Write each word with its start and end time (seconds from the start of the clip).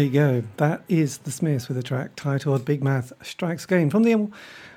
There 0.00 0.06
you 0.06 0.12
go. 0.14 0.42
That 0.56 0.82
is 0.88 1.18
the 1.18 1.30
Smiths 1.30 1.68
with 1.68 1.76
a 1.76 1.82
track 1.82 2.12
titled 2.16 2.64
"Bigmouth 2.64 3.12
Strikes 3.22 3.66
Again" 3.66 3.90
from 3.90 4.02
the 4.02 4.30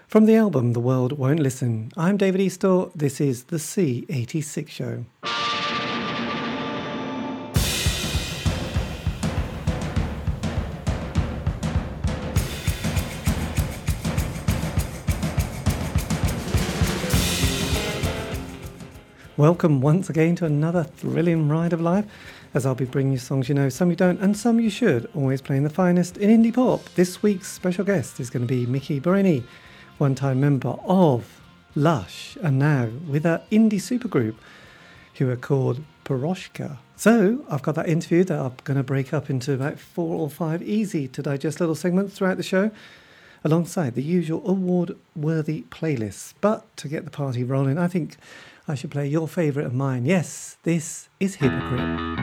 from 0.05 0.25
the 0.25 0.35
album 0.35 0.73
"The 0.73 0.81
World 0.81 1.13
Won't 1.13 1.39
Listen." 1.39 1.93
I'm 1.95 2.17
David 2.17 2.41
Eastaugh. 2.41 2.91
This 2.93 3.21
is 3.21 3.45
the 3.45 3.55
C86 3.55 4.67
Show. 4.67 5.05
Welcome 19.37 19.79
once 19.79 20.09
again 20.09 20.35
to 20.35 20.45
another 20.45 20.83
thrilling 20.83 21.47
ride 21.47 21.71
of 21.71 21.81
life, 21.81 22.05
as 22.53 22.65
I'll 22.65 22.75
be 22.75 22.85
bringing 22.85 23.13
you 23.13 23.19
songs 23.19 23.49
you 23.49 23.55
know, 23.55 23.69
some 23.69 23.89
you 23.89 23.95
don't, 23.95 24.19
and 24.19 24.37
some 24.37 24.59
you 24.59 24.69
should. 24.69 25.09
Always 25.15 25.41
playing 25.41 25.63
the 25.63 25.69
finest 25.69 26.17
in 26.17 26.29
indie 26.29 26.53
pop. 26.53 26.83
This 26.95 27.23
week's 27.23 27.51
special 27.51 27.83
guest 27.83 28.19
is 28.19 28.29
going 28.29 28.45
to 28.45 28.47
be 28.47 28.65
Miki 28.65 28.99
Berenyi, 28.99 29.43
one-time 29.97 30.39
member 30.39 30.75
of 30.85 31.41
Lush, 31.75 32.37
and 32.41 32.59
now 32.59 32.89
with 33.07 33.25
an 33.25 33.41
indie 33.51 33.73
supergroup 33.73 34.35
who 35.15 35.29
are 35.29 35.35
called 35.35 35.83
Piroshka. 36.05 36.77
So 36.95 37.45
I've 37.49 37.63
got 37.63 37.75
that 37.75 37.89
interview 37.89 38.23
that 38.25 38.39
I'm 38.39 38.55
going 38.63 38.77
to 38.77 38.83
break 38.83 39.13
up 39.13 39.29
into 39.29 39.53
about 39.53 39.79
four 39.79 40.19
or 40.19 40.29
five 40.29 40.61
easy 40.61 41.07
to 41.07 41.21
digest 41.21 41.59
little 41.59 41.75
segments 41.75 42.15
throughout 42.15 42.37
the 42.37 42.43
show, 42.43 42.71
alongside 43.43 43.95
the 43.95 44.03
usual 44.03 44.41
award-worthy 44.47 45.63
playlists. 45.63 46.33
But 46.39 46.77
to 46.77 46.87
get 46.87 47.03
the 47.03 47.11
party 47.11 47.43
rolling, 47.43 47.77
I 47.77 47.87
think 47.87 48.15
I 48.67 48.75
should 48.75 48.91
play 48.91 49.07
your 49.07 49.27
favourite 49.27 49.65
of 49.65 49.73
mine. 49.73 50.05
Yes, 50.05 50.57
this 50.63 51.09
is 51.19 51.35
Hypocrite. 51.35 52.22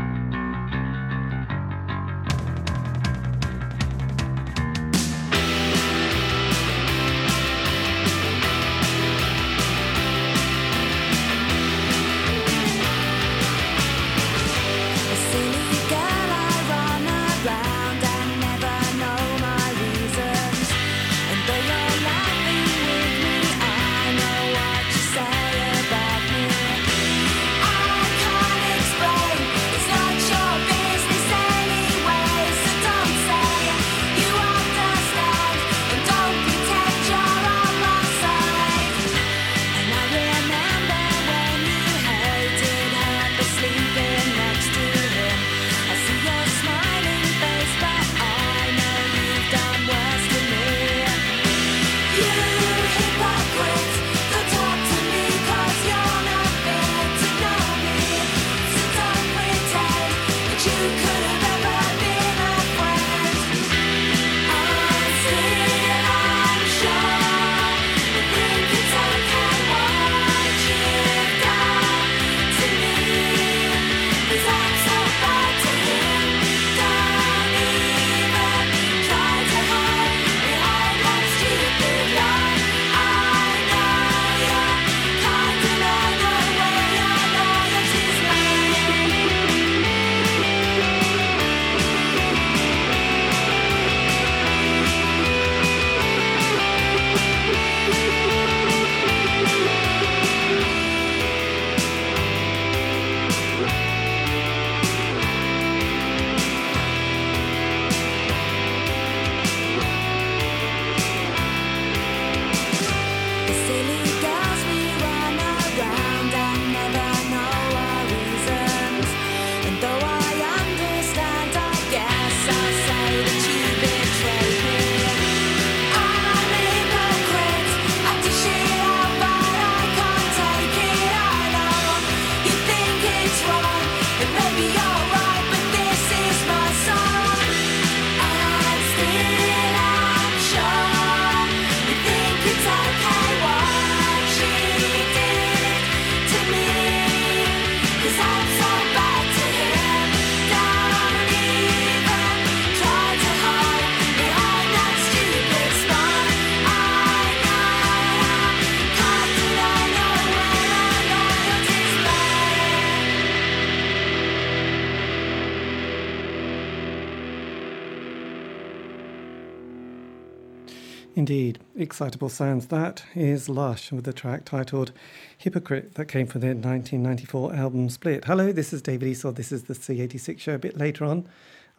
Excitable 171.91 172.29
sounds. 172.29 172.69
That 172.69 173.03
is 173.17 173.49
Lush 173.49 173.91
with 173.91 174.05
the 174.05 174.13
track 174.13 174.45
titled 174.45 174.93
Hypocrite 175.37 175.97
that 175.97 176.05
came 176.05 176.29
from 176.29 176.41
their 176.41 176.55
1994 176.55 177.53
album 177.53 177.91
Split. 177.91 178.27
Hello, 178.27 178.53
this 178.53 178.73
is 178.73 178.81
David 178.81 179.13
Eastaugh. 179.13 179.35
This 179.35 179.51
is 179.51 179.65
the 179.65 179.75
C86 179.75 180.39
show. 180.39 180.55
A 180.55 180.59
bit 180.59 180.79
later 180.79 181.05
on, 181.05 181.27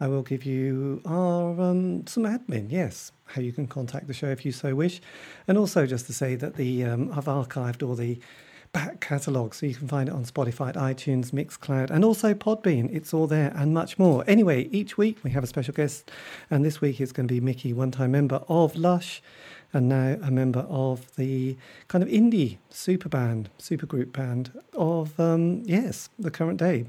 I 0.00 0.08
will 0.08 0.20
give 0.20 0.44
you 0.44 1.00
our 1.06 1.58
um, 1.58 2.06
some 2.06 2.24
admin, 2.24 2.66
yes, 2.70 3.10
how 3.24 3.40
you 3.40 3.52
can 3.52 3.66
contact 3.66 4.06
the 4.06 4.12
show 4.12 4.28
if 4.28 4.44
you 4.44 4.52
so 4.52 4.74
wish. 4.74 5.00
And 5.48 5.56
also 5.56 5.86
just 5.86 6.04
to 6.08 6.12
say 6.12 6.34
that 6.34 6.56
the 6.56 6.84
um, 6.84 7.10
I've 7.16 7.24
archived 7.24 7.82
all 7.82 7.94
the 7.94 8.20
back 8.72 9.00
catalogue 9.00 9.54
so 9.54 9.66
you 9.66 9.74
can 9.74 9.88
find 9.88 10.08
it 10.08 10.14
on 10.14 10.24
Spotify, 10.24 10.74
iTunes, 10.74 11.30
Mixcloud, 11.30 11.90
and 11.90 12.04
also 12.04 12.34
Podbean. 12.34 12.94
It's 12.94 13.14
all 13.14 13.26
there 13.26 13.52
and 13.54 13.72
much 13.72 13.98
more. 13.98 14.24
Anyway, 14.26 14.64
each 14.64 14.98
week 14.98 15.18
we 15.22 15.30
have 15.30 15.44
a 15.44 15.46
special 15.46 15.74
guest, 15.74 16.10
and 16.50 16.64
this 16.64 16.80
week 16.82 17.00
it's 17.00 17.12
going 17.12 17.28
to 17.28 17.34
be 17.34 17.40
Miki, 17.40 17.72
one 17.72 17.90
time 17.90 18.12
member 18.12 18.42
of 18.48 18.76
Lush, 18.76 19.22
and 19.72 19.88
now 19.88 20.16
a 20.22 20.30
member 20.30 20.60
of 20.68 21.14
the 21.16 21.56
kind 21.88 22.02
of 22.02 22.10
indie 22.10 22.58
super 22.70 23.08
band, 23.08 23.50
super 23.58 23.86
group 23.86 24.12
band 24.12 24.52
of, 24.74 25.18
um, 25.18 25.62
yes, 25.64 26.08
the 26.18 26.30
current 26.30 26.58
day. 26.58 26.86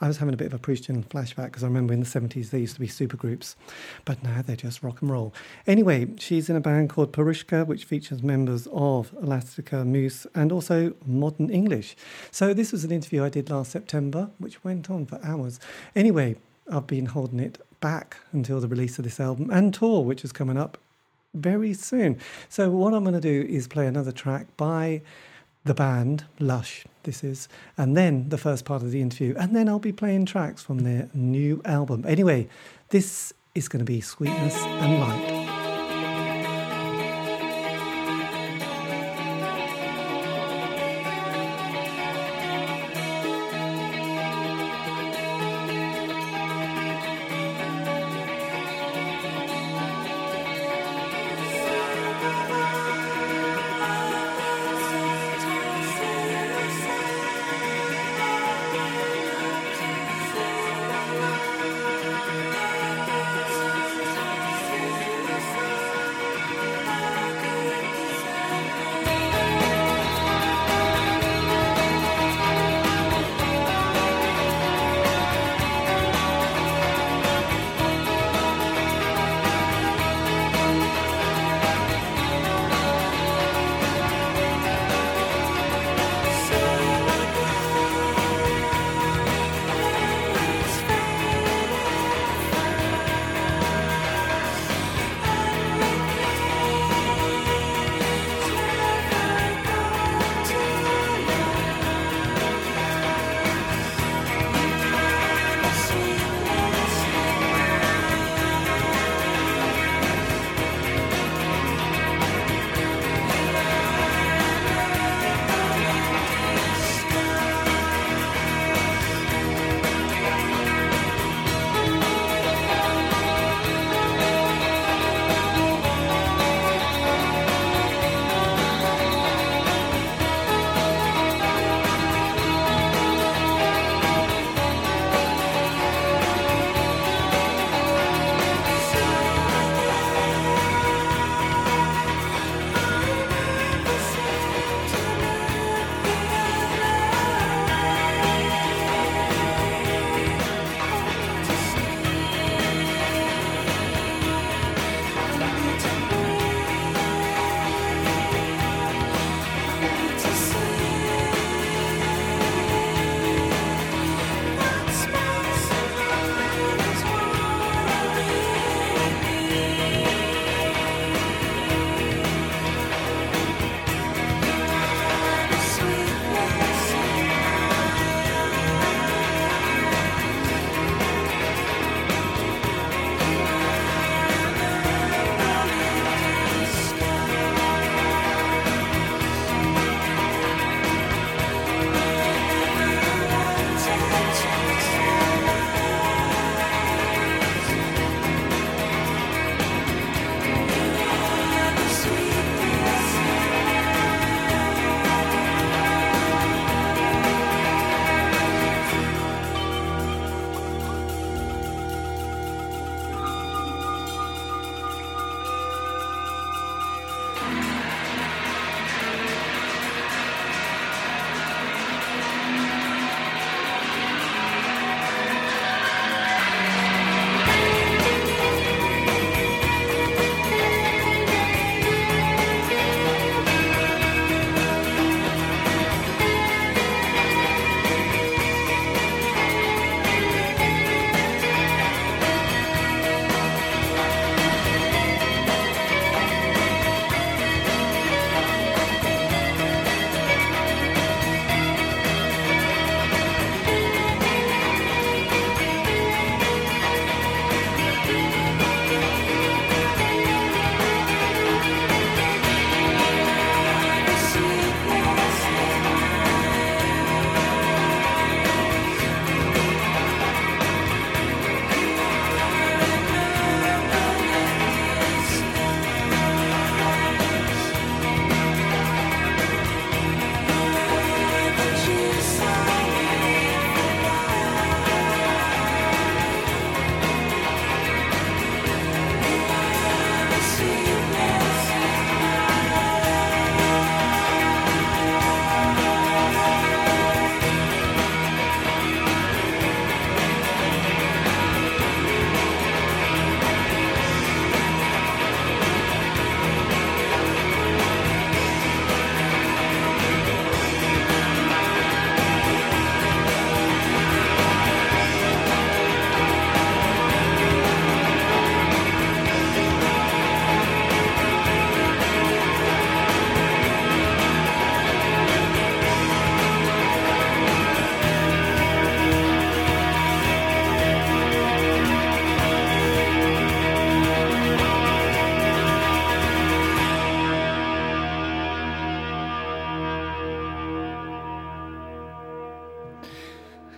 I 0.00 0.08
was 0.08 0.18
having 0.18 0.34
a 0.34 0.36
bit 0.36 0.46
of 0.46 0.54
a 0.54 0.58
Proustian 0.58 1.04
flashback 1.04 1.46
because 1.46 1.64
I 1.64 1.66
remember 1.66 1.92
in 1.92 2.00
the 2.00 2.06
70s 2.06 2.50
there 2.50 2.60
used 2.60 2.74
to 2.74 2.80
be 2.80 2.86
super 2.86 3.16
groups, 3.16 3.56
but 4.04 4.22
now 4.22 4.42
they're 4.42 4.56
just 4.56 4.82
rock 4.82 5.02
and 5.02 5.10
roll. 5.10 5.34
Anyway, 5.66 6.06
she's 6.18 6.48
in 6.48 6.56
a 6.56 6.60
band 6.60 6.90
called 6.90 7.12
Piroshka, 7.12 7.66
which 7.66 7.84
features 7.84 8.22
members 8.22 8.68
of 8.72 9.12
Elastica, 9.20 9.84
Moose, 9.84 10.26
and 10.34 10.52
also 10.52 10.94
Modern 11.04 11.50
English. 11.50 11.96
So 12.30 12.54
this 12.54 12.72
was 12.72 12.84
an 12.84 12.92
interview 12.92 13.24
I 13.24 13.28
did 13.28 13.50
last 13.50 13.72
September, 13.72 14.30
which 14.38 14.62
went 14.62 14.90
on 14.90 15.06
for 15.06 15.18
hours. 15.24 15.58
Anyway, 15.94 16.36
I've 16.70 16.86
been 16.86 17.06
holding 17.06 17.40
it 17.40 17.58
back 17.80 18.16
until 18.32 18.60
the 18.60 18.68
release 18.68 18.98
of 18.98 19.04
this 19.04 19.20
album 19.20 19.50
and 19.50 19.72
tour, 19.72 20.02
which 20.02 20.24
is 20.24 20.32
coming 20.32 20.56
up 20.56 20.78
very 21.36 21.72
soon. 21.74 22.18
So 22.48 22.70
what 22.70 22.94
I'm 22.94 23.04
going 23.04 23.14
to 23.14 23.20
do 23.20 23.46
is 23.48 23.68
play 23.68 23.86
another 23.86 24.12
track 24.12 24.46
by 24.56 25.02
the 25.64 25.74
band 25.74 26.24
Lush. 26.38 26.84
This 27.02 27.22
is, 27.22 27.48
and 27.76 27.96
then 27.96 28.28
the 28.28 28.38
first 28.38 28.64
part 28.64 28.82
of 28.82 28.90
the 28.90 29.00
interview, 29.00 29.34
and 29.38 29.54
then 29.54 29.68
I'll 29.68 29.78
be 29.78 29.92
playing 29.92 30.26
tracks 30.26 30.62
from 30.62 30.80
their 30.80 31.08
new 31.14 31.60
album. 31.64 32.04
Anyway, 32.06 32.48
this 32.88 33.32
is 33.54 33.68
going 33.68 33.84
to 33.84 33.90
be 33.90 34.00
Sweetness 34.00 34.56
and 34.56 35.00
Light. 35.00 35.45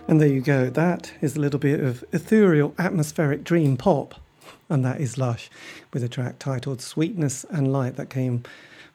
And 0.09 0.19
there 0.19 0.27
you 0.27 0.41
go. 0.41 0.71
That 0.71 1.13
is 1.21 1.35
a 1.35 1.39
little 1.39 1.59
bit 1.59 1.79
of 1.81 2.03
ethereal, 2.11 2.73
atmospheric 2.79 3.43
dream 3.43 3.77
pop. 3.77 4.15
And 4.67 4.83
that 4.83 4.99
is 4.99 5.19
Lush 5.19 5.51
with 5.93 6.03
a 6.03 6.09
track 6.09 6.39
titled 6.39 6.81
Sweetness 6.81 7.45
and 7.51 7.71
Light 7.71 7.95
that 7.97 8.09
came 8.09 8.41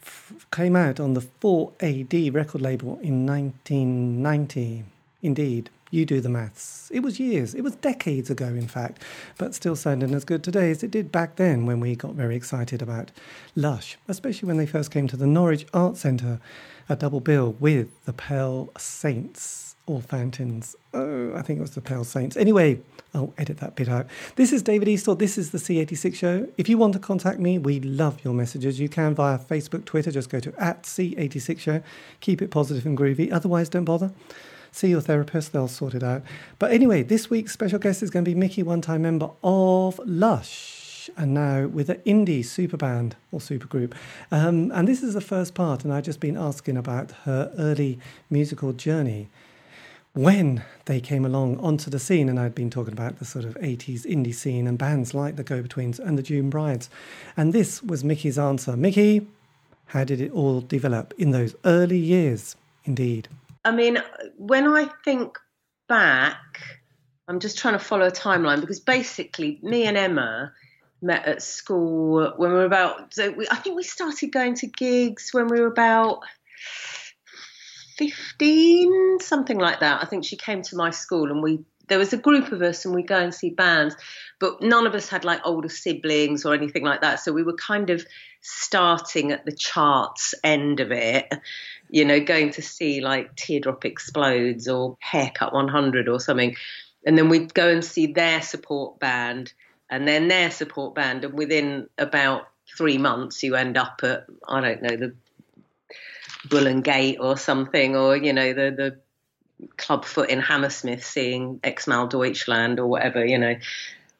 f- 0.02 0.44
came 0.50 0.74
out 0.74 0.98
on 0.98 1.14
the 1.14 1.20
4AD 1.20 2.34
record 2.34 2.60
label 2.60 2.98
in 3.00 3.24
1990. 3.24 4.86
Indeed, 5.22 5.70
you 5.92 6.04
do 6.04 6.20
the 6.20 6.28
maths. 6.28 6.90
It 6.92 7.04
was 7.04 7.20
years, 7.20 7.54
it 7.54 7.62
was 7.62 7.76
decades 7.76 8.28
ago, 8.28 8.48
in 8.48 8.66
fact, 8.66 9.00
but 9.38 9.54
still 9.54 9.76
sounding 9.76 10.16
as 10.16 10.24
good 10.24 10.42
today 10.42 10.72
as 10.72 10.82
it 10.82 10.90
did 10.90 11.12
back 11.12 11.36
then 11.36 11.64
when 11.64 11.78
we 11.78 11.94
got 11.94 12.14
very 12.14 12.34
excited 12.34 12.82
about 12.82 13.12
Lush, 13.54 13.96
especially 14.08 14.48
when 14.48 14.56
they 14.56 14.66
first 14.66 14.90
came 14.90 15.06
to 15.06 15.16
the 15.16 15.28
Norwich 15.28 15.64
Art 15.72 15.96
Centre, 15.96 16.40
a 16.88 16.96
double 16.96 17.20
bill 17.20 17.54
with 17.60 18.04
the 18.04 18.12
Pale 18.12 18.72
Saints 18.76 19.63
or 19.86 20.00
Fountains. 20.00 20.76
Oh, 20.92 21.34
I 21.34 21.42
think 21.42 21.58
it 21.58 21.62
was 21.62 21.72
the 21.72 21.80
Pale 21.80 22.04
Saints. 22.04 22.36
Anyway, 22.36 22.80
I'll 23.12 23.34
edit 23.36 23.58
that 23.58 23.76
bit 23.76 23.88
out. 23.88 24.06
This 24.36 24.52
is 24.52 24.62
David 24.62 24.88
Eastaugh. 24.88 25.18
This 25.18 25.36
is 25.36 25.50
the 25.50 25.58
C86 25.58 26.14
show. 26.14 26.48
If 26.56 26.68
you 26.68 26.78
want 26.78 26.94
to 26.94 26.98
contact 26.98 27.38
me, 27.38 27.58
we 27.58 27.80
love 27.80 28.24
your 28.24 28.34
messages. 28.34 28.80
You 28.80 28.88
can 28.88 29.14
via 29.14 29.38
Facebook, 29.38 29.84
Twitter. 29.84 30.10
Just 30.10 30.30
go 30.30 30.40
to 30.40 30.54
at 30.58 30.84
C86 30.84 31.58
show. 31.58 31.82
Keep 32.20 32.40
it 32.40 32.50
positive 32.50 32.86
and 32.86 32.96
groovy. 32.96 33.32
Otherwise, 33.32 33.68
don't 33.68 33.84
bother. 33.84 34.12
See 34.74 34.88
your 34.88 35.00
therapist, 35.00 35.52
they'll 35.52 35.68
sort 35.68 35.94
it 35.94 36.02
out. 36.02 36.22
But 36.58 36.72
anyway, 36.72 37.04
this 37.04 37.30
week's 37.30 37.52
special 37.52 37.78
guest 37.78 38.02
is 38.02 38.10
going 38.10 38.24
to 38.24 38.30
be 38.32 38.34
Miki, 38.34 38.64
one 38.64 38.80
time 38.80 39.02
member 39.02 39.30
of 39.44 40.00
Lush, 40.04 41.08
and 41.16 41.32
now 41.32 41.68
with 41.68 41.88
an 41.90 41.98
indie 42.04 42.44
super 42.44 42.76
band 42.76 43.14
or 43.30 43.40
super 43.40 43.68
group. 43.68 43.94
Um, 44.32 44.72
and 44.74 44.88
this 44.88 45.04
is 45.04 45.14
the 45.14 45.20
first 45.20 45.54
part, 45.54 45.84
and 45.84 45.92
I've 45.92 46.02
just 46.02 46.18
been 46.18 46.36
asking 46.36 46.76
about 46.76 47.12
her 47.22 47.52
early 47.56 48.00
musical 48.30 48.72
journey 48.72 49.28
when 50.14 50.62
they 50.84 51.00
came 51.00 51.24
along 51.24 51.58
onto 51.58 51.90
the 51.90 51.98
scene, 51.98 52.28
and 52.28 52.38
I'd 52.38 52.54
been 52.54 52.70
talking 52.70 52.92
about 52.92 53.18
the 53.18 53.24
sort 53.24 53.44
of 53.44 53.54
80s 53.56 54.06
indie 54.06 54.34
scene 54.34 54.66
and 54.66 54.78
bands 54.78 55.12
like 55.12 55.36
the 55.36 55.42
Go 55.42 55.60
Betweens 55.60 55.98
and 55.98 56.16
the 56.16 56.22
June 56.22 56.50
Brides. 56.50 56.88
And 57.36 57.52
this 57.52 57.82
was 57.82 58.04
Miki's 58.04 58.38
answer. 58.38 58.76
Miki, 58.76 59.26
how 59.86 60.04
did 60.04 60.20
it 60.20 60.32
all 60.32 60.60
develop 60.60 61.12
in 61.18 61.32
those 61.32 61.56
early 61.64 61.98
years? 61.98 62.56
Indeed. 62.84 63.28
I 63.64 63.72
mean, 63.72 63.98
when 64.36 64.68
I 64.68 64.88
think 65.04 65.36
back, 65.88 66.60
I'm 67.26 67.40
just 67.40 67.58
trying 67.58 67.74
to 67.74 67.84
follow 67.84 68.06
a 68.06 68.12
timeline 68.12 68.60
because 68.60 68.80
basically, 68.80 69.58
me 69.62 69.84
and 69.84 69.96
Emma 69.96 70.52
met 71.02 71.26
at 71.26 71.42
school 71.42 72.32
when 72.36 72.50
we 72.50 72.56
were 72.56 72.64
about. 72.64 73.14
So 73.14 73.32
we, 73.32 73.48
I 73.50 73.56
think 73.56 73.76
we 73.76 73.82
started 73.82 74.30
going 74.30 74.54
to 74.56 74.66
gigs 74.68 75.30
when 75.32 75.48
we 75.48 75.60
were 75.60 75.66
about 75.66 76.20
15, 77.96 79.18
something 79.20 79.58
like 79.58 79.80
that. 79.80 80.02
I 80.02 80.06
think 80.06 80.24
she 80.24 80.36
came 80.36 80.62
to 80.62 80.76
my 80.76 80.90
school 80.90 81.30
and 81.30 81.42
we 81.42 81.64
there 81.88 81.98
was 81.98 82.12
a 82.12 82.18
group 82.18 82.52
of 82.52 82.62
us 82.62 82.84
and 82.84 82.94
we 82.94 83.02
go 83.02 83.18
and 83.18 83.34
see 83.34 83.50
bands, 83.50 83.94
but 84.38 84.62
none 84.62 84.86
of 84.86 84.94
us 84.94 85.08
had 85.08 85.24
like 85.24 85.40
older 85.44 85.68
siblings 85.68 86.44
or 86.44 86.54
anything 86.54 86.84
like 86.84 87.02
that. 87.02 87.20
So 87.20 87.32
we 87.32 87.42
were 87.42 87.56
kind 87.56 87.90
of 87.90 88.04
starting 88.40 89.32
at 89.32 89.44
the 89.44 89.52
charts 89.52 90.34
end 90.42 90.80
of 90.80 90.92
it, 90.92 91.32
you 91.90 92.04
know, 92.04 92.20
going 92.20 92.52
to 92.52 92.62
see 92.62 93.00
like 93.00 93.36
Teardrop 93.36 93.84
Explodes 93.84 94.68
or 94.68 94.96
Haircut 95.00 95.52
100 95.52 96.08
or 96.08 96.20
something. 96.20 96.56
And 97.06 97.18
then 97.18 97.28
we'd 97.28 97.52
go 97.52 97.68
and 97.68 97.84
see 97.84 98.06
their 98.06 98.40
support 98.40 98.98
band 98.98 99.52
and 99.90 100.08
then 100.08 100.28
their 100.28 100.50
support 100.50 100.94
band. 100.94 101.24
And 101.24 101.34
within 101.34 101.88
about 101.98 102.48
three 102.76 102.98
months, 102.98 103.42
you 103.42 103.56
end 103.56 103.76
up 103.76 104.00
at, 104.02 104.26
I 104.48 104.60
don't 104.60 104.82
know, 104.82 104.96
the 104.96 105.14
Bull 106.48 106.66
and 106.66 106.84
Gate 106.84 107.18
or 107.20 107.36
something, 107.36 107.96
or, 107.96 108.16
you 108.16 108.32
know, 108.32 108.52
the, 108.52 108.70
the 108.70 109.66
Klubfoot 109.76 110.28
in 110.28 110.40
Hammersmith 110.40 111.04
seeing 111.04 111.58
Xmal 111.60 112.08
Deutschland 112.08 112.80
or 112.80 112.86
whatever, 112.86 113.24
you 113.24 113.38
know. 113.38 113.56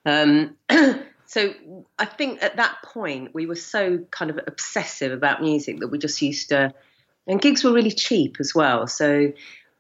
Um, 0.07 0.57
so 1.27 1.55
I 1.99 2.05
think 2.05 2.43
at 2.43 2.57
that 2.57 2.77
point 2.83 3.35
we 3.35 3.47
were 3.47 3.57
so 3.57 3.99
kind 4.11 4.31
of 4.31 4.39
obsessive 4.47 5.13
about 5.13 5.43
music 5.43 5.81
that 5.81 5.89
we 5.89 5.99
just 5.99 6.21
used 6.23 6.51
to, 6.51 6.73
and 7.27 7.41
gigs 7.41 7.65
were 7.65 7.73
really 7.73 7.91
cheap 7.91 8.37
as 8.41 8.55
well. 8.55 8.87
So 8.87 9.33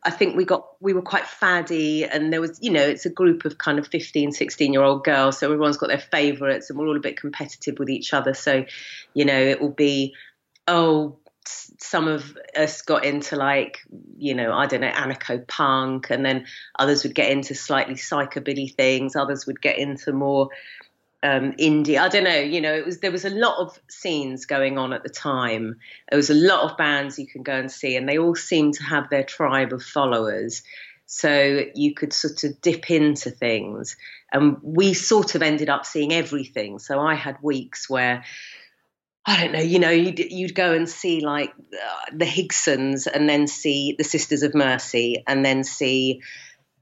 I 0.02 0.10
think 0.10 0.36
we 0.36 0.44
got 0.44 0.66
we 0.80 0.92
were 0.92 1.02
quite 1.02 1.26
faddy, 1.26 2.04
and 2.04 2.32
there 2.32 2.40
was 2.40 2.58
you 2.60 2.70
know 2.70 2.82
it's 2.82 3.06
a 3.06 3.10
group 3.10 3.44
of 3.44 3.58
kind 3.58 3.78
of 3.78 3.86
15, 3.86 4.32
16 4.32 4.72
year 4.72 4.82
old 4.82 5.04
girls, 5.04 5.38
so 5.38 5.46
everyone's 5.46 5.76
got 5.76 5.88
their 5.88 5.98
favourites, 5.98 6.70
and 6.70 6.78
we're 6.78 6.86
all 6.86 6.96
a 6.96 7.00
bit 7.00 7.18
competitive 7.18 7.78
with 7.78 7.90
each 7.90 8.12
other. 8.12 8.34
So 8.34 8.64
you 9.14 9.24
know 9.24 9.38
it 9.38 9.60
will 9.60 9.70
be 9.70 10.14
oh 10.66 11.16
some 11.46 12.08
of 12.08 12.36
us 12.56 12.82
got 12.82 13.04
into 13.04 13.36
like 13.36 13.80
you 14.16 14.34
know 14.34 14.52
i 14.52 14.66
don't 14.66 14.80
know 14.80 14.90
anarcho 14.90 15.46
punk 15.46 16.10
and 16.10 16.24
then 16.24 16.46
others 16.78 17.02
would 17.02 17.14
get 17.14 17.30
into 17.30 17.54
slightly 17.54 17.94
psychobilly 17.94 18.74
things 18.74 19.14
others 19.14 19.46
would 19.46 19.60
get 19.60 19.78
into 19.78 20.12
more 20.12 20.48
um, 21.24 21.52
indie. 21.52 21.98
I 21.98 22.08
don't 22.08 22.24
know 22.24 22.38
you 22.38 22.60
know 22.60 22.74
it 22.74 22.84
was 22.84 23.00
there 23.00 23.10
was 23.10 23.24
a 23.24 23.30
lot 23.30 23.58
of 23.58 23.78
scenes 23.88 24.44
going 24.44 24.76
on 24.76 24.92
at 24.92 25.02
the 25.02 25.08
time. 25.08 25.76
There 26.10 26.18
was 26.18 26.30
a 26.30 26.34
lot 26.34 26.70
of 26.70 26.76
bands 26.76 27.18
you 27.18 27.26
can 27.26 27.42
go 27.42 27.54
and 27.54 27.72
see 27.72 27.96
and 27.96 28.06
they 28.08 28.18
all 28.18 28.34
seemed 28.34 28.74
to 28.74 28.84
have 28.84 29.08
their 29.08 29.24
tribe 29.24 29.72
of 29.72 29.82
followers. 29.82 30.62
So 31.06 31.64
you 31.74 31.94
could 31.94 32.12
sort 32.12 32.44
of 32.44 32.60
dip 32.60 32.90
into 32.90 33.30
things. 33.30 33.96
And 34.32 34.58
we 34.62 34.94
sort 34.94 35.34
of 35.34 35.42
ended 35.42 35.68
up 35.68 35.86
seeing 35.86 36.12
everything. 36.12 36.78
So 36.78 37.00
i 37.00 37.14
had 37.14 37.38
weeks 37.42 37.88
where 37.88 38.24
I 39.26 39.42
don't 39.42 39.52
know, 39.52 39.60
you 39.60 39.78
know, 39.78 39.90
you'd, 39.90 40.18
you'd 40.18 40.54
go 40.54 40.74
and 40.74 40.88
see 40.88 41.20
like 41.20 41.50
uh, 41.50 42.10
the 42.12 42.26
Higsons 42.26 43.06
and 43.06 43.28
then 43.28 43.46
see 43.46 43.94
the 43.96 44.04
Sisters 44.04 44.42
of 44.42 44.54
Mercy 44.54 45.24
and 45.26 45.44
then 45.44 45.64
see 45.64 46.20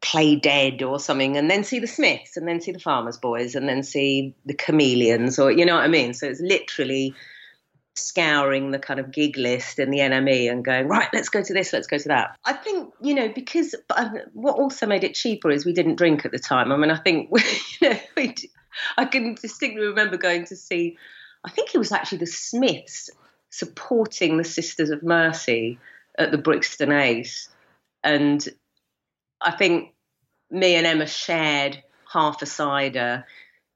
Play 0.00 0.34
Dead 0.34 0.82
or 0.82 0.98
something 0.98 1.36
and 1.36 1.48
then 1.48 1.62
see 1.62 1.78
the 1.78 1.86
Smiths 1.86 2.36
and 2.36 2.48
then 2.48 2.60
see 2.60 2.72
the 2.72 2.80
Farmers 2.80 3.16
Boys 3.16 3.54
and 3.54 3.68
then 3.68 3.84
see 3.84 4.34
the 4.44 4.54
Chameleons 4.54 5.38
or, 5.38 5.52
you 5.52 5.64
know 5.64 5.76
what 5.76 5.84
I 5.84 5.88
mean? 5.88 6.14
So 6.14 6.26
it's 6.26 6.40
literally 6.40 7.14
scouring 7.94 8.72
the 8.72 8.78
kind 8.78 8.98
of 8.98 9.12
gig 9.12 9.36
list 9.36 9.78
and 9.78 9.92
the 9.92 9.98
NME 9.98 10.50
and 10.50 10.64
going, 10.64 10.88
right, 10.88 11.08
let's 11.12 11.28
go 11.28 11.42
to 11.42 11.54
this, 11.54 11.72
let's 11.72 11.86
go 11.86 11.98
to 11.98 12.08
that. 12.08 12.36
I 12.44 12.54
think, 12.54 12.92
you 13.00 13.14
know, 13.14 13.28
because 13.28 13.76
um, 13.96 14.16
what 14.32 14.56
also 14.56 14.86
made 14.86 15.04
it 15.04 15.14
cheaper 15.14 15.50
is 15.50 15.64
we 15.64 15.72
didn't 15.72 15.96
drink 15.96 16.24
at 16.24 16.32
the 16.32 16.38
time. 16.40 16.72
I 16.72 16.76
mean, 16.76 16.90
I 16.90 16.96
think, 16.96 17.30
you 17.80 17.90
know, 17.90 17.98
we, 18.16 18.34
I 18.96 19.04
can 19.04 19.34
distinctly 19.34 19.86
remember 19.86 20.16
going 20.16 20.46
to 20.46 20.56
see 20.56 20.96
I 21.44 21.50
think 21.50 21.74
it 21.74 21.78
was 21.78 21.92
actually 21.92 22.18
the 22.18 22.26
Smiths 22.26 23.10
supporting 23.50 24.36
the 24.36 24.44
Sisters 24.44 24.90
of 24.90 25.02
Mercy 25.02 25.78
at 26.18 26.30
the 26.30 26.38
Brixton 26.38 26.92
Ace. 26.92 27.48
And 28.02 28.46
I 29.40 29.52
think 29.52 29.94
me 30.50 30.74
and 30.74 30.86
Emma 30.86 31.06
shared 31.06 31.82
half 32.10 32.42
a 32.42 32.46
cider 32.46 33.26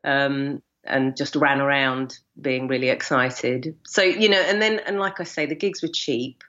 um, 0.05 0.63
and 0.85 1.17
just 1.17 1.37
ran 1.37 1.61
around 1.61 2.19
being 2.41 2.69
really 2.69 2.89
excited. 2.89 3.77
So, 3.87 4.03
you 4.03 4.29
know, 4.29 4.41
and 4.41 4.63
then, 4.63 4.81
and 4.87 4.99
like 4.99 5.21
I 5.21 5.25
say, 5.25 5.47
the 5.47 5.55
gigs 5.55 5.83
were 5.83 5.89
cheap, 5.89 6.45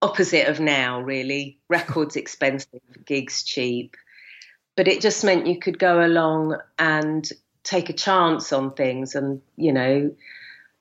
opposite 0.00 0.48
of 0.48 0.60
now, 0.60 1.00
really. 1.00 1.58
Records 1.68 2.16
expensive, 2.16 2.80
gigs 3.04 3.42
cheap. 3.42 3.96
But 4.76 4.88
it 4.88 5.00
just 5.00 5.24
meant 5.24 5.48
you 5.48 5.58
could 5.58 5.78
go 5.78 6.04
along 6.04 6.58
and 6.78 7.28
take 7.68 7.90
a 7.90 7.92
chance 7.92 8.52
on 8.52 8.72
things 8.72 9.14
and 9.14 9.42
you 9.56 9.72
know 9.72 10.10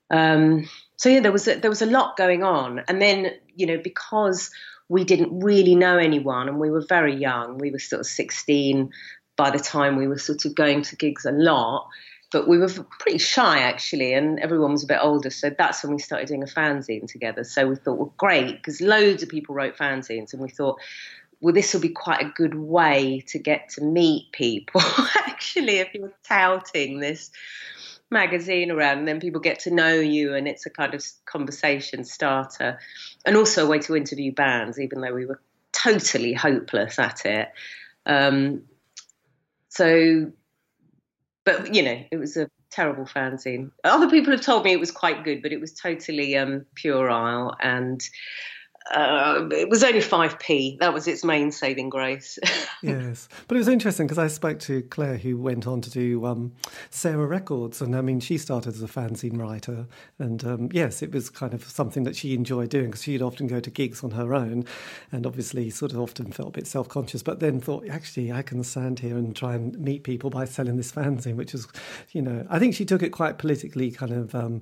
um, 0.09 0.69
so 0.95 1.09
yeah 1.09 1.19
there 1.19 1.31
was 1.31 1.47
a, 1.47 1.55
there 1.55 1.69
was 1.69 1.81
a 1.81 1.85
lot 1.85 2.15
going 2.15 2.43
on. 2.43 2.81
And 2.87 3.01
then 3.01 3.31
you 3.55 3.67
know 3.67 3.77
because 3.77 4.49
we 4.89 5.03
didn't 5.03 5.41
really 5.41 5.75
know 5.75 5.97
anyone 5.97 6.47
and 6.47 6.59
we 6.59 6.69
were 6.69 6.85
very 6.87 7.15
young 7.15 7.57
we 7.57 7.71
were 7.71 7.79
sort 7.79 7.99
of 7.99 8.05
16 8.05 8.89
by 9.35 9.51
the 9.51 9.59
time 9.59 9.97
we 9.97 10.07
were 10.07 10.17
sort 10.17 10.45
of 10.45 10.55
going 10.55 10.81
to 10.83 10.95
gigs 10.95 11.25
a 11.25 11.31
lot 11.31 11.89
but 12.31 12.47
we 12.47 12.57
were 12.57 12.69
pretty 12.99 13.17
shy 13.17 13.59
actually 13.59 14.13
and 14.13 14.39
everyone 14.39 14.71
was 14.71 14.83
a 14.83 14.87
bit 14.87 14.99
older. 15.01 15.29
So 15.29 15.49
that's 15.49 15.83
when 15.83 15.93
we 15.93 15.99
started 15.99 16.27
doing 16.27 16.43
a 16.43 16.47
fanzine 16.47 17.07
together. 17.07 17.43
So 17.43 17.67
we 17.67 17.75
thought 17.75 17.97
well 17.97 18.13
great 18.17 18.57
because 18.57 18.81
loads 18.81 19.23
of 19.23 19.29
people 19.29 19.55
wrote 19.55 19.77
fanzines 19.77 20.33
and 20.33 20.41
we 20.41 20.49
thought 20.49 20.79
well, 21.39 21.53
this 21.53 21.73
will 21.73 21.81
be 21.81 21.89
quite 21.89 22.21
a 22.21 22.31
good 22.35 22.55
way 22.55 23.23
to 23.27 23.39
get 23.39 23.69
to 23.69 23.83
meet 23.83 24.31
people. 24.31 24.81
Actually, 25.27 25.77
if 25.77 25.93
you're 25.93 26.13
touting 26.27 26.99
this 26.99 27.31
magazine 28.09 28.71
around, 28.71 28.99
and 28.99 29.07
then 29.07 29.19
people 29.19 29.41
get 29.41 29.59
to 29.59 29.71
know 29.73 29.93
you, 29.93 30.33
and 30.33 30.47
it's 30.47 30.65
a 30.65 30.69
kind 30.69 30.93
of 30.93 31.05
conversation 31.25 32.03
starter, 32.05 32.79
and 33.25 33.37
also 33.37 33.65
a 33.65 33.69
way 33.69 33.79
to 33.79 33.95
interview 33.95 34.31
bands, 34.31 34.79
even 34.79 35.01
though 35.01 35.13
we 35.13 35.25
were 35.25 35.41
totally 35.73 36.33
hopeless 36.33 36.97
at 36.97 37.25
it. 37.25 37.49
Um, 38.05 38.63
so, 39.69 40.31
but 41.43 41.75
you 41.75 41.83
know, 41.83 42.03
it 42.11 42.17
was 42.17 42.35
a 42.37 42.49
terrible 42.71 43.05
fanzine. 43.05 43.71
Other 43.83 44.09
people 44.09 44.31
have 44.31 44.41
told 44.41 44.63
me 44.63 44.71
it 44.71 44.79
was 44.79 44.91
quite 44.91 45.23
good, 45.23 45.41
but 45.41 45.51
it 45.51 45.61
was 45.61 45.73
totally 45.73 46.35
um, 46.35 46.65
puerile 46.75 47.55
and 47.59 48.01
uh, 48.91 49.47
it 49.51 49.69
was 49.69 49.83
only 49.83 49.99
5p. 49.99 50.79
That 50.79 50.93
was 50.93 51.07
its 51.07 51.23
main 51.23 51.51
saving 51.51 51.89
grace. 51.89 52.39
yes, 52.83 53.27
but 53.47 53.55
it 53.55 53.59
was 53.59 53.67
interesting 53.67 54.07
because 54.07 54.17
I 54.17 54.27
spoke 54.27 54.59
to 54.61 54.81
Claire, 54.83 55.17
who 55.17 55.37
went 55.37 55.67
on 55.67 55.81
to 55.81 55.89
do 55.89 56.25
um, 56.25 56.53
Sarah 56.89 57.25
Records, 57.25 57.81
and 57.81 57.95
I 57.95 58.01
mean, 58.01 58.19
she 58.19 58.37
started 58.37 58.73
as 58.73 58.83
a 58.83 58.87
fanzine 58.87 59.37
writer, 59.37 59.87
and 60.19 60.43
um, 60.45 60.69
yes, 60.71 61.01
it 61.01 61.11
was 61.11 61.29
kind 61.29 61.53
of 61.53 61.63
something 61.63 62.03
that 62.03 62.15
she 62.15 62.33
enjoyed 62.33 62.69
doing 62.69 62.87
because 62.87 63.03
she'd 63.03 63.21
often 63.21 63.47
go 63.47 63.59
to 63.59 63.69
gigs 63.69 64.03
on 64.03 64.11
her 64.11 64.33
own, 64.33 64.65
and 65.11 65.25
obviously, 65.25 65.69
sort 65.69 65.91
of 65.91 65.99
often 65.99 66.31
felt 66.31 66.49
a 66.49 66.51
bit 66.51 66.67
self 66.67 66.87
conscious, 66.87 67.23
but 67.23 67.39
then 67.39 67.59
thought, 67.59 67.87
actually, 67.89 68.31
I 68.31 68.41
can 68.41 68.63
stand 68.63 68.99
here 68.99 69.17
and 69.17 69.35
try 69.35 69.55
and 69.55 69.77
meet 69.79 70.03
people 70.03 70.29
by 70.29 70.45
selling 70.45 70.77
this 70.77 70.91
fanzine, 70.91 71.35
which 71.35 71.53
is, 71.53 71.67
you 72.11 72.21
know, 72.21 72.45
I 72.49 72.59
think 72.59 72.75
she 72.75 72.85
took 72.85 73.03
it 73.03 73.09
quite 73.09 73.37
politically, 73.37 73.91
kind 73.91 74.13
of. 74.13 74.33
Um, 74.33 74.61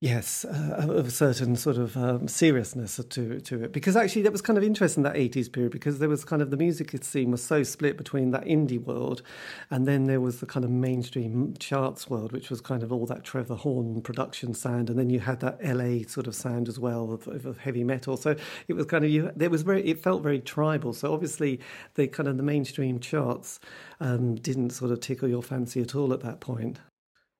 Yes, 0.00 0.44
uh, 0.44 0.86
of 0.90 1.06
a 1.06 1.10
certain 1.10 1.56
sort 1.56 1.78
of 1.78 1.96
um, 1.96 2.28
seriousness 2.28 3.00
to 3.08 3.40
to 3.40 3.64
it, 3.64 3.72
because 3.72 3.96
actually 3.96 4.20
that 4.22 4.32
was 4.32 4.42
kind 4.42 4.58
of 4.58 4.62
interesting 4.62 5.02
that 5.04 5.16
eighties 5.16 5.48
period 5.48 5.72
because 5.72 5.98
there 5.98 6.10
was 6.10 6.26
kind 6.26 6.42
of 6.42 6.50
the 6.50 6.58
music 6.58 7.02
scene 7.02 7.30
was 7.30 7.42
so 7.42 7.62
split 7.62 7.96
between 7.96 8.30
that 8.32 8.44
indie 8.44 8.78
world, 8.78 9.22
and 9.70 9.86
then 9.86 10.04
there 10.04 10.20
was 10.20 10.40
the 10.40 10.46
kind 10.46 10.62
of 10.62 10.70
mainstream 10.70 11.54
charts 11.58 12.10
world, 12.10 12.32
which 12.32 12.50
was 12.50 12.60
kind 12.60 12.82
of 12.82 12.92
all 12.92 13.06
that 13.06 13.24
Trevor 13.24 13.54
Horn 13.54 14.02
production 14.02 14.52
sound, 14.52 14.90
and 14.90 14.98
then 14.98 15.08
you 15.08 15.20
had 15.20 15.40
that 15.40 15.64
LA 15.64 16.06
sort 16.06 16.26
of 16.26 16.34
sound 16.34 16.68
as 16.68 16.78
well 16.78 17.10
of, 17.12 17.26
of 17.46 17.56
heavy 17.58 17.82
metal. 17.82 18.18
So 18.18 18.36
it 18.68 18.74
was 18.74 18.84
kind 18.84 19.04
of 19.06 19.10
you. 19.10 19.30
There 19.34 19.48
was 19.48 19.62
very 19.62 19.86
it 19.86 20.02
felt 20.02 20.22
very 20.22 20.40
tribal. 20.40 20.92
So 20.92 21.14
obviously 21.14 21.60
the 21.94 22.08
kind 22.08 22.28
of 22.28 22.36
the 22.36 22.42
mainstream 22.42 23.00
charts 23.00 23.58
um, 24.00 24.34
didn't 24.34 24.70
sort 24.70 24.90
of 24.90 25.00
tickle 25.00 25.28
your 25.28 25.42
fancy 25.42 25.80
at 25.80 25.94
all 25.94 26.12
at 26.12 26.20
that 26.20 26.40
point. 26.40 26.80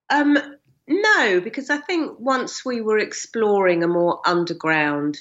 Um, 0.09 0.39
no, 0.87 1.41
because 1.41 1.71
I 1.71 1.79
think 1.79 2.19
once 2.19 2.65
we 2.65 2.81
were 2.81 2.99
exploring 2.99 3.83
a 3.83 3.89
more 3.89 4.21
underground 4.27 5.19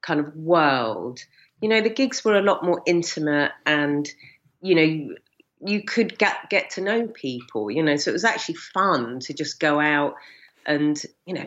kind 0.00 0.20
of 0.20 0.34
world, 0.34 1.20
you 1.60 1.68
know, 1.68 1.80
the 1.80 1.90
gigs 1.90 2.24
were 2.24 2.36
a 2.36 2.42
lot 2.42 2.64
more 2.64 2.82
intimate 2.86 3.52
and, 3.66 4.08
you 4.60 4.74
know, 4.74 5.14
you, 5.64 5.84
could 5.84 6.18
get 6.18 6.50
get 6.50 6.70
to 6.70 6.80
know 6.80 7.06
people, 7.06 7.70
you 7.70 7.82
know, 7.82 7.96
so 7.96 8.10
it 8.10 8.14
was 8.14 8.24
actually 8.24 8.56
fun 8.56 9.20
to 9.20 9.34
just 9.34 9.60
go 9.60 9.78
out 9.78 10.14
and, 10.66 11.00
you 11.26 11.34
know, 11.34 11.46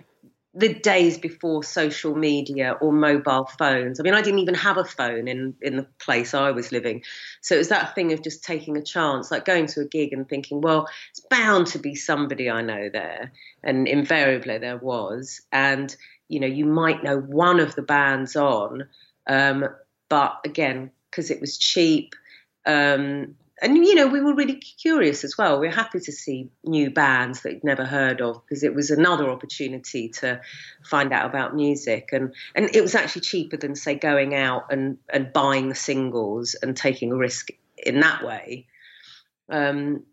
the 0.57 0.73
days 0.73 1.17
before 1.17 1.63
social 1.63 2.15
media 2.15 2.77
or 2.79 2.93
mobile 2.93 3.45
phones. 3.59 3.99
I 3.99 4.03
mean, 4.03 4.13
I 4.13 4.21
didn't 4.21 4.39
even 4.39 4.55
have 4.55 4.77
a 4.77 4.85
phone 4.85 5.27
in 5.27 5.53
in 5.61 5.75
the 5.75 5.87
place 5.99 6.33
I 6.33 6.51
was 6.51 6.71
living, 6.71 7.03
so 7.41 7.55
it 7.55 7.59
was 7.59 7.69
that 7.69 7.93
thing 7.93 8.13
of 8.13 8.23
just 8.23 8.43
taking 8.43 8.77
a 8.77 8.81
chance, 8.81 9.29
like 9.31 9.43
going 9.43 9.67
to 9.67 9.81
a 9.81 9.85
gig 9.85 10.13
and 10.13 10.27
thinking, 10.27 10.61
well, 10.61 10.87
it's 11.11 11.19
bound 11.29 11.67
to 11.67 11.79
be 11.79 11.93
somebody 11.93 12.49
I 12.49 12.61
know 12.61 12.89
there, 12.89 13.33
and 13.63 13.87
invariably 13.87 14.57
there 14.57 14.77
was, 14.77 15.41
and 15.51 15.93
you 16.29 16.39
know, 16.39 16.47
you 16.47 16.65
might 16.65 17.03
know 17.03 17.19
one 17.19 17.59
of 17.59 17.75
the 17.75 17.83
bands 17.83 18.35
on, 18.35 18.87
um, 19.27 19.65
but 20.09 20.39
again, 20.45 20.91
because 21.11 21.31
it 21.31 21.41
was 21.41 21.57
cheap. 21.57 22.15
Um, 22.65 23.35
and 23.61 23.77
you 23.77 23.95
know 23.95 24.07
we 24.07 24.21
were 24.21 24.35
really 24.35 24.55
curious 24.55 25.23
as 25.23 25.37
well. 25.37 25.59
We 25.59 25.67
are 25.67 25.71
happy 25.71 25.99
to 25.99 26.11
see 26.11 26.49
new 26.63 26.89
bands 26.89 27.41
that 27.41 27.53
you'd 27.53 27.63
never 27.63 27.85
heard 27.85 28.21
of 28.21 28.41
because 28.43 28.63
it 28.63 28.75
was 28.75 28.91
another 28.91 29.29
opportunity 29.29 30.09
to 30.09 30.41
find 30.83 31.13
out 31.13 31.25
about 31.25 31.55
music, 31.55 32.09
and 32.11 32.33
and 32.53 32.75
it 32.75 32.81
was 32.81 32.95
actually 32.95 33.21
cheaper 33.21 33.57
than 33.57 33.75
say 33.75 33.95
going 33.95 34.35
out 34.35 34.71
and 34.71 34.97
and 35.11 35.31
buying 35.31 35.69
the 35.69 35.75
singles 35.75 36.55
and 36.55 36.75
taking 36.75 37.11
a 37.11 37.15
risk 37.15 37.49
in 37.77 38.01
that 38.01 38.23
way. 38.25 38.67
Um, 39.49 40.03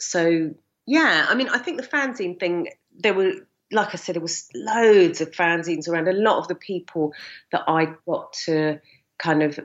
so 0.00 0.54
yeah, 0.86 1.26
I 1.28 1.34
mean, 1.34 1.48
I 1.48 1.58
think 1.58 1.80
the 1.80 1.86
fanzine 1.86 2.38
thing 2.38 2.68
there 2.96 3.14
were. 3.14 3.32
Like 3.70 3.92
I 3.92 3.98
said, 3.98 4.14
there 4.14 4.22
was 4.22 4.48
loads 4.54 5.20
of 5.20 5.30
fanzines 5.32 5.88
around. 5.88 6.08
A 6.08 6.12
lot 6.12 6.38
of 6.38 6.48
the 6.48 6.54
people 6.54 7.12
that 7.52 7.64
I 7.68 7.92
got 8.06 8.32
to 8.46 8.80
kind 9.18 9.42
of 9.42 9.60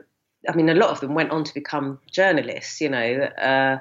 I 0.48 0.54
mean, 0.54 0.68
a 0.68 0.74
lot 0.74 0.90
of 0.90 1.00
them 1.00 1.14
went 1.14 1.30
on 1.30 1.44
to 1.44 1.54
become 1.54 1.98
journalists. 2.10 2.80
You 2.80 2.90
know, 2.90 3.14
uh, 3.22 3.78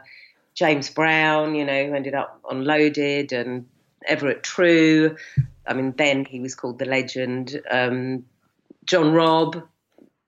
James 0.55 0.89
Brown, 0.89 1.55
you 1.55 1.65
know, 1.65 1.85
who 1.85 1.93
ended 1.93 2.13
up 2.13 2.39
on 2.45 2.63
Loaded, 2.63 3.31
and 3.31 3.67
Everett 4.05 4.43
True. 4.43 5.15
I 5.65 5.73
mean, 5.73 5.93
then 5.97 6.25
he 6.25 6.39
was 6.39 6.55
called 6.55 6.79
the 6.79 6.85
Legend. 6.85 7.61
Um, 7.69 8.25
John 8.85 9.13
Robb 9.13 9.63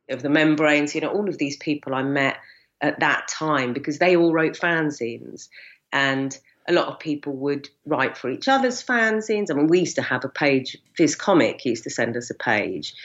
of 0.09 0.21
the 0.21 0.29
Membranes. 0.29 0.95
You 0.95 1.01
know, 1.01 1.09
all 1.09 1.29
of 1.29 1.37
these 1.37 1.57
people 1.57 1.93
I 1.93 2.03
met 2.03 2.37
at 2.81 2.99
that 2.99 3.27
time 3.27 3.73
because 3.73 3.99
they 3.99 4.15
all 4.15 4.33
wrote 4.33 4.57
fanzines, 4.57 5.49
and 5.91 6.37
a 6.67 6.73
lot 6.73 6.87
of 6.87 6.99
people 6.99 7.33
would 7.33 7.69
write 7.85 8.17
for 8.17 8.29
each 8.29 8.47
other's 8.47 8.83
fanzines. 8.83 9.51
I 9.51 9.53
mean, 9.53 9.67
we 9.67 9.79
used 9.79 9.95
to 9.95 10.01
have 10.01 10.25
a 10.25 10.29
page. 10.29 10.77
Viz 10.97 11.15
Comic 11.15 11.65
used 11.65 11.83
to 11.83 11.89
send 11.89 12.17
us 12.17 12.29
a 12.29 12.35
page. 12.35 12.95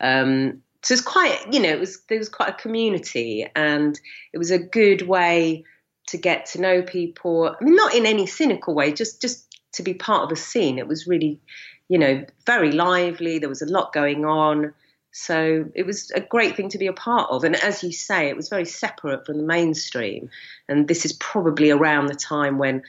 Um, 0.00 0.62
so 0.82 0.94
it's 0.94 1.02
quite 1.02 1.52
you 1.52 1.60
know 1.60 1.70
it 1.70 1.80
was 1.80 2.00
there 2.08 2.18
was 2.18 2.28
quite 2.28 2.50
a 2.50 2.54
community 2.54 3.46
and 3.56 3.98
it 4.32 4.38
was 4.38 4.50
a 4.50 4.58
good 4.58 5.02
way 5.02 5.64
to 6.08 6.16
get 6.16 6.46
to 6.46 6.60
know 6.60 6.82
people. 6.82 7.54
I 7.60 7.64
mean 7.64 7.76
not 7.76 7.94
in 7.94 8.06
any 8.06 8.26
cynical 8.26 8.74
way 8.74 8.92
just 8.92 9.20
just 9.20 9.44
to 9.72 9.82
be 9.82 9.94
part 9.94 10.24
of 10.24 10.32
a 10.32 10.40
scene. 10.40 10.78
It 10.78 10.88
was 10.88 11.06
really 11.06 11.40
you 11.88 11.98
know 11.98 12.24
very 12.46 12.72
lively. 12.72 13.38
There 13.38 13.48
was 13.48 13.62
a 13.62 13.66
lot 13.66 13.92
going 13.92 14.24
on. 14.24 14.72
So 15.10 15.64
it 15.74 15.84
was 15.84 16.10
a 16.12 16.20
great 16.20 16.54
thing 16.54 16.68
to 16.68 16.78
be 16.78 16.86
a 16.86 16.92
part 16.92 17.30
of. 17.30 17.42
And 17.42 17.56
as 17.56 17.82
you 17.82 17.90
say 17.90 18.28
it 18.28 18.36
was 18.36 18.48
very 18.48 18.66
separate 18.66 19.26
from 19.26 19.38
the 19.38 19.44
mainstream. 19.44 20.30
And 20.68 20.86
this 20.86 21.04
is 21.04 21.12
probably 21.14 21.70
around 21.70 22.06
the 22.06 22.14
time 22.14 22.58
when 22.58 22.82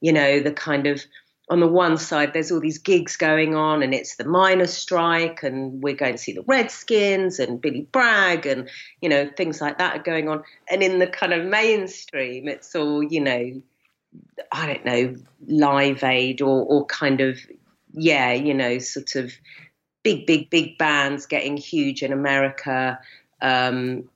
you 0.00 0.12
know 0.12 0.40
the 0.40 0.52
kind 0.52 0.86
of 0.86 1.04
on 1.50 1.60
the 1.60 1.68
one 1.68 1.98
side, 1.98 2.32
there's 2.32 2.50
all 2.50 2.60
these 2.60 2.78
gigs 2.78 3.16
going 3.16 3.54
on, 3.54 3.82
and 3.82 3.92
it's 3.92 4.16
the 4.16 4.24
miners' 4.24 4.72
strike, 4.72 5.42
and 5.42 5.82
we're 5.82 5.94
going 5.94 6.12
to 6.12 6.18
see 6.18 6.32
the 6.32 6.42
Redskins 6.42 7.38
and 7.38 7.60
Billy 7.60 7.86
Bragg, 7.92 8.46
and 8.46 8.68
you 9.00 9.08
know 9.08 9.28
things 9.36 9.60
like 9.60 9.78
that 9.78 9.96
are 9.96 10.02
going 10.02 10.28
on. 10.28 10.42
And 10.70 10.82
in 10.82 10.98
the 10.98 11.06
kind 11.06 11.32
of 11.32 11.44
mainstream, 11.44 12.48
it's 12.48 12.74
all 12.74 13.02
you 13.02 13.20
know, 13.20 13.62
I 14.52 14.66
don't 14.66 14.84
know, 14.84 15.16
Live 15.46 16.02
Aid 16.02 16.40
or 16.40 16.64
or 16.64 16.86
kind 16.86 17.20
of 17.20 17.38
yeah, 17.92 18.32
you 18.32 18.54
know, 18.54 18.78
sort 18.78 19.14
of 19.14 19.32
big, 20.02 20.26
big, 20.26 20.50
big 20.50 20.78
bands 20.78 21.26
getting 21.26 21.56
huge 21.56 22.02
in 22.02 22.12
America. 22.12 22.98
Um, 23.40 24.08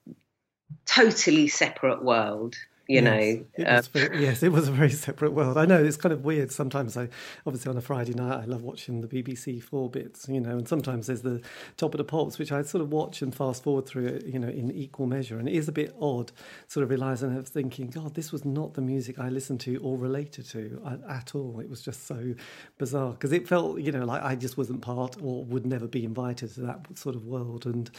totally 0.87 1.49
separate 1.49 2.03
world 2.03 2.57
you 2.89 3.03
yes, 3.03 3.03
know. 3.03 3.47
It 3.57 3.69
Uh, 3.69 3.83
very, 3.93 4.23
yes, 4.23 4.43
it 4.43 4.51
was 4.53 4.69
a 4.69 4.73
very 4.73 4.91
separate 4.91 5.33
world. 5.33 5.59
I 5.59 5.67
know 5.67 5.83
it's 5.85 5.97
kind 5.99 6.13
of 6.13 6.25
weird. 6.25 6.53
Sometimes 6.53 6.97
I, 6.97 7.09
obviously 7.47 7.71
on 7.71 7.77
a 7.79 7.83
Friday 7.83 8.15
night, 8.15 8.43
I 8.43 8.45
love 8.47 8.63
watching 8.63 9.03
the 9.03 9.09
BBC 9.09 9.63
Four 9.63 9.91
Bits, 9.91 10.29
you 10.29 10.41
know, 10.41 10.59
and 10.59 10.69
sometimes 10.69 11.09
there's 11.09 11.23
the 11.23 11.43
Top 11.77 11.95
of 11.95 11.99
the 11.99 12.05
Pops, 12.05 12.39
which 12.39 12.53
I 12.53 12.63
sort 12.63 12.83
of 12.83 12.93
watch 12.93 13.23
and 13.23 13.35
fast 13.35 13.63
forward 13.63 13.87
through 13.87 14.07
it, 14.07 14.27
you 14.27 14.39
know, 14.39 14.49
in 14.49 14.71
equal 14.73 15.07
measure. 15.07 15.39
And 15.39 15.49
it 15.49 15.55
is 15.55 15.69
a 15.69 15.73
bit 15.73 15.95
odd, 16.01 16.33
sort 16.69 16.85
of 16.85 16.91
realizing 16.91 17.31
and 17.31 17.49
thinking, 17.49 17.91
God, 17.91 18.15
this 18.15 18.33
was 18.33 18.45
not 18.45 18.75
the 18.75 18.83
music 18.83 19.19
I 19.19 19.29
listened 19.31 19.61
to 19.61 19.77
or 19.79 19.99
related 19.99 20.47
to 20.51 20.83
at, 20.87 21.01
at 21.11 21.35
all. 21.35 21.61
It 21.61 21.71
was 21.71 21.83
just 21.83 22.07
so 22.07 22.35
bizarre 22.79 23.13
because 23.13 23.33
it 23.33 23.49
felt, 23.49 23.81
you 23.81 23.93
know, 23.93 24.05
like 24.05 24.23
I 24.23 24.37
just 24.37 24.57
wasn't 24.59 24.83
part 24.83 25.17
or 25.23 25.45
would 25.45 25.67
never 25.67 25.89
be 25.89 26.05
invited 26.05 26.55
to 26.55 26.61
that 26.63 26.87
sort 26.99 27.17
of 27.17 27.27
world 27.27 27.67
and 27.67 27.91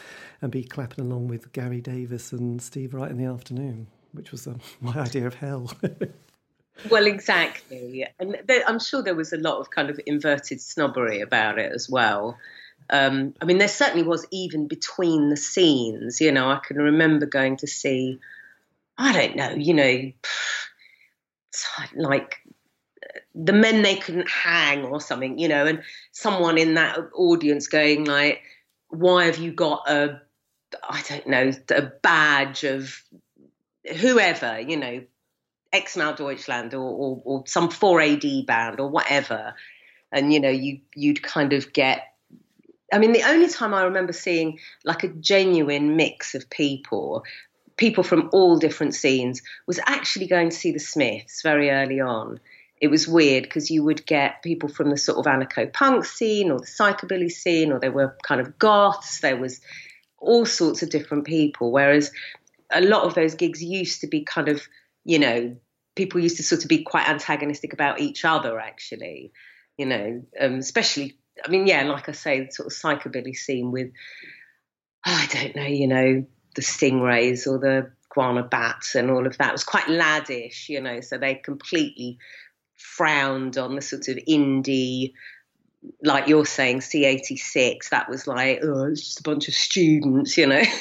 and 0.42 0.52
be 0.52 0.64
clapping 0.64 1.06
along 1.06 1.28
with 1.28 1.52
Gary 1.54 1.82
Davies 1.82 2.34
and 2.34 2.62
Steve 2.62 2.94
Wright 2.94 3.12
in 3.12 3.18
the 3.18 3.26
afternoon 3.26 3.88
which 4.14 4.32
was 4.32 4.48
um, 4.48 4.60
my 4.82 4.94
idea 4.94 5.28
of 5.28 5.36
hell. 5.36 5.72
well, 6.90 7.06
exactly, 7.06 8.06
and 8.20 8.38
there, 8.46 8.64
I'm 8.68 8.80
sure 8.80 9.02
there 9.02 9.16
was 9.16 9.34
a 9.34 9.38
lot 9.38 9.60
of 9.60 9.70
kind 9.70 9.90
of 9.90 10.00
inverted 10.06 10.62
snobbery 10.62 11.22
about 11.22 11.60
it 11.60 11.72
as 11.74 11.90
well. 11.90 12.38
Um, 12.90 13.36
I 13.42 13.46
mean, 13.46 13.60
there 13.60 13.68
certainly 13.68 14.04
was 14.04 14.26
even 14.32 14.68
between 14.68 15.30
the 15.30 15.38
scenes. 15.38 16.22
You 16.22 16.32
know, 16.32 16.50
I 16.50 16.60
can 16.66 16.78
remember 16.78 17.26
going 17.26 17.58
to 17.58 17.68
see, 17.68 18.20
I 18.98 19.14
don't 19.14 19.36
know, 19.36 19.52
you 19.52 19.74
know, 19.74 20.12
like 21.96 22.38
the 23.36 23.54
men 23.54 23.82
they 23.82 23.96
couldn't 23.96 24.30
hang 24.30 24.86
or 24.86 25.00
something, 25.00 25.38
you 25.38 25.48
know, 25.48 25.66
and 25.66 25.84
someone 26.12 26.58
in 26.58 26.76
that 26.76 26.98
audience 27.14 27.68
going 27.68 28.06
like, 28.06 28.42
"Why 28.90 29.26
have 29.26 29.38
you 29.38 29.52
got 29.52 29.90
a, 29.90 30.22
I 30.88 31.04
don't 31.08 31.28
know, 31.28 31.52
a 31.70 31.82
badge 31.82 32.64
of 32.64 33.04
whoever, 33.90 34.60
you 34.60 34.78
know, 34.78 35.02
Xmal 35.74 36.16
Deutschland 36.16 36.74
or, 36.74 36.82
or, 36.82 37.22
or 37.26 37.44
some 37.48 37.70
4AD 37.70 38.46
band 38.46 38.80
or 38.80 38.90
whatever. 38.90 39.54
And, 40.12 40.34
you 40.34 40.40
know, 40.40 40.50
you, 40.50 40.80
you'd 40.96 41.22
kind 41.22 41.54
of 41.54 41.72
get, 41.74 42.04
I 42.92 42.98
mean, 42.98 43.14
the 43.14 43.24
only 43.24 43.50
time 43.50 43.74
I 43.74 43.84
remember 43.84 44.14
seeing 44.14 44.60
like 44.84 45.04
a 45.04 45.10
genuine 45.10 45.96
mix 45.96 46.34
of 46.34 46.50
people, 46.50 47.24
people 47.78 48.04
from 48.04 48.30
all 48.34 48.58
different 48.58 48.96
scenes, 48.96 49.42
was 49.68 49.80
actually 49.86 50.28
going 50.28 50.50
to 50.50 50.56
see 50.56 50.72
the 50.72 50.80
Smiths 50.80 51.44
very 51.44 51.70
early 51.70 52.00
on. 52.00 52.40
It 52.82 52.88
was 52.88 53.08
weird 53.08 53.44
because 53.44 53.70
you 53.70 53.84
would 53.84 54.06
get 54.06 54.42
people 54.42 54.70
from 54.70 54.90
the 54.90 54.98
sort 54.98 55.20
of 55.20 55.26
anarcho 55.26 55.72
punk 55.72 56.06
scene 56.06 56.50
or 56.50 56.60
the 56.60 56.66
psychobilly 56.66 57.30
scene, 57.30 57.72
or 57.72 57.80
they 57.80 57.90
were 57.90 58.18
kind 58.24 58.42
of 58.42 58.58
goths. 58.58 59.20
There 59.20 59.38
was 59.38 59.60
all 60.18 60.46
sorts 60.46 60.82
of 60.82 60.90
different 60.90 61.26
people. 61.26 61.72
Whereas 61.72 62.12
a 62.72 62.82
lot 62.82 63.04
of 63.04 63.16
those 63.16 63.36
gigs 63.36 63.64
used 63.64 64.02
to 64.02 64.08
be 64.08 64.24
kind 64.24 64.48
of, 64.48 64.62
you 65.06 65.20
know, 65.20 65.56
people 65.96 66.20
used 66.20 66.38
to 66.38 66.44
sort 66.44 66.64
of 66.64 66.70
be 66.70 66.84
quite 66.84 67.10
antagonistic 67.10 67.74
about 67.74 68.00
each 68.00 68.24
other, 68.26 68.60
actually, 68.60 69.32
you 69.78 69.86
know, 69.86 70.24
um, 70.40 70.56
especially, 70.56 71.18
I 71.44 71.50
mean, 71.50 71.68
yeah, 71.68 71.84
like 71.84 72.10
I 72.10 72.14
say, 72.14 72.46
the 72.46 72.52
sort 72.52 72.68
of 72.68 72.74
psychobilly 72.74 73.36
scene 73.36 73.72
with, 73.72 73.92
I 75.06 75.28
don't 75.32 75.56
know, 75.56 75.66
you 75.66 75.88
know, 75.88 76.26
the 76.56 76.62
stingrays 76.62 77.48
or 77.48 77.60
the 77.60 77.92
Guana 78.10 78.44
Batz 78.44 78.96
and 78.96 79.10
all 79.12 79.26
of 79.26 79.38
that. 79.38 79.50
It 79.50 79.54
was 79.54 79.64
quite 79.64 79.86
laddish, 79.86 80.70
you 80.70 80.82
know, 80.82 81.02
so 81.02 81.18
they 81.18 81.36
completely 81.36 82.18
frowned 82.76 83.58
on 83.58 83.76
the 83.76 83.82
sort 83.82 84.08
of 84.08 84.18
indie, 84.28 85.14
like 86.04 86.28
you're 86.28 86.46
saying, 86.46 86.80
C86. 86.80 87.90
That 87.90 88.10
was 88.10 88.28
like, 88.28 88.60
oh, 88.64 88.86
it's 88.86 89.04
just 89.04 89.20
a 89.20 89.24
bunch 89.24 89.48
of 89.48 89.54
students, 89.54 90.38
you 90.38 90.48
know. 90.48 90.64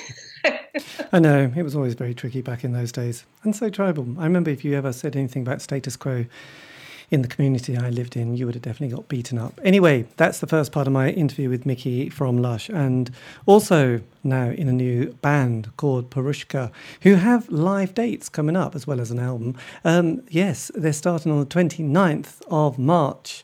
I 1.12 1.18
know 1.18 1.52
it 1.54 1.62
was 1.62 1.74
always 1.74 1.94
very 1.94 2.14
tricky 2.14 2.42
back 2.42 2.64
in 2.64 2.72
those 2.72 2.92
days, 2.92 3.24
and 3.42 3.54
so 3.54 3.68
tribal. 3.70 4.06
I 4.18 4.24
remember 4.24 4.50
if 4.50 4.64
you 4.64 4.74
ever 4.74 4.92
said 4.92 5.16
anything 5.16 5.42
about 5.42 5.62
status 5.62 5.96
quo 5.96 6.26
in 7.10 7.22
the 7.22 7.28
community 7.28 7.76
I 7.76 7.88
lived 7.88 8.16
in, 8.16 8.36
you 8.36 8.44
would 8.44 8.54
have 8.54 8.62
definitely 8.62 8.94
got 8.94 9.08
beaten 9.08 9.38
up. 9.38 9.58
Anyway, 9.64 10.04
that's 10.16 10.40
the 10.40 10.46
first 10.46 10.72
part 10.72 10.86
of 10.86 10.92
my 10.92 11.10
interview 11.10 11.48
with 11.48 11.64
Miki 11.64 12.10
from 12.10 12.38
Lush, 12.38 12.68
and 12.68 13.10
also 13.46 14.00
now 14.22 14.50
in 14.50 14.68
a 14.68 14.72
new 14.72 15.12
band 15.22 15.74
called 15.76 16.10
Piroshka, 16.10 16.70
who 17.02 17.14
have 17.14 17.48
live 17.48 17.94
dates 17.94 18.28
coming 18.28 18.56
up 18.56 18.74
as 18.74 18.86
well 18.86 19.00
as 19.00 19.10
an 19.10 19.18
album. 19.18 19.56
Um, 19.84 20.22
yes, 20.28 20.70
they're 20.74 20.92
starting 20.92 21.32
on 21.32 21.40
the 21.40 21.46
29th 21.46 22.42
of 22.50 22.78
March 22.78 23.42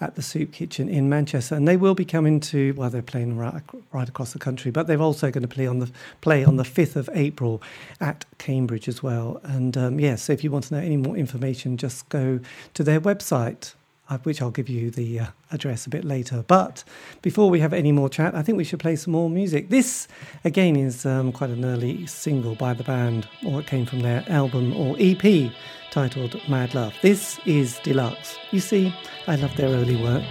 at 0.00 0.14
the 0.14 0.22
Soup 0.22 0.52
Kitchen 0.52 0.88
in 0.88 1.08
Manchester, 1.08 1.54
and 1.54 1.66
they 1.66 1.76
will 1.76 1.94
be 1.94 2.04
coming 2.04 2.40
to. 2.40 2.72
Well, 2.72 2.90
they're 2.90 3.02
playing 3.02 3.36
right, 3.36 3.62
right 3.92 4.08
across 4.08 4.32
the 4.32 4.38
country, 4.38 4.70
but 4.70 4.86
they're 4.86 5.00
also 5.00 5.30
going 5.30 5.42
to 5.42 5.48
play 5.48 5.66
on 5.66 5.78
the 5.78 5.90
play 6.20 6.44
on 6.44 6.56
the 6.56 6.64
fifth 6.64 6.96
of 6.96 7.08
April 7.14 7.62
at 8.00 8.24
Cambridge 8.38 8.88
as 8.88 9.02
well. 9.02 9.40
And 9.42 9.76
um, 9.76 9.98
yes, 10.00 10.24
so 10.24 10.32
if 10.32 10.44
you 10.44 10.50
want 10.50 10.64
to 10.64 10.74
know 10.74 10.80
any 10.80 10.96
more 10.96 11.16
information, 11.16 11.76
just 11.76 12.08
go 12.08 12.40
to 12.74 12.84
their 12.84 13.00
website. 13.00 13.74
Uh, 14.08 14.18
Which 14.18 14.40
I'll 14.40 14.50
give 14.50 14.68
you 14.68 14.90
the 14.90 15.20
uh, 15.20 15.26
address 15.50 15.86
a 15.86 15.90
bit 15.90 16.04
later. 16.04 16.44
But 16.46 16.84
before 17.22 17.50
we 17.50 17.60
have 17.60 17.72
any 17.72 17.92
more 17.92 18.08
chat, 18.08 18.34
I 18.34 18.42
think 18.42 18.56
we 18.56 18.64
should 18.64 18.80
play 18.80 18.96
some 18.96 19.12
more 19.12 19.28
music. 19.28 19.70
This, 19.70 20.08
again, 20.44 20.76
is 20.76 21.04
um, 21.04 21.32
quite 21.32 21.50
an 21.50 21.64
early 21.64 22.06
single 22.06 22.54
by 22.54 22.74
the 22.74 22.84
band, 22.84 23.28
or 23.46 23.60
it 23.60 23.66
came 23.66 23.86
from 23.86 24.00
their 24.00 24.24
album 24.28 24.76
or 24.76 24.96
EP 24.98 25.52
titled 25.90 26.40
Mad 26.48 26.74
Love. 26.74 26.94
This 27.02 27.38
is 27.46 27.78
Deluxe. 27.82 28.36
You 28.50 28.60
see, 28.60 28.94
I 29.26 29.36
love 29.36 29.56
their 29.56 29.70
early 29.70 29.96
work. 29.96 30.24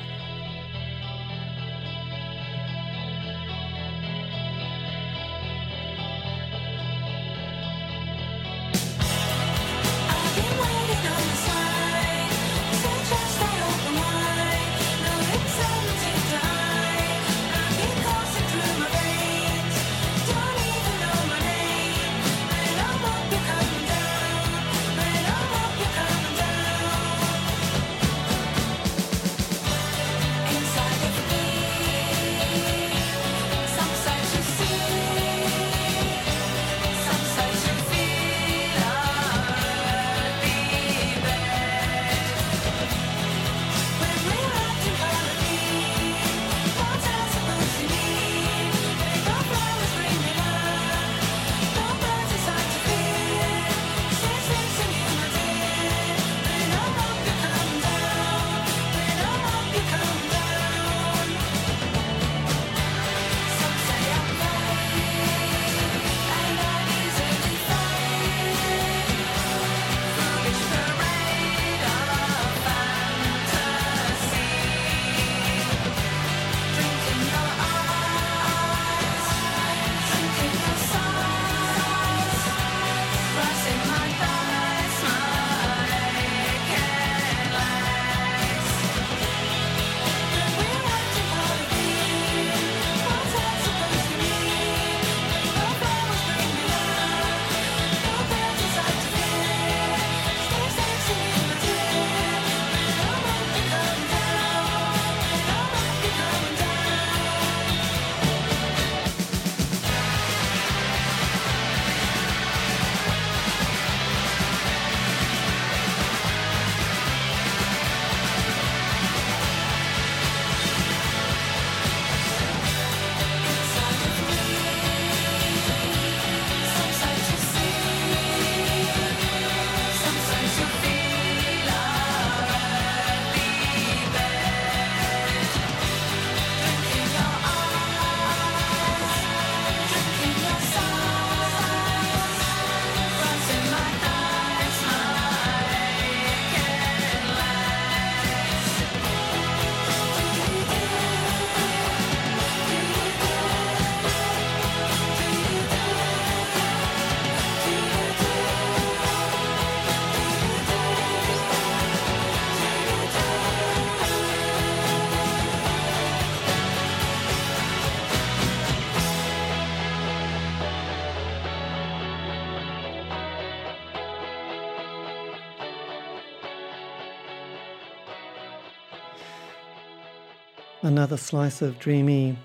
Another 180.95 181.17
slice 181.17 181.61
of 181.61 181.77
dreamy 181.77 182.37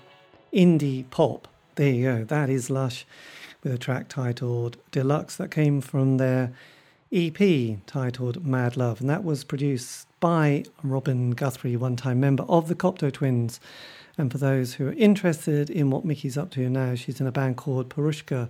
indie 0.53 1.09
pop. 1.09 1.47
There 1.75 1.89
you 1.89 2.03
go. 2.03 2.23
That 2.25 2.49
is 2.49 2.69
Lush 2.69 3.05
with 3.63 3.73
a 3.73 3.77
track 3.77 4.09
titled 4.09 4.75
Deluxe 4.91 5.37
that 5.37 5.51
came 5.51 5.79
from 5.79 6.17
their 6.17 6.51
EP 7.13 7.77
titled 7.87 8.45
Mad 8.45 8.75
Love. 8.75 8.99
And 8.99 9.09
that 9.09 9.23
was 9.23 9.45
produced 9.45 10.05
by 10.19 10.65
Robin 10.83 11.31
Guthrie, 11.31 11.77
one 11.77 11.95
time 11.95 12.19
member 12.19 12.43
of 12.49 12.67
the 12.67 12.75
Cocteau 12.75 13.09
Twins. 13.09 13.61
And 14.17 14.29
for 14.29 14.37
those 14.37 14.73
who 14.73 14.89
are 14.89 14.93
interested 14.93 15.69
in 15.69 15.89
what 15.89 16.03
Miki's 16.03 16.37
up 16.37 16.51
to 16.51 16.69
now, 16.69 16.93
she's 16.95 17.21
in 17.21 17.27
a 17.27 17.31
band 17.31 17.55
called 17.55 17.87
Piroshka. 17.87 18.49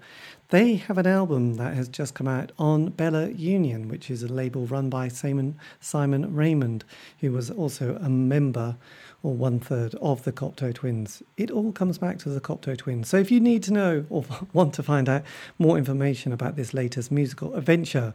They 0.49 0.77
have 0.77 0.97
an 0.97 1.05
album 1.05 1.57
that 1.57 1.75
has 1.75 1.87
just 1.87 2.15
come 2.15 2.27
out 2.27 2.51
on 2.57 2.89
Bella 2.89 3.29
Union, 3.29 3.87
which 3.87 4.09
is 4.09 4.23
a 4.23 4.27
label 4.27 4.65
run 4.65 4.89
by 4.89 5.09
Simon, 5.09 5.59
Simon 5.79 6.31
Raymonde, 6.33 6.81
who 7.19 7.31
was 7.31 7.51
also 7.51 7.99
a 8.01 8.09
member 8.09 8.77
or 9.23 9.33
one 9.33 9.59
third 9.59 9.95
of 9.95 10.23
the 10.23 10.31
Cocteau 10.31 10.73
Twins. 10.73 11.21
It 11.37 11.51
all 11.51 11.71
comes 11.71 11.97
back 11.97 12.17
to 12.19 12.29
the 12.29 12.41
Cocteau 12.41 12.77
Twins. 12.77 13.09
So 13.09 13.17
if 13.17 13.31
you 13.31 13.39
need 13.39 13.63
to 13.63 13.73
know 13.73 14.05
or 14.09 14.25
want 14.53 14.73
to 14.75 14.83
find 14.83 15.07
out 15.07 15.23
more 15.59 15.77
information 15.77 16.31
about 16.31 16.55
this 16.55 16.73
latest 16.73 17.11
musical 17.11 17.55
adventure, 17.55 18.13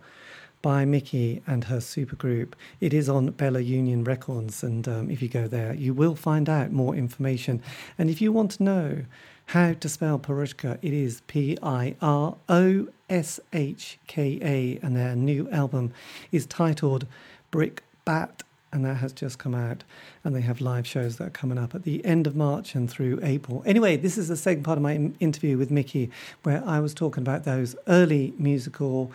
by 0.62 0.84
Miki 0.84 1.42
and 1.46 1.64
her 1.64 1.76
supergroup. 1.76 2.54
It 2.80 2.92
is 2.92 3.08
on 3.08 3.30
Bella 3.30 3.60
Union 3.60 4.02
Records, 4.02 4.64
and 4.64 4.88
um, 4.88 5.10
if 5.10 5.22
you 5.22 5.28
go 5.28 5.46
there, 5.46 5.74
you 5.74 5.94
will 5.94 6.16
find 6.16 6.48
out 6.48 6.72
more 6.72 6.96
information. 6.96 7.62
And 7.98 8.10
if 8.10 8.20
you 8.20 8.32
want 8.32 8.52
to 8.52 8.62
know 8.64 9.04
how 9.46 9.72
to 9.74 9.88
spell 9.88 10.18
Piroshka. 10.18 10.78
It 10.82 10.92
is 10.92 11.22
P 11.26 11.56
I 11.62 11.94
R 12.00 12.36
O 12.48 12.88
S 13.08 13.40
H 13.52 13.98
K 14.06 14.38
A, 14.42 14.84
and 14.84 14.96
their 14.96 15.14
new 15.14 15.48
album 15.50 15.92
is 16.32 16.46
titled 16.46 17.06
Brick 17.50 17.82
Bat, 18.04 18.42
and 18.76 18.84
that 18.84 18.96
has 18.98 19.12
just 19.14 19.38
come 19.38 19.54
out. 19.54 19.84
And 20.22 20.36
they 20.36 20.42
have 20.42 20.60
live 20.60 20.86
shows 20.86 21.16
that 21.16 21.26
are 21.28 21.30
coming 21.30 21.56
up 21.56 21.74
at 21.74 21.84
the 21.84 22.04
end 22.04 22.26
of 22.26 22.36
March 22.36 22.74
and 22.74 22.90
through 22.90 23.18
April. 23.22 23.62
Anyway, 23.64 23.96
this 23.96 24.18
is 24.18 24.28
the 24.28 24.36
second 24.36 24.64
part 24.64 24.76
of 24.76 24.82
my 24.82 25.10
interview 25.18 25.56
with 25.56 25.70
Miki, 25.70 26.10
where 26.42 26.62
I 26.64 26.80
was 26.80 26.92
talking 26.92 27.22
about 27.22 27.44
those 27.44 27.74
early 27.88 28.34
musical 28.38 29.10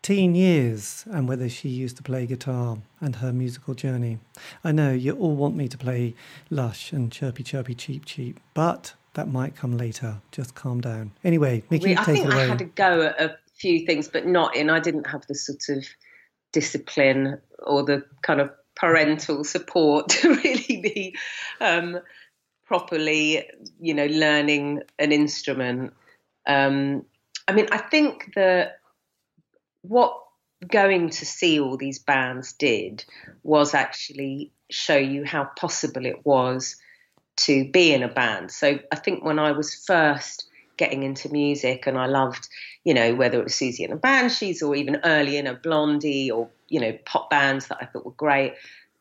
teen 0.00 0.34
years 0.34 1.04
and 1.10 1.28
whether 1.28 1.50
she 1.50 1.68
used 1.68 1.98
to 1.98 2.02
play 2.02 2.24
guitar 2.24 2.78
and 3.00 3.16
her 3.16 3.30
musical 3.30 3.74
journey. 3.74 4.20
I 4.64 4.72
know 4.72 4.92
you 4.92 5.12
all 5.12 5.36
want 5.36 5.54
me 5.54 5.68
to 5.68 5.76
play 5.78 6.14
Lush 6.48 6.90
and 6.92 7.12
Chirpy 7.12 7.42
Chirpy 7.42 7.74
Cheep 7.74 8.06
Cheep, 8.06 8.40
but 8.54 8.94
that 9.12 9.28
might 9.28 9.54
come 9.54 9.76
later. 9.76 10.16
Just 10.32 10.54
calm 10.54 10.80
down. 10.80 11.12
Anyway, 11.22 11.62
Miki, 11.68 11.88
We- 11.88 11.92
I 11.92 12.04
take 12.04 12.06
think 12.16 12.26
it 12.26 12.32
away. 12.32 12.44
I 12.44 12.46
had 12.46 12.60
a 12.62 12.64
go 12.64 13.02
at 13.02 13.20
a 13.20 13.36
few 13.54 13.84
things, 13.84 14.08
but 14.08 14.26
not 14.26 14.56
in. 14.56 14.70
I 14.70 14.80
didn't 14.80 15.06
have 15.06 15.26
the 15.26 15.34
sort 15.34 15.68
of 15.68 15.84
discipline 16.52 17.38
or 17.66 17.82
the 17.82 18.02
kind 18.22 18.40
of 18.40 18.50
parental 18.76 19.44
support 19.44 20.08
to 20.10 20.34
really 20.34 20.80
be 20.80 21.16
um, 21.60 21.98
properly, 22.66 23.48
you 23.80 23.94
know, 23.94 24.06
learning 24.06 24.82
an 24.98 25.12
instrument. 25.12 25.92
Um, 26.46 27.04
I 27.46 27.52
mean, 27.52 27.68
I 27.70 27.78
think 27.78 28.32
that 28.34 28.78
what 29.82 30.18
going 30.66 31.10
to 31.10 31.26
see 31.26 31.60
all 31.60 31.76
these 31.76 31.98
bands 31.98 32.54
did 32.54 33.04
was 33.42 33.74
actually 33.74 34.52
show 34.70 34.96
you 34.96 35.24
how 35.24 35.44
possible 35.44 36.06
it 36.06 36.24
was 36.24 36.76
to 37.36 37.70
be 37.70 37.92
in 37.92 38.02
a 38.02 38.08
band. 38.08 38.50
So 38.50 38.78
I 38.90 38.96
think 38.96 39.24
when 39.24 39.38
I 39.38 39.52
was 39.52 39.74
first 39.74 40.48
getting 40.76 41.02
into 41.02 41.30
music 41.30 41.86
and 41.86 41.98
I 41.98 42.06
loved, 42.06 42.48
you 42.84 42.94
know, 42.94 43.14
whether 43.14 43.38
it 43.38 43.44
was 43.44 43.54
Siouxsie 43.54 43.84
and 43.84 43.92
the 43.92 43.96
Banshees 43.96 44.62
or 44.62 44.74
even 44.74 45.00
early 45.04 45.36
in 45.36 45.46
a 45.46 45.54
Blondie 45.54 46.30
or, 46.30 46.48
you 46.68 46.80
know, 46.80 46.96
pop 47.04 47.30
bands 47.30 47.68
that 47.68 47.78
I 47.80 47.86
thought 47.86 48.04
were 48.04 48.12
great, 48.12 48.54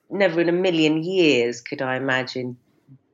never 0.10 0.40
in 0.42 0.50
a 0.50 0.54
million 0.54 1.04
years 1.04 1.62
could 1.62 1.82
I 1.82 1.96
imagine 1.96 2.58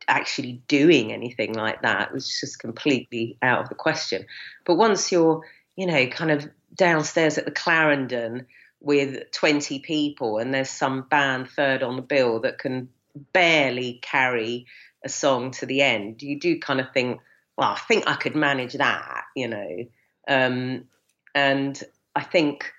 actually 0.07 0.61
doing 0.67 1.13
anything 1.13 1.53
like 1.53 1.81
that. 1.83 2.09
It 2.09 2.13
was 2.13 2.39
just 2.39 2.59
completely 2.59 3.37
out 3.41 3.61
of 3.61 3.69
the 3.69 3.75
question. 3.75 4.25
But 4.65 4.75
once 4.75 5.11
you're, 5.11 5.41
you 5.75 5.85
know, 5.85 6.07
kind 6.07 6.31
of 6.31 6.49
downstairs 6.75 7.37
at 7.37 7.45
the 7.45 7.51
Clarendon 7.51 8.47
with 8.81 9.31
20 9.31 9.79
people 9.79 10.37
and 10.37 10.53
there's 10.53 10.69
some 10.69 11.03
band 11.03 11.49
third 11.49 11.83
on 11.83 11.95
the 11.95 12.01
bill 12.01 12.41
that 12.41 12.59
can 12.59 12.89
barely 13.33 13.99
carry 14.01 14.65
a 15.05 15.09
song 15.09 15.51
to 15.51 15.65
the 15.65 15.81
end, 15.81 16.21
you 16.21 16.39
do 16.39 16.59
kind 16.59 16.79
of 16.79 16.87
think, 16.93 17.19
well, 17.57 17.69
I 17.69 17.79
think 17.79 18.07
I 18.07 18.15
could 18.15 18.35
manage 18.35 18.73
that, 18.73 19.23
you 19.35 19.47
know. 19.47 19.85
Um, 20.27 20.85
and 21.35 21.81
I 22.15 22.23
think, 22.23 22.71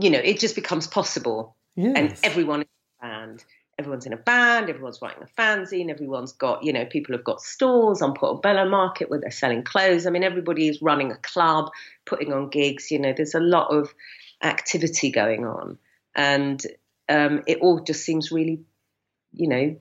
you 0.00 0.10
know, 0.10 0.18
it 0.18 0.38
just 0.38 0.54
becomes 0.54 0.86
possible 0.86 1.56
yes. 1.76 1.92
and 1.96 2.18
everyone 2.22 2.60
in 2.60 2.66
a 2.66 3.06
band. 3.06 3.44
Everyone's 3.78 4.06
in 4.06 4.12
a 4.12 4.16
band, 4.16 4.68
everyone's 4.68 5.00
writing 5.00 5.22
a 5.22 5.40
fanzine, 5.40 5.88
everyone's 5.88 6.32
got, 6.32 6.64
you 6.64 6.72
know, 6.72 6.84
people 6.84 7.14
have 7.14 7.22
got 7.22 7.40
stores 7.40 8.02
on 8.02 8.12
Portobello 8.12 8.68
Market 8.68 9.08
where 9.08 9.20
they're 9.20 9.30
selling 9.30 9.62
clothes. 9.62 10.04
I 10.04 10.10
mean, 10.10 10.24
everybody 10.24 10.66
is 10.66 10.82
running 10.82 11.12
a 11.12 11.16
club, 11.18 11.70
putting 12.04 12.32
on 12.32 12.48
gigs, 12.48 12.90
you 12.90 12.98
know, 12.98 13.12
there's 13.16 13.36
a 13.36 13.40
lot 13.40 13.68
of 13.68 13.94
activity 14.42 15.12
going 15.12 15.46
on. 15.46 15.78
And 16.16 16.60
um, 17.08 17.44
it 17.46 17.58
all 17.60 17.78
just 17.78 18.04
seems 18.04 18.32
really, 18.32 18.62
you 19.32 19.48
know, 19.48 19.76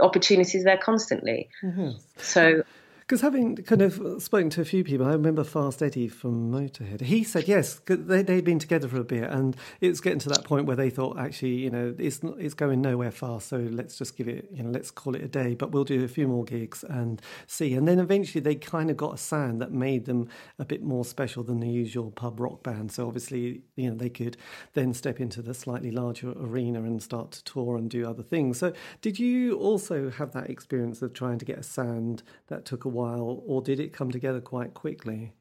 opportunities 0.00 0.62
there 0.62 0.78
constantly. 0.78 1.48
Mhm. 1.64 2.00
So 2.18 2.62
Because 3.06 3.20
having 3.20 3.54
kind 3.54 3.82
of 3.82 4.00
uh, 4.00 4.18
spoken 4.18 4.50
to 4.50 4.60
a 4.60 4.64
few 4.64 4.82
people, 4.82 5.06
I 5.06 5.12
remember 5.12 5.44
Fast 5.44 5.80
Eddie 5.80 6.08
from 6.08 6.50
Motorhead. 6.50 7.02
He 7.02 7.22
said 7.22 7.46
yes, 7.46 7.80
they 7.86 8.22
they'd 8.22 8.44
been 8.44 8.58
together 8.58 8.88
for 8.88 8.98
a 8.98 9.04
bit, 9.04 9.30
and 9.30 9.56
it's 9.80 10.00
getting 10.00 10.18
to 10.20 10.28
that 10.30 10.42
point 10.42 10.66
where 10.66 10.74
they 10.74 10.90
thought, 10.90 11.16
actually, 11.16 11.54
you 11.54 11.70
know, 11.70 11.94
it's 12.00 12.24
not, 12.24 12.40
it's 12.40 12.54
going 12.54 12.80
nowhere 12.80 13.12
fast, 13.12 13.48
so 13.48 13.58
let's 13.58 13.96
just 13.96 14.16
give 14.16 14.26
it, 14.26 14.48
you 14.52 14.64
know, 14.64 14.70
let's 14.70 14.90
call 14.90 15.14
it 15.14 15.22
a 15.22 15.28
day. 15.28 15.54
But 15.54 15.70
we'll 15.70 15.84
do 15.84 16.02
a 16.02 16.08
few 16.08 16.26
more 16.26 16.42
gigs 16.42 16.82
and 16.82 17.22
see. 17.46 17.74
And 17.74 17.86
then 17.86 18.00
eventually, 18.00 18.40
they 18.40 18.56
kind 18.56 18.90
of 18.90 18.96
got 18.96 19.14
a 19.14 19.18
sound 19.18 19.60
that 19.60 19.70
made 19.70 20.06
them 20.06 20.28
a 20.58 20.64
bit 20.64 20.82
more 20.82 21.04
special 21.04 21.44
than 21.44 21.60
the 21.60 21.68
usual 21.68 22.10
pub 22.10 22.40
rock 22.40 22.64
band. 22.64 22.90
So 22.90 23.06
obviously, 23.06 23.62
you 23.76 23.88
know, 23.88 23.96
they 23.96 24.10
could 24.10 24.36
then 24.74 24.92
step 24.92 25.20
into 25.20 25.42
the 25.42 25.54
slightly 25.54 25.92
larger 25.92 26.32
arena 26.32 26.82
and 26.82 27.00
start 27.00 27.30
to 27.32 27.44
tour 27.44 27.76
and 27.76 27.88
do 27.88 28.04
other 28.04 28.24
things. 28.24 28.58
So, 28.58 28.72
did 29.00 29.20
you 29.20 29.56
also 29.58 30.10
have 30.10 30.32
that 30.32 30.50
experience 30.50 31.02
of 31.02 31.12
trying 31.12 31.38
to 31.38 31.44
get 31.44 31.58
a 31.58 31.62
sound 31.62 32.24
that 32.48 32.64
took 32.64 32.84
a 32.84 32.95
while, 32.96 33.42
or 33.46 33.62
did 33.62 33.78
it 33.78 33.92
come 33.92 34.10
together 34.10 34.40
quite 34.40 34.74
quickly? 34.74 35.32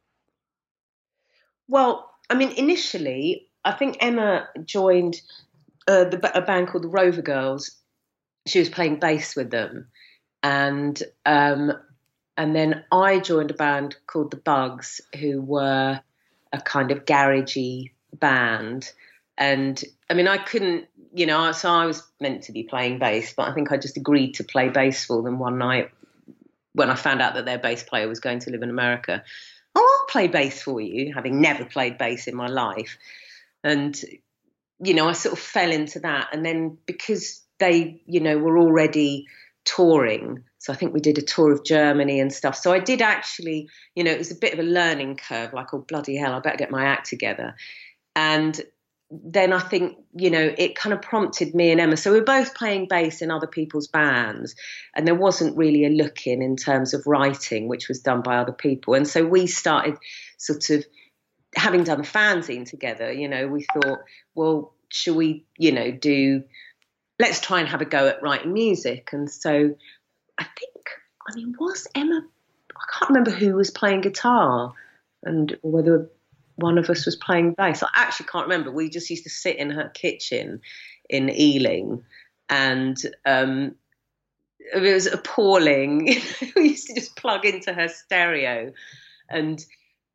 Well, 1.68 2.12
I 2.30 2.36
mean, 2.36 2.52
initially, 2.52 3.48
I 3.64 3.72
think 3.72 3.98
Emma 4.00 4.48
joined 4.64 5.22
uh, 5.88 6.06
the, 6.06 6.38
a 6.38 6.42
band 6.42 6.68
called 6.68 6.84
the 6.84 6.90
Rover 6.90 7.22
Girls. 7.22 7.72
She 8.46 8.60
was 8.60 8.70
playing 8.70 9.00
bass 9.00 9.36
with 9.36 9.50
them, 9.50 9.88
and 10.44 11.02
um, 11.26 11.74
and 12.38 12.56
then 12.56 12.84
I 12.92 13.20
joined 13.20 13.52
a 13.52 13.56
band 13.56 13.96
called 14.06 14.32
the 14.32 14.38
Bugs, 14.38 15.02
who 15.20 15.42
were 15.42 16.00
a 16.54 16.62
kind 16.62 16.92
of 16.92 17.06
garagey 17.06 17.92
band. 18.14 18.92
And 19.38 19.84
I 20.10 20.14
mean, 20.14 20.28
I 20.28 20.38
couldn't, 20.38 20.86
you 21.14 21.26
know, 21.26 21.52
so 21.52 21.70
I 21.70 21.86
was 21.86 22.04
meant 22.22 22.44
to 22.44 22.52
be 22.52 22.64
playing 22.64 23.00
bass, 23.00 23.34
but 23.36 23.50
I 23.50 23.54
think 23.54 23.72
I 23.72 23.78
just 23.78 23.98
agreed 23.98 24.36
to 24.36 24.44
play 24.44 24.70
bass 24.70 25.06
for 25.06 25.24
them 25.24 25.40
one 25.40 25.58
night 25.58 25.90
when 26.76 26.90
I 26.90 26.96
found 26.96 27.22
out 27.22 27.36
that 27.36 27.46
their 27.46 27.58
bass 27.58 27.84
player 27.84 28.08
was 28.08 28.20
going 28.20 28.40
to 28.40 28.52
live 28.52 28.62
in 28.62 28.70
America. 28.70 29.24
Oh, 29.74 29.98
I'll 30.00 30.12
play 30.12 30.28
bass 30.28 30.62
for 30.62 30.80
you, 30.82 31.14
having 31.14 31.42
never 31.42 31.66
played 31.66 31.98
bass 31.98 32.28
in 32.28 32.36
my 32.36 32.48
life. 32.48 32.98
And, 33.64 34.00
you 34.84 34.94
know, 34.94 35.08
I 35.08 35.14
sort 35.14 35.34
of 35.34 35.40
fell 35.40 35.72
into 35.72 36.02
that. 36.02 36.30
And 36.34 36.46
then 36.46 36.78
because 36.86 37.42
they, 37.60 38.02
you 38.06 38.20
know, 38.20 38.38
were 38.38 38.60
already 38.60 39.26
touring, 39.64 40.44
so 40.60 40.74
I 40.74 40.76
think 40.76 40.94
we 40.94 41.00
did 41.00 41.18
a 41.18 41.22
tour 41.22 41.52
of 41.52 41.64
Germany 41.64 42.20
and 42.20 42.32
stuff. 42.32 42.56
So 42.56 42.74
I 42.74 42.80
did 42.80 43.02
actually, 43.02 43.70
you 43.96 44.04
know, 44.04 44.12
it 44.12 44.18
was 44.18 44.32
a 44.32 44.36
bit 44.36 44.54
of 44.54 44.60
a 44.60 44.64
learning 44.64 45.16
curve, 45.16 45.54
like, 45.54 45.74
oh, 45.74 45.80
bloody 45.80 46.18
hell, 46.18 46.34
I 46.34 46.40
better 46.40 46.58
get 46.58 46.72
my 46.72 46.86
act 46.86 47.08
together. 47.10 47.56
And 48.16 48.62
then 49.12 49.54
I 49.54 49.60
think, 49.60 49.98
you 50.16 50.32
know, 50.32 50.54
it 50.58 50.76
kind 50.76 50.94
of 50.94 51.02
prompted 51.02 51.54
me 51.54 51.72
and 51.72 51.80
Emma. 51.80 51.96
So 51.96 52.12
we 52.12 52.20
were 52.20 52.26
both 52.26 52.56
playing 52.56 52.88
bass 52.88 53.22
in 53.22 53.30
other 53.30 53.48
people's 53.48 53.88
bands, 53.88 54.56
and 54.96 55.08
there 55.08 55.16
wasn't 55.16 55.58
really 55.58 55.86
a 55.86 55.90
look 55.90 56.26
in 56.26 56.42
in 56.42 56.56
terms 56.56 56.94
of 56.94 57.06
writing, 57.06 57.68
which 57.68 57.88
was 57.88 58.00
done 58.00 58.22
by 58.22 58.38
other 58.38 58.52
people. 58.52 58.96
And 58.96 59.08
so 59.08 59.26
we 59.26 59.48
started 59.48 59.98
sort 60.38 60.70
of 60.72 60.86
having 61.56 61.84
done 61.84 62.00
a 62.00 62.04
fanzine 62.04 62.70
together, 62.70 63.12
you 63.12 63.30
know, 63.30 63.48
we 63.48 63.66
thought, 63.74 64.00
well, 64.34 64.74
should 64.90 65.16
we, 65.16 65.46
you 65.58 65.72
know, 65.72 65.92
do, 65.92 66.44
let's 67.20 67.40
try 67.40 67.60
and 67.60 67.70
have 67.70 67.82
a 67.82 67.86
go 67.86 68.08
at 68.08 68.22
writing 68.22 68.54
music. 68.54 69.10
And 69.14 69.30
so 69.30 69.76
I 70.38 70.44
think, 70.44 70.90
I 71.30 71.36
mean, 71.36 71.56
was 71.60 71.88
Emma, 71.96 72.22
I 72.76 72.84
can't 72.98 73.10
remember 73.10 73.32
who 73.32 73.56
was 73.56 73.72
playing 73.72 74.02
guitar 74.02 74.74
and 75.24 75.58
whether 75.62 76.10
one 76.56 76.78
of 76.78 76.90
us 76.90 77.06
was 77.06 77.16
playing 77.16 77.54
bass. 77.54 77.84
I 77.84 77.90
actually 77.96 78.28
can't 78.28 78.48
remember. 78.48 78.72
We 78.72 78.90
just 78.90 79.10
used 79.10 79.24
to 79.24 79.30
sit 79.30 79.58
in 79.58 79.72
her 79.72 79.90
kitchen 79.90 80.62
in 81.10 81.30
Ealing 81.30 82.04
and 82.50 82.98
um, 83.26 83.76
it 84.74 84.80
was 84.80 85.08
appalling. 85.08 86.06
we 86.56 86.70
used 86.70 86.88
to 86.88 86.96
just 86.96 87.16
plug 87.16 87.46
into 87.46 87.74
her 87.74 87.88
stereo 87.88 88.72
and 89.30 89.64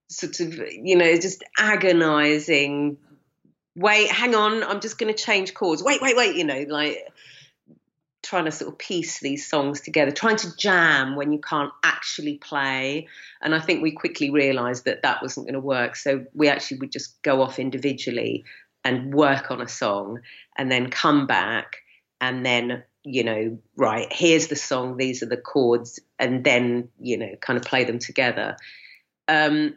sort 0.09 0.41
of, 0.41 0.55
you 0.71 0.97
know, 0.97 1.17
just 1.17 1.43
agonizing. 1.59 2.97
Wait, 3.77 4.11
hang 4.11 4.35
on, 4.35 4.63
I'm 4.65 4.81
just 4.81 4.99
going 4.99 5.13
to 5.13 5.23
change 5.23 5.55
chords. 5.55 5.83
Wait, 5.83 6.03
wait, 6.03 6.17
wait, 6.17 6.37
you 6.37 6.45
know, 6.45 6.65
like 6.69 6.99
trying 8.31 8.45
to 8.45 8.53
sort 8.53 8.73
of 8.73 8.79
piece 8.79 9.19
these 9.19 9.49
songs 9.49 9.81
together, 9.81 10.13
trying 10.13 10.37
to 10.37 10.57
jam 10.57 11.17
when 11.17 11.33
you 11.33 11.41
can't 11.41 11.73
actually 11.83 12.39
play. 12.39 13.09
And 13.43 13.57
I 13.57 13.59
think 13.59 13.83
we 13.83 13.91
quickly 13.91 14.31
realized 14.31 14.85
that 14.85 15.03
that 15.03 15.21
wasn't 15.21 15.47
going 15.47 15.55
to 15.55 15.61
work. 15.61 15.97
So 15.97 16.25
we 16.33 16.49
actually 16.49 16.79
would 16.79 16.93
just 16.93 17.21
go 17.23 17.43
off 17.43 17.59
individually 17.59 18.45
and 18.85 19.13
work 19.13 19.51
on 19.51 19.61
a 19.61 19.67
song 19.67 20.21
and 20.57 20.71
then 20.71 20.91
come 20.91 21.27
back 21.27 21.79
and 22.21 22.47
then 22.47 22.85
you 23.03 23.25
know 23.25 23.59
right 23.77 24.13
here's 24.13 24.49
the 24.49 24.57
song 24.57 24.99
these 24.99 25.23
are 25.23 25.27
the 25.27 25.37
chords 25.37 25.99
and 26.19 26.45
then 26.45 26.89
you 26.99 27.17
know 27.17 27.35
kind 27.41 27.59
of 27.59 27.65
play 27.65 27.85
them 27.85 27.99
together 27.99 28.57
um, 29.27 29.75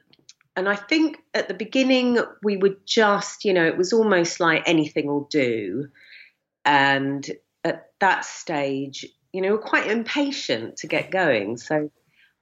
and 0.58 0.68
i 0.68 0.76
think 0.76 1.20
at 1.34 1.48
the 1.48 1.54
beginning 1.54 2.20
we 2.44 2.58
were 2.58 2.76
just 2.86 3.46
you 3.46 3.54
know 3.54 3.66
it 3.66 3.78
was 3.78 3.94
almost 3.94 4.42
like 4.42 4.62
anything 4.66 5.08
will 5.08 5.28
do 5.30 5.88
and 6.66 7.32
at 7.64 7.90
that 8.00 8.26
stage 8.26 9.06
you 9.32 9.42
know 9.42 9.58
quite 9.58 9.88
impatient 9.88 10.78
to 10.78 10.88
get 10.88 11.12
going 11.12 11.58
so 11.58 11.90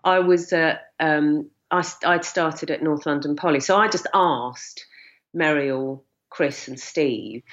i 0.03 0.19
was 0.19 0.51
uh, 0.53 0.75
um, 0.99 1.49
I, 1.69 1.83
i'd 2.05 2.25
started 2.25 2.71
at 2.71 2.83
north 2.83 3.05
london 3.05 3.35
poly 3.35 3.59
so 3.59 3.77
i 3.77 3.87
just 3.87 4.07
asked 4.13 4.85
Meriel, 5.33 6.03
chris 6.29 6.67
and 6.67 6.79
steve 6.79 7.43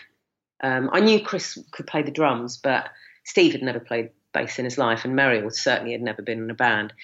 um, 0.62 0.90
i 0.92 1.00
knew 1.00 1.22
chris 1.22 1.58
could 1.72 1.86
play 1.86 2.02
the 2.02 2.10
drums 2.10 2.56
but 2.56 2.88
Steve 3.28 3.52
had 3.52 3.62
never 3.62 3.78
played 3.78 4.08
bass 4.32 4.58
in 4.58 4.64
his 4.64 4.78
life, 4.78 5.04
and 5.04 5.14
Meriel 5.14 5.50
certainly 5.50 5.92
had 5.92 6.00
never 6.00 6.22
been 6.22 6.42
in 6.42 6.50
a 6.50 6.54
band. 6.54 6.94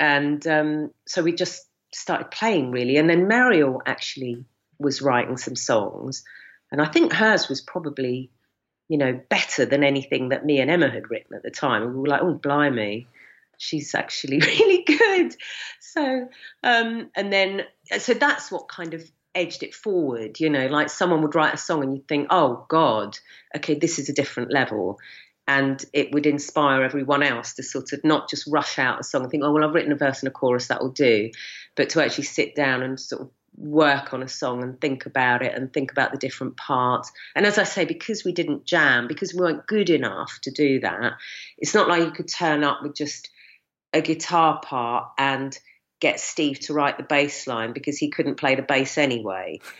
and 0.00 0.44
um, 0.48 0.90
so 1.06 1.22
we 1.22 1.32
just 1.32 1.64
started 1.94 2.30
playing 2.30 2.72
really. 2.72 2.96
And 2.96 3.08
then 3.08 3.28
Meriel 3.28 3.82
actually 3.86 4.44
was 4.78 5.00
writing 5.00 5.36
some 5.36 5.54
songs, 5.54 6.24
and 6.72 6.82
I 6.82 6.86
think 6.86 7.12
hers 7.12 7.48
was 7.48 7.60
probably, 7.60 8.30
you 8.90 8.98
know, 8.98 9.20
better 9.28 9.64
than 9.64 9.84
anything 9.84 10.30
that 10.30 10.44
me 10.44 10.58
and 10.58 10.68
Emma 10.68 10.90
had 10.90 11.10
written 11.10 11.36
at 11.36 11.44
the 11.44 11.50
time. 11.50 11.84
And 11.84 11.94
we 11.94 12.00
were 12.00 12.08
like, 12.08 12.22
oh, 12.22 12.34
blimey, 12.34 13.06
she's 13.56 13.94
actually 13.94 14.38
really 14.40 14.82
good. 14.82 15.36
So, 15.78 16.28
um, 16.64 17.08
and 17.14 17.32
then, 17.32 17.62
so 18.00 18.14
that's 18.14 18.50
what 18.50 18.68
kind 18.68 18.92
of 18.94 19.08
edged 19.32 19.62
it 19.62 19.76
forward, 19.76 20.40
you 20.40 20.50
know, 20.50 20.66
like 20.66 20.90
someone 20.90 21.22
would 21.22 21.36
write 21.36 21.54
a 21.54 21.56
song 21.56 21.84
and 21.84 21.94
you'd 21.94 22.08
think, 22.08 22.26
oh, 22.30 22.66
God, 22.68 23.16
okay, 23.56 23.76
this 23.76 24.00
is 24.00 24.08
a 24.08 24.12
different 24.12 24.52
level. 24.52 24.98
And 25.46 25.84
it 25.92 26.12
would 26.12 26.26
inspire 26.26 26.82
everyone 26.82 27.22
else 27.22 27.54
to 27.54 27.62
sort 27.62 27.92
of 27.92 28.02
not 28.02 28.28
just 28.28 28.48
rush 28.48 28.76
out 28.76 28.98
a 28.98 29.04
song 29.04 29.22
and 29.22 29.30
think, 29.30 29.44
oh, 29.44 29.52
well, 29.52 29.62
I've 29.62 29.74
written 29.74 29.92
a 29.92 29.96
verse 29.96 30.18
and 30.18 30.28
a 30.28 30.32
chorus, 30.32 30.66
that 30.66 30.82
will 30.82 30.90
do, 30.90 31.30
but 31.76 31.90
to 31.90 32.04
actually 32.04 32.24
sit 32.24 32.56
down 32.56 32.82
and 32.82 32.98
sort 32.98 33.22
of 33.22 33.30
work 33.56 34.14
on 34.14 34.22
a 34.22 34.28
song 34.28 34.62
and 34.62 34.80
think 34.80 35.06
about 35.06 35.42
it 35.42 35.54
and 35.54 35.72
think 35.72 35.92
about 35.92 36.12
the 36.12 36.18
different 36.18 36.56
parts. 36.56 37.12
And 37.34 37.44
as 37.44 37.58
I 37.58 37.64
say, 37.64 37.84
because 37.84 38.24
we 38.24 38.32
didn't 38.32 38.64
jam, 38.64 39.06
because 39.06 39.34
we 39.34 39.40
weren't 39.40 39.66
good 39.66 39.90
enough 39.90 40.38
to 40.42 40.50
do 40.50 40.80
that, 40.80 41.14
it's 41.58 41.74
not 41.74 41.88
like 41.88 42.04
you 42.04 42.10
could 42.12 42.28
turn 42.28 42.64
up 42.64 42.82
with 42.82 42.94
just 42.94 43.28
a 43.92 44.00
guitar 44.00 44.60
part 44.62 45.08
and 45.18 45.58
get 46.00 46.20
Steve 46.20 46.60
to 46.60 46.72
write 46.72 46.96
the 46.96 47.02
bass 47.02 47.46
line 47.46 47.72
because 47.72 47.98
he 47.98 48.10
couldn't 48.10 48.36
play 48.36 48.54
the 48.54 48.62
bass 48.62 48.98
anyway. 48.98 49.60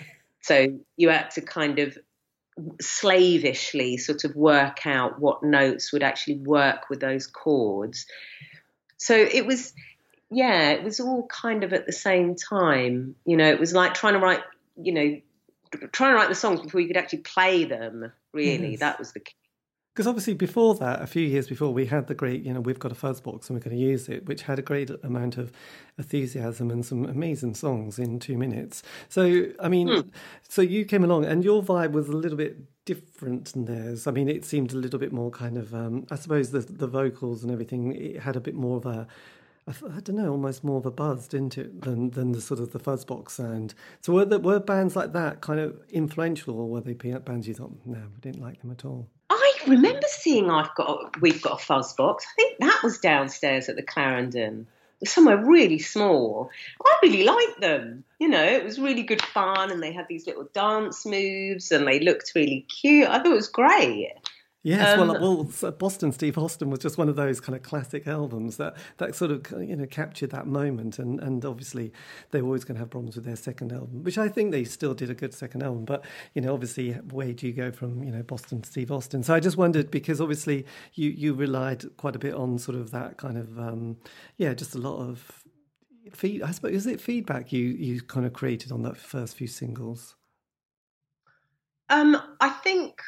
So 0.42 0.78
you 0.96 1.10
had 1.10 1.32
to 1.32 1.42
kind 1.42 1.78
of 1.80 1.98
slavishly 2.80 3.98
sort 3.98 4.24
of 4.24 4.34
work 4.34 4.86
out 4.86 5.20
what 5.20 5.42
notes 5.42 5.92
would 5.92 6.02
actually 6.02 6.38
work 6.38 6.88
with 6.88 6.98
those 6.98 7.26
chords. 7.26 8.06
So 8.96 9.14
it 9.14 9.46
was, 9.46 9.74
yeah, 10.30 10.70
it 10.70 10.82
was 10.84 11.00
all 11.00 11.26
kind 11.26 11.64
of 11.64 11.72
at 11.72 11.86
the 11.86 11.92
same 11.92 12.34
time. 12.36 13.16
You 13.24 13.36
know, 13.36 13.48
it 13.50 13.58
was 13.58 13.72
like 13.72 13.94
trying 13.94 14.14
to 14.14 14.20
write, 14.20 14.42
you 14.80 14.92
know, 14.92 15.20
trying 15.92 16.12
to 16.12 16.16
write 16.16 16.28
the 16.28 16.34
songs 16.34 16.60
before 16.60 16.80
you 16.80 16.86
could 16.86 16.96
actually 16.96 17.20
play 17.20 17.64
them. 17.64 18.12
Really, 18.32 18.70
Yes. 18.72 18.80
that 18.80 18.98
was 18.98 19.12
the 19.12 19.20
key. 19.20 19.34
Because 19.92 20.06
obviously, 20.06 20.34
before 20.34 20.76
that, 20.76 21.02
a 21.02 21.06
few 21.06 21.26
years 21.26 21.48
before, 21.48 21.74
we 21.74 21.84
had 21.86 22.06
the 22.06 22.14
great, 22.14 22.44
you 22.44 22.54
know, 22.54 22.60
we've 22.60 22.78
got 22.78 22.92
a 22.92 22.94
fuzz 22.94 23.20
box 23.20 23.50
and 23.50 23.56
we're 23.58 23.64
going 23.64 23.76
to 23.76 23.82
use 23.82 24.08
it, 24.08 24.24
which 24.26 24.42
had 24.42 24.56
a 24.56 24.62
great 24.62 24.88
amount 25.02 25.36
of 25.36 25.50
enthusiasm 25.98 26.70
and 26.70 26.86
some 26.86 27.04
amazing 27.04 27.54
songs 27.54 27.98
in 27.98 28.20
two 28.20 28.38
minutes. 28.38 28.84
So, 29.08 29.46
I 29.58 29.68
mean, 29.68 30.12
so 30.48 30.62
you 30.62 30.84
came 30.84 31.02
along 31.02 31.24
and 31.24 31.42
your 31.44 31.60
vibe 31.60 31.90
was 31.90 32.08
a 32.08 32.12
little 32.12 32.38
bit 32.38 32.56
different 32.84 33.46
than 33.52 33.64
theirs. 33.64 34.06
I 34.06 34.12
mean, 34.12 34.28
it 34.28 34.44
seemed 34.44 34.72
a 34.72 34.76
little 34.76 35.00
bit 35.00 35.12
more 35.12 35.32
kind 35.32 35.58
of, 35.58 35.74
um, 35.74 36.06
I 36.08 36.14
suppose 36.14 36.52
the, 36.52 36.60
the 36.60 36.86
vocals 36.86 37.42
and 37.42 37.52
everything, 37.52 37.92
it 37.92 38.20
had 38.20 38.36
a 38.36 38.40
bit 38.40 38.54
more 38.54 38.76
of 38.76 38.86
a, 38.86 39.08
I 39.70 40.00
don't 40.00 40.16
know, 40.16 40.30
almost 40.30 40.64
more 40.64 40.78
of 40.78 40.86
a 40.86 40.90
buzz, 40.90 41.28
didn't 41.28 41.58
it, 41.58 41.82
than 41.82 42.10
than 42.10 42.32
the 42.32 42.40
sort 42.40 42.60
of 42.60 42.72
the 42.72 42.80
fuzzbox 42.80 43.30
sound. 43.30 43.74
So 44.00 44.12
were 44.12 44.26
were 44.38 44.60
bands 44.60 44.96
like 44.96 45.12
that 45.12 45.40
kind 45.40 45.60
of 45.60 45.80
influential, 45.90 46.58
or 46.58 46.68
were 46.68 46.80
they 46.80 46.94
bands 46.94 47.46
you 47.48 47.54
thought, 47.54 47.72
no, 47.84 47.98
we 47.98 48.20
didn't 48.20 48.42
like 48.42 48.60
them 48.60 48.70
at 48.70 48.84
all? 48.84 49.08
I 49.30 49.52
remember 49.66 50.06
seeing 50.08 50.50
I've 50.50 50.74
got 50.74 51.20
we've 51.20 51.40
got 51.40 51.60
a 51.60 51.64
fuzz 51.64 51.92
box. 51.94 52.26
I 52.26 52.42
think 52.42 52.58
that 52.58 52.80
was 52.82 52.98
downstairs 52.98 53.68
at 53.68 53.76
the 53.76 53.82
Clarendon. 53.82 54.66
Somewhere 55.02 55.42
really 55.42 55.78
small. 55.78 56.50
I 56.84 56.98
really 57.02 57.24
liked 57.24 57.60
them. 57.62 58.04
You 58.18 58.28
know, 58.28 58.44
it 58.44 58.62
was 58.62 58.78
really 58.78 59.02
good 59.02 59.22
fun 59.22 59.70
and 59.70 59.82
they 59.82 59.92
had 59.92 60.08
these 60.08 60.26
little 60.26 60.46
dance 60.52 61.06
moves 61.06 61.72
and 61.72 61.86
they 61.86 62.00
looked 62.00 62.32
really 62.34 62.66
cute. 62.68 63.08
I 63.08 63.18
thought 63.18 63.32
it 63.32 63.34
was 63.34 63.48
great. 63.48 64.12
Yes, 64.62 64.98
well, 64.98 65.16
Um, 65.16 65.22
well, 65.22 65.50
so 65.50 65.70
Bostin' 65.70 66.12
Steve 66.12 66.36
Austin 66.36 66.68
was 66.68 66.80
just 66.80 66.98
one 66.98 67.08
of 67.08 67.16
those 67.16 67.40
kind 67.40 67.56
of 67.56 67.62
classic 67.62 68.06
albums 68.06 68.58
that 68.58 68.76
that 68.98 69.14
sort 69.14 69.30
of 69.30 69.50
you 69.66 69.74
know 69.74 69.86
captured 69.86 70.30
that 70.32 70.46
moment, 70.46 70.98
and 70.98 71.18
and 71.18 71.42
obviously 71.46 71.92
they 72.30 72.42
were 72.42 72.48
always 72.48 72.64
going 72.64 72.74
to 72.74 72.80
have 72.80 72.90
problems 72.90 73.16
with 73.16 73.24
their 73.24 73.36
second 73.36 73.72
album, 73.72 74.02
which 74.02 74.18
I 74.18 74.28
think 74.28 74.50
they 74.50 74.64
still 74.64 74.92
did 74.92 75.08
a 75.08 75.14
good 75.14 75.32
second 75.32 75.62
album, 75.62 75.86
but 75.86 76.04
you 76.34 76.42
know 76.42 76.52
obviously 76.52 76.92
where 76.92 77.32
do 77.32 77.46
you 77.46 77.54
go 77.54 77.72
from 77.72 78.04
you 78.04 78.12
know 78.12 78.22
Bostin' 78.22 78.62
Steve 78.62 78.92
Austin? 78.92 79.22
So 79.22 79.32
I 79.32 79.40
just 79.40 79.56
wondered 79.56 79.90
because 79.90 80.20
obviously 80.20 80.66
you 80.92 81.08
you 81.08 81.32
relied 81.32 81.84
quite 81.96 82.14
a 82.14 82.18
bit 82.18 82.34
on 82.34 82.58
sort 82.58 82.76
of 82.76 82.90
that 82.90 83.16
kind 83.16 83.38
of 83.38 83.58
um, 83.58 83.96
yeah, 84.36 84.52
just 84.52 84.74
a 84.74 84.78
lot 84.78 84.98
of 84.98 85.42
feed. 86.12 86.42
I 86.42 86.50
suppose 86.50 86.74
is 86.74 86.86
it 86.86 87.00
feedback 87.00 87.50
you 87.50 87.64
you 87.64 88.02
kind 88.02 88.26
of 88.26 88.34
created 88.34 88.72
on 88.72 88.82
that 88.82 88.98
first 88.98 89.36
few 89.38 89.46
singles? 89.46 90.16
Um, 91.88 92.20
I 92.40 92.50
think. 92.50 93.00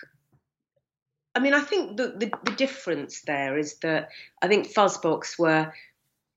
I 1.34 1.40
mean, 1.40 1.54
I 1.54 1.60
think 1.60 1.96
the, 1.96 2.08
the 2.08 2.30
the 2.44 2.56
difference 2.56 3.22
there 3.22 3.58
is 3.58 3.76
that 3.78 4.10
I 4.42 4.48
think 4.48 4.72
Fuzzbox 4.72 5.38
were, 5.38 5.72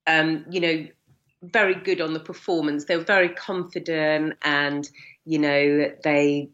um, 0.08 0.46
you 0.50 0.60
know, 0.60 0.88
very 1.41 1.76
good 1.76 2.02
on 2.02 2.14
the 2.14 2.20
performance. 2.20 2.86
They 2.86 2.98
were 2.98 3.04
very 3.04 3.30
confident, 3.30 4.36
and 4.41 4.89
you 5.26 5.39
know, 5.39 5.91
they, 6.04 6.50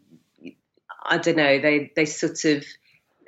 I 1.04 1.18
don't 1.18 1.36
know, 1.36 1.60
they 1.60 1.92
they 1.94 2.04
sort 2.04 2.44
of, 2.44 2.64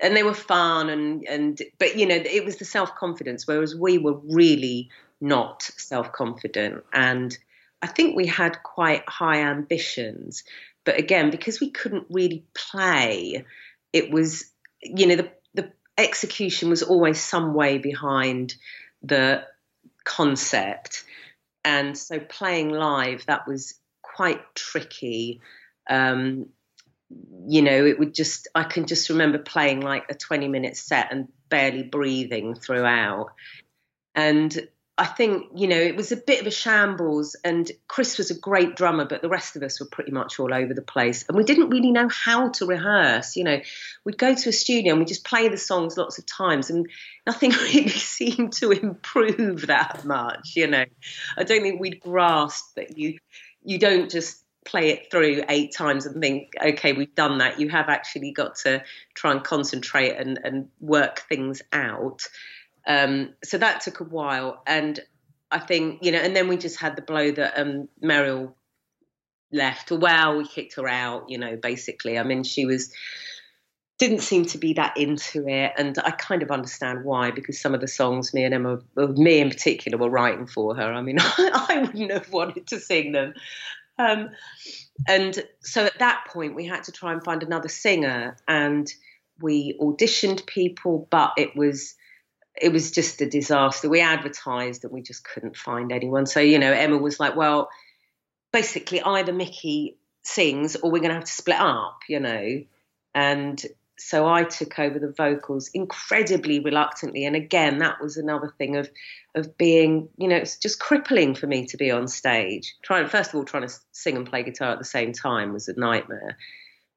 and 0.03 0.17
they 0.17 0.25
were 0.25 0.35
fun, 0.35 0.91
and 0.91 1.25
and 1.29 1.63
but 1.79 1.97
you 1.97 2.07
know, 2.07 2.17
it 2.17 2.45
was 2.45 2.57
the 2.57 2.65
self 2.65 2.97
confidence. 2.97 3.47
Whereas 3.47 3.75
we 3.75 3.99
were 3.99 4.19
really 4.19 4.91
not 5.21 5.63
self 5.63 6.13
confident, 6.13 6.83
and 6.93 7.37
I 7.85 7.87
think 7.87 8.17
we 8.17 8.27
had 8.27 8.63
quite 8.63 9.07
high 9.07 9.43
ambitions. 9.43 10.43
But 10.85 10.99
again, 10.99 11.31
because 11.31 11.61
we 11.61 11.71
couldn't 11.71 12.07
really 12.09 12.45
play, 12.55 13.45
it 13.93 14.11
was, 14.11 14.51
you 14.85 15.07
know, 15.07 15.17
the, 15.17 15.31
the 15.55 15.73
execution 15.99 16.71
was 16.71 16.83
always 16.83 17.21
some 17.21 17.55
way 17.55 17.79
behind 17.79 18.55
the 19.03 19.45
concept. 20.05 21.05
And 21.65 21.97
so 21.97 22.21
playing 22.21 22.71
live, 22.71 23.25
that 23.27 23.49
was 23.49 23.75
quite 24.03 24.43
tricky. 24.55 25.41
Um, 25.89 26.47
you 27.47 27.63
know, 27.63 27.87
it 27.87 27.99
would 27.99 28.15
just, 28.15 28.49
I 28.55 28.65
can 28.65 28.87
just 28.87 29.09
remember 29.11 29.39
playing 29.39 29.81
like 29.81 30.05
a 30.09 30.15
20 30.15 30.49
minute 30.49 30.77
set 30.77 31.13
and 31.13 31.29
barely 31.49 31.83
breathing 31.83 32.55
throughout. 32.55 33.33
And 34.15 34.69
I 34.97 35.07
think, 35.07 35.47
you 35.57 35.67
know, 35.67 35.81
it 35.81 35.97
was 35.97 36.13
a 36.13 36.17
bit 36.17 36.41
of 36.41 36.47
a 36.47 36.53
shambles. 36.53 37.35
And 37.45 37.71
Chris 37.89 38.17
was 38.17 38.31
a 38.31 38.39
great 38.39 38.77
drummer, 38.77 39.05
but 39.05 39.23
the 39.23 39.29
rest 39.29 39.57
of 39.57 39.63
us 39.65 39.81
were 39.81 39.87
pretty 39.87 40.13
much 40.13 40.39
all 40.39 40.55
over 40.55 40.73
the 40.73 40.83
place. 40.83 41.25
And 41.27 41.37
we 41.37 41.43
didn't 41.43 41.71
really 41.71 41.91
know 41.91 42.09
how 42.09 42.51
to 42.51 42.67
rehearse. 42.67 43.35
You 43.35 43.43
know, 43.43 43.61
we'd 44.05 44.19
go 44.19 44.35
to 44.35 44.49
a 44.49 44.53
studio 44.53 44.93
and 44.93 45.01
we'd 45.01 45.09
just 45.09 45.25
play 45.25 45.49
the 45.49 45.57
songs 45.57 45.97
lots 45.97 46.19
of 46.19 46.27
times, 46.27 46.71
and 46.71 46.89
nothing 47.27 47.51
really 47.63 47.89
seemed 47.89 48.53
to 48.55 48.71
improve 48.71 49.67
that 49.67 50.05
much. 50.05 50.53
You 50.55 50.69
know, 50.69 50.85
I 51.37 51.43
don't 51.43 51.63
think 51.63 51.81
we'd 51.81 52.01
grasped 52.01 52.77
that 52.77 52.97
you 52.97 53.19
you 53.65 53.79
don't 53.79 54.11
just 54.11 54.45
play 54.65 54.91
it 54.91 55.11
through 55.11 55.43
eight 55.49 55.73
times 55.75 56.07
and 56.07 56.21
think, 56.21 56.53
okay, 56.63 56.93
we've 56.93 57.15
done 57.15 57.39
that. 57.39 57.61
You 57.61 57.69
have 57.69 57.89
actually 57.89 58.33
got 58.33 58.57
to 58.57 58.83
try 59.15 59.33
and 59.33 59.45
concentrate 59.45 60.17
and, 60.17 60.39
and 60.43 60.69
work 60.81 61.21
things 61.29 61.63
out. 61.73 62.23
Um, 62.87 63.35
so 63.43 63.59
that 63.59 63.81
took 63.81 64.01
a 64.01 64.05
while, 64.05 64.63
and 64.67 65.01
I 65.51 65.59
think 65.59 66.03
you 66.03 66.13
know, 66.13 66.19
and 66.19 66.35
then 66.35 66.49
we 66.49 66.57
just 66.57 66.79
had 66.79 66.97
the 66.97 67.03
blow 67.03 67.31
that 67.33 67.59
um, 67.59 67.89
Meriel 68.01 68.57
left. 69.53 69.91
Well, 69.91 70.37
we 70.37 70.47
kicked 70.47 70.77
her 70.77 70.89
out. 70.89 71.29
You 71.29 71.39
know, 71.39 71.57
basically. 71.57 72.19
I 72.19 72.23
mean, 72.23 72.45
she 72.45 72.67
was 72.67 72.93
didn't 73.99 74.21
seem 74.21 74.45
to 74.45 74.59
be 74.59 74.73
that 74.75 74.97
into 74.97 75.47
it, 75.49 75.73
and 75.79 75.97
I 76.05 76.11
kind 76.11 76.43
of 76.43 76.51
understand 76.51 77.05
why 77.05 77.31
because 77.31 77.61
some 77.61 77.75
of 77.75 77.81
the 77.81 77.89
songs 77.89 78.35
me 78.35 78.45
and 78.45 78.53
Emma, 78.53 78.81
me 78.97 79.41
in 79.41 79.51
particular, 79.51 79.97
were 79.97 80.11
writing 80.11 80.47
for 80.47 80.75
her. 80.75 80.93
I 80.93 81.01
mean, 81.01 81.19
I 81.21 81.87
wouldn't 81.87 82.13
have 82.13 82.31
wanted 82.33 82.67
to 82.69 82.81
sing 82.81 83.13
them. 83.13 83.35
Um, 83.99 84.31
and 85.09 85.43
so 85.61 85.85
at 85.85 85.99
that 86.01 86.25
point, 86.29 86.57
we 86.57 86.67
had 86.67 86.85
to 86.85 86.93
try 86.93 87.13
and 87.13 87.23
find 87.23 87.43
another 87.43 87.69
singer, 87.69 88.37
and 88.49 88.93
we 89.41 89.79
auditioned 89.81 90.47
people, 90.47 91.07
but 91.11 91.33
it 91.37 91.57
was 91.57 91.95
it 92.61 92.73
was 92.73 92.91
just 92.91 93.21
a 93.21 93.29
disaster. 93.29 93.89
We 93.89 94.01
advertised 94.01 94.85
and 94.85 94.93
we 94.93 95.03
just 95.03 95.25
couldn't 95.25 95.57
find 95.57 95.91
anyone. 95.93 96.27
So, 96.27 96.41
you 96.41 96.59
know, 96.59 96.73
Emma 96.73 96.99
was 96.99 97.19
like, 97.19 97.37
well, 97.37 97.69
basically 98.53 99.03
either 99.03 99.33
Miki 99.33 99.97
sings 100.23 100.77
or 100.77 100.91
we're 100.91 101.01
going 101.01 101.11
to 101.11 101.17
have 101.17 101.25
to 101.25 101.33
split 101.33 101.59
up, 101.59 101.99
you 102.09 102.21
know. 102.21 102.63
And 103.15 103.65
so 103.97 104.27
I 104.27 104.45
took 104.45 104.79
over 104.79 104.99
the 104.99 105.13
vocals 105.17 105.71
incredibly 105.75 106.61
reluctantly. 106.61 107.25
And 107.25 107.37
again, 107.37 107.79
that 107.79 108.01
was 108.01 108.17
another 108.17 108.53
thing 108.59 108.77
of 108.77 108.89
of 109.37 109.59
being, 109.59 110.09
you 110.17 110.29
know, 110.29 110.37
it's 110.37 110.59
just 110.59 110.79
crippling 110.79 111.35
for 111.35 111.49
me 111.49 111.67
to 111.67 111.77
be 111.77 111.91
on 111.91 112.07
stage. 112.07 112.77
Trying 112.83 113.09
first 113.09 113.31
of 113.31 113.37
all, 113.37 113.45
trying 113.45 113.67
to 113.67 113.75
sing 113.91 114.17
and 114.17 114.29
play 114.29 114.45
guitar 114.45 114.71
at 114.71 114.79
the 114.79 114.85
same 114.85 115.13
time 115.13 115.53
was 115.53 115.69
a 115.69 115.79
nightmare 115.79 116.37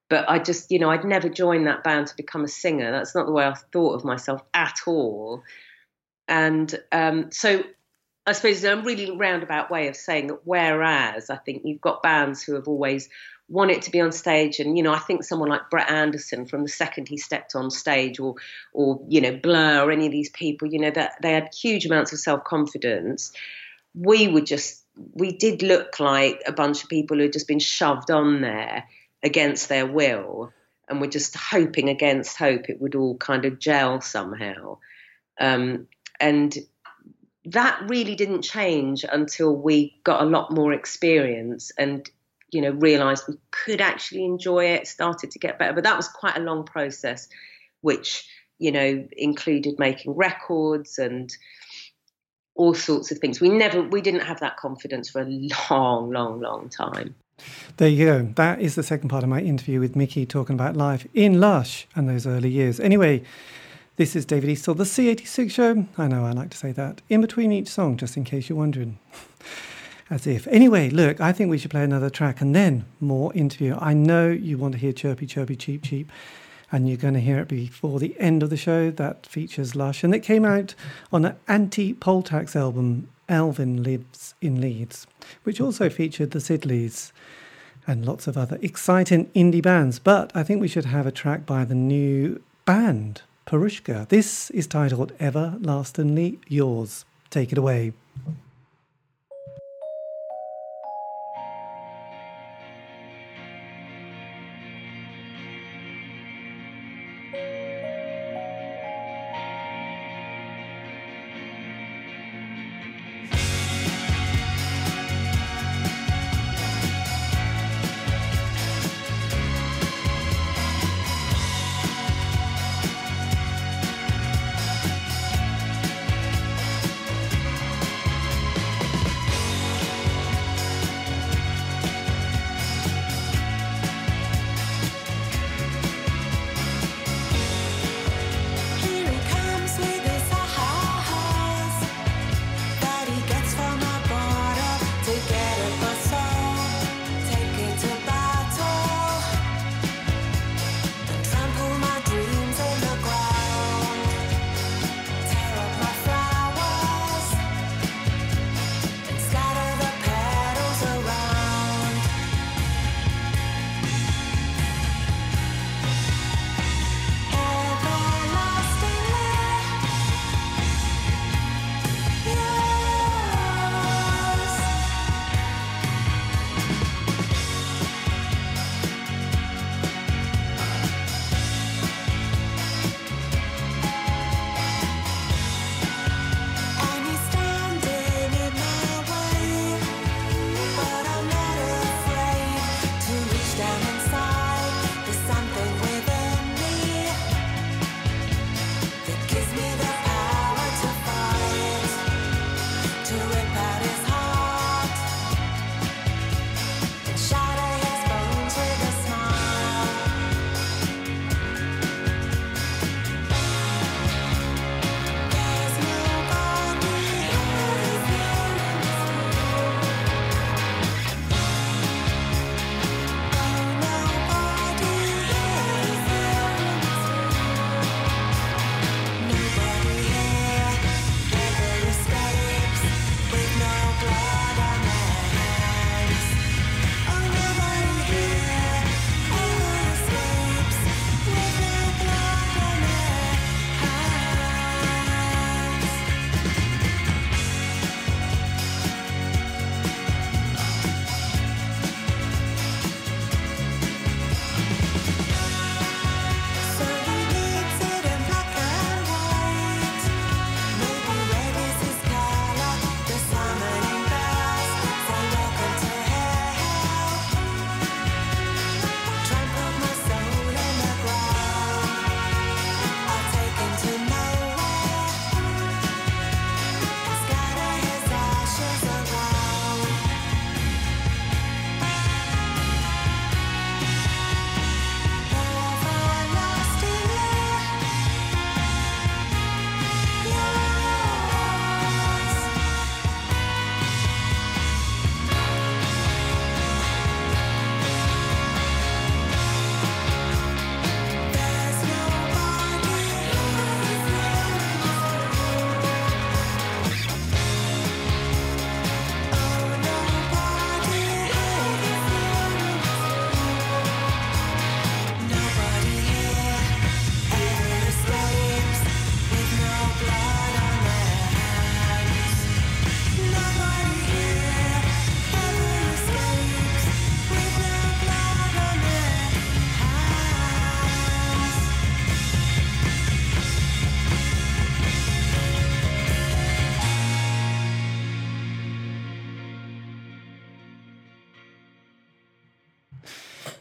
but 0.10 0.30
I 0.30 0.40
just, 0.40 0.72
you 0.72 0.80
know, 0.80 0.90
I'd 0.90 1.04
never 1.04 1.30
joined 1.30 1.68
that 1.68 1.84
band 1.84 2.08
to 2.08 2.16
become 2.16 2.44
a 2.44 2.48
singer. 2.48 2.92
That's 2.92 3.14
not 3.14 3.26
the 3.26 3.32
way 3.32 3.46
I 3.46 3.54
thought 3.74 3.96
of 3.96 4.06
myself 4.06 4.42
at 4.54 4.80
all. 4.86 5.44
And 6.28 6.74
um, 6.92 7.32
so 7.32 7.64
I 8.26 8.34
suppose 8.34 8.64
it's 8.64 8.66
a 8.66 8.82
really 8.82 9.12
roundabout 9.12 9.72
way 9.72 9.88
of 9.88 9.96
saying 9.96 10.28
that 10.28 10.42
whereas 10.44 11.30
I 11.30 11.38
think 11.38 11.62
you've 11.64 11.82
got 11.82 12.04
bands 12.04 12.44
who 12.44 12.56
have 12.56 12.68
always 12.68 13.10
wanted 13.50 13.82
to 13.84 13.92
be 13.92 14.02
on 14.02 14.12
stage 14.12 14.60
and 14.60 14.78
you 14.78 14.84
know 14.84 14.94
I 14.94 15.00
think 15.00 15.24
someone 15.24 15.48
like 15.48 15.70
Brett 15.70 15.90
Anderson 15.90 16.46
from 16.46 16.64
the 16.64 16.70
second 16.70 17.08
he 17.08 17.18
stepped 17.18 17.56
on 17.56 17.72
stage 17.72 18.20
or 18.20 18.36
or 18.74 19.02
you 19.08 19.22
know 19.22 19.38
Blur 19.38 19.86
or 19.86 19.92
any 19.92 20.06
of 20.06 20.12
these 20.12 20.30
people 20.30 20.68
you 20.68 20.80
know 20.80 20.92
that 20.92 21.14
they 21.22 21.32
had 21.32 21.54
huge 21.56 21.86
amounts 21.86 22.12
of 22.12 22.20
self-confidence 22.20 23.32
we 23.96 24.28
were 24.28 24.42
just 24.42 24.84
we 25.14 25.32
did 25.32 25.62
look 25.64 25.98
like 26.02 26.42
a 26.46 26.52
bunch 26.52 26.84
of 26.84 26.90
people 26.90 27.16
who 27.16 27.24
had 27.24 27.34
just 27.34 27.48
been 27.48 27.60
shoved 27.60 28.12
on 28.12 28.42
there 28.42 28.84
against 29.28 29.70
their 29.70 29.86
will 29.86 30.52
and 30.90 31.00
were 31.00 31.08
just 31.08 31.36
hoping 31.36 31.90
against 31.90 32.38
hope 32.38 32.70
it 32.70 32.82
would 32.82 32.96
all 32.96 33.16
kind 33.18 33.46
of 33.46 33.60
gel 33.60 34.02
somehow. 34.02 34.78
Um, 35.40 35.88
and 36.20 36.58
that 37.46 37.82
really 37.88 38.16
didn't 38.16 38.42
change 38.42 39.06
until 39.10 39.56
we 39.56 40.00
got 40.04 40.22
a 40.22 40.26
lot 40.26 40.52
more 40.52 40.74
experience 40.74 41.72
and 41.78 42.10
you 42.50 42.62
know 42.62 42.72
realized 42.72 43.26
we 43.28 43.36
could 43.52 43.82
actually 43.82 44.26
enjoy 44.26 44.66
it 44.66 44.88
started 44.88 45.32
to 45.32 45.40
get 45.40 45.60
better. 45.60 45.74
But 45.74 45.84
that 45.84 45.98
was 45.98 46.08
quite 46.08 46.38
a 46.38 46.42
long 46.42 46.64
process 46.64 47.28
which 47.82 48.28
you 48.58 48.72
know 48.72 49.08
included 49.16 49.78
making 49.78 50.16
records 50.16 50.98
and 50.98 51.32
all 52.56 52.74
sorts 52.74 53.12
of 53.12 53.20
things. 53.20 53.40
We 53.40 53.50
never 53.50 53.84
we 53.84 54.02
didn't 54.02 54.22
have 54.22 54.40
that 54.40 54.58
confidence 54.58 55.10
for 55.10 55.22
a 55.22 55.26
long 55.26 56.10
long 56.12 56.40
long 56.40 56.70
time 56.70 57.16
There 57.78 57.88
you 57.88 58.06
go. 58.06 58.24
That 58.36 58.60
is 58.60 58.74
the 58.74 58.82
second 58.82 59.10
part 59.10 59.24
of 59.24 59.30
my 59.30 59.40
interview 59.40 59.80
with 59.80 59.96
Miki 59.96 60.26
talking 60.26 60.56
about 60.56 60.76
life 60.76 61.06
in 61.14 61.40
Lush 61.40 61.88
and 61.96 62.10
those 62.10 62.26
early 62.26 62.50
years. 62.50 62.80
Anyway, 62.80 63.22
this 63.98 64.16
is 64.16 64.26
David 64.26 64.50
Eastaugh, 64.50 64.76
the 64.76 64.84
C86 64.84 65.52
show. 65.52 65.86
I 65.96 66.08
know 66.08 66.26
I 66.26 66.32
like 66.32 66.50
to 66.50 66.58
say 66.58 66.72
that 66.72 67.04
in 67.08 67.22
between 67.22 67.52
each 67.52 67.68
song, 67.68 67.96
just 67.96 68.18
in 68.18 68.24
case 68.24 68.50
you're 68.50 68.58
wondering. 68.58 68.98
As 70.10 70.26
if. 70.26 70.48
Anyway, 70.48 70.90
look, 70.90 71.22
I 71.22 71.34
think 71.34 71.52
we 71.52 71.60
should 71.60 71.70
play 71.70 71.84
another 71.84 72.10
track 72.10 72.42
and 72.42 72.56
then 72.56 72.86
more 73.00 73.32
interview. 73.34 73.78
I 73.80 73.94
know 73.94 74.30
you 74.30 74.58
want 74.58 74.72
to 74.74 74.80
hear 74.80 74.94
Chirpy 74.94 75.28
Chirpy 75.28 75.56
Cheep 75.56 75.84
Cheep, 75.84 76.10
and 76.72 76.88
you're 76.88 76.98
going 76.98 77.14
to 77.14 77.20
hear 77.20 77.40
it 77.40 77.50
before 77.50 78.00
the 78.00 78.18
end 78.18 78.42
of 78.42 78.50
the 78.50 78.58
show. 78.58 78.90
That 78.90 79.28
features 79.28 79.76
Lush, 79.76 80.04
and 80.04 80.16
it 80.16 80.22
came 80.22 80.46
out 80.46 80.74
on 81.12 81.26
an 81.26 81.36
anti 81.48 81.94
poll 81.94 82.24
tax 82.24 82.56
album, 82.56 83.10
Alvin 83.30 83.84
Lives 83.84 84.36
in 84.42 84.62
Leeds, 84.62 85.08
which 85.44 85.62
also 85.62 85.90
featured 85.90 86.32
the 86.32 86.40
Sidleys 86.40 87.12
and 87.86 88.06
lots 88.06 88.28
of 88.28 88.38
other 88.38 88.60
exciting 88.62 89.28
indie 89.28 89.62
bands. 89.62 90.00
But 90.00 90.32
I 90.36 90.44
think 90.44 90.62
we 90.62 90.68
should 90.68 90.86
have 90.86 91.08
a 91.08 91.12
track 91.12 91.46
by 91.46 91.66
the 91.66 91.76
new 91.76 92.42
band, 92.66 93.22
Piroshka. 93.46 94.08
This 94.10 94.50
is 94.52 94.68
titled 94.68 95.14
Everlastingly 95.20 96.40
Yours. 96.48 97.06
Take 97.30 97.52
it 97.52 97.58
away. 97.58 97.94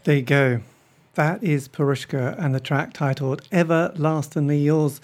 There 0.07 0.15
you 0.15 0.23
go. 0.23 0.61
That 1.15 1.43
is 1.43 1.67
Piroshka 1.67 2.39
and 2.39 2.55
the 2.55 2.61
track 2.61 2.93
titled 2.93 3.43
Everlastingly 3.51 4.59
Yours. 4.59 5.01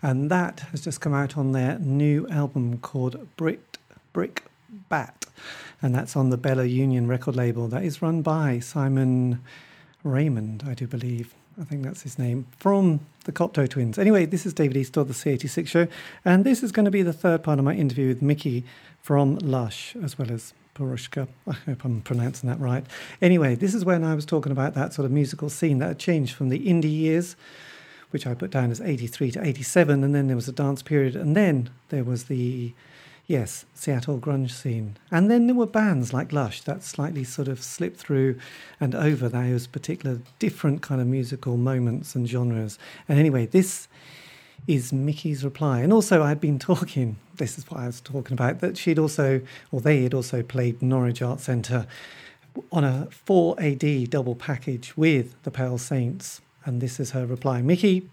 And 0.00 0.30
that 0.30 0.60
has 0.70 0.80
just 0.80 1.02
come 1.02 1.12
out 1.12 1.36
on 1.36 1.52
their 1.52 1.78
new 1.78 2.26
album 2.28 2.78
called 2.78 3.28
Brick, 3.36 3.76
Brick 4.14 4.44
Bat. 4.88 5.26
And 5.82 5.94
that's 5.94 6.16
on 6.16 6.30
the 6.30 6.38
Bella 6.38 6.64
Union 6.64 7.06
record 7.06 7.36
label. 7.36 7.68
That 7.68 7.84
is 7.84 8.00
run 8.00 8.22
by 8.22 8.58
Simon 8.60 9.42
Raymonde, 10.02 10.66
I 10.66 10.72
do 10.72 10.86
believe. 10.86 11.34
I 11.60 11.64
think 11.64 11.82
that's 11.82 12.00
his 12.00 12.18
name, 12.18 12.46
from 12.56 13.00
the 13.24 13.32
Cocteau 13.32 13.68
Twins. 13.68 13.98
Anyway, 13.98 14.24
this 14.24 14.46
is 14.46 14.54
David 14.54 14.78
Eastaugh 14.78 15.06
the 15.06 15.12
C86 15.12 15.66
show, 15.66 15.86
and 16.24 16.46
this 16.46 16.62
is 16.62 16.72
going 16.72 16.86
to 16.86 16.90
be 16.90 17.02
the 17.02 17.12
third 17.12 17.42
part 17.42 17.58
of 17.58 17.64
my 17.66 17.74
interview 17.74 18.08
with 18.08 18.22
Miki 18.22 18.64
from 19.02 19.36
Lush, 19.36 19.94
as 20.02 20.18
well 20.18 20.30
as 20.30 20.54
Piroshka. 20.76 21.28
I 21.46 21.52
hope 21.52 21.84
I'm 21.84 22.02
pronouncing 22.02 22.48
that 22.48 22.60
right. 22.60 22.84
Anyway, 23.22 23.54
this 23.54 23.74
is 23.74 23.84
when 23.84 24.04
I 24.04 24.14
was 24.14 24.26
talking 24.26 24.52
about 24.52 24.74
that 24.74 24.92
sort 24.92 25.06
of 25.06 25.12
musical 25.12 25.48
scene 25.48 25.78
that 25.78 25.88
had 25.88 25.98
changed 25.98 26.34
from 26.34 26.48
the 26.48 26.66
indie 26.66 26.92
years, 26.92 27.36
which 28.10 28.26
I 28.26 28.34
put 28.34 28.50
down 28.50 28.70
as 28.70 28.80
83 28.80 29.32
to 29.32 29.46
87, 29.46 30.04
and 30.04 30.14
then 30.14 30.26
there 30.26 30.36
was 30.36 30.48
a 30.48 30.52
dance 30.52 30.82
period, 30.82 31.16
and 31.16 31.36
then 31.36 31.70
there 31.88 32.04
was 32.04 32.24
the 32.24 32.74
Yes, 33.28 33.64
Seattle 33.74 34.20
grunge 34.20 34.52
scene. 34.52 34.96
And 35.10 35.28
then 35.28 35.46
there 35.48 35.56
were 35.56 35.66
bands 35.66 36.12
like 36.12 36.32
Lush 36.32 36.62
that 36.62 36.84
slightly 36.84 37.24
sort 37.24 37.48
of 37.48 37.60
slipped 37.60 37.98
through 37.98 38.38
and 38.78 38.94
over 38.94 39.28
those 39.28 39.66
particular 39.66 40.20
different 40.38 40.80
kind 40.80 41.00
of 41.00 41.08
musical 41.08 41.56
moments 41.56 42.14
and 42.14 42.28
genres. 42.28 42.78
And 43.08 43.18
anyway, 43.18 43.46
this 43.46 43.88
is 44.66 44.92
Miki's 44.92 45.44
reply. 45.44 45.80
And 45.80 45.92
also, 45.92 46.22
I'd 46.22 46.40
been 46.40 46.58
talking, 46.58 47.16
this 47.36 47.58
is 47.58 47.70
what 47.70 47.80
I 47.80 47.86
was 47.86 48.00
talking 48.00 48.32
about, 48.32 48.60
that 48.60 48.76
she'd 48.76 48.98
also, 48.98 49.40
or 49.70 49.80
they 49.80 50.02
had 50.02 50.14
also 50.14 50.42
played 50.42 50.82
Norwich 50.82 51.22
Art 51.22 51.40
Centre 51.40 51.86
on 52.72 52.84
a 52.84 53.08
4AD 53.26 54.10
double 54.10 54.34
package 54.34 54.96
with 54.96 55.40
the 55.42 55.50
Pale 55.50 55.78
Saints. 55.78 56.40
And 56.64 56.80
this 56.80 56.98
is 56.98 57.12
her 57.12 57.26
reply 57.26 57.62
Miki, 57.62 58.08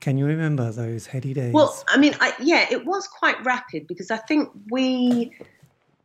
can 0.00 0.16
you 0.16 0.24
remember 0.24 0.72
those 0.72 1.06
heady 1.06 1.34
days? 1.34 1.52
Well, 1.52 1.76
I 1.86 1.98
mean, 1.98 2.14
I, 2.20 2.32
yeah, 2.40 2.66
it 2.70 2.86
was 2.86 3.06
quite 3.06 3.44
rapid 3.44 3.86
because 3.86 4.10
I 4.10 4.16
think 4.16 4.48
we 4.70 5.36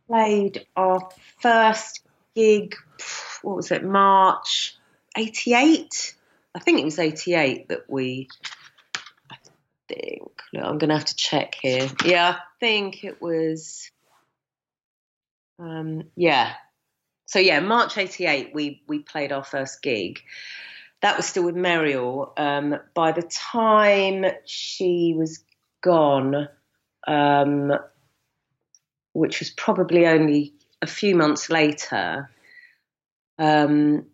played 0.06 0.66
our 0.76 1.08
first 1.40 2.02
gig, 2.34 2.76
what 3.42 3.56
was 3.56 3.70
it, 3.70 3.82
March 3.82 4.76
88? 5.16 6.14
I 6.54 6.58
think 6.58 6.80
it 6.80 6.84
was 6.84 6.98
88 6.98 7.68
that 7.68 7.88
we, 7.88 8.28
I 8.44 8.55
think, 9.88 10.42
I'm 10.54 10.78
going 10.78 10.90
to 10.90 10.96
have 10.96 11.06
to 11.06 11.16
check 11.16 11.56
here. 11.60 11.88
Yeah, 12.04 12.36
I 12.38 12.40
think 12.60 13.04
it 13.04 13.20
was, 13.20 13.90
um, 15.58 16.04
yeah. 16.16 16.54
So 17.26 17.38
yeah, 17.38 17.60
March 17.60 17.98
88, 17.98 18.54
we, 18.54 18.82
we 18.86 19.00
played 19.00 19.32
our 19.32 19.44
first 19.44 19.82
gig 19.82 20.20
that 21.02 21.16
was 21.16 21.26
still 21.26 21.44
with 21.44 21.56
Muriel. 21.56 22.32
Um, 22.36 22.76
by 22.94 23.12
the 23.12 23.22
time 23.22 24.24
she 24.44 25.14
was 25.16 25.44
gone, 25.82 26.48
um, 27.06 27.72
which 29.12 29.40
was 29.40 29.50
probably 29.50 30.06
only 30.06 30.54
a 30.82 30.86
few 30.86 31.14
months 31.14 31.50
later, 31.50 32.30
um, 33.38 34.06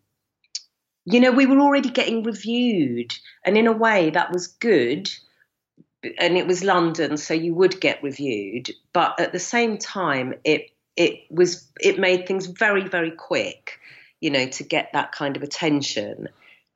you 1.05 1.21
know, 1.21 1.33
we 1.33 1.47
were 1.47 1.61
already 1.61 1.91
getting 1.91 2.23
reviewed, 2.23 3.13
and 3.45 3.57
in 3.57 3.67
a 3.67 3.73
way 3.73 4.11
that 4.11 4.33
was 4.33 4.47
good. 4.47 5.11
And 6.19 6.37
it 6.37 6.47
was 6.47 6.65
London, 6.65 7.17
so 7.17 7.35
you 7.35 7.55
would 7.55 7.81
get 7.81 8.03
reviewed, 8.03 8.71
but 8.93 9.21
at 9.21 9.33
the 9.33 9.39
same 9.39 9.79
time, 9.79 10.35
it 10.45 10.71
it 10.97 11.21
was 11.31 11.69
it 11.81 11.99
made 11.99 12.27
things 12.27 12.47
very 12.47 12.89
very 12.89 13.13
quick, 13.13 13.79
you 14.21 14.31
know, 14.31 14.47
to 14.47 14.65
get 14.65 14.91
that 14.93 15.13
kind 15.13 15.37
of 15.37 15.43
attention. 15.43 16.29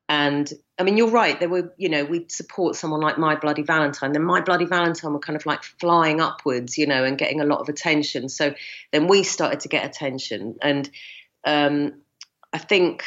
And 0.08 0.52
I 0.78 0.84
mean, 0.84 0.96
you're 0.96 1.10
right. 1.10 1.38
There 1.38 1.48
were, 1.48 1.74
you 1.76 1.88
know, 1.88 2.04
we'd 2.04 2.30
support 2.30 2.76
someone 2.76 3.00
like 3.00 3.18
My 3.18 3.34
Bloody 3.34 3.62
Valentine. 3.62 4.12
Then 4.12 4.22
My 4.22 4.40
Bloody 4.40 4.64
Valentine 4.64 5.12
were 5.12 5.18
kind 5.18 5.36
of 5.36 5.44
like 5.46 5.64
flying 5.64 6.20
upwards, 6.20 6.78
you 6.78 6.86
know, 6.86 7.02
and 7.02 7.18
getting 7.18 7.40
a 7.40 7.44
lot 7.44 7.60
of 7.60 7.68
attention. 7.68 8.28
So 8.28 8.54
then 8.92 9.08
we 9.08 9.24
started 9.24 9.60
to 9.60 9.68
get 9.68 9.84
attention. 9.84 10.56
And 10.62 10.88
um, 11.44 11.94
I 12.52 12.58
think 12.58 13.02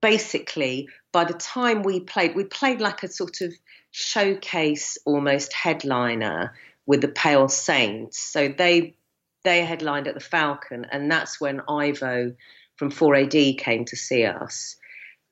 basically 0.00 0.88
by 1.12 1.24
the 1.24 1.34
time 1.34 1.82
we 1.82 2.00
played, 2.00 2.36
we 2.36 2.44
played 2.44 2.80
like 2.80 3.02
a 3.02 3.08
sort 3.08 3.40
of 3.40 3.52
showcase 3.90 4.98
almost 5.04 5.52
headliner 5.52 6.54
with 6.86 7.00
the 7.00 7.08
Pale 7.08 7.48
Saints. 7.48 8.18
So 8.18 8.48
they 8.48 8.96
they 9.42 9.64
headlined 9.64 10.06
at 10.06 10.14
the 10.14 10.20
Falcon, 10.20 10.86
and 10.92 11.10
that's 11.10 11.40
when 11.40 11.60
Ivo 11.68 12.34
from 12.76 12.90
4AD 12.90 13.58
came 13.58 13.84
to 13.86 13.96
see 13.96 14.24
us 14.24 14.76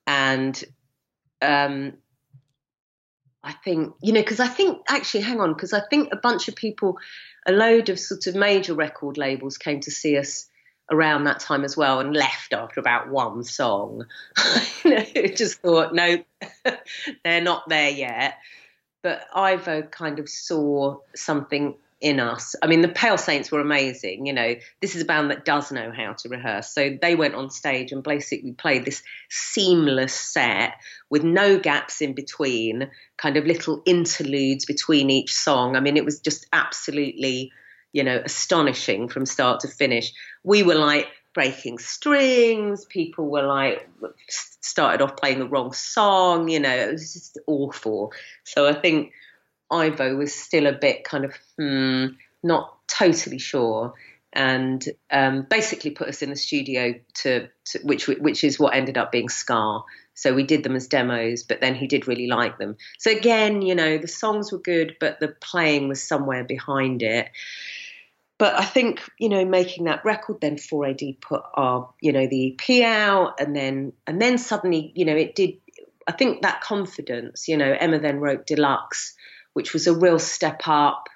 and 0.08 0.64
um, 1.42 1.92
I 3.44 3.52
think 3.52 3.94
you 4.02 4.12
know 4.12 4.22
because 4.22 4.40
I 4.40 4.48
think 4.48 4.78
actually 4.88 5.20
hang 5.20 5.38
on 5.40 5.52
because 5.52 5.74
I 5.74 5.82
think 5.88 6.08
a 6.10 6.16
bunch 6.16 6.48
of 6.48 6.56
people, 6.56 6.98
a 7.46 7.52
load 7.52 7.90
of 7.90 8.00
sort 8.00 8.26
of 8.26 8.34
major 8.34 8.74
record 8.74 9.18
labels 9.18 9.58
came 9.58 9.80
to 9.80 9.90
see 9.90 10.16
us 10.16 10.46
around 10.90 11.24
that 11.24 11.40
time 11.40 11.64
as 11.64 11.76
well 11.76 12.00
and 12.00 12.14
left 12.14 12.52
after 12.52 12.80
about 12.80 13.08
one 13.08 13.44
song. 13.44 14.06
just 15.34 15.60
thought 15.60 15.94
no, 15.94 16.22
they're 17.24 17.40
not 17.40 17.68
there 17.68 17.90
yet. 17.90 18.38
But 19.02 19.26
Ivo 19.34 19.82
kind 19.82 20.18
of 20.18 20.28
saw 20.28 20.98
something 21.14 21.74
in 22.00 22.20
us. 22.20 22.54
I 22.62 22.66
mean, 22.66 22.80
the 22.80 22.88
Pale 22.88 23.18
Saints 23.18 23.50
were 23.50 23.60
amazing. 23.60 24.26
You 24.26 24.32
know, 24.32 24.54
this 24.80 24.94
is 24.94 25.02
a 25.02 25.04
band 25.04 25.30
that 25.30 25.44
does 25.44 25.72
know 25.72 25.92
how 25.92 26.12
to 26.12 26.28
rehearse. 26.28 26.72
So 26.72 26.96
they 27.00 27.14
went 27.14 27.34
on 27.34 27.50
stage 27.50 27.92
and 27.92 28.02
basically 28.02 28.52
played 28.52 28.84
this 28.84 29.02
seamless 29.28 30.14
set 30.14 30.74
with 31.10 31.24
no 31.24 31.58
gaps 31.58 32.00
in 32.00 32.14
between, 32.14 32.90
kind 33.16 33.36
of 33.36 33.46
little 33.46 33.82
interludes 33.84 34.64
between 34.64 35.10
each 35.10 35.34
song. 35.34 35.76
I 35.76 35.80
mean, 35.80 35.96
it 35.96 36.04
was 36.04 36.20
just 36.20 36.46
absolutely, 36.52 37.52
you 37.92 38.04
know, 38.04 38.20
astonishing 38.24 39.08
from 39.08 39.26
start 39.26 39.60
to 39.60 39.68
finish. 39.68 40.12
We 40.48 40.62
were 40.62 40.74
like, 40.74 41.08
breaking 41.38 41.78
strings. 41.78 42.84
People 42.86 43.30
were 43.30 43.46
like, 43.46 43.88
started 44.28 45.04
off 45.04 45.16
playing 45.16 45.38
the 45.38 45.46
wrong 45.46 45.72
song. 45.72 46.48
You 46.48 46.58
know, 46.58 46.74
it 46.74 46.90
was 46.90 47.12
just 47.12 47.38
awful. 47.46 48.12
So 48.42 48.66
I 48.66 48.72
think 48.72 49.12
Ivo 49.70 50.16
was 50.16 50.34
still 50.34 50.66
a 50.66 50.72
bit 50.72 51.04
kind 51.04 51.24
of 51.24 51.34
hmm, 51.56 52.06
not 52.42 52.76
totally 52.88 53.38
sure, 53.38 53.94
and 54.32 54.84
um, 55.10 55.46
basically 55.48 55.92
put 55.92 56.08
us 56.08 56.22
in 56.22 56.30
the 56.30 56.36
studio 56.36 56.94
to, 57.22 57.48
to, 57.66 57.78
which 57.84 58.08
which 58.08 58.42
is 58.42 58.58
what 58.58 58.74
ended 58.74 58.98
up 58.98 59.12
being 59.12 59.28
Scar. 59.28 59.84
So 60.14 60.34
we 60.34 60.42
did 60.42 60.64
them 60.64 60.74
as 60.74 60.88
demos, 60.88 61.44
but 61.44 61.60
then 61.60 61.76
he 61.76 61.86
did 61.86 62.08
really 62.08 62.26
like 62.26 62.58
them. 62.58 62.76
So 62.98 63.12
again, 63.12 63.62
you 63.62 63.76
know, 63.76 63.98
the 63.98 64.08
songs 64.08 64.50
were 64.50 64.58
good, 64.58 64.96
but 64.98 65.20
the 65.20 65.28
playing 65.28 65.86
was 65.86 66.02
somewhere 66.02 66.42
behind 66.42 67.02
it. 67.02 67.28
But 68.38 68.54
I 68.54 68.64
think 68.64 69.00
you 69.18 69.28
know, 69.28 69.44
making 69.44 69.84
that 69.84 70.04
record, 70.04 70.40
then 70.40 70.56
4AD 70.56 71.20
put 71.20 71.42
our 71.54 71.90
you 72.00 72.12
know 72.12 72.26
the 72.26 72.54
EP 72.54 72.82
out, 72.84 73.40
and 73.40 73.54
then 73.54 73.92
and 74.06 74.20
then 74.20 74.38
suddenly 74.38 74.92
you 74.94 75.04
know 75.04 75.16
it 75.16 75.34
did. 75.34 75.54
I 76.06 76.12
think 76.12 76.40
that 76.40 76.62
confidence, 76.62 77.48
you 77.48 77.58
know, 77.58 77.70
Emma 77.70 77.98
then 77.98 78.18
wrote 78.18 78.46
Deluxe 78.46 79.14
which 79.58 79.72
was 79.72 79.88
a 79.88 79.92
real 79.92 80.20
step 80.20 80.62
up. 80.66 81.08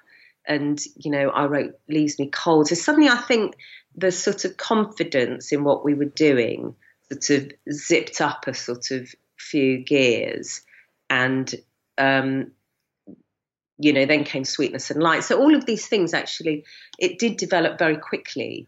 And, 0.45 0.77
you 0.97 1.11
know, 1.11 1.29
I 1.29 1.45
wrote 1.45 1.79
Leaves 1.87 2.19
Me 2.19 2.27
Cold. 2.27 2.67
So 2.67 2.75
suddenly 2.75 3.07
I 3.07 3.15
think 3.15 3.55
the 3.95 4.11
sort 4.11 4.43
of 4.43 4.57
confidence 4.57 5.53
in 5.53 5.63
what 5.63 5.85
we 5.85 5.93
were 5.93 6.03
doing 6.03 6.75
sort 7.09 7.29
of 7.29 7.53
zipped 7.71 8.19
up 8.19 8.45
a 8.47 8.53
sort 8.53 8.91
of 8.91 9.07
few 9.37 9.77
gears. 9.77 10.61
And, 11.09 11.55
um, 11.97 12.51
you 13.83 13.93
know, 13.93 14.05
then 14.05 14.23
came 14.23 14.45
Sweetness 14.45 14.91
and 14.91 15.01
Light. 15.01 15.23
So 15.23 15.39
all 15.39 15.55
of 15.55 15.65
these 15.65 15.87
things 15.87 16.13
actually, 16.13 16.65
it 16.97 17.19
did 17.19 17.37
develop 17.37 17.77
very 17.77 17.97
quickly. 17.97 18.67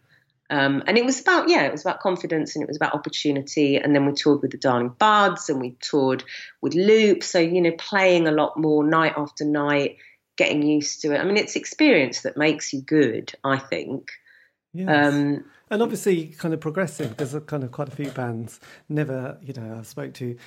Um, 0.50 0.84
and 0.86 0.98
it 0.98 1.06
was 1.06 1.20
about, 1.22 1.50
yeah, 1.50 1.64
it 1.64 1.72
was 1.72 1.82
about 1.82 2.02
confidence 2.02 2.56
and 2.56 2.62
it 2.62 2.68
was 2.68 2.78
about 2.78 2.94
opportunity. 2.94 3.78
And 3.78 3.96
then 3.96 4.06
we 4.06 4.14
toured 4.14 4.42
with 4.42 4.52
the 4.52 4.58
Darling 4.58 4.94
Buds 5.00 5.50
and 5.50 5.60
we 5.60 5.76
toured 5.80 6.24
with 6.62 6.76
Loop. 6.76 7.24
So, 7.24 7.40
you 7.40 7.62
know, 7.62 7.72
playing 7.72 8.28
a 8.28 8.32
lot 8.32 8.58
more 8.58 8.84
night 8.84 9.14
after 9.18 9.44
night, 9.44 9.98
getting 10.38 10.62
used 10.62 11.02
to 11.02 11.14
it. 11.14 11.20
I 11.20 11.24
mean, 11.24 11.38
it's 11.38 11.56
experience 11.56 12.22
that 12.22 12.38
makes 12.38 12.74
you 12.74 12.82
good, 12.82 13.34
I 13.44 13.58
think. 13.58 14.12
Yes. 14.74 14.90
Um, 14.90 15.46
and 15.72 15.82
obviously, 15.82 16.28
kind 16.28 16.54
of 16.54 16.60
progressive. 16.60 17.18
There's 17.18 17.34
a 17.34 17.42
kind 17.42 17.64
of 17.64 17.72
quite 17.72 17.88
a 17.88 17.96
few 17.96 18.12
bands 18.12 18.60
never, 18.88 19.40
you 19.42 19.54
know, 19.54 19.78
I 19.80 19.82
spoke 19.84 20.14
to. 20.16 20.38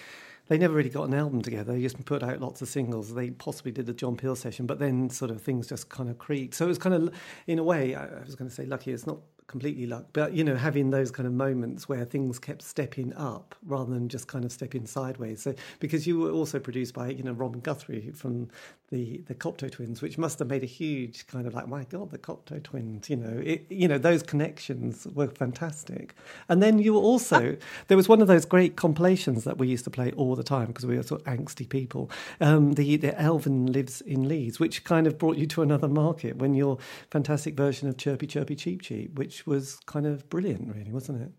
They 0.49 0.59
never 0.59 0.75
really 0.75 0.89
got 0.89 1.09
an 1.09 1.15
album 1.15 1.43
together. 1.43 1.75
They 1.75 1.83
just 1.83 2.03
put 2.05 2.23
out 2.23 2.41
lots 2.41 2.63
of 2.63 2.69
singles. 2.69 3.15
They 3.15 3.31
possibly 3.31 3.71
did 3.71 3.87
the 3.87 3.93
John 3.93 4.17
Peel 4.17 4.35
session, 4.35 4.67
but 4.67 4.79
then 4.79 5.11
sort 5.11 5.31
of 5.31 5.43
things 5.43 5.67
just 5.67 5.89
kind 5.91 6.09
of 6.09 6.19
creaked. 6.19 6.55
So 6.55 6.65
it 6.65 6.69
was 6.69 6.79
kind 6.79 6.95
of, 6.95 7.15
in 7.47 7.59
a 7.59 7.63
way, 7.63 7.95
I 7.95 8.07
was 8.25 8.35
going 8.35 8.49
to 8.49 8.55
say 8.55 8.65
lucky. 8.65 8.93
It's 8.93 9.07
not 9.07 9.19
completely 9.49 9.87
luck, 9.87 10.07
but 10.13 10.35
you 10.35 10.45
know, 10.45 10.55
having 10.55 10.91
those 10.91 11.11
kind 11.11 11.27
of 11.27 11.33
moments 11.33 11.89
where 11.89 12.05
things 12.05 12.39
kept 12.39 12.63
stepping 12.63 13.13
up 13.15 13.55
rather 13.67 13.93
than 13.93 14.09
just 14.09 14.29
kind 14.29 14.45
of 14.45 14.53
stepping 14.53 14.87
sideways. 14.87 15.43
So 15.43 15.55
because 15.81 16.07
you 16.07 16.19
were 16.21 16.31
also 16.31 16.59
produced 16.59 16.95
by 16.95 17.09
you 17.09 17.23
know 17.23 17.33
Robin 17.33 17.61
Guthrie 17.61 18.11
from 18.15 18.49
the 18.91 19.23
the 19.27 19.35
Cocteau 19.35 19.71
twins, 19.71 20.01
which 20.01 20.17
must 20.17 20.39
have 20.39 20.49
made 20.49 20.63
a 20.63 20.67
huge 20.67 21.27
kind 21.27 21.47
of 21.47 21.55
like, 21.55 21.69
my 21.69 21.85
God, 21.85 22.11
the 22.11 22.19
Cocteau 22.19 22.63
twins. 22.63 23.11
You 23.11 23.17
know, 23.17 23.43
it, 23.45 23.67
you 23.69 23.87
know 23.87 23.99
those 23.99 24.23
connections 24.23 25.07
were 25.15 25.29
fantastic. 25.29 26.15
And 26.49 26.63
then 26.63 26.79
you 26.79 26.95
were 26.95 27.01
also 27.01 27.57
there 27.89 27.97
was 27.97 28.09
one 28.09 28.21
of 28.21 28.29
those 28.29 28.45
great 28.45 28.77
compilations 28.77 29.45
that 29.45 29.59
we 29.59 29.69
used 29.69 29.85
to 29.85 29.91
play 29.91 30.13
all 30.13 30.35
the 30.35 30.43
time 30.43 30.69
because 30.69 30.87
we 30.87 30.97
were 30.97 31.03
sort 31.03 31.21
of 31.21 31.27
angsty 31.27 31.69
people. 31.69 32.11
Um, 32.41 32.75
the 32.75 32.97
the 32.97 33.19
Alvin 33.21 33.67
lives 33.67 34.01
in 34.01 34.29
Leeds, 34.29 34.59
which 34.59 34.85
kind 34.85 35.07
of 35.07 35.19
brought 35.19 35.37
you 35.37 35.47
to 35.49 35.63
another 35.63 35.89
market 35.89 36.37
when 36.37 36.55
your 36.55 36.79
fantastic 37.11 37.55
version 37.55 37.89
of 37.89 37.97
Chirpy 37.97 38.27
Chirpy 38.27 38.57
Cheep 38.57 38.83
Cheep, 38.83 39.19
which 39.19 39.47
was 39.47 39.79
kind 39.87 40.07
of 40.07 40.29
brilliant, 40.31 40.75
really, 40.75 40.93
wasn't 40.93 41.33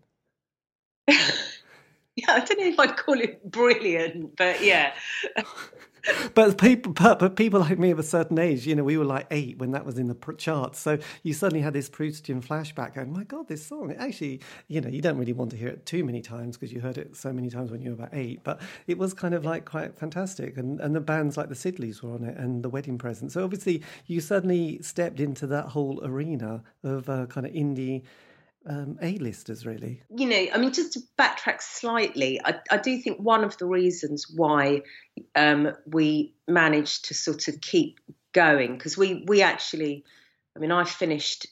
it? 1.08 1.36
Yeah, 2.20 2.34
I 2.34 2.40
don't 2.40 2.58
know 2.58 2.66
if 2.66 2.78
I'd 2.78 2.96
call 2.96 3.20
it 3.20 3.50
brilliant, 3.50 4.36
but 4.36 4.62
yeah. 4.62 4.94
But 6.34 6.58
people, 6.58 6.92
but, 6.94 7.18
but 7.18 7.36
people 7.36 7.60
like 7.60 7.78
me 7.78 7.90
of 7.90 7.98
a 7.98 8.02
certain 8.02 8.38
age, 8.38 8.66
you 8.66 8.74
know, 8.74 8.82
we 8.84 8.96
were 8.96 9.04
like 9.04 9.26
eight 9.30 9.58
when 9.58 9.72
that 9.72 9.84
was 9.84 9.98
in 9.98 10.08
the 10.08 10.14
pr- 10.14 10.32
charts. 10.32 10.78
So 10.78 10.98
you 11.22 11.34
suddenly 11.34 11.60
had 11.60 11.74
this 11.74 11.90
Proustian 11.90 12.42
flashback, 12.42 12.94
going, 12.94 13.12
"My 13.12 13.24
God, 13.24 13.48
this 13.48 13.66
song!" 13.66 13.94
Actually, 13.98 14.40
you 14.68 14.80
know, 14.80 14.88
you 14.88 15.02
don't 15.02 15.18
really 15.18 15.34
want 15.34 15.50
to 15.50 15.58
hear 15.58 15.68
it 15.68 15.84
too 15.84 16.02
many 16.02 16.22
times 16.22 16.56
because 16.56 16.72
you 16.72 16.80
heard 16.80 16.96
it 16.96 17.16
so 17.16 17.34
many 17.34 17.50
times 17.50 17.70
when 17.70 17.82
you 17.82 17.90
were 17.90 17.96
about 17.96 18.14
eight. 18.14 18.40
But 18.44 18.62
it 18.86 18.96
was 18.96 19.12
kind 19.12 19.34
of 19.34 19.44
like 19.44 19.66
quite 19.66 19.98
fantastic, 19.98 20.56
and 20.56 20.80
and 20.80 20.96
the 20.96 21.00
bands 21.00 21.36
like 21.36 21.50
the 21.50 21.54
Sidleys 21.54 22.02
were 22.02 22.14
on 22.14 22.24
it, 22.24 22.36
and 22.38 22.62
the 22.62 22.70
Wedding 22.70 22.96
Present. 22.96 23.32
So 23.32 23.44
obviously, 23.44 23.82
you 24.06 24.22
suddenly 24.22 24.80
stepped 24.80 25.20
into 25.20 25.46
that 25.48 25.66
whole 25.66 26.00
arena 26.02 26.62
of 26.82 27.10
uh, 27.10 27.26
kind 27.26 27.46
of 27.46 27.52
indie 27.52 28.04
um, 28.66 28.98
A-listers, 29.00 29.64
really. 29.64 30.02
you 30.14 30.26
know, 30.26 30.46
I 30.52 30.58
mean, 30.58 30.72
just 30.72 30.92
to 30.94 31.00
backtrack 31.18 31.62
slightly, 31.62 32.40
I, 32.44 32.56
I 32.70 32.76
do 32.76 32.98
think 32.98 33.18
one 33.18 33.42
of 33.42 33.56
the 33.58 33.66
reasons 33.66 34.26
why 34.34 34.82
um, 35.34 35.72
we 35.86 36.34
managed 36.46 37.06
to 37.06 37.14
sort 37.14 37.48
of 37.48 37.60
keep 37.60 38.00
going 38.32 38.76
because 38.76 38.96
we 38.96 39.24
we 39.26 39.42
actually, 39.42 40.04
I 40.54 40.58
mean, 40.58 40.72
I 40.72 40.84
finished 40.84 41.46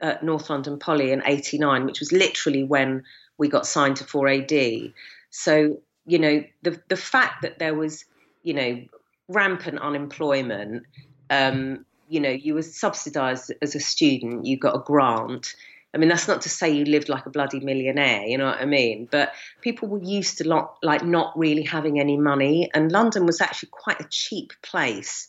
at 0.00 0.22
North 0.22 0.50
London 0.50 0.78
Poly 0.78 1.12
in 1.12 1.22
'89, 1.24 1.86
which 1.86 2.00
was 2.00 2.12
literally 2.12 2.64
when 2.64 3.04
we 3.38 3.48
got 3.48 3.66
signed 3.66 3.96
to 3.96 4.04
4AD. 4.04 4.92
So 5.30 5.78
you 6.04 6.18
know, 6.18 6.44
the 6.62 6.80
the 6.88 6.96
fact 6.96 7.42
that 7.42 7.58
there 7.58 7.74
was, 7.74 8.04
you 8.42 8.54
know, 8.54 8.82
rampant 9.28 9.78
unemployment. 9.78 10.84
Um, 11.30 11.86
you 12.08 12.20
know, 12.20 12.30
you 12.30 12.54
were 12.54 12.62
subsidised 12.62 13.52
as 13.62 13.74
a 13.74 13.80
student. 13.80 14.44
You 14.44 14.58
got 14.58 14.76
a 14.76 14.80
grant. 14.80 15.54
I 15.94 15.98
mean, 15.98 16.08
that's 16.08 16.28
not 16.28 16.42
to 16.42 16.48
say 16.48 16.70
you 16.70 16.84
lived 16.84 17.08
like 17.08 17.26
a 17.26 17.30
bloody 17.30 17.60
millionaire, 17.60 18.24
you 18.26 18.38
know 18.38 18.46
what 18.46 18.60
I 18.60 18.64
mean? 18.64 19.08
But 19.10 19.34
people 19.60 19.88
were 19.88 20.02
used 20.02 20.38
to 20.38 20.48
lot, 20.48 20.78
like 20.82 21.04
not 21.04 21.38
really 21.38 21.62
having 21.62 22.00
any 22.00 22.16
money, 22.16 22.70
and 22.72 22.90
London 22.90 23.26
was 23.26 23.40
actually 23.40 23.70
quite 23.72 24.00
a 24.00 24.08
cheap 24.08 24.52
place 24.62 25.28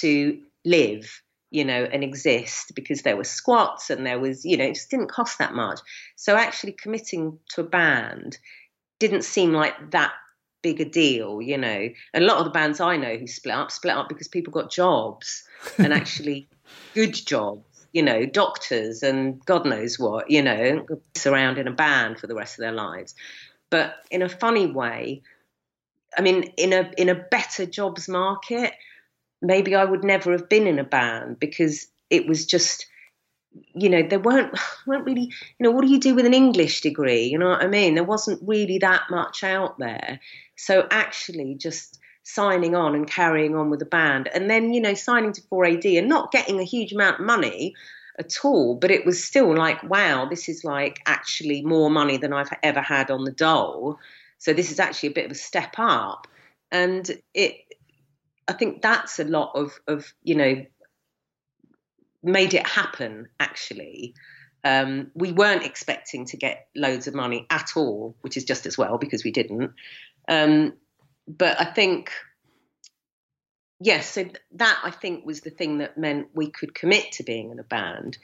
to 0.00 0.38
live, 0.64 1.22
you 1.50 1.64
know, 1.64 1.84
and 1.84 2.04
exist 2.04 2.72
because 2.74 3.02
there 3.02 3.16
were 3.16 3.24
squats 3.24 3.88
and 3.88 4.04
there 4.04 4.20
was, 4.20 4.44
you 4.44 4.58
know, 4.58 4.64
it 4.64 4.74
just 4.74 4.90
didn't 4.90 5.10
cost 5.10 5.38
that 5.38 5.54
much. 5.54 5.80
So 6.16 6.36
actually 6.36 6.72
committing 6.72 7.38
to 7.50 7.62
a 7.62 7.64
band 7.64 8.36
didn't 8.98 9.24
seem 9.24 9.52
like 9.52 9.92
that 9.92 10.12
big 10.62 10.80
a 10.80 10.84
deal, 10.84 11.40
you 11.40 11.56
know. 11.56 11.88
And 12.12 12.24
a 12.24 12.26
lot 12.26 12.38
of 12.38 12.44
the 12.44 12.50
bands 12.50 12.80
I 12.80 12.96
know 12.96 13.16
who 13.16 13.26
split 13.26 13.54
up 13.54 13.70
split 13.70 13.94
up 13.94 14.08
because 14.08 14.28
people 14.28 14.52
got 14.52 14.70
jobs 14.70 15.44
and 15.78 15.92
actually 15.94 16.48
good 16.94 17.14
jobs 17.14 17.73
you 17.94 18.02
know, 18.02 18.26
doctors 18.26 19.04
and 19.04 19.42
God 19.46 19.64
knows 19.64 20.00
what, 20.00 20.28
you 20.28 20.42
know, 20.42 20.84
surround 21.14 21.58
in 21.58 21.68
a 21.68 21.72
band 21.72 22.18
for 22.18 22.26
the 22.26 22.34
rest 22.34 22.58
of 22.58 22.62
their 22.62 22.72
lives. 22.72 23.14
But 23.70 23.94
in 24.10 24.20
a 24.20 24.28
funny 24.28 24.66
way, 24.66 25.22
I 26.18 26.20
mean, 26.20 26.42
in 26.56 26.72
a 26.72 26.90
in 26.98 27.08
a 27.08 27.14
better 27.14 27.64
jobs 27.64 28.08
market, 28.08 28.72
maybe 29.40 29.76
I 29.76 29.84
would 29.84 30.02
never 30.02 30.32
have 30.32 30.48
been 30.48 30.66
in 30.66 30.80
a 30.80 30.84
band 30.84 31.38
because 31.38 31.86
it 32.10 32.26
was 32.26 32.46
just, 32.46 32.86
you 33.74 33.88
know, 33.88 34.02
there 34.02 34.18
weren't 34.18 34.58
weren't 34.88 35.06
really, 35.06 35.32
you 35.58 35.60
know, 35.60 35.70
what 35.70 35.84
do 35.84 35.90
you 35.90 36.00
do 36.00 36.16
with 36.16 36.26
an 36.26 36.34
English 36.34 36.80
degree? 36.80 37.26
You 37.26 37.38
know 37.38 37.50
what 37.50 37.62
I 37.62 37.68
mean? 37.68 37.94
There 37.94 38.02
wasn't 38.02 38.42
really 38.44 38.78
that 38.78 39.02
much 39.08 39.44
out 39.44 39.78
there. 39.78 40.18
So 40.56 40.88
actually, 40.90 41.54
just 41.54 42.00
signing 42.24 42.74
on 42.74 42.94
and 42.94 43.06
carrying 43.06 43.54
on 43.54 43.70
with 43.70 43.78
the 43.78 43.86
band. 43.86 44.28
And 44.34 44.50
then 44.50 44.74
you 44.74 44.80
know 44.80 44.94
signing 44.94 45.32
to 45.32 45.42
4AD 45.42 45.98
and 45.98 46.08
not 46.08 46.32
getting 46.32 46.58
a 46.58 46.64
huge 46.64 46.92
amount 46.92 47.20
of 47.20 47.26
money 47.26 47.74
at 48.18 48.44
all 48.44 48.76
but 48.76 48.92
it 48.92 49.04
was 49.04 49.22
still 49.22 49.52
like 49.56 49.82
wow 49.82 50.24
this 50.24 50.48
is 50.48 50.62
like 50.62 51.00
actually 51.04 51.62
more 51.62 51.90
money 51.90 52.16
than 52.16 52.32
I've 52.32 52.52
ever 52.62 52.80
had 52.80 53.10
on 53.10 53.24
the 53.24 53.32
dole. 53.32 53.98
So 54.38 54.52
this 54.52 54.72
is 54.72 54.80
actually 54.80 55.10
a 55.10 55.12
bit 55.12 55.26
of 55.26 55.32
a 55.32 55.36
step 55.36 55.74
up. 55.78 56.26
And 56.72 57.08
it 57.34 57.56
I 58.48 58.52
think 58.52 58.82
that's 58.82 59.18
a 59.18 59.24
lot 59.24 59.52
of 59.54 59.78
of 59.86 60.12
you 60.22 60.34
know 60.34 60.64
made 62.22 62.54
it 62.54 62.66
happen 62.66 63.28
actually. 63.38 64.14
Um, 64.66 65.10
we 65.14 65.30
weren't 65.30 65.62
expecting 65.62 66.24
to 66.24 66.38
get 66.38 66.68
loads 66.74 67.06
of 67.06 67.12
money 67.14 67.46
at 67.50 67.72
all 67.76 68.16
which 68.22 68.38
is 68.38 68.44
just 68.44 68.64
as 68.64 68.78
well 68.78 68.96
because 68.96 69.24
we 69.24 69.30
didn't. 69.30 69.72
Um, 70.26 70.72
but 71.26 71.60
I 71.60 71.64
think, 71.64 72.10
yes, 73.80 74.10
so 74.10 74.24
that 74.52 74.78
I 74.84 74.90
think 74.90 75.24
was 75.24 75.40
the 75.40 75.50
thing 75.50 75.78
that 75.78 75.98
meant 75.98 76.28
we 76.34 76.50
could 76.50 76.74
commit 76.74 77.12
to 77.12 77.22
being 77.22 77.50
in 77.50 77.58
a 77.58 77.64
band. 77.64 78.18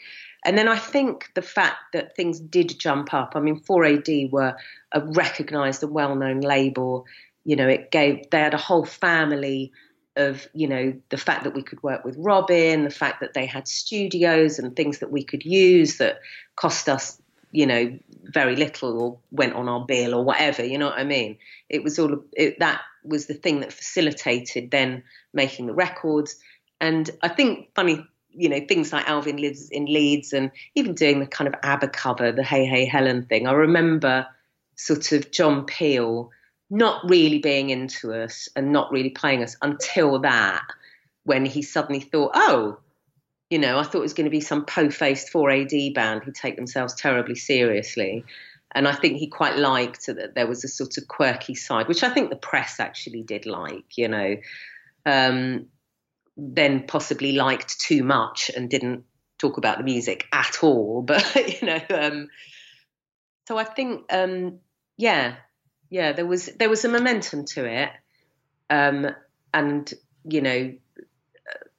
And 0.45 0.57
then 0.57 0.69
I 0.69 0.79
think 0.79 1.31
the 1.35 1.43
fact 1.43 1.93
that 1.93 2.17
things 2.17 2.41
did 2.41 2.79
jump 2.79 3.13
up. 3.13 3.33
I 3.35 3.41
mean, 3.41 3.61
4AD 3.61 4.31
were 4.31 4.57
a 4.93 5.01
recognised 5.01 5.83
and 5.83 5.93
well-known 5.93 6.41
label. 6.41 7.07
You 7.45 7.57
know, 7.57 7.69
it 7.69 7.91
gave 7.91 8.31
they 8.31 8.41
had 8.41 8.55
a 8.55 8.59
whole 8.59 8.85
family 8.85 9.73
of 10.17 10.49
you 10.55 10.67
know 10.67 10.93
the 11.11 11.17
fact 11.17 11.45
that 11.45 11.55
we 11.55 11.63
could 11.63 11.83
work 11.83 12.05
with 12.05 12.17
Robin, 12.19 12.85
the 12.85 12.91
fact 12.91 13.21
that 13.21 13.35
they 13.35 13.47
had 13.47 13.69
studios 13.69 14.59
and 14.59 14.75
things 14.75 14.99
that 14.99 15.13
we 15.13 15.23
could 15.23 15.45
use 15.45 15.99
that 15.99 16.21
cost 16.57 16.89
us 16.89 17.21
you 17.53 17.67
know 17.67 17.99
very 18.25 18.57
little 18.57 19.01
or 19.01 19.19
went 19.31 19.55
on 19.55 19.69
our 19.69 19.85
bill 19.85 20.15
or 20.15 20.25
whatever. 20.25 20.65
You 20.65 20.79
know 20.79 20.87
what 20.87 20.99
I 20.99 21.05
mean? 21.05 21.39
It 21.69 21.83
was 21.83 21.99
all 21.99 22.23
it, 22.33 22.59
that 22.61 22.81
was 23.05 23.27
the 23.27 23.35
thing 23.35 23.61
that 23.61 23.73
facilitated 23.73 24.71
then 24.71 25.03
making 25.33 25.67
the 25.67 25.75
records. 25.75 26.37
And 26.81 27.11
I 27.23 27.29
think 27.29 27.69
funny, 27.75 28.05
you 28.31 28.49
know, 28.49 28.61
things 28.67 28.93
like 28.93 29.09
Alvin 29.09 29.37
lives 29.37 29.69
in 29.71 29.87
Leeds 29.87 30.33
and 30.33 30.51
even 30.75 30.95
doing 30.95 31.21
the 31.21 31.27
kind 31.27 31.49
of 31.49 31.55
ABBA 31.63 31.89
cover, 31.89 32.33
the 32.33 32.45
Hey 32.45 32.65
Hey 32.65 32.85
Helen 32.85 33.27
thing. 33.27 33.47
I 33.47 33.53
remember 33.53 34.27
sort 34.77 35.13
of 35.13 35.31
John 35.31 35.67
Peel 35.67 36.31
not 36.71 37.09
really 37.09 37.39
being 37.39 37.71
into 37.71 38.13
us 38.13 38.49
and 38.55 38.73
not 38.73 38.93
really 38.93 39.11
playing 39.11 39.43
us 39.43 39.57
until 39.61 40.21
that, 40.21 40.63
when 41.25 41.45
he 41.45 41.63
suddenly 41.63 42.01
thought, 42.01 42.31
oh, 42.35 42.79
you 43.51 43.59
know, 43.59 43.79
I 43.79 43.83
thought 43.83 43.99
it 43.99 44.03
was 44.03 44.15
going 44.15 44.27
to 44.27 44.31
be 44.31 44.41
some 44.41 44.65
po-faced 44.65 45.33
4AD 45.33 45.93
band 45.95 46.23
who 46.23 46.31
take 46.31 46.57
themselves 46.57 46.95
terribly 46.95 47.35
seriously. 47.35 48.25
And 48.73 48.87
I 48.87 48.95
think 48.95 49.19
he 49.19 49.27
quite 49.27 49.57
liked 49.57 50.07
that 50.07 50.35
there 50.35 50.47
was 50.47 50.65
a 50.65 50.69
sort 50.69 50.97
of 50.97 51.09
quirky 51.09 51.55
side, 51.55 51.89
which 51.89 52.03
I 52.03 52.09
think 52.11 52.31
the 52.31 52.37
press 52.37 52.79
actually 52.79 53.23
did 53.23 53.47
like, 53.47 53.97
you 53.97 54.09
know. 54.09 54.37
Um, 55.05 55.67
then 56.37 56.87
possibly 56.87 57.33
liked 57.33 57.81
too 57.81 58.03
much 58.03 58.51
and 58.55 58.71
didn't 58.71 59.05
talk 59.39 59.59
about 59.59 59.79
the 59.79 59.85
music 59.85 60.27
at 60.33 60.63
all. 60.63 61.03
But, 61.07 61.61
you 61.61 61.67
know, 61.67 61.81
um, 61.91 62.29
so 63.49 63.59
I 63.59 63.65
think, 63.65 64.05
um, 64.13 64.61
yeah, 64.97 65.37
yeah, 65.91 66.13
there 66.13 66.27
was 66.27 66.47
there 66.47 66.69
was 66.69 66.85
a 66.85 66.89
momentum 66.89 67.45
to 67.47 67.65
it. 67.65 67.91
Um, 68.69 69.09
and, 69.53 69.93
you 70.25 70.41
know, 70.41 70.73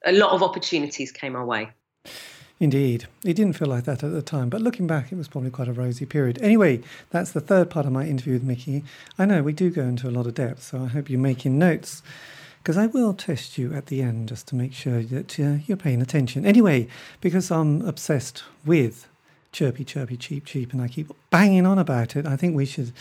a 0.05 0.11
lot 0.11 0.31
of 0.31 0.43
opportunities 0.43 1.11
came 1.11 1.35
our 1.35 1.45
way. 1.45 1.71
Indeed. 2.61 3.07
It 3.25 3.33
didn't 3.33 3.57
feel 3.57 3.69
like 3.69 3.85
that 3.85 4.03
at 4.03 4.11
the 4.11 4.21
time, 4.21 4.49
but 4.49 4.61
looking 4.61 4.85
back, 4.85 5.11
it 5.11 5.15
was 5.15 5.27
probably 5.27 5.49
quite 5.49 5.67
a 5.67 5.73
rosy 5.73 6.05
period. 6.05 6.37
Anyway, 6.43 6.83
that's 7.09 7.31
the 7.31 7.41
third 7.41 7.71
part 7.71 7.87
of 7.87 7.91
my 7.91 8.05
interview 8.05 8.33
with 8.33 8.43
Miki. 8.43 8.83
I 9.17 9.25
know 9.25 9.41
we 9.41 9.51
do 9.51 9.71
go 9.71 9.81
into 9.81 10.07
a 10.07 10.11
lot 10.11 10.27
of 10.27 10.35
depth, 10.35 10.61
so 10.61 10.83
I 10.83 10.85
hope 10.85 11.09
you're 11.09 11.19
making 11.19 11.57
notes 11.57 12.03
because 12.61 12.77
I 12.77 12.85
will 12.85 13.15
test 13.15 13.57
you 13.57 13.73
at 13.73 13.87
the 13.87 14.03
end 14.03 14.29
just 14.29 14.47
to 14.49 14.55
make 14.55 14.73
sure 14.73 15.01
that 15.01 15.39
uh, 15.39 15.63
you're 15.65 15.75
paying 15.75 16.03
attention. 16.03 16.45
Anyway, 16.45 16.87
because 17.19 17.49
I'm 17.49 17.81
obsessed 17.81 18.43
with 18.63 19.07
Chirpy 19.51 19.83
Chirpy 19.83 20.15
Cheep 20.15 20.45
Cheep 20.45 20.71
and 20.71 20.83
I 20.83 20.87
keep 20.87 21.11
banging 21.31 21.65
on 21.65 21.79
about 21.79 22.15
it, 22.15 22.27
I 22.27 22.35
think 22.35 22.55
we 22.55 22.67
should 22.67 22.93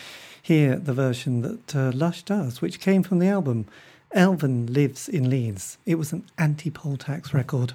hear 0.42 0.76
the 0.76 0.94
version 0.94 1.42
that 1.42 1.76
uh, 1.76 1.92
Lush 1.94 2.22
does, 2.22 2.62
which 2.62 2.80
came 2.80 3.02
from 3.02 3.18
the 3.18 3.28
album 3.28 3.66
Alvin 4.14 4.66
Lives 4.72 5.08
in 5.08 5.30
Leeds. 5.30 5.78
It 5.86 5.94
was 5.94 6.12
an 6.12 6.24
anti 6.38 6.70
poll 6.70 6.96
tax 6.96 7.32
record 7.32 7.72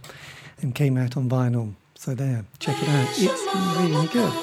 and 0.62 0.76
came 0.76 0.98
out 0.98 1.16
on 1.16 1.30
vinyl. 1.30 1.74
So 1.96 2.14
there, 2.14 2.46
check 2.60 2.76
it 2.82 2.90
out. 2.90 3.08
It's 3.18 3.80
really 3.80 4.08
good. 4.08 4.34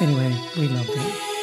Anyway, 0.00 0.36
we 0.56 0.68
loved 0.68 0.90
it. 0.90 1.35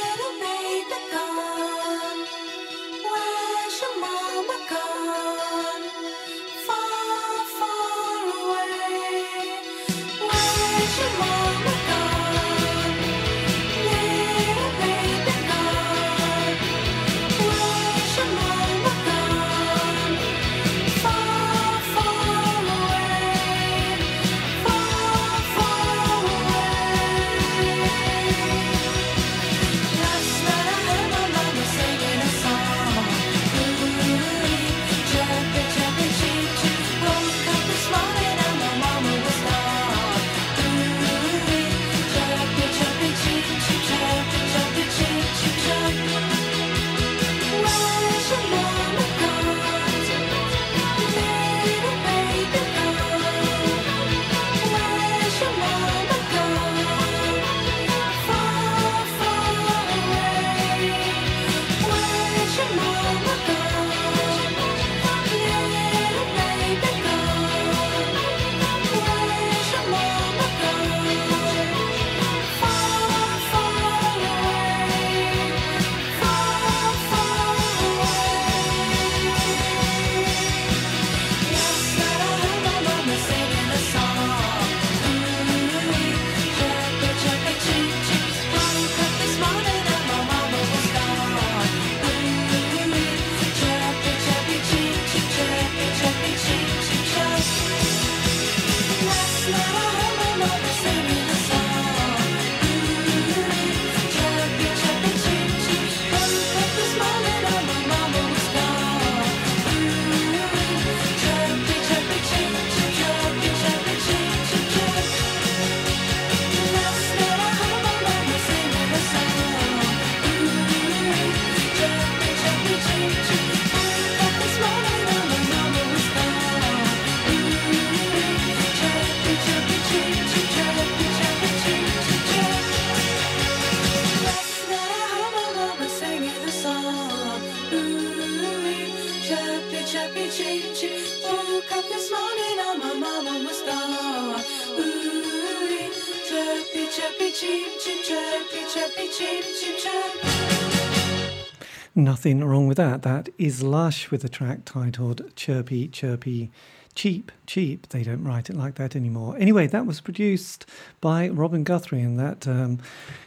Is 153.44 153.62
Lush 153.62 154.10
with 154.10 154.24
a 154.24 154.30
track 154.30 154.60
titled 154.64 155.36
Chirpy, 155.36 155.90
Chirpy, 155.90 156.50
Cheap, 156.96 157.30
Cheap. 157.46 157.90
They 157.90 158.02
don't 158.02 158.24
write 158.24 158.50
it 158.50 158.56
like 158.56 158.76
that 158.76 158.96
anymore. 158.96 159.36
Anyway, 159.38 159.68
that 159.68 159.86
was 159.86 160.00
produced 160.00 160.66
by 161.02 161.28
Robin 161.28 161.66
Guthrie 161.66 162.00
and 162.00 162.18
that 162.18 162.48
um, 162.48 162.80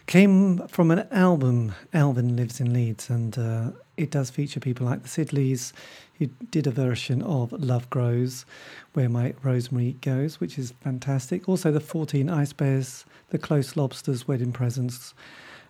came 0.07 0.67
from 0.69 0.91
an 0.91 1.07
album. 1.11 1.75
Alvin 1.93 2.35
lives 2.35 2.61
in 2.61 2.73
Leeds 2.73 3.11
and 3.11 3.37
uh, 3.37 3.73
it 3.99 4.11
does 4.11 4.31
feature 4.31 4.59
people 4.59 4.87
like 4.87 5.03
the 5.03 5.09
Sidleys 5.11 5.75
who 6.19 6.29
did 6.51 6.67
a 6.67 6.71
version 6.71 7.21
of 7.21 7.53
Love 7.53 7.91
Grows, 7.91 8.47
Where 8.95 9.11
My 9.11 9.35
Rosemary 9.43 9.97
Goes, 10.01 10.41
which 10.41 10.59
is 10.59 10.73
fantastic. 10.81 11.47
Also, 11.47 11.71
the 11.71 11.79
14 11.79 12.31
Ice 12.31 12.55
Bears, 12.55 13.05
the 13.29 13.39
Close 13.39 13.77
Lobsters, 13.77 14.27
Wedding 14.27 14.53
Presents. 14.53 15.13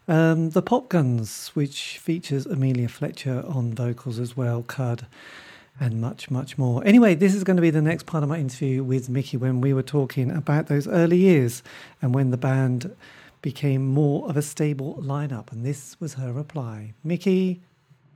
Um, 0.08 0.50
the 0.50 0.62
Pop 0.62 0.88
Guns, 0.88 1.48
which 1.54 1.98
features 1.98 2.46
Amelia 2.46 2.88
Fletcher 2.88 3.44
on 3.48 3.74
vocals 3.74 4.20
as 4.20 4.36
well, 4.36 4.62
Cud, 4.62 5.06
and 5.80 6.00
much, 6.00 6.30
much 6.30 6.56
more. 6.56 6.84
Anyway, 6.84 7.16
this 7.16 7.34
is 7.34 7.42
going 7.42 7.56
to 7.56 7.62
be 7.62 7.70
the 7.70 7.82
next 7.82 8.06
part 8.06 8.22
of 8.22 8.28
my 8.28 8.38
interview 8.38 8.84
with 8.84 9.08
Miki 9.08 9.36
when 9.36 9.60
we 9.60 9.74
were 9.74 9.82
talking 9.82 10.30
about 10.30 10.68
those 10.68 10.86
early 10.86 11.16
years 11.16 11.62
and 12.00 12.14
when 12.14 12.30
the 12.30 12.36
band 12.36 12.94
became 13.42 13.86
more 13.86 14.28
of 14.28 14.36
a 14.36 14.42
stable 14.42 14.94
lineup. 15.02 15.50
And 15.50 15.66
this 15.66 15.96
was 16.00 16.14
her 16.14 16.32
reply. 16.32 16.94
Miki, 17.02 17.60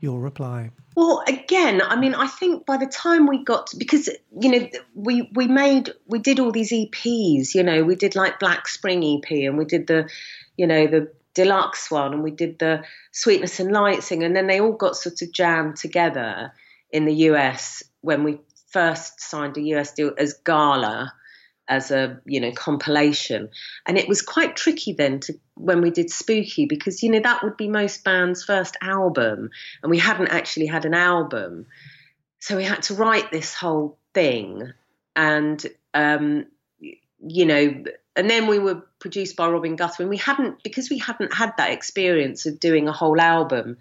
your 0.01 0.21
reply. 0.21 0.71
Well, 0.97 1.25
again, 1.27 1.83
I 1.83 1.97
mean, 1.97 2.15
I 2.15 2.27
think 2.27 2.67
by 2.67 2.77
the 2.77 2.87
time 2.87 3.27
we 3.27 3.43
got 3.45 3.71
because 3.79 4.09
you 4.41 4.51
know 4.51 4.69
we 4.95 5.31
we 5.35 5.47
made 5.47 5.91
we 6.07 6.19
did 6.19 6.41
all 6.41 6.51
these 6.51 6.73
EPs. 6.73 7.55
You 7.55 7.63
know, 7.63 7.85
we 7.85 7.95
did 7.95 8.17
like 8.17 8.41
Black 8.41 8.67
Spring 8.69 9.05
EP, 9.05 9.31
and 9.31 9.57
we 9.59 9.65
did 9.65 9.87
the, 9.87 10.09
you 10.57 10.67
know, 10.67 10.87
the 10.87 11.11
deluxe 11.43 11.91
one, 11.91 12.13
and 12.13 12.23
we 12.23 12.31
did 12.31 12.59
the 12.59 12.85
Sweetness 13.13 13.61
and 13.61 13.73
Light 13.73 14.05
thing, 14.05 14.23
and 14.23 14.37
then 14.37 14.47
they 14.47 14.61
all 14.61 14.73
got 14.73 14.97
sort 14.97 15.23
of 15.23 15.33
jammed 15.33 15.77
together 15.77 16.53
in 16.91 17.05
the 17.07 17.15
US 17.31 17.83
when 18.03 18.25
we 18.25 18.41
first 18.71 19.21
signed 19.21 19.57
a 19.57 19.63
US 19.75 19.93
deal 19.93 20.13
as 20.19 20.35
Gala 20.45 21.13
as 21.69 21.91
a 21.91 22.21
you 22.27 22.41
know 22.41 22.53
compilation. 22.53 23.49
And 23.87 23.97
it 23.97 24.09
was 24.09 24.21
quite 24.21 24.57
tricky 24.57 24.93
then 24.93 25.21
to 25.21 25.35
when 25.55 25.81
we 25.81 25.91
did 25.91 26.11
spooky 26.11 26.67
because 26.67 27.03
you 27.03 27.11
know 27.11 27.21
that 27.21 27.43
would 27.43 27.57
be 27.57 27.69
most 27.69 28.05
bands 28.05 28.45
first 28.45 28.77
album 28.83 29.51
and 29.83 29.91
we 29.91 29.99
hadn't 29.99 30.29
actually 30.29 30.67
had 30.67 30.85
an 30.85 30.95
album. 30.95 31.67
So 32.41 32.57
we 32.57 32.65
had 32.65 32.83
to 32.85 32.95
write 32.95 33.31
this 33.31 33.55
whole 33.55 33.99
thing 34.13 34.73
and 35.17 35.65
um 35.95 36.47
you 37.27 37.45
know 37.45 37.85
and 38.17 38.29
then 38.29 38.49
we 38.49 38.59
were 38.59 38.83
produced 38.99 39.37
by 39.37 39.49
Robin 39.49 39.77
Guthrie 39.77 40.05
and 40.05 40.11
we 40.11 40.17
hadn't 40.17 40.63
because 40.63 40.91
we 40.91 40.99
hadn't 40.99 41.33
had 41.33 41.53
that 41.57 41.71
experience 41.71 42.47
of 42.47 42.61
doing 42.61 42.89
a 42.89 42.93
whole 42.93 43.21
album 43.21 43.77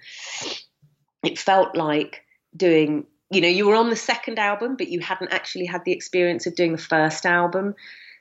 it 1.24 1.38
felt 1.38 1.76
like 1.76 2.26
doing 2.56 3.06
you 3.32 3.42
know 3.42 3.48
you 3.48 3.68
were 3.68 3.76
on 3.76 3.90
the 3.90 3.96
second 3.96 4.40
album 4.40 4.76
but 4.76 4.90
you 4.90 5.00
hadn't 5.00 5.34
actually 5.34 5.66
had 5.66 5.84
the 5.86 5.92
experience 5.92 6.48
of 6.48 6.56
doing 6.56 6.72
the 6.72 6.78
first 6.78 7.26
album. 7.26 7.76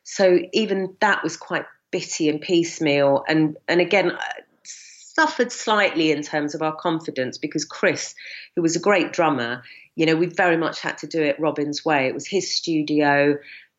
So 0.04 0.38
even 0.52 0.96
that 1.00 1.22
was 1.22 1.36
quite 1.36 1.66
bitty 1.90 2.28
and 2.28 2.40
piecemeal 2.40 3.24
and 3.28 3.56
and 3.68 3.80
again 3.80 4.12
uh, 4.12 4.20
suffered 4.64 5.50
slightly 5.50 6.12
in 6.12 6.22
terms 6.22 6.54
of 6.54 6.62
our 6.62 6.74
confidence 6.74 7.38
because 7.38 7.64
Chris 7.64 8.14
who 8.54 8.62
was 8.62 8.76
a 8.76 8.80
great 8.80 9.12
drummer 9.12 9.62
you 9.96 10.06
know 10.06 10.14
we 10.14 10.26
very 10.26 10.56
much 10.56 10.80
had 10.80 10.98
to 10.98 11.06
do 11.06 11.22
it 11.22 11.40
Robin's 11.40 11.84
way. 11.84 12.06
It 12.06 12.14
was 12.14 12.26
his 12.26 12.54
studio 12.54 13.36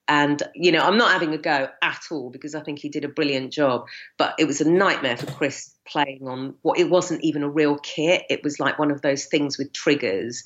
and 0.10 0.44
you 0.54 0.74
know 0.74 0.82
I'm 0.82 0.98
not 0.98 1.14
having 1.14 1.34
a 1.34 1.38
go 1.38 1.70
at 1.82 2.02
all 2.12 2.30
because 2.30 2.56
I 2.56 2.62
think 2.62 2.80
he 2.80 2.90
did 2.90 3.06
a 3.06 3.10
brilliant 3.10 3.54
job 3.54 3.86
but 4.18 4.36
it 4.38 4.46
was 4.46 4.60
a 4.60 4.70
nightmare 4.70 5.16
for 5.16 5.28
Chris 5.28 5.74
playing 5.88 6.28
on 6.28 6.56
what 6.62 6.78
it 6.78 6.90
wasn't 6.90 7.24
even 7.24 7.44
a 7.44 7.50
real 7.50 7.78
kit 7.78 8.24
it 8.30 8.44
was 8.44 8.60
like 8.60 8.78
one 8.78 8.92
of 8.92 9.02
those 9.02 9.26
things 9.26 9.58
with 9.58 9.72
triggers 9.72 10.44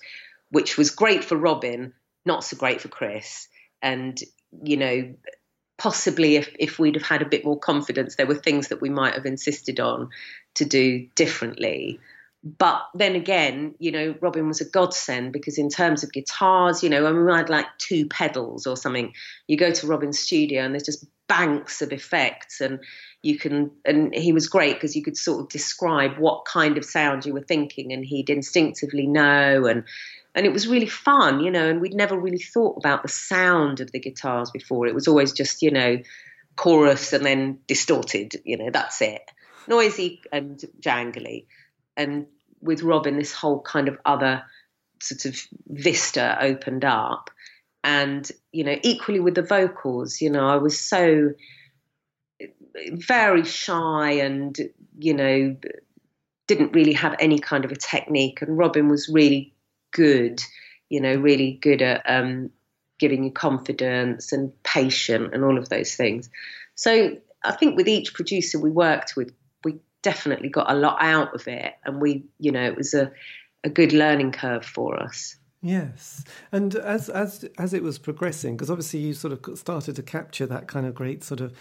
which 0.53 0.77
was 0.77 0.91
great 0.91 1.23
for 1.23 1.35
Robin, 1.35 1.93
not 2.27 2.43
so 2.43 2.55
great 2.55 2.79
for 2.79 2.87
Chris. 2.87 3.47
And, 3.81 4.19
you 4.63 4.77
know, 4.77 5.15
possibly 5.79 6.35
if, 6.35 6.55
if 6.59 6.77
we'd 6.77 6.93
have 6.93 7.07
had 7.07 7.23
a 7.23 7.27
bit 7.27 7.43
more 7.43 7.57
confidence, 7.57 8.15
there 8.15 8.27
were 8.27 8.35
things 8.35 8.67
that 8.67 8.79
we 8.79 8.91
might 8.91 9.15
have 9.15 9.25
insisted 9.25 9.79
on 9.79 10.09
to 10.53 10.65
do 10.65 11.07
differently. 11.15 11.99
But 12.43 12.81
then 12.93 13.15
again, 13.15 13.75
you 13.79 13.91
know, 13.91 14.15
Robin 14.19 14.47
was 14.49 14.59
a 14.59 14.69
godsend 14.69 15.31
because 15.31 15.57
in 15.57 15.69
terms 15.69 16.03
of 16.03 16.11
guitars, 16.11 16.83
you 16.83 16.89
know, 16.89 17.03
when 17.03 17.25
we 17.25 17.31
had 17.31 17.49
like 17.49 17.67
two 17.77 18.05
pedals 18.07 18.67
or 18.67 18.75
something, 18.75 19.13
you 19.47 19.55
go 19.55 19.71
to 19.71 19.87
Robin's 19.87 20.19
studio 20.19 20.63
and 20.63 20.73
there's 20.73 20.83
just 20.83 21.05
banks 21.27 21.81
of 21.81 21.93
effects 21.93 22.59
and 22.59 22.79
you 23.21 23.39
can 23.39 23.71
and 23.85 24.13
he 24.13 24.33
was 24.33 24.49
great 24.49 24.73
because 24.73 24.93
you 24.93 25.01
could 25.01 25.15
sort 25.15 25.39
of 25.39 25.49
describe 25.49 26.17
what 26.17 26.43
kind 26.43 26.77
of 26.77 26.83
sound 26.83 27.25
you 27.25 27.33
were 27.33 27.41
thinking 27.41 27.93
and 27.93 28.03
he'd 28.03 28.29
instinctively 28.29 29.07
know 29.07 29.65
and 29.65 29.85
and 30.35 30.45
it 30.45 30.51
was 30.51 30.67
really 30.67 30.87
fun, 30.87 31.41
you 31.41 31.51
know, 31.51 31.69
and 31.69 31.79
we'd 31.79 31.93
never 31.93 32.17
really 32.17 32.39
thought 32.39 32.77
about 32.77 33.03
the 33.03 33.07
sound 33.07 33.79
of 33.81 33.91
the 33.91 33.99
guitars 33.99 34.49
before. 34.51 34.87
It 34.87 34.95
was 34.95 35.07
always 35.07 35.31
just, 35.31 35.61
you 35.61 35.69
know, 35.71 35.99
chorus 36.55 37.13
and 37.13 37.25
then 37.25 37.59
distorted, 37.67 38.41
you 38.43 38.57
know, 38.57 38.69
that's 38.71 39.01
it. 39.01 39.21
Noisy 39.67 40.21
and 40.31 40.59
jangly. 40.81 41.45
And 41.95 42.25
with 42.63 42.81
Robin, 42.81 43.17
this 43.17 43.33
whole 43.33 43.61
kind 43.61 43.87
of 43.87 43.97
other 44.05 44.43
sort 45.01 45.25
of 45.25 45.39
vista 45.67 46.37
opened 46.41 46.85
up. 46.85 47.29
And, 47.83 48.29
you 48.51 48.63
know, 48.63 48.77
equally 48.81 49.19
with 49.19 49.35
the 49.35 49.41
vocals, 49.41 50.21
you 50.21 50.29
know, 50.29 50.47
I 50.47 50.55
was 50.55 50.79
so 50.79 51.33
very 52.91 53.43
shy 53.43 54.11
and, 54.11 54.57
you 54.97 55.13
know, 55.13 55.55
didn't 56.47 56.73
really 56.73 56.93
have 56.93 57.15
any 57.19 57.39
kind 57.39 57.65
of 57.65 57.71
a 57.71 57.75
technique. 57.75 58.41
And 58.41 58.57
Robin 58.57 58.87
was 58.87 59.09
really 59.09 59.53
good, 59.91 60.41
you 60.89 61.01
know, 61.01 61.15
really 61.15 61.59
good 61.61 61.81
at 61.81 62.01
um, 62.05 62.49
giving 62.99 63.23
you 63.23 63.31
confidence 63.31 64.31
and 64.31 64.51
patient 64.63 65.33
and 65.33 65.43
all 65.43 65.57
of 65.57 65.69
those 65.69 65.95
things. 65.95 66.29
So 66.75 67.17
I 67.43 67.51
think 67.51 67.75
with 67.75 67.87
each 67.87 68.13
producer 68.13 68.59
we 68.59 68.71
worked 68.71 69.15
with, 69.15 69.33
we 69.63 69.79
definitely 70.03 70.49
got 70.49 70.69
a 70.69 70.75
lot 70.75 70.97
out 71.01 71.33
of 71.33 71.47
it, 71.47 71.73
and 71.85 71.99
we, 71.99 72.25
you 72.37 72.51
know, 72.51 72.63
it 72.63 72.77
was 72.77 72.93
a 72.93 73.11
a 73.63 73.69
good 73.69 73.93
learning 73.93 74.31
curve 74.31 74.65
for 74.65 75.01
us. 75.01 75.37
Yes, 75.61 76.25
and 76.51 76.75
as 76.75 77.09
as 77.09 77.45
as 77.57 77.73
it 77.73 77.81
was 77.81 77.97
progressing, 77.97 78.55
because 78.55 78.69
obviously 78.69 78.99
you 78.99 79.13
sort 79.13 79.33
of 79.33 79.57
started 79.57 79.95
to 79.95 80.03
capture 80.03 80.45
that 80.45 80.67
kind 80.67 80.85
of 80.85 80.93
great 80.93 81.23
sort 81.23 81.39
of 81.39 81.53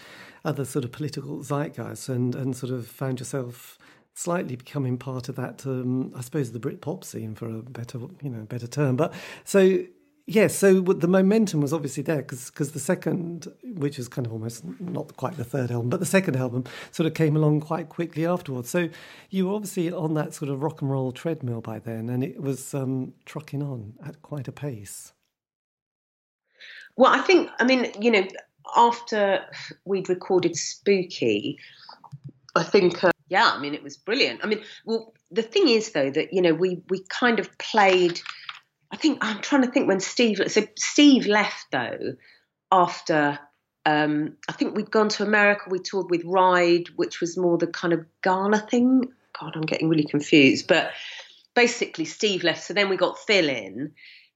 other 0.43 0.65
sort 0.65 0.83
of 0.83 0.91
political 0.91 1.39
zeitgeist, 1.39 2.09
and 2.09 2.35
and 2.35 2.55
sort 2.55 2.71
of 2.73 2.85
found 2.85 3.19
yourself 3.19 3.77
slightly 4.13 4.55
becoming 4.57 4.97
part 4.97 5.29
of 5.29 5.35
that. 5.37 5.65
Um, 5.65 6.11
I 6.15 6.21
suppose 6.21 6.51
the 6.51 6.59
Brit 6.59 6.81
pop 6.81 7.05
scene, 7.05 7.33
for 7.33 7.47
a 7.47 7.61
better 7.61 7.99
you 8.21 8.29
know 8.29 8.43
better 8.43 8.67
term. 8.67 8.97
But 8.97 9.13
so 9.45 9.85
yes, 10.25 10.55
so 10.55 10.81
the 10.81 11.07
momentum 11.07 11.61
was 11.61 11.73
obviously 11.73 12.03
there 12.03 12.21
because 12.21 12.71
the 12.71 12.79
second, 12.79 13.47
which 13.63 13.97
was 13.97 14.07
kind 14.07 14.25
of 14.25 14.33
almost 14.33 14.63
not 14.79 15.15
quite 15.17 15.37
the 15.37 15.43
third 15.43 15.71
album, 15.71 15.89
but 15.89 15.99
the 15.99 16.05
second 16.05 16.35
album 16.35 16.63
sort 16.91 17.07
of 17.07 17.13
came 17.13 17.35
along 17.35 17.61
quite 17.61 17.89
quickly 17.89 18.25
afterwards. 18.25 18.69
So 18.69 18.89
you 19.29 19.47
were 19.47 19.55
obviously 19.55 19.91
on 19.91 20.13
that 20.15 20.33
sort 20.33 20.49
of 20.49 20.61
rock 20.61 20.81
and 20.81 20.91
roll 20.91 21.11
treadmill 21.11 21.61
by 21.61 21.79
then, 21.79 22.09
and 22.09 22.23
it 22.23 22.41
was 22.41 22.73
um, 22.73 23.13
trucking 23.25 23.61
on 23.63 23.93
at 24.05 24.21
quite 24.21 24.47
a 24.47 24.51
pace. 24.51 25.13
Well, 26.95 27.11
I 27.11 27.19
think, 27.19 27.49
I 27.59 27.63
mean, 27.63 27.91
you 27.99 28.11
know, 28.11 28.27
after 28.75 29.41
we'd 29.85 30.09
recorded 30.09 30.55
Spooky, 30.55 31.57
I 32.55 32.63
think, 32.63 33.03
uh, 33.03 33.11
yeah, 33.29 33.51
I 33.53 33.59
mean, 33.59 33.73
it 33.73 33.81
was 33.81 33.97
brilliant. 33.97 34.41
I 34.43 34.47
mean, 34.47 34.61
well, 34.85 35.13
the 35.31 35.41
thing 35.41 35.67
is, 35.67 35.91
though, 35.91 36.11
that, 36.11 36.31
you 36.31 36.41
know, 36.41 36.53
we, 36.53 36.83
we 36.89 37.03
kind 37.09 37.39
of 37.39 37.57
played, 37.57 38.21
I 38.93 38.95
think, 38.95 39.19
I'm 39.21 39.41
trying 39.41 39.63
to 39.63 39.71
think 39.71 39.87
when 39.87 39.99
Steve, 39.99 40.39
so 40.47 40.61
Steve 40.77 41.25
left, 41.27 41.65
though, 41.71 42.15
after, 42.71 43.39
um, 43.85 44.37
I 44.47 44.53
think 44.53 44.75
we'd 44.75 44.91
gone 44.91 45.09
to 45.09 45.23
America, 45.23 45.63
we 45.69 45.79
toured 45.79 46.09
with 46.09 46.23
Ride, 46.23 46.89
which 46.95 47.19
was 47.19 47.37
more 47.37 47.57
the 47.57 47.67
kind 47.67 47.93
of 47.93 48.05
Gala 48.21 48.59
thing. 48.59 49.11
God, 49.39 49.53
I'm 49.55 49.63
getting 49.63 49.89
really 49.89 50.05
confused. 50.05 50.67
But 50.67 50.91
basically, 51.55 52.05
Steve 52.05 52.43
left. 52.43 52.63
So 52.63 52.73
then 52.73 52.87
we 52.87 52.95
got 52.95 53.19
Phil 53.19 53.49
in 53.49 53.93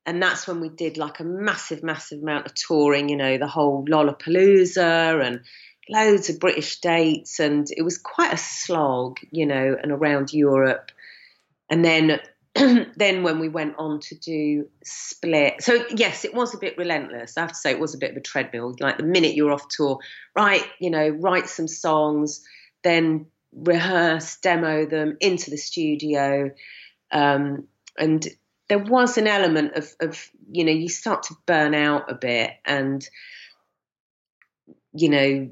and 0.08 0.24
that's 0.24 0.48
when 0.48 0.62
we 0.62 0.70
did 0.70 0.98
like 0.98 1.20
a 1.20 1.26
massive, 1.26 1.84
massive 1.84 2.24
amount 2.24 2.46
of 2.46 2.56
touring. 2.56 3.10
You 3.10 3.18
know, 3.18 3.38
the 3.38 3.46
whole 3.46 3.86
Lollapalooza 3.86 5.24
and 5.24 5.42
loads 5.90 6.30
of 6.30 6.40
British 6.40 6.80
dates, 6.80 7.42
and 7.42 7.68
it 7.76 7.82
was 7.82 7.98
quite 7.98 8.34
a 8.34 8.38
slog. 8.38 9.20
You 9.32 9.46
know, 9.46 9.76
and 9.80 9.92
around 9.92 10.34
Europe, 10.34 10.92
and 11.70 11.86
then. 11.86 12.20
then 12.96 13.24
when 13.24 13.40
we 13.40 13.50
went 13.50 13.76
on 13.78 14.00
to 14.00 14.16
do 14.16 14.68
split. 14.84 15.62
So 15.62 15.86
yes 15.96 16.26
it 16.26 16.34
was 16.34 16.54
a 16.54 16.58
bit 16.58 16.78
relentless. 16.78 17.38
I 17.38 17.42
have 17.42 17.52
to 17.52 17.56
say 17.56 17.72
it 17.72 17.80
was 17.80 17.96
a 17.96 18.00
bit 18.00 18.12
of 18.12 18.18
a 18.18 18.22
treadmill. 18.22 18.76
Like 18.80 18.98
the 18.98 19.04
minute 19.04 19.36
you're 19.36 19.52
off 19.52 19.68
tour 19.68 20.00
right 20.36 20.64
you 20.80 20.90
know 20.90 21.10
write 21.10 21.50
some 21.50 21.68
songs 21.68 22.44
then 22.84 23.28
rehearse 23.54 24.38
demo 24.38 24.86
them 24.86 25.18
into 25.20 25.50
the 25.50 25.58
studio. 25.58 26.52
Um, 27.12 27.68
and 27.98 28.28
there 28.70 28.80
was 28.80 29.18
an 29.18 29.28
element 29.28 29.74
of, 29.76 29.96
of 30.00 30.30
you 30.52 30.64
know 30.64 30.72
you 30.72 30.90
start 30.90 31.24
to 31.24 31.36
burn 31.46 31.74
out 31.74 32.12
a 32.12 32.16
bit 32.16 32.52
and 32.66 33.08
you 34.94 35.10
know 35.10 35.50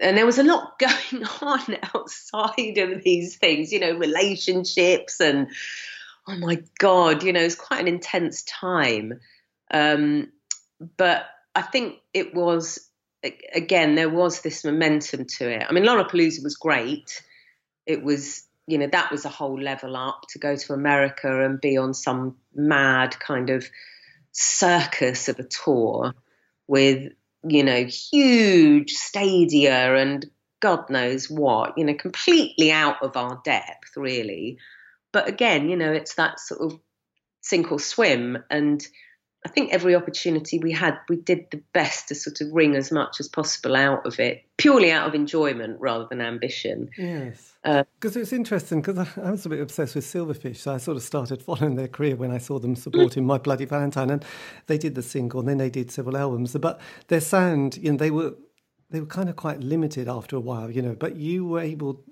and 0.00 0.16
there 0.16 0.26
was 0.26 0.38
a 0.38 0.42
lot 0.42 0.78
going 0.78 1.24
on 1.42 1.76
outside 1.94 2.78
of 2.78 3.02
these 3.02 3.36
things, 3.36 3.72
you 3.72 3.80
know, 3.80 3.92
relationships 3.92 5.20
and 5.20 5.48
oh 6.28 6.36
my 6.36 6.62
god, 6.78 7.22
you 7.22 7.32
know, 7.32 7.40
it's 7.40 7.54
quite 7.54 7.80
an 7.80 7.88
intense 7.88 8.42
time. 8.44 9.20
Um, 9.70 10.32
but 10.96 11.26
I 11.54 11.62
think 11.62 11.96
it 12.12 12.34
was 12.34 12.88
again 13.54 13.94
there 13.94 14.10
was 14.10 14.40
this 14.42 14.64
momentum 14.64 15.26
to 15.38 15.48
it. 15.48 15.66
I 15.68 15.72
mean, 15.72 15.84
Lollapalooza 15.84 16.42
was 16.42 16.56
great. 16.56 17.22
It 17.86 18.02
was 18.02 18.46
you 18.66 18.78
know 18.78 18.86
that 18.86 19.10
was 19.10 19.24
a 19.24 19.30
whole 19.30 19.60
level 19.60 19.96
up 19.96 20.22
to 20.30 20.38
go 20.38 20.56
to 20.56 20.72
America 20.72 21.44
and 21.44 21.60
be 21.60 21.76
on 21.76 21.94
some 21.94 22.36
mad 22.54 23.18
kind 23.18 23.50
of 23.50 23.68
circus 24.32 25.28
of 25.28 25.38
a 25.38 25.44
tour 25.44 26.14
with 26.66 27.12
you 27.46 27.64
know 27.64 27.84
huge 27.84 28.92
stadia 28.92 29.96
and 29.96 30.26
God 30.60 30.88
knows 30.90 31.28
what 31.28 31.76
you 31.76 31.84
know 31.84 31.94
completely 31.94 32.70
out 32.70 33.02
of 33.02 33.16
our 33.16 33.40
depth 33.44 33.96
really. 33.96 34.58
But 35.12 35.28
again, 35.28 35.68
you 35.68 35.76
know, 35.76 35.92
it's 35.92 36.14
that 36.14 36.40
sort 36.40 36.60
of 36.60 36.80
sink 37.40 37.72
or 37.72 37.78
swim 37.80 38.38
and 38.50 38.86
I 39.44 39.48
think 39.48 39.72
every 39.72 39.96
opportunity 39.96 40.60
we 40.60 40.70
had, 40.70 40.98
we 41.08 41.16
did 41.16 41.46
the 41.50 41.60
best 41.72 42.08
to 42.08 42.14
sort 42.14 42.40
of 42.40 42.52
wring 42.52 42.76
as 42.76 42.92
much 42.92 43.18
as 43.18 43.26
possible 43.28 43.74
out 43.74 44.06
of 44.06 44.20
it, 44.20 44.44
purely 44.56 44.92
out 44.92 45.08
of 45.08 45.16
enjoyment 45.16 45.80
rather 45.80 46.06
than 46.08 46.20
ambition. 46.20 46.90
Yes. 46.96 47.52
Uh, 47.64 47.82
Because 47.94 48.16
it's 48.16 48.32
interesting, 48.32 48.82
because 48.82 48.98
I, 48.98 49.20
I 49.20 49.30
was 49.32 49.44
a 49.44 49.48
bit 49.48 49.60
obsessed 49.60 49.96
with 49.96 50.04
Silverfish, 50.04 50.58
so 50.58 50.74
I 50.74 50.76
sort 50.76 50.96
of 50.96 51.02
started 51.02 51.42
following 51.42 51.74
their 51.74 51.88
career 51.88 52.14
when 52.14 52.30
I 52.30 52.38
saw 52.38 52.60
them 52.60 52.76
supporting 52.76 53.26
My 53.26 53.38
Bloody 53.38 53.64
Valentine, 53.64 54.10
and 54.10 54.24
they 54.68 54.78
did 54.78 54.94
the 54.94 55.02
single, 55.02 55.40
and 55.40 55.48
then 55.48 55.58
they 55.58 55.70
did 55.70 55.90
several 55.90 56.16
albums. 56.16 56.56
But 56.56 56.80
their 57.08 57.20
sound, 57.20 57.78
you 57.78 57.90
know, 57.90 57.98
they 57.98 58.12
were 58.12 58.34
they 58.90 59.00
were 59.00 59.06
kind 59.06 59.28
of 59.28 59.36
quite 59.36 59.58
limited 59.60 60.06
after 60.06 60.36
a 60.36 60.40
while, 60.40 60.70
you 60.70 60.82
know. 60.82 60.94
But 60.94 61.16
you 61.16 61.46
were 61.46 61.60
able. 61.60 62.04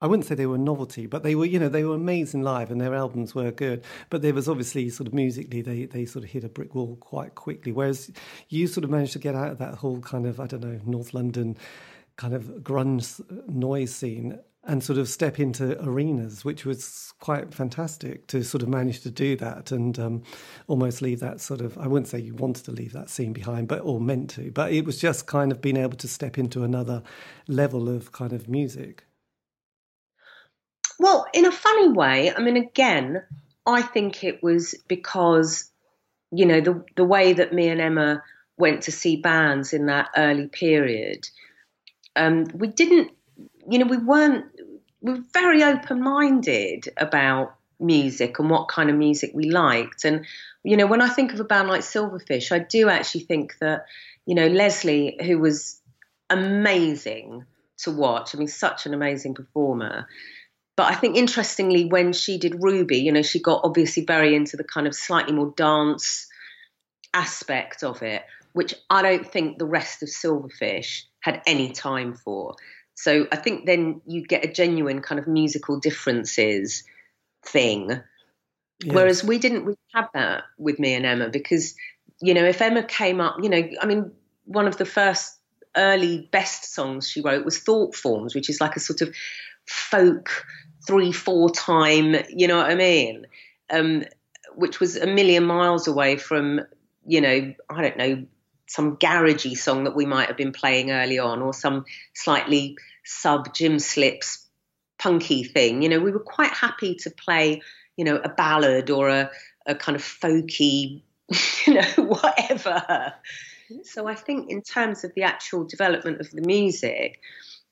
I 0.00 0.06
wouldn't 0.06 0.26
say 0.26 0.34
they 0.34 0.46
were 0.46 0.56
a 0.56 0.58
novelty, 0.58 1.06
but 1.06 1.22
they 1.22 1.34
were, 1.34 1.46
you 1.46 1.58
know, 1.58 1.70
they 1.70 1.84
were 1.84 1.94
amazing 1.94 2.42
live 2.42 2.70
and 2.70 2.80
their 2.80 2.94
albums 2.94 3.34
were 3.34 3.50
good. 3.50 3.82
But 4.10 4.20
there 4.20 4.34
was 4.34 4.48
obviously 4.48 4.90
sort 4.90 5.06
of 5.06 5.14
musically, 5.14 5.62
they, 5.62 5.86
they 5.86 6.04
sort 6.04 6.24
of 6.24 6.30
hit 6.30 6.44
a 6.44 6.50
brick 6.50 6.74
wall 6.74 6.96
quite 6.96 7.34
quickly. 7.34 7.72
Whereas 7.72 8.10
you 8.48 8.66
sort 8.66 8.84
of 8.84 8.90
managed 8.90 9.14
to 9.14 9.18
get 9.18 9.34
out 9.34 9.52
of 9.52 9.58
that 9.58 9.76
whole 9.76 10.00
kind 10.00 10.26
of, 10.26 10.38
I 10.38 10.46
don't 10.46 10.62
know, 10.62 10.80
North 10.84 11.14
London 11.14 11.56
kind 12.16 12.34
of 12.34 12.44
grunge 12.62 13.20
noise 13.48 13.94
scene 13.94 14.38
and 14.66 14.82
sort 14.82 14.98
of 14.98 15.08
step 15.08 15.38
into 15.38 15.80
arenas, 15.82 16.44
which 16.44 16.66
was 16.66 17.14
quite 17.20 17.54
fantastic 17.54 18.26
to 18.26 18.42
sort 18.42 18.62
of 18.62 18.68
manage 18.68 19.00
to 19.00 19.10
do 19.10 19.36
that 19.36 19.70
and 19.70 19.98
um, 19.98 20.22
almost 20.66 21.00
leave 21.00 21.20
that 21.20 21.40
sort 21.40 21.60
of, 21.60 21.78
I 21.78 21.86
wouldn't 21.86 22.08
say 22.08 22.18
you 22.18 22.34
wanted 22.34 22.64
to 22.64 22.72
leave 22.72 22.92
that 22.92 23.08
scene 23.08 23.32
behind, 23.32 23.68
but 23.68 23.80
or 23.80 24.00
meant 24.00 24.30
to, 24.30 24.50
but 24.50 24.72
it 24.72 24.84
was 24.84 24.98
just 24.98 25.26
kind 25.26 25.52
of 25.52 25.60
being 25.60 25.76
able 25.76 25.96
to 25.98 26.08
step 26.08 26.36
into 26.36 26.64
another 26.64 27.02
level 27.46 27.88
of 27.88 28.12
kind 28.12 28.32
of 28.32 28.48
music. 28.48 29.05
Well, 30.98 31.26
in 31.32 31.44
a 31.44 31.52
funny 31.52 31.88
way, 31.88 32.32
I 32.34 32.40
mean, 32.40 32.56
again, 32.56 33.22
I 33.66 33.82
think 33.82 34.24
it 34.24 34.42
was 34.42 34.74
because, 34.88 35.70
you 36.30 36.46
know, 36.46 36.60
the 36.60 36.84
the 36.96 37.04
way 37.04 37.32
that 37.34 37.52
me 37.52 37.68
and 37.68 37.80
Emma 37.80 38.22
went 38.56 38.82
to 38.84 38.92
see 38.92 39.16
bands 39.16 39.72
in 39.72 39.86
that 39.86 40.08
early 40.16 40.46
period, 40.48 41.28
um, 42.14 42.44
we 42.54 42.68
didn't, 42.68 43.10
you 43.68 43.78
know, 43.78 43.86
we 43.86 43.98
weren't, 43.98 44.46
we 45.02 45.12
were 45.12 45.24
very 45.32 45.62
open 45.62 46.00
minded 46.02 46.88
about 46.96 47.54
music 47.78 48.38
and 48.38 48.48
what 48.48 48.68
kind 48.68 48.88
of 48.88 48.96
music 48.96 49.32
we 49.34 49.50
liked. 49.50 50.04
And, 50.04 50.24
you 50.64 50.76
know, 50.76 50.86
when 50.86 51.02
I 51.02 51.08
think 51.08 51.34
of 51.34 51.40
a 51.40 51.44
band 51.44 51.68
like 51.68 51.82
Silverfish, 51.82 52.50
I 52.52 52.60
do 52.60 52.88
actually 52.88 53.24
think 53.24 53.58
that, 53.58 53.84
you 54.24 54.34
know, 54.34 54.46
Lesley, 54.46 55.18
who 55.22 55.38
was 55.38 55.80
amazing 56.30 57.44
to 57.78 57.90
watch, 57.90 58.34
I 58.34 58.38
mean, 58.38 58.48
such 58.48 58.86
an 58.86 58.94
amazing 58.94 59.34
performer. 59.34 60.06
But 60.76 60.92
I 60.92 60.94
think 60.94 61.16
interestingly, 61.16 61.86
when 61.86 62.12
she 62.12 62.38
did 62.38 62.62
Ruby, 62.62 62.98
you 62.98 63.10
know, 63.10 63.22
she 63.22 63.40
got 63.40 63.62
obviously 63.64 64.04
very 64.04 64.36
into 64.36 64.58
the 64.58 64.64
kind 64.64 64.86
of 64.86 64.94
slightly 64.94 65.32
more 65.32 65.52
dance 65.56 66.28
aspect 67.14 67.82
of 67.82 68.02
it, 68.02 68.22
which 68.52 68.74
I 68.90 69.02
don't 69.02 69.26
think 69.26 69.58
the 69.58 69.64
rest 69.64 70.02
of 70.02 70.10
Silverfish 70.10 71.04
had 71.20 71.40
any 71.46 71.72
time 71.72 72.14
for. 72.14 72.56
So 72.94 73.26
I 73.32 73.36
think 73.36 73.64
then 73.64 74.02
you 74.06 74.26
get 74.26 74.44
a 74.44 74.52
genuine 74.52 75.00
kind 75.00 75.18
of 75.18 75.26
musical 75.26 75.80
differences 75.80 76.84
thing. 77.44 78.00
Whereas 78.84 79.24
we 79.24 79.38
didn't 79.38 79.64
really 79.64 79.78
have 79.94 80.08
that 80.12 80.44
with 80.58 80.78
me 80.78 80.94
and 80.94 81.06
Emma 81.06 81.30
because, 81.30 81.74
you 82.20 82.34
know, 82.34 82.44
if 82.44 82.60
Emma 82.60 82.82
came 82.82 83.20
up, 83.22 83.36
you 83.42 83.48
know, 83.48 83.66
I 83.80 83.86
mean, 83.86 84.12
one 84.44 84.66
of 84.66 84.76
the 84.76 84.84
first 84.84 85.38
early 85.74 86.28
best 86.30 86.74
songs 86.74 87.08
she 87.08 87.22
wrote 87.22 87.46
was 87.46 87.58
Thought 87.58 87.94
Forms, 87.94 88.34
which 88.34 88.50
is 88.50 88.60
like 88.60 88.76
a 88.76 88.80
sort 88.80 89.00
of 89.00 89.14
folk 89.66 90.44
three, 90.86 91.12
four 91.12 91.50
time, 91.50 92.16
you 92.28 92.48
know 92.48 92.56
what 92.56 92.70
I 92.70 92.74
mean? 92.74 93.26
Um, 93.70 94.04
which 94.54 94.80
was 94.80 94.96
a 94.96 95.06
million 95.06 95.44
miles 95.44 95.86
away 95.86 96.16
from, 96.16 96.60
you 97.06 97.20
know, 97.20 97.54
I 97.68 97.82
don't 97.82 97.96
know, 97.96 98.26
some 98.68 98.96
garagey 98.96 99.56
song 99.56 99.84
that 99.84 99.94
we 99.94 100.06
might 100.06 100.28
have 100.28 100.36
been 100.36 100.52
playing 100.52 100.90
early 100.90 101.18
on 101.18 101.42
or 101.42 101.52
some 101.52 101.84
slightly 102.14 102.76
sub 103.04 103.54
Gymslips 103.54 104.46
punky 104.98 105.44
thing. 105.44 105.82
You 105.82 105.88
know, 105.88 106.00
we 106.00 106.10
were 106.10 106.20
quite 106.20 106.50
happy 106.50 106.94
to 106.96 107.10
play, 107.10 107.62
you 107.96 108.04
know, 108.04 108.16
a 108.16 108.28
ballad 108.28 108.90
or 108.90 109.08
a, 109.08 109.30
a 109.66 109.74
kind 109.74 109.94
of 109.94 110.02
folky, 110.02 111.02
you 111.66 111.74
know, 111.74 112.04
whatever. 112.04 113.14
So 113.82 114.06
I 114.06 114.14
think 114.14 114.50
in 114.50 114.62
terms 114.62 115.04
of 115.04 115.12
the 115.14 115.22
actual 115.22 115.64
development 115.64 116.20
of 116.20 116.30
the 116.30 116.42
music, 116.42 117.20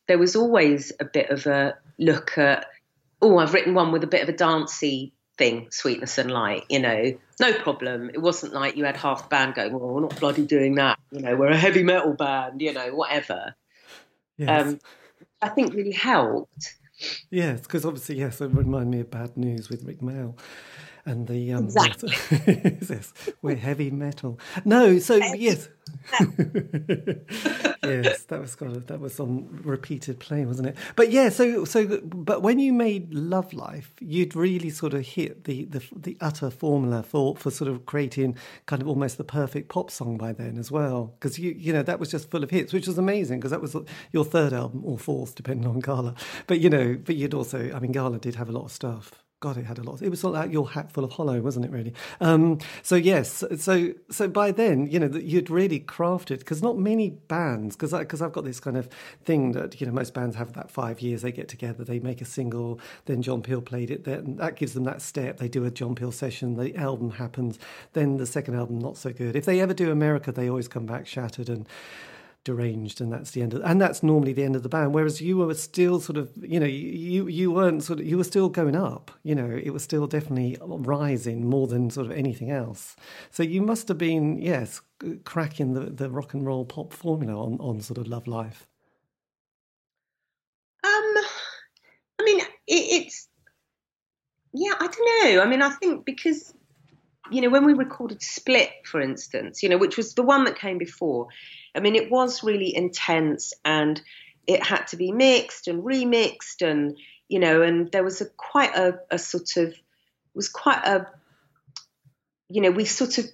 there 0.07 0.19
was 0.19 0.37
always 0.37 0.93
a 1.01 1.05
bit 1.05 1.31
of 1.31 1.47
a 1.47 1.77
look 1.99 2.37
at, 2.37 2.67
oh, 3.25 3.39
I've 3.39 3.55
written 3.55 3.75
one 3.75 3.91
with 3.91 4.05
a 4.05 4.07
bit 4.07 4.23
of 4.23 4.29
a 4.29 4.37
dancey 4.37 5.13
thing, 5.37 5.69
sweetness 5.71 6.19
and 6.19 6.31
light, 6.31 6.65
you 6.69 6.79
know, 6.79 7.19
no 7.41 7.53
problem. 7.55 8.11
It 8.11 8.21
wasn't 8.21 8.53
like 8.53 8.77
you 8.77 8.85
had 8.85 8.97
half 8.97 9.25
the 9.25 9.29
band 9.29 9.55
going, 9.55 9.73
well, 9.73 9.89
we're 9.89 10.01
not 10.01 10.21
bloody 10.21 10.47
doing 10.47 10.77
that, 10.77 10.99
you 11.11 11.21
know, 11.21 11.35
we're 11.35 11.49
a 11.49 11.57
heavy 11.57 11.83
metal 11.83 12.13
band, 12.13 12.61
you 12.61 12.73
know, 12.73 12.95
whatever. 12.95 13.55
Yes. 14.37 14.67
Um, 14.67 14.81
I 15.43 15.49
think 15.49 15.75
really 15.75 15.93
helped. 15.93 16.77
Yes, 17.31 17.63
because 17.63 17.85
obviously, 17.85 18.19
yes, 18.19 18.41
it 18.41 18.49
reminded 18.49 18.89
me 18.89 19.01
of 19.01 19.11
Bad 19.11 19.37
News 19.37 19.69
with 19.69 19.85
Rik 19.85 20.01
Mayall. 20.01 20.39
And 21.07 21.27
the 21.27 21.53
um, 21.53 21.65
Exactly. 21.65 22.15
yes, 22.89 23.13
we're 23.43 23.57
heavy 23.57 23.91
metal. 23.91 24.41
No, 24.65 24.99
so 24.99 25.17
yes, 25.17 25.69
yes, 27.83 28.23
that 28.25 28.41
was 28.41 28.55
kind 28.55 28.75
of 28.75 28.87
that 28.87 29.01
was 29.01 29.21
on 29.21 29.61
repeated 29.65 30.19
play, 30.19 30.47
wasn't 30.47 30.69
it? 30.69 30.77
But 30.97 31.11
yeah, 31.11 31.29
so 31.29 31.65
so 31.65 32.01
but 32.03 32.43
when 32.43 32.59
you 32.59 32.73
made 32.73 33.13
Love 33.13 33.53
Life, 33.53 33.93
you'd 34.01 34.35
really 34.35 34.71
sort 34.71 34.95
of 34.95 35.07
hit 35.07 35.45
the 35.45 35.65
the, 35.67 35.83
the 35.95 36.17
utter 36.21 36.51
formula 36.51 37.03
for 37.03 37.37
for 37.37 37.51
sort 37.51 37.71
of 37.71 37.85
creating 37.87 38.37
kind 38.67 38.81
of 38.81 38.89
almost 38.89 39.19
the 39.19 39.25
perfect 39.25 39.69
pop 39.69 39.91
song 39.91 40.17
by 40.17 40.33
then 40.33 40.57
as 40.59 40.71
well, 40.71 41.15
because 41.19 41.39
you 41.39 41.55
you 41.57 41.73
know 41.73 41.83
that 41.83 42.01
was 42.01 42.11
just 42.11 42.31
full 42.31 42.43
of 42.43 42.51
hits, 42.51 42.73
which 42.73 42.87
was 42.87 42.99
amazing 42.99 43.41
because 43.41 43.51
that 43.51 43.61
was 43.61 43.77
your 44.13 44.25
third 44.25 44.53
album 44.53 44.83
or 44.85 44.99
fourth, 44.99 45.35
depending 45.35 45.69
on 45.69 45.81
Gala. 45.81 46.15
But 46.47 46.61
you 46.61 46.71
know, 46.71 46.97
but 47.03 47.17
you'd 47.17 47.35
also, 47.35 47.73
I 47.75 47.79
mean, 47.79 47.93
Gala 47.93 48.19
did 48.19 48.37
have 48.37 48.49
a 48.49 48.53
lot 48.53 48.65
of 48.65 48.73
stuff. 48.73 49.24
God, 49.45 49.59
it 49.59 49.67
had 49.67 49.77
a 49.77 49.83
lot. 49.83 50.01
It 50.01 50.09
was 50.09 50.21
sort 50.21 50.35
of 50.35 50.41
like 50.41 50.51
your 50.51 50.71
Hatful 50.71 51.05
of 51.05 51.13
Hollow, 51.13 51.39
wasn't 51.43 51.67
it? 51.67 51.71
Really. 51.71 51.93
Um, 52.19 52.61
so 52.83 52.97
yes, 52.97 53.45
so 53.59 53.93
so 54.11 54.27
by 54.27 54.53
then, 54.53 54.87
you 54.87 54.99
know, 54.99 55.07
that 55.09 55.25
you'd 55.25 55.51
really 55.51 55.81
crafted 55.81 56.39
because 56.39 56.63
not 56.63 56.79
many 56.79 57.11
bands, 57.11 57.77
because 57.77 57.93
because 57.93 58.23
I've 58.23 58.33
got 58.33 58.45
this 58.45 58.59
kind 58.59 58.79
of 58.79 58.89
thing 59.23 59.53
that 59.53 59.79
you 59.83 59.87
know 59.87 59.93
most 59.93 60.15
bands 60.15 60.35
have 60.37 60.55
that 60.55 60.71
five 60.71 61.03
years 61.03 61.21
they 61.21 61.31
get 61.31 61.49
together, 61.49 61.85
they 61.85 61.99
make 61.99 62.23
a 62.23 62.25
single, 62.25 62.81
then 63.05 63.21
John 63.21 63.43
Peel 63.43 63.61
played 63.61 63.91
it, 63.91 64.05
then 64.05 64.37
that 64.37 64.57
gives 64.57 64.73
them 64.73 64.85
that 64.85 65.03
step. 65.03 65.37
They 65.37 65.49
do 65.49 65.67
a 65.67 65.71
John 65.71 65.95
Peel 65.95 66.11
session, 66.11 66.57
the 66.57 66.75
album 66.77 67.11
happens, 67.11 67.59
then 67.93 68.17
the 68.17 68.25
second 68.25 68.55
album 68.55 68.79
not 68.79 68.97
so 68.97 69.13
good. 69.13 69.37
If 69.37 69.45
they 69.45 69.61
ever 69.61 69.75
do 69.75 69.91
America, 69.91 70.33
they 70.33 70.49
always 70.49 70.69
come 70.69 70.87
back 70.87 71.07
shattered 71.07 71.51
and 71.51 71.69
deranged 72.45 73.01
and 73.01 73.13
that's 73.13 73.31
the 73.31 73.43
end 73.43 73.55
of 73.55 73.63
and 73.65 73.81
that's 73.81 74.03
normally 74.03 74.33
the 74.33 74.45
end 74.45 74.55
of 74.55 74.63
the 74.63 74.69
band 74.69 74.93
whereas 74.93 75.21
you 75.21 75.39
were 75.39 75.55
still 75.55 75.99
sort 75.99 76.19
of 76.19 76.31
you 76.43 76.61
know 76.61 76.67
you 76.67 77.27
you 77.27 77.51
weren't 77.51 77.83
sort 77.83 77.99
of 78.01 78.07
you 78.07 78.19
were 78.19 78.25
still 78.25 78.49
going 78.51 78.77
up 78.77 79.11
you 79.23 79.35
know 79.35 79.51
it 79.51 79.71
was 79.71 79.83
still 79.83 80.07
definitely 80.07 80.57
rising 80.61 81.49
more 81.49 81.67
than 81.67 81.89
sort 81.91 82.07
of 82.07 82.13
anything 82.13 82.51
else 82.51 82.97
so 83.31 83.43
you 83.43 83.63
must 83.63 83.89
have 83.89 83.99
been 83.99 84.39
yes 84.39 84.83
cracking 85.25 85.73
the 85.73 85.81
the 85.87 86.11
rock 86.11 86.35
and 86.35 86.47
roll 86.47 86.65
pop 86.65 86.93
formula 86.93 87.35
on 87.35 87.59
on 87.61 87.81
sort 87.81 87.99
of 87.99 88.07
love 88.07 88.27
life 88.27 88.67
Um, 90.85 91.15
I 92.21 92.23
mean, 92.25 92.41
it, 92.41 92.47
it's 92.67 93.29
yeah, 94.53 94.75
I 94.79 94.87
don't 94.87 95.35
know. 95.35 95.43
I 95.43 95.47
mean, 95.47 95.63
I 95.63 95.71
think 95.71 96.05
because 96.05 96.53
you 97.31 97.41
know 97.41 97.51
when 97.51 97.65
we 97.65 97.73
recorded 97.73 98.23
Split, 98.23 98.71
for 98.85 99.01
instance, 99.01 99.63
you 99.63 99.69
know, 99.69 99.79
which 99.79 99.97
was 99.97 100.15
the 100.15 100.23
one 100.23 100.45
that 100.45 100.59
came 100.59 100.79
before. 100.79 101.29
I 101.75 101.81
mean, 101.81 101.97
it 101.97 102.11
was 102.11 102.45
really 102.45 102.75
intense, 102.75 103.53
and 103.65 104.01
it 104.47 104.63
had 104.63 104.87
to 104.89 104.97
be 104.97 105.13
mixed 105.13 105.69
and 105.69 105.83
remixed, 105.83 106.63
and 106.63 106.97
you 107.29 107.39
know, 107.39 107.63
and 107.63 107.91
there 107.91 108.05
was 108.05 108.21
a 108.21 108.27
quite 108.27 108.77
a, 108.77 109.01
a 109.11 109.19
sort 109.19 109.57
of 109.57 109.75
was 110.35 110.49
quite 110.49 110.85
a 110.85 111.07
you 112.49 112.61
know 112.61 112.71
we 112.71 112.85
sort 112.85 113.19
of 113.19 113.25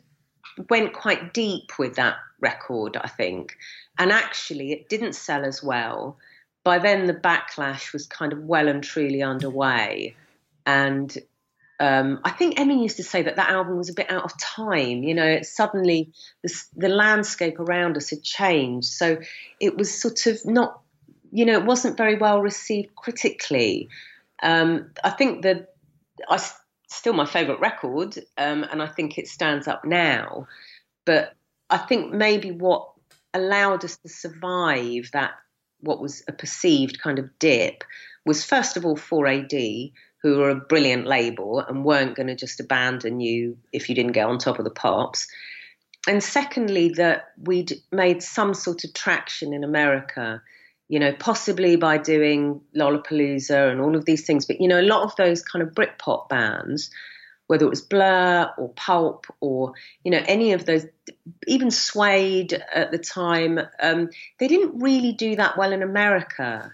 went 0.69 0.93
quite 0.93 1.33
deep 1.33 1.79
with 1.79 1.97
that 1.97 2.17
record, 2.41 2.97
I 2.97 3.09
think. 3.09 3.57
And 3.99 4.13
actually, 4.13 4.73
it 4.73 4.89
didn't 4.89 5.15
sell 5.15 5.45
as 5.45 5.63
well. 5.63 6.17
By 6.65 6.79
then, 6.79 7.07
the 7.07 7.15
backlash 7.15 7.93
was 7.93 8.07
kind 8.07 8.33
of 8.33 8.41
well 8.41 8.69
and 8.69 8.83
truly 8.83 9.23
underway. 9.23 10.15
And 10.67 11.17
um, 11.81 12.21
I 12.25 12.31
think 12.31 12.61
Emma 12.61 12.75
used 12.75 12.99
to 12.99 13.03
say 13.03 13.23
that 13.23 13.37
that 13.37 13.49
album 13.49 13.79
was 13.79 13.89
a 13.89 13.95
bit 13.95 14.11
out 14.11 14.25
of 14.25 14.39
time. 14.39 15.03
You 15.03 15.15
know, 15.15 15.27
it 15.27 15.47
suddenly 15.47 16.13
the, 16.43 16.55
the 16.77 16.91
landscape 16.91 17.59
around 17.59 17.97
us 17.97 18.11
had 18.11 18.23
changed, 18.23 18.89
so 18.89 19.19
it 19.61 19.79
was 19.79 19.93
sort 19.93 20.27
of 20.27 20.45
not, 20.45 20.81
you 21.33 21.47
know, 21.47 21.59
it 21.59 21.65
wasn't 21.65 21.97
very 21.97 22.17
well 22.17 22.43
received 22.43 22.95
critically. 22.97 23.89
Um, 24.43 24.91
I 25.03 25.09
think 25.09 25.43
that 25.43 25.75
I 26.29 26.39
still 26.89 27.15
my 27.15 27.25
favourite 27.25 27.61
record, 27.61 28.19
um, 28.37 28.65
and 28.65 28.83
I 28.83 28.87
think 28.87 29.17
it 29.17 29.27
stands 29.27 29.67
up 29.67 29.83
now. 29.83 30.47
But 31.07 31.35
I 31.71 31.79
think 31.79 32.13
maybe 32.13 32.51
what 32.51 32.91
allowed 33.33 33.87
us 33.87 33.97
to 33.99 34.09
survive 34.11 35.11
that 35.15 35.33
what 35.81 36.01
was 36.01 36.23
a 36.29 36.33
perceived 36.33 37.01
kind 37.01 37.19
of 37.19 37.39
dip 37.39 37.85
was 38.27 38.45
first 38.45 38.77
of 38.77 38.85
all 38.85 38.97
4AD, 38.97 39.93
who 40.23 40.39
were 40.39 40.51
a 40.51 40.55
brilliant 40.55 41.07
label 41.07 41.61
and 41.61 41.85
weren't 41.85 42.15
going 42.15 42.27
to 42.27 42.35
just 42.35 42.61
abandon 42.61 43.21
you 43.21 43.57
if 43.73 43.89
you 43.89 43.95
didn't 43.95 44.13
get 44.13 44.27
on 44.27 44.39
top 44.39 44.59
of 44.59 44.65
the 44.65 44.71
pops. 44.71 45.27
And 46.07 46.23
secondly, 46.23 46.91
that 46.97 47.31
we'd 47.43 47.73
made 47.91 48.23
some 48.23 48.55
sort 48.55 48.85
of 48.85 48.93
traction 48.93 49.53
in 49.53 49.65
America, 49.65 50.43
you 50.89 50.99
know, 50.99 51.13
possibly 51.13 51.77
by 51.77 51.99
doing 51.99 52.61
Lollapalooza 52.77 53.71
and 53.71 53.81
all 53.81 53.97
of 53.97 54.05
these 54.05 54.27
things. 54.27 54.47
But, 54.47 54.61
you 54.61 54.69
know, 54.69 54.81
a 54.81 54.83
lot 54.83 55.05
of 55.05 55.17
those 55.17 55.43
kind 55.43 55.63
of 55.63 55.75
Britpop 55.75 56.29
bands, 56.29 56.91
whether 57.47 57.67
it 57.67 57.71
was 57.71 57.83
Blur 57.83 58.51
or 58.57 58.71
Pulp 58.71 59.27
or, 59.41 59.73
you 60.05 60.11
know, 60.11 60.23
any 60.27 60.53
of 60.53 60.67
those, 60.67 60.87
even 61.47 61.71
Suede 61.71 62.63
at 62.75 62.93
the 62.93 62.99
time, 62.99 63.59
um, 63.83 64.11
they 64.39 64.49
didn't 64.49 64.81
really 64.81 65.13
do 65.13 65.37
that 65.37 65.57
well 65.57 65.73
in 65.73 65.83
America 65.83 66.73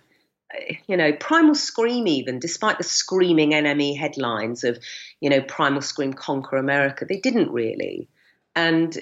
you 0.87 0.97
know, 0.97 1.13
Primal 1.13 1.55
Scream, 1.55 2.07
even 2.07 2.39
despite 2.39 2.79
the 2.79 2.85
screaming 2.85 3.51
NME 3.51 3.99
headlines 3.99 4.65
of, 4.65 4.79
you 5.21 5.31
know, 5.31 5.41
Primal 5.41 5.83
Scream 5.83 6.13
conquer 6.13 6.57
America, 6.57 7.05
they 7.05 7.19
didn't 7.19 7.51
really. 7.51 8.09
And 8.55 8.97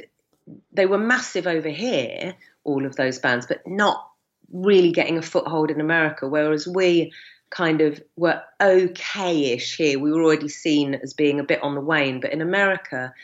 they 0.72 0.86
were 0.86 0.98
massive 0.98 1.46
over 1.46 1.68
here, 1.68 2.34
all 2.64 2.86
of 2.86 2.96
those 2.96 3.18
bands, 3.18 3.46
but 3.46 3.66
not 3.66 4.08
really 4.52 4.92
getting 4.92 5.18
a 5.18 5.22
foothold 5.22 5.70
in 5.70 5.80
America. 5.80 6.28
Whereas 6.28 6.66
we 6.66 7.12
kind 7.50 7.80
of 7.80 8.02
were 8.16 8.42
okay 8.60 9.52
ish 9.52 9.76
here. 9.76 9.98
We 9.98 10.12
were 10.12 10.22
already 10.22 10.48
seen 10.48 10.94
as 10.94 11.14
being 11.14 11.40
a 11.40 11.44
bit 11.44 11.62
on 11.62 11.74
the 11.74 11.80
wane. 11.80 12.20
But 12.20 12.32
in 12.32 12.40
America, 12.40 13.14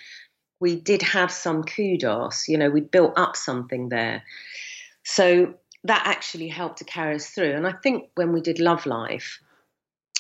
we 0.60 0.76
did 0.76 1.02
have 1.02 1.32
some 1.32 1.64
kudos. 1.64 2.48
You 2.48 2.58
know, 2.58 2.70
we 2.70 2.80
built 2.80 3.18
up 3.18 3.36
something 3.36 3.88
there. 3.88 4.22
So 5.04 5.54
that 5.84 6.02
actually 6.06 6.48
helped 6.48 6.78
to 6.78 6.84
carry 6.84 7.14
us 7.14 7.30
through. 7.30 7.52
And 7.52 7.66
I 7.66 7.72
think 7.72 8.10
when 8.14 8.32
we 8.32 8.40
did 8.40 8.58
Love 8.58 8.86
Life, 8.86 9.40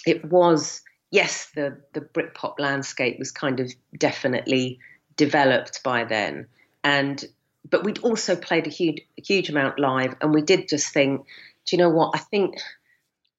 it 0.06 0.24
was 0.24 0.82
yes, 1.10 1.50
the 1.54 1.78
the 1.92 2.00
Britpop 2.00 2.58
landscape 2.58 3.18
was 3.18 3.30
kind 3.30 3.60
of 3.60 3.72
definitely 3.96 4.78
developed 5.16 5.82
by 5.82 6.04
then, 6.04 6.46
and 6.82 7.22
but 7.68 7.84
we'd 7.84 7.98
also 7.98 8.36
played 8.36 8.66
a 8.66 8.70
huge 8.70 9.02
a 9.18 9.22
huge 9.22 9.48
amount 9.50 9.78
live, 9.78 10.14
and 10.20 10.32
we 10.32 10.42
did 10.42 10.68
just 10.68 10.92
think, 10.92 11.26
do 11.66 11.76
you 11.76 11.78
know 11.78 11.90
what? 11.90 12.12
I 12.14 12.18
think 12.18 12.56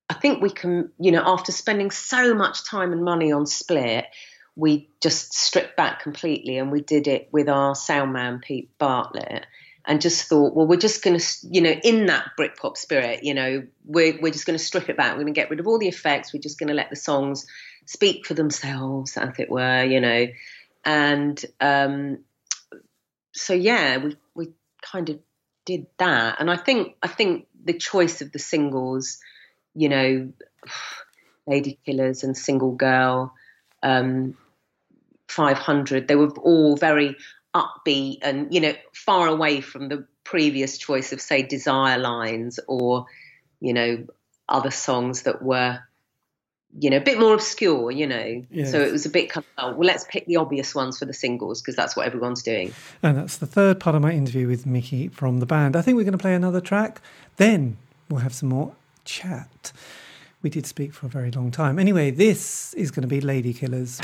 I 0.10 0.14
think 0.14 0.42
we 0.42 0.50
can, 0.50 0.92
you 1.00 1.12
know, 1.12 1.24
after 1.26 1.52
spending 1.52 1.92
so 1.92 2.34
much 2.34 2.66
time 2.66 2.92
and 2.92 3.04
money 3.04 3.32
on 3.32 3.46
Split, 3.46 4.06
we 4.56 4.90
just 5.02 5.34
stripped 5.34 5.78
back 5.78 6.02
completely, 6.02 6.58
and 6.58 6.72
we 6.72 6.82
did 6.82 7.08
it 7.08 7.30
with 7.32 7.50
our 7.50 7.76
sound 7.76 8.14
man 8.14 8.40
Pete 8.40 8.78
Bartlett 8.78 9.46
and 9.86 10.02
just 10.02 10.28
thought, 10.28 10.54
well, 10.56 10.68
we're 10.68 10.78
just 10.78 11.04
going 11.04 11.18
to, 11.18 11.26
you 11.44 11.62
know, 11.62 11.72
in 11.72 12.06
that 12.08 12.32
Britpop 12.40 12.78
spirit, 12.78 13.24
you 13.24 13.34
know, 13.34 13.66
we're, 13.86 14.20
we're 14.22 14.32
just 14.32 14.46
going 14.46 14.58
to 14.58 14.64
strip 14.64 14.90
it 14.90 14.98
back. 14.98 15.12
We're 15.12 15.24
going 15.24 15.34
to 15.34 15.40
get 15.40 15.50
rid 15.50 15.60
of 15.60 15.68
all 15.68 15.80
the 15.80 15.88
effects. 15.88 16.34
We're 16.34 16.42
just 16.42 16.60
going 16.60 16.68
to 16.68 16.76
let 16.76 16.90
the 16.90 16.96
songs 16.96 17.48
speak 17.86 18.26
for 18.26 18.34
themselves, 18.34 19.18
as 19.18 19.40
it 19.40 19.50
were, 19.50 19.84
you 19.84 20.00
know. 20.00 20.28
And 20.86 21.44
um, 21.60 22.20
so, 23.32 23.54
yeah, 23.54 23.98
we, 23.98 24.18
we 24.36 24.50
kind 24.82 25.10
of 25.10 25.20
did 25.66 25.88
that. 25.98 26.38
And 26.40 26.52
I 26.52 26.58
think, 26.58 26.96
I 27.02 27.08
think 27.08 27.48
the 27.64 27.74
choice 27.74 28.22
of 28.22 28.32
the 28.32 28.40
singles, 28.40 29.20
you 29.74 29.90
know, 29.90 30.32
Lady 31.48 31.80
Killers 31.86 32.24
and 32.24 32.38
Single 32.38 32.74
Girl, 32.74 33.34
um, 33.82 34.38
500, 35.28 36.08
they 36.08 36.16
were 36.16 36.30
all 36.38 36.76
very 36.76 37.16
upbeat 37.54 38.20
and 38.22 38.54
you 38.54 38.62
know 38.62 38.74
far 38.94 39.28
away 39.28 39.62
from 39.62 39.90
the 39.90 40.06
previous 40.24 40.78
choice 40.78 41.12
of 41.12 41.20
say 41.20 41.42
desire 41.44 41.98
lines 41.98 42.60
or 42.68 43.06
you 43.60 43.74
know 43.74 44.06
other 44.48 44.72
songs 44.72 45.24
that 45.24 45.42
were 45.42 45.80
you 46.80 46.90
know 46.90 46.96
a 46.98 47.02
bit 47.02 47.20
more 47.20 47.34
obscure 47.34 47.92
you 47.92 48.08
know 48.08 48.46
Yes. 48.50 48.72
so 48.72 48.80
it 48.80 48.92
was 48.92 49.06
a 49.06 49.10
bit 49.10 49.30
kind 49.30 49.46
of 49.58 49.74
oh, 49.74 49.78
well 49.78 49.86
let's 49.88 50.06
pick 50.10 50.26
the 50.28 50.38
obvious 50.38 50.74
ones 50.74 50.98
for 51.00 51.04
the 51.06 51.14
singles 51.14 51.62
because 51.62 51.76
that's 51.76 51.96
what 51.98 52.06
everyone's 52.08 52.42
doing 52.44 52.74
And 53.04 53.18
that's 53.18 53.36
the 53.38 53.46
third 53.48 53.82
part 53.82 53.96
of 53.96 54.02
my 54.02 54.12
interview 54.14 54.48
with 54.48 54.66
Miki 54.66 55.10
from 55.10 55.40
the 55.42 55.46
band. 55.46 55.76
I 55.76 55.82
think 55.82 55.98
we're 55.98 56.04
going 56.06 56.14
to 56.14 56.18
play 56.18 56.34
another 56.34 56.62
track. 56.62 57.02
Then 57.36 57.76
we'll 58.10 58.22
have 58.22 58.34
some 58.34 58.48
more 58.50 58.74
chat. 59.04 59.74
We 60.42 60.50
did 60.50 60.66
speak 60.66 60.94
for 60.94 61.08
a 61.08 61.10
very 61.10 61.30
long 61.32 61.52
time. 61.52 61.78
Anyway, 61.78 62.10
this 62.12 62.74
is 62.76 62.90
going 62.90 63.02
to 63.04 63.08
be 63.08 63.20
Lady 63.20 63.54
Killers. 63.54 64.00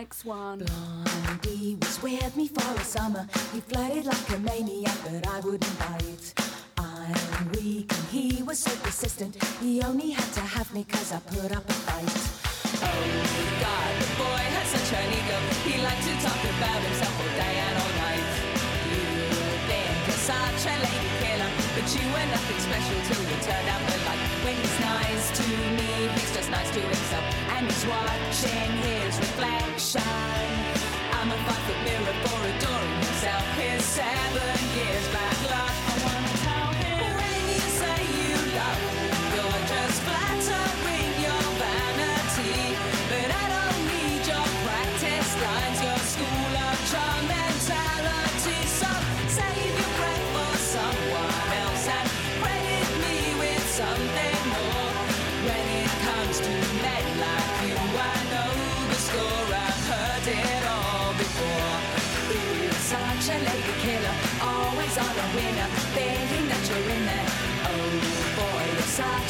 Next 0.00 0.24
one. 0.24 0.64
Blondie 0.64 1.76
was 1.78 2.02
with 2.02 2.34
me 2.34 2.48
for 2.48 2.80
a 2.80 2.84
summer. 2.84 3.28
He 3.52 3.60
flirted 3.60 4.06
like 4.06 4.30
a 4.30 4.38
maniac, 4.38 4.79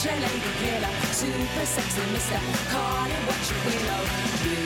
such 0.00 0.12
a 0.12 0.14
lady 0.16 0.52
killer, 0.60 0.92
super 1.12 1.66
sexy 1.66 2.00
mister, 2.12 2.40
call 2.70 3.04
it 3.04 3.22
what 3.28 3.50
you 3.50 3.56
will. 3.66 4.04
You 4.48 4.56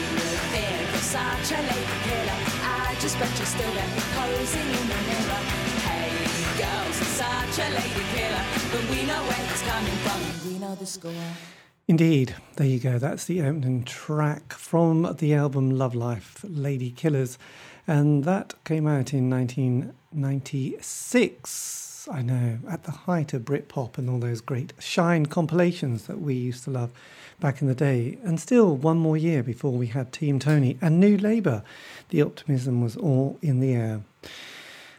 think 0.55 0.87
you're 0.91 1.01
such 1.01 1.51
a 1.51 1.59
lady 1.59 1.97
killer. 2.07 2.39
I 2.63 2.95
just 3.01 3.19
bet 3.19 3.37
you're 3.37 3.45
still 3.45 3.73
there, 3.73 3.89
posing 4.15 4.61
in 4.61 4.87
the 4.87 4.95
mirror. 4.95 5.41
Hey 5.83 6.07
girls, 6.57 6.95
such 6.95 7.59
a 7.59 7.69
lady 7.69 8.05
killer, 8.15 8.45
but 8.71 8.83
we 8.89 9.03
know 9.05 9.21
where 9.27 9.43
it's 9.51 9.61
coming 9.63 9.97
from. 10.05 10.21
We 10.49 10.57
know 10.57 10.73
the 10.75 10.85
score. 10.85 11.11
Indeed, 11.89 12.33
there 12.55 12.67
you 12.67 12.79
go. 12.79 12.97
That's 12.97 13.25
the 13.25 13.41
opening 13.41 13.83
track 13.83 14.53
from 14.53 15.17
the 15.19 15.33
album 15.33 15.71
Love 15.71 15.95
Life, 15.95 16.45
Lady 16.47 16.91
Killers. 16.91 17.37
And 17.85 18.23
that 18.23 18.53
came 18.63 18.87
out 18.87 19.13
in 19.13 19.29
1996. 19.29 21.84
I 22.11 22.21
know, 22.21 22.59
at 22.69 22.83
the 22.83 22.91
height 22.91 23.33
of 23.33 23.43
Britpop 23.43 23.97
and 23.97 24.09
all 24.09 24.19
those 24.19 24.41
great 24.41 24.73
Shine 24.79 25.25
compilations 25.25 26.07
that 26.07 26.21
we 26.21 26.33
used 26.33 26.63
to 26.65 26.71
love 26.71 26.91
back 27.39 27.61
in 27.61 27.67
the 27.67 27.75
day. 27.75 28.17
And 28.23 28.39
still 28.39 28.75
one 28.75 28.97
more 28.97 29.17
year 29.17 29.43
before 29.43 29.71
we 29.71 29.87
had 29.87 30.11
Team 30.11 30.39
Tony 30.39 30.77
and 30.81 30.99
New 30.99 31.17
Labour. 31.17 31.63
The 32.09 32.21
optimism 32.21 32.81
was 32.81 32.95
all 32.95 33.37
in 33.41 33.59
the 33.59 33.73
air. 33.73 34.01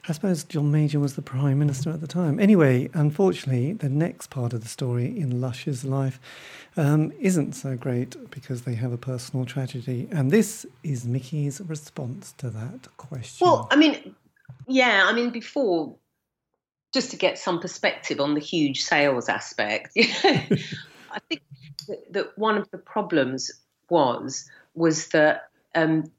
I 0.09 0.13
suppose 0.13 0.45
John 0.45 0.71
Major 0.71 1.01
was 1.01 1.17
the 1.17 1.23
Prime 1.23 1.59
Minister 1.59 1.91
at 1.91 2.01
the 2.01 2.07
time. 2.07 2.39
Anyway, 2.39 2.89
unfortunately, 2.95 3.73
the 3.73 3.89
next 3.89 4.31
part 4.31 4.53
of 4.53 4.63
the 4.63 4.69
story 4.69 5.07
in 5.07 5.41
Lush's 5.41 5.85
life 5.85 6.21
um, 6.77 7.13
isn't 7.19 7.55
so 7.55 7.77
great 7.77 8.31
because 8.31 8.63
they 8.63 8.75
have 8.75 8.93
a 8.93 8.99
personal 8.99 9.45
tragedy. 9.45 10.07
And 10.13 10.31
this 10.31 10.65
is 10.85 11.07
Miki's 11.07 11.61
response 11.61 12.35
to 12.39 12.51
that 12.51 12.87
question. 12.97 13.47
Well, 13.47 13.67
I 13.73 13.77
mean, 13.77 14.15
yeah, 14.69 15.05
I 15.07 15.13
mean, 15.13 15.31
before, 15.31 15.97
just 16.93 17.11
to 17.11 17.17
get 17.17 17.39
some 17.39 17.61
perspective 17.61 18.21
on 18.21 18.35
the 18.35 18.41
huge 18.41 18.83
sales 18.83 19.29
aspect, 19.29 19.91
I 19.97 21.21
think 21.29 21.43
that, 21.89 22.13
that 22.13 22.39
one 22.39 22.57
of 22.59 22.71
the 22.71 22.79
problems 22.79 23.51
was 23.89 24.49
was 24.75 25.09
that 25.09 25.49
um, 25.75 26.11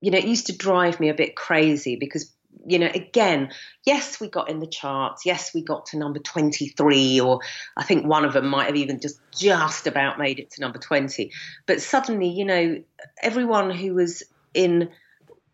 you 0.00 0.10
know 0.10 0.18
it 0.18 0.24
used 0.24 0.46
to 0.46 0.56
drive 0.56 1.00
me 1.00 1.08
a 1.08 1.14
bit 1.14 1.36
crazy 1.36 1.96
because 1.96 2.32
you 2.66 2.78
know 2.78 2.90
again 2.92 3.50
yes 3.84 4.20
we 4.20 4.28
got 4.28 4.50
in 4.50 4.58
the 4.58 4.66
charts. 4.66 5.24
Yes 5.24 5.54
we 5.54 5.62
got 5.62 5.86
to 5.86 5.98
number 5.98 6.18
23 6.18 7.20
or 7.20 7.40
i 7.76 7.82
think 7.82 8.06
one 8.06 8.24
of 8.24 8.32
them 8.32 8.48
might 8.48 8.66
have 8.66 8.76
even 8.76 9.00
just 9.00 9.20
just 9.36 9.86
about 9.86 10.18
made 10.18 10.38
it 10.38 10.50
to 10.52 10.60
number 10.60 10.78
20 10.78 11.30
but 11.66 11.80
suddenly 11.80 12.28
you 12.28 12.44
know 12.44 12.82
everyone 13.22 13.70
who 13.70 13.94
was 13.94 14.22
in 14.54 14.90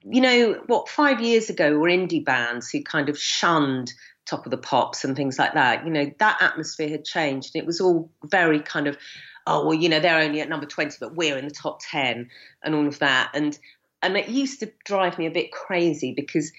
you 0.04 0.20
know 0.20 0.62
what 0.66 0.88
five 0.88 1.20
years 1.20 1.50
ago 1.50 1.78
were 1.78 1.88
indie 1.88 2.24
bands 2.24 2.70
who 2.70 2.82
kind 2.82 3.08
of 3.08 3.18
shunned 3.18 3.92
top 4.26 4.46
of 4.46 4.50
the 4.50 4.58
pops 4.58 5.04
and 5.04 5.16
things 5.16 5.38
like 5.38 5.54
that. 5.54 5.84
You 5.84 5.92
know 5.92 6.10
that 6.18 6.38
atmosphere 6.40 6.88
had 6.88 7.04
changed. 7.04 7.54
And 7.54 7.62
it 7.62 7.66
was 7.66 7.80
all 7.80 8.10
very 8.24 8.60
kind 8.60 8.86
of 8.86 8.96
oh 9.46 9.66
well 9.66 9.74
you 9.74 9.88
know 9.88 10.00
they're 10.00 10.20
only 10.20 10.40
at 10.40 10.48
number 10.48 10.66
20 10.66 10.96
but 11.00 11.14
we're 11.14 11.36
in 11.36 11.46
the 11.46 11.54
top 11.54 11.80
10 11.90 12.30
and 12.62 12.74
all 12.74 12.86
of 12.86 12.98
that. 13.00 13.30
And 13.34 13.58
and 14.02 14.16
it 14.16 14.28
used 14.28 14.60
to 14.60 14.70
drive 14.84 15.18
me 15.18 15.26
a 15.26 15.30
bit 15.30 15.50
crazy 15.50 16.12
because 16.14 16.52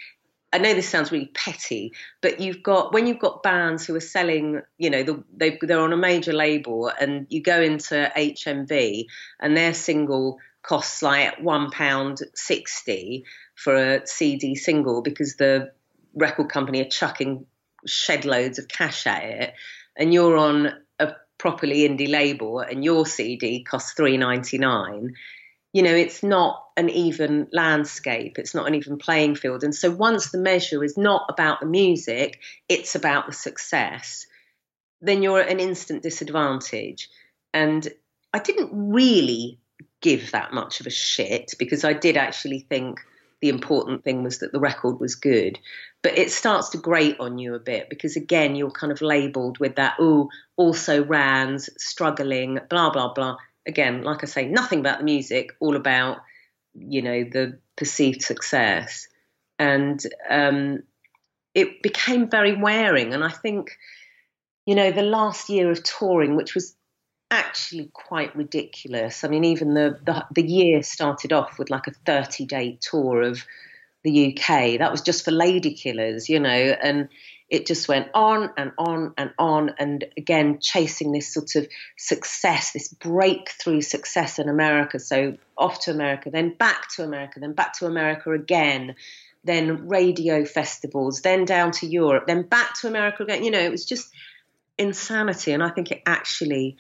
I 0.55 0.57
know 0.57 0.73
this 0.73 0.87
sounds 0.87 1.11
really 1.11 1.31
petty, 1.33 1.91
but 2.21 2.39
you've 2.39 2.63
got 2.63 2.93
when 2.93 3.07
you've 3.07 3.19
got 3.19 3.43
bands 3.43 3.85
who 3.85 3.93
are 3.95 3.99
selling, 3.99 4.61
you 4.77 4.89
know, 4.89 5.03
the, 5.03 5.23
they, 5.35 5.59
they're 5.61 5.81
on 5.81 5.91
a 5.91 5.97
major 5.97 6.31
label, 6.31 6.89
and 6.97 7.27
you 7.29 7.43
go 7.43 7.61
into 7.61 8.09
HMV, 8.15 9.07
and 9.41 9.57
their 9.57 9.73
single 9.73 10.39
costs 10.61 11.03
like 11.03 11.39
one 11.41 11.71
pound 11.71 12.19
sixty 12.35 13.25
for 13.55 13.75
a 13.75 14.07
CD 14.07 14.55
single 14.55 15.01
because 15.01 15.35
the 15.35 15.73
record 16.13 16.47
company 16.47 16.79
are 16.81 16.89
chucking 16.89 17.45
shed 17.85 18.25
loads 18.25 18.59
of 18.59 18.67
cash 18.67 19.07
at 19.07 19.23
it, 19.23 19.53
and 19.95 20.13
you're 20.13 20.37
on 20.37 20.73
a 20.99 21.13
properly 21.37 21.87
indie 21.87 22.09
label, 22.09 22.59
and 22.59 22.83
your 22.83 23.05
CD 23.05 23.63
costs 23.63 23.93
three 23.93 24.17
ninety 24.17 24.57
nine 24.57 25.13
you 25.75 25.81
know, 25.81 25.93
it's 25.93 26.23
not 26.23 26.63
an 26.77 26.89
even 26.89 27.49
landscape, 27.51 28.39
it's 28.39 28.55
not 28.55 28.65
an 28.65 28.75
even 28.75 28.97
playing 28.97 29.35
field. 29.35 29.61
And 29.61 29.75
so 29.75 29.91
once 29.91 30.31
the 30.31 30.37
measure 30.37 30.81
is 30.85 30.95
not 30.95 31.25
about 31.27 31.59
the 31.59 31.65
music, 31.65 32.39
it's 32.69 32.95
about 32.95 33.25
the 33.25 33.33
success, 33.33 34.25
then 35.01 35.21
you're 35.21 35.41
at 35.41 35.51
an 35.51 35.59
instant 35.59 36.01
disadvantage. 36.01 37.09
And 37.53 37.85
I 38.31 38.39
didn't 38.39 38.69
really 38.71 39.59
give 39.99 40.31
that 40.31 40.53
much 40.53 40.79
of 40.79 40.87
a 40.87 40.91
shit 40.91 41.53
because 41.59 41.83
I 41.83 41.91
did 41.91 42.15
actually 42.15 42.59
think 42.59 43.01
the 43.45 43.49
important 43.49 44.03
thing 44.03 44.23
was 44.23 44.39
that 44.39 44.51
the 44.51 44.59
record 44.59 44.99
was 44.99 45.13
good. 45.13 45.59
But 46.01 46.17
it 46.17 46.31
starts 46.31 46.69
to 46.69 46.79
grate 46.79 47.19
on 47.19 47.37
you 47.37 47.53
a 47.53 47.59
bit 47.59 47.89
because 47.89 48.15
again, 48.15 48.55
you're 48.55 48.71
kind 48.71 48.91
of 48.91 49.01
labeled 49.01 49.59
with 49.59 49.75
that, 49.75 49.97
oh, 49.99 50.29
also 50.55 51.03
Rans, 51.03 51.69
struggling, 51.77 52.59
blah, 52.69 52.89
blah, 52.89 53.13
blah 53.13 53.37
again, 53.65 54.03
like 54.03 54.23
I 54.23 54.27
say, 54.27 54.47
nothing 54.47 54.79
about 54.79 54.99
the 54.99 55.05
music, 55.05 55.55
all 55.59 55.75
about 55.75 56.19
you 56.73 57.01
know 57.01 57.23
the 57.23 57.59
perceived 57.75 58.21
success, 58.21 59.07
and 59.57 60.01
um, 60.29 60.83
it 61.53 61.81
became 61.81 62.29
very 62.29 62.55
wearing. 62.55 63.13
And 63.13 63.23
I 63.23 63.29
think 63.29 63.77
you 64.65 64.75
know 64.75 64.91
the 64.91 65.01
last 65.01 65.49
year 65.49 65.71
of 65.71 65.83
touring, 65.83 66.35
which 66.35 66.53
was 66.53 66.74
actually 67.31 67.89
quite 67.93 68.35
ridiculous. 68.35 69.23
I 69.23 69.27
mean, 69.27 69.43
even 69.43 69.73
the 69.73 69.99
the, 70.05 70.25
the 70.33 70.43
year 70.43 70.83
started 70.83 71.33
off 71.33 71.57
with 71.59 71.69
like 71.69 71.87
a 71.87 71.91
thirty 72.05 72.45
day 72.45 72.77
tour 72.81 73.21
of 73.21 73.45
the 74.03 74.37
UK. 74.37 74.77
That 74.79 74.91
was 74.91 75.01
just 75.01 75.25
for 75.25 75.31
Lady 75.31 75.73
Killers, 75.73 76.29
you 76.29 76.39
know, 76.39 76.49
and 76.49 77.09
it 77.49 77.65
just 77.65 77.87
went 77.87 78.07
on 78.13 78.51
and 78.57 78.71
on 78.77 79.13
and 79.17 79.31
on. 79.37 79.73
And 79.77 80.05
again, 80.15 80.59
chasing 80.61 81.11
this 81.11 81.33
sort 81.33 81.55
of 81.55 81.67
success, 81.97 82.71
this 82.71 82.87
breakthrough 82.87 83.81
success 83.81 84.39
in 84.39 84.47
America. 84.47 84.99
So 84.99 85.37
off 85.57 85.79
to 85.81 85.91
America, 85.91 86.29
then 86.29 86.53
back 86.53 86.89
to 86.95 87.03
America, 87.03 87.39
then 87.39 87.53
back 87.53 87.73
to 87.79 87.87
America 87.87 88.31
again, 88.31 88.95
then 89.43 89.87
radio 89.87 90.45
festivals, 90.45 91.21
then 91.21 91.45
down 91.45 91.71
to 91.71 91.87
Europe, 91.87 92.25
then 92.27 92.43
back 92.43 92.79
to 92.81 92.87
America 92.87 93.23
again. 93.23 93.43
You 93.43 93.51
know, 93.51 93.59
it 93.59 93.71
was 93.71 93.85
just 93.85 94.11
insanity. 94.77 95.51
And 95.51 95.63
I 95.63 95.69
think 95.69 95.91
it 95.91 96.01
actually 96.05 96.77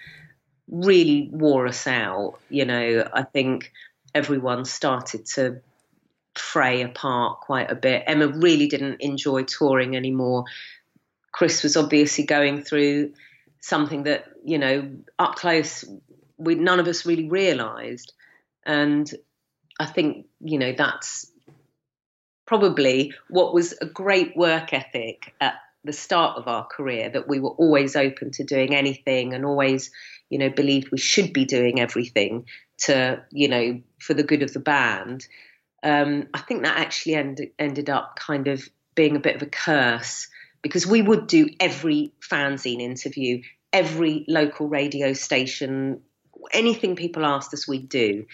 really 0.69 1.29
wore 1.31 1.67
us 1.67 1.87
out. 1.87 2.39
You 2.49 2.65
know, 2.65 3.07
I 3.13 3.23
think 3.23 3.71
everyone 4.13 4.65
started 4.65 5.25
to 5.35 5.61
fray 6.35 6.81
apart 6.81 7.41
quite 7.41 7.71
a 7.71 7.75
bit. 7.75 8.03
Emma 8.07 8.27
really 8.27 8.67
didn't 8.67 9.01
enjoy 9.01 9.43
touring 9.43 9.95
anymore. 9.95 10.45
Chris 11.31 11.63
was 11.63 11.77
obviously 11.77 12.25
going 12.25 12.63
through 12.63 13.13
something 13.61 14.03
that, 14.03 14.25
you 14.43 14.57
know, 14.57 14.91
up 15.17 15.35
close, 15.35 15.83
we 16.37 16.55
none 16.55 16.79
of 16.79 16.87
us 16.87 17.05
really 17.05 17.29
realised. 17.29 18.13
And 18.65 19.09
I 19.79 19.85
think, 19.85 20.27
you 20.39 20.59
know, 20.59 20.73
that's 20.73 21.31
probably 22.45 23.13
what 23.29 23.53
was 23.53 23.73
a 23.81 23.85
great 23.85 24.37
work 24.37 24.73
ethic 24.73 25.33
at 25.41 25.55
the 25.83 25.93
start 25.93 26.37
of 26.37 26.47
our 26.47 26.65
career 26.65 27.09
that 27.09 27.27
we 27.27 27.39
were 27.39 27.51
always 27.51 27.95
open 27.95 28.31
to 28.31 28.43
doing 28.43 28.75
anything 28.75 29.33
and 29.33 29.45
always, 29.45 29.91
you 30.29 30.39
know, 30.39 30.49
believed 30.49 30.91
we 30.91 30.97
should 30.97 31.33
be 31.33 31.45
doing 31.45 31.79
everything 31.79 32.45
to, 32.77 33.23
you 33.31 33.47
know, 33.47 33.81
for 33.99 34.13
the 34.13 34.23
good 34.23 34.43
of 34.43 34.53
the 34.53 34.59
band 34.59 35.25
um, 35.85 36.27
I 36.33 36.39
think 36.39 36.63
that 36.63 36.79
actually 36.79 37.13
end, 37.13 37.47
ended 37.59 37.91
up 37.91 38.17
kind 38.17 38.47
of 38.47 38.67
being 38.95 39.15
a 39.15 39.19
bit 39.19 39.35
of 39.35 39.43
a 39.43 39.45
curse 39.45 40.27
because 40.63 40.87
we 40.87 41.03
would 41.03 41.27
do 41.27 41.47
every 41.59 42.11
fanzine 42.19 42.81
interview, 42.81 43.43
every 43.71 44.25
local 44.27 44.67
radio 44.67 45.13
station, 45.13 46.01
anything 46.51 46.95
people 46.95 47.23
asked 47.23 47.53
us, 47.53 47.67
we'd 47.67 47.87
do. 47.87 48.25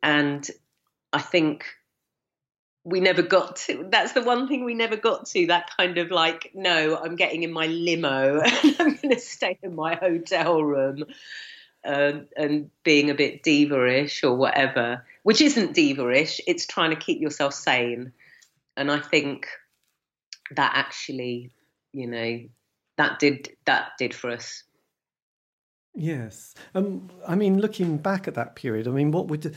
And 0.00 0.48
I 1.12 1.20
think 1.20 1.64
we 2.84 3.00
never 3.00 3.22
got 3.22 3.56
to. 3.56 3.86
That's 3.88 4.12
the 4.12 4.22
one 4.22 4.48
thing 4.48 4.64
we 4.64 4.74
never 4.74 4.96
got 4.96 5.26
to. 5.26 5.46
That 5.46 5.70
kind 5.76 5.98
of 5.98 6.10
like, 6.10 6.50
no, 6.54 6.96
I'm 6.96 7.16
getting 7.16 7.42
in 7.42 7.52
my 7.52 7.66
limo 7.66 8.40
and 8.44 8.76
I'm 8.78 8.96
going 8.96 9.14
to 9.14 9.20
stay 9.20 9.58
in 9.62 9.74
my 9.74 9.94
hotel 9.94 10.62
room. 10.62 11.04
Um, 11.84 12.28
and 12.36 12.70
being 12.84 13.10
a 13.10 13.14
bit 13.14 13.42
diva-ish 13.42 14.22
or 14.22 14.36
whatever, 14.36 15.04
which 15.24 15.40
isn't 15.40 15.74
diva-ish. 15.74 16.40
It's 16.46 16.64
trying 16.64 16.90
to 16.90 16.96
keep 16.96 17.20
yourself 17.20 17.54
sane, 17.54 18.12
and 18.76 18.88
I 18.88 19.00
think 19.00 19.48
that 20.52 20.72
actually, 20.76 21.50
you 21.92 22.06
know, 22.06 22.40
that 22.98 23.18
did 23.18 23.56
that 23.64 23.92
did 23.98 24.14
for 24.14 24.30
us. 24.30 24.62
Yes. 25.94 26.54
Um, 26.74 27.10
I 27.26 27.34
mean, 27.34 27.60
looking 27.60 27.98
back 27.98 28.26
at 28.26 28.34
that 28.34 28.56
period, 28.56 28.88
I 28.88 28.92
mean, 28.92 29.10
what 29.10 29.28
would, 29.28 29.54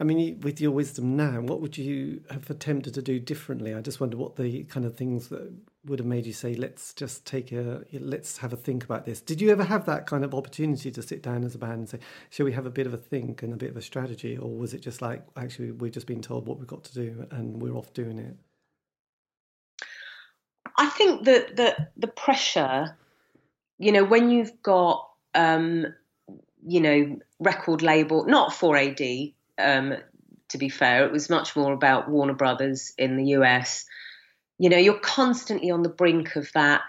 I 0.00 0.04
mean, 0.04 0.40
with 0.40 0.60
your 0.60 0.70
wisdom 0.70 1.16
now, 1.16 1.40
what 1.40 1.60
would 1.60 1.76
you 1.76 2.22
have 2.30 2.48
attempted 2.50 2.94
to 2.94 3.02
do 3.02 3.18
differently? 3.18 3.74
I 3.74 3.80
just 3.80 3.98
wonder 3.98 4.16
what 4.16 4.36
the 4.36 4.62
kind 4.64 4.86
of 4.86 4.96
things 4.96 5.26
that 5.28 5.52
would 5.86 5.98
have 5.98 6.06
made 6.06 6.24
you 6.24 6.32
say, 6.32 6.54
let's 6.54 6.94
just 6.94 7.24
take 7.24 7.50
a, 7.50 7.82
let's 7.92 8.38
have 8.38 8.52
a 8.52 8.56
think 8.56 8.84
about 8.84 9.06
this. 9.06 9.20
Did 9.20 9.40
you 9.40 9.50
ever 9.50 9.64
have 9.64 9.86
that 9.86 10.06
kind 10.06 10.24
of 10.24 10.34
opportunity 10.34 10.92
to 10.92 11.02
sit 11.02 11.20
down 11.20 11.42
as 11.42 11.56
a 11.56 11.58
band 11.58 11.72
and 11.74 11.88
say, 11.88 11.98
shall 12.30 12.46
we 12.46 12.52
have 12.52 12.64
a 12.64 12.70
bit 12.70 12.86
of 12.86 12.94
a 12.94 12.96
think 12.96 13.42
and 13.42 13.52
a 13.52 13.56
bit 13.56 13.70
of 13.70 13.76
a 13.76 13.82
strategy? 13.82 14.36
Or 14.38 14.48
was 14.48 14.72
it 14.72 14.82
just 14.82 15.02
like, 15.02 15.24
actually, 15.36 15.72
we're 15.72 15.90
just 15.90 16.06
being 16.06 16.22
told 16.22 16.46
what 16.46 16.58
we've 16.58 16.68
got 16.68 16.84
to 16.84 16.94
do 16.94 17.26
and 17.32 17.60
we're 17.60 17.74
off 17.74 17.92
doing 17.92 18.20
it? 18.20 18.36
I 20.76 20.88
think 20.90 21.24
that 21.24 21.56
the 21.56 21.88
the 21.96 22.06
pressure, 22.06 22.96
you 23.78 23.90
know, 23.90 24.04
when 24.04 24.30
you've 24.30 24.62
got 24.62 25.08
um, 25.34 25.86
you 26.66 26.80
know, 26.80 27.18
record 27.40 27.82
label, 27.82 28.24
not 28.26 28.52
4AD, 28.52 29.34
um, 29.58 29.94
to 30.50 30.58
be 30.58 30.68
fair, 30.68 31.04
it 31.04 31.12
was 31.12 31.30
much 31.30 31.56
more 31.56 31.72
about 31.72 32.08
Warner 32.08 32.34
Brothers 32.34 32.92
in 32.96 33.16
the 33.16 33.24
US. 33.36 33.84
You 34.58 34.70
know, 34.70 34.78
you're 34.78 34.98
constantly 34.98 35.70
on 35.70 35.82
the 35.82 35.88
brink 35.88 36.36
of 36.36 36.50
that. 36.52 36.82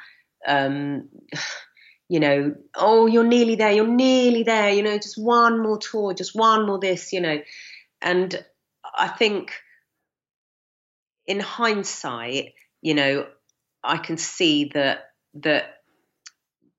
Um, 0.48 1.10
you 2.10 2.20
know, 2.20 2.56
oh, 2.76 3.06
you're 3.06 3.24
nearly 3.24 3.56
there, 3.56 3.72
you're 3.72 3.86
nearly 3.86 4.41
there, 4.41 4.72
you 4.72 4.82
know, 4.82 4.98
just 4.98 5.22
one 5.22 5.62
more 5.62 5.78
tour, 5.78 6.14
just 6.14 6.36
one 6.36 6.66
more 6.66 6.80
this, 6.80 7.14
you 7.14 7.22
know. 7.22 7.40
And 8.02 8.44
I 8.98 9.08
think 9.08 9.54
in 11.28 11.40
hindsight, 11.40 12.54
you 12.82 12.96
know, 12.96 13.28
I 13.84 13.98
can 13.98 14.18
see 14.18 14.72
that 14.74 15.12
that 15.36 15.76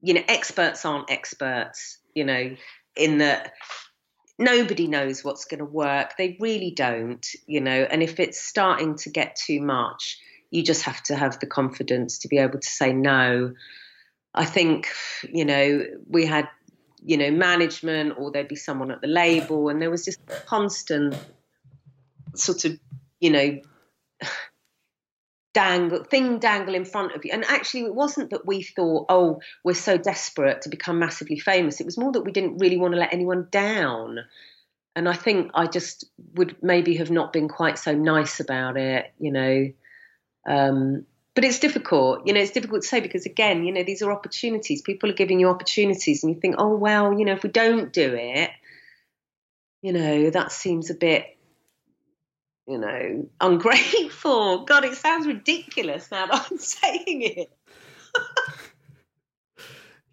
you 0.01 0.15
know 0.15 0.23
experts 0.27 0.85
aren't 0.85 1.11
experts, 1.11 1.99
you 2.15 2.25
know, 2.25 2.57
in 2.97 3.19
that 3.19 3.53
nobody 4.41 4.89
knows 4.89 5.23
what's 5.23 5.45
going 5.45 5.59
to 5.59 5.65
work. 5.65 6.17
They 6.17 6.37
really 6.41 6.73
don't, 6.73 7.25
you 7.47 7.61
know. 7.61 7.87
And 7.89 8.03
if 8.03 8.19
it's 8.19 8.41
starting 8.41 8.97
to 8.97 9.11
get 9.11 9.37
too 9.37 9.61
much, 9.61 10.19
you 10.51 10.65
just 10.65 10.83
have 10.83 11.01
to 11.05 11.15
have 11.15 11.39
the 11.39 11.47
confidence 11.47 12.19
to 12.21 12.29
be 12.29 12.39
able 12.39 12.59
to 12.59 12.69
say 12.69 12.93
no. 12.93 13.53
I 14.35 14.45
think, 14.47 14.89
you 15.31 15.45
know, 15.45 15.85
we 16.09 16.27
had, 16.27 16.49
you 17.03 17.17
know, 17.19 17.31
management 17.31 18.15
or 18.19 18.33
there'd 18.33 18.49
be 18.49 18.57
someone 18.57 18.91
at 18.91 19.01
the 19.01 19.09
label, 19.09 19.69
and 19.69 19.81
there 19.81 19.91
was 19.91 20.05
just 20.05 20.21
constant 20.47 21.15
sort 22.35 22.65
of, 22.65 22.79
you 23.21 23.31
know, 23.31 23.61
dangle 25.53 26.05
thing 26.05 26.39
dangle 26.39 26.75
in 26.75 26.85
front 26.85 27.15
of 27.15 27.25
you. 27.25 27.33
And 27.33 27.45
actually, 27.45 27.83
it 27.83 27.95
wasn't 27.95 28.31
that 28.31 28.47
we 28.47 28.63
thought, 28.63 29.07
oh, 29.09 29.41
we're 29.65 29.75
so 29.75 29.97
desperate 29.97 30.63
to 30.63 30.69
become 30.69 30.99
massively 30.99 31.39
famous. 31.39 31.81
It 31.81 31.87
was 31.87 31.99
more 31.99 32.13
that 32.13 32.25
we 32.25 32.33
didn't 32.33 32.59
really 32.59 32.77
want 32.77 32.95
to 32.95 33.01
let 33.01 33.13
anyone 33.13 33.49
down. 33.51 34.21
And 34.97 35.09
I 35.09 35.15
think 35.15 35.51
I 35.55 35.67
just 35.67 36.05
would 36.35 36.57
maybe 36.63 36.97
have 36.97 37.11
not 37.11 37.33
been 37.33 37.49
quite 37.49 37.79
so 37.79 37.95
nice 37.95 38.41
about 38.41 38.77
it, 38.77 39.13
you 39.19 39.33
know. 39.33 39.73
Um, 40.49 41.07
but 41.35 41.45
it's 41.45 41.61
difficult, 41.61 42.27
you 42.27 42.35
know, 42.35 42.41
it's 42.41 42.51
difficult 42.51 42.83
to 42.83 42.89
say 42.89 43.01
because, 43.01 43.25
again, 43.25 43.65
you 43.65 43.73
know, 43.73 43.85
these 43.85 44.03
are 44.03 44.11
opportunities. 44.11 44.83
People 44.83 45.11
are 45.11 45.15
giving 45.15 45.39
you 45.39 45.49
opportunities, 45.49 46.23
and 46.23 46.35
you 46.35 46.41
think, 46.41 46.57
oh, 46.59 46.75
well, 46.75 47.19
you 47.19 47.25
know, 47.25 47.33
if 47.33 47.45
we 47.45 47.51
don't 47.51 47.93
do 47.93 48.15
it, 48.15 48.51
you 49.81 49.93
know, 49.93 50.31
that 50.31 50.51
seems 50.53 50.91
a 50.91 50.95
bit 50.95 51.25
you 52.67 52.79
know, 52.79 53.29
ungrateful. 53.41 54.65
God, 54.65 54.85
it 54.85 54.95
sounds 54.95 55.27
ridiculous 55.27 56.11
now 56.11 56.27
that 56.27 56.47
I'm 56.51 56.59
saying 56.59 57.23
it. 57.23 57.53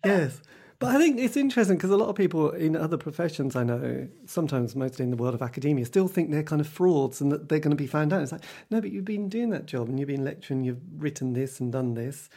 yes. 0.06 0.42
But 0.80 0.96
I 0.96 1.00
think 1.00 1.20
it's 1.20 1.36
interesting 1.36 1.78
because 1.78 1.90
a 1.90 1.98
lot 1.98 2.10
of 2.10 2.16
people 2.16 2.52
in 2.52 2.76
other 2.76 2.98
professions 2.98 3.56
I 3.56 3.64
know, 3.64 4.08
sometimes 4.28 4.76
mostly 4.76 5.04
in 5.04 5.10
the 5.10 5.18
world 5.18 5.34
of 5.34 5.42
academia, 5.42 5.86
still 5.86 6.08
think 6.08 6.30
they're 6.30 6.44
kind 6.44 6.62
of 6.62 6.68
frauds 6.68 7.20
and 7.20 7.32
that 7.32 7.50
they're 7.50 7.60
going 7.60 7.72
to 7.72 7.76
be 7.76 7.88
found 7.88 8.14
out. 8.14 8.22
It's 8.22 8.32
like, 8.32 8.44
no, 8.70 8.80
but 8.80 8.92
you've 8.92 9.04
been 9.04 9.28
doing 9.28 9.50
that 9.50 9.66
job 9.66 9.90
and 9.90 10.00
you've 10.00 10.08
been 10.08 10.24
lecturing, 10.24 10.64
you've 10.64 10.82
written 10.96 11.34
this 11.34 11.60
and 11.60 11.72
done 11.72 11.96
this. 11.96 12.30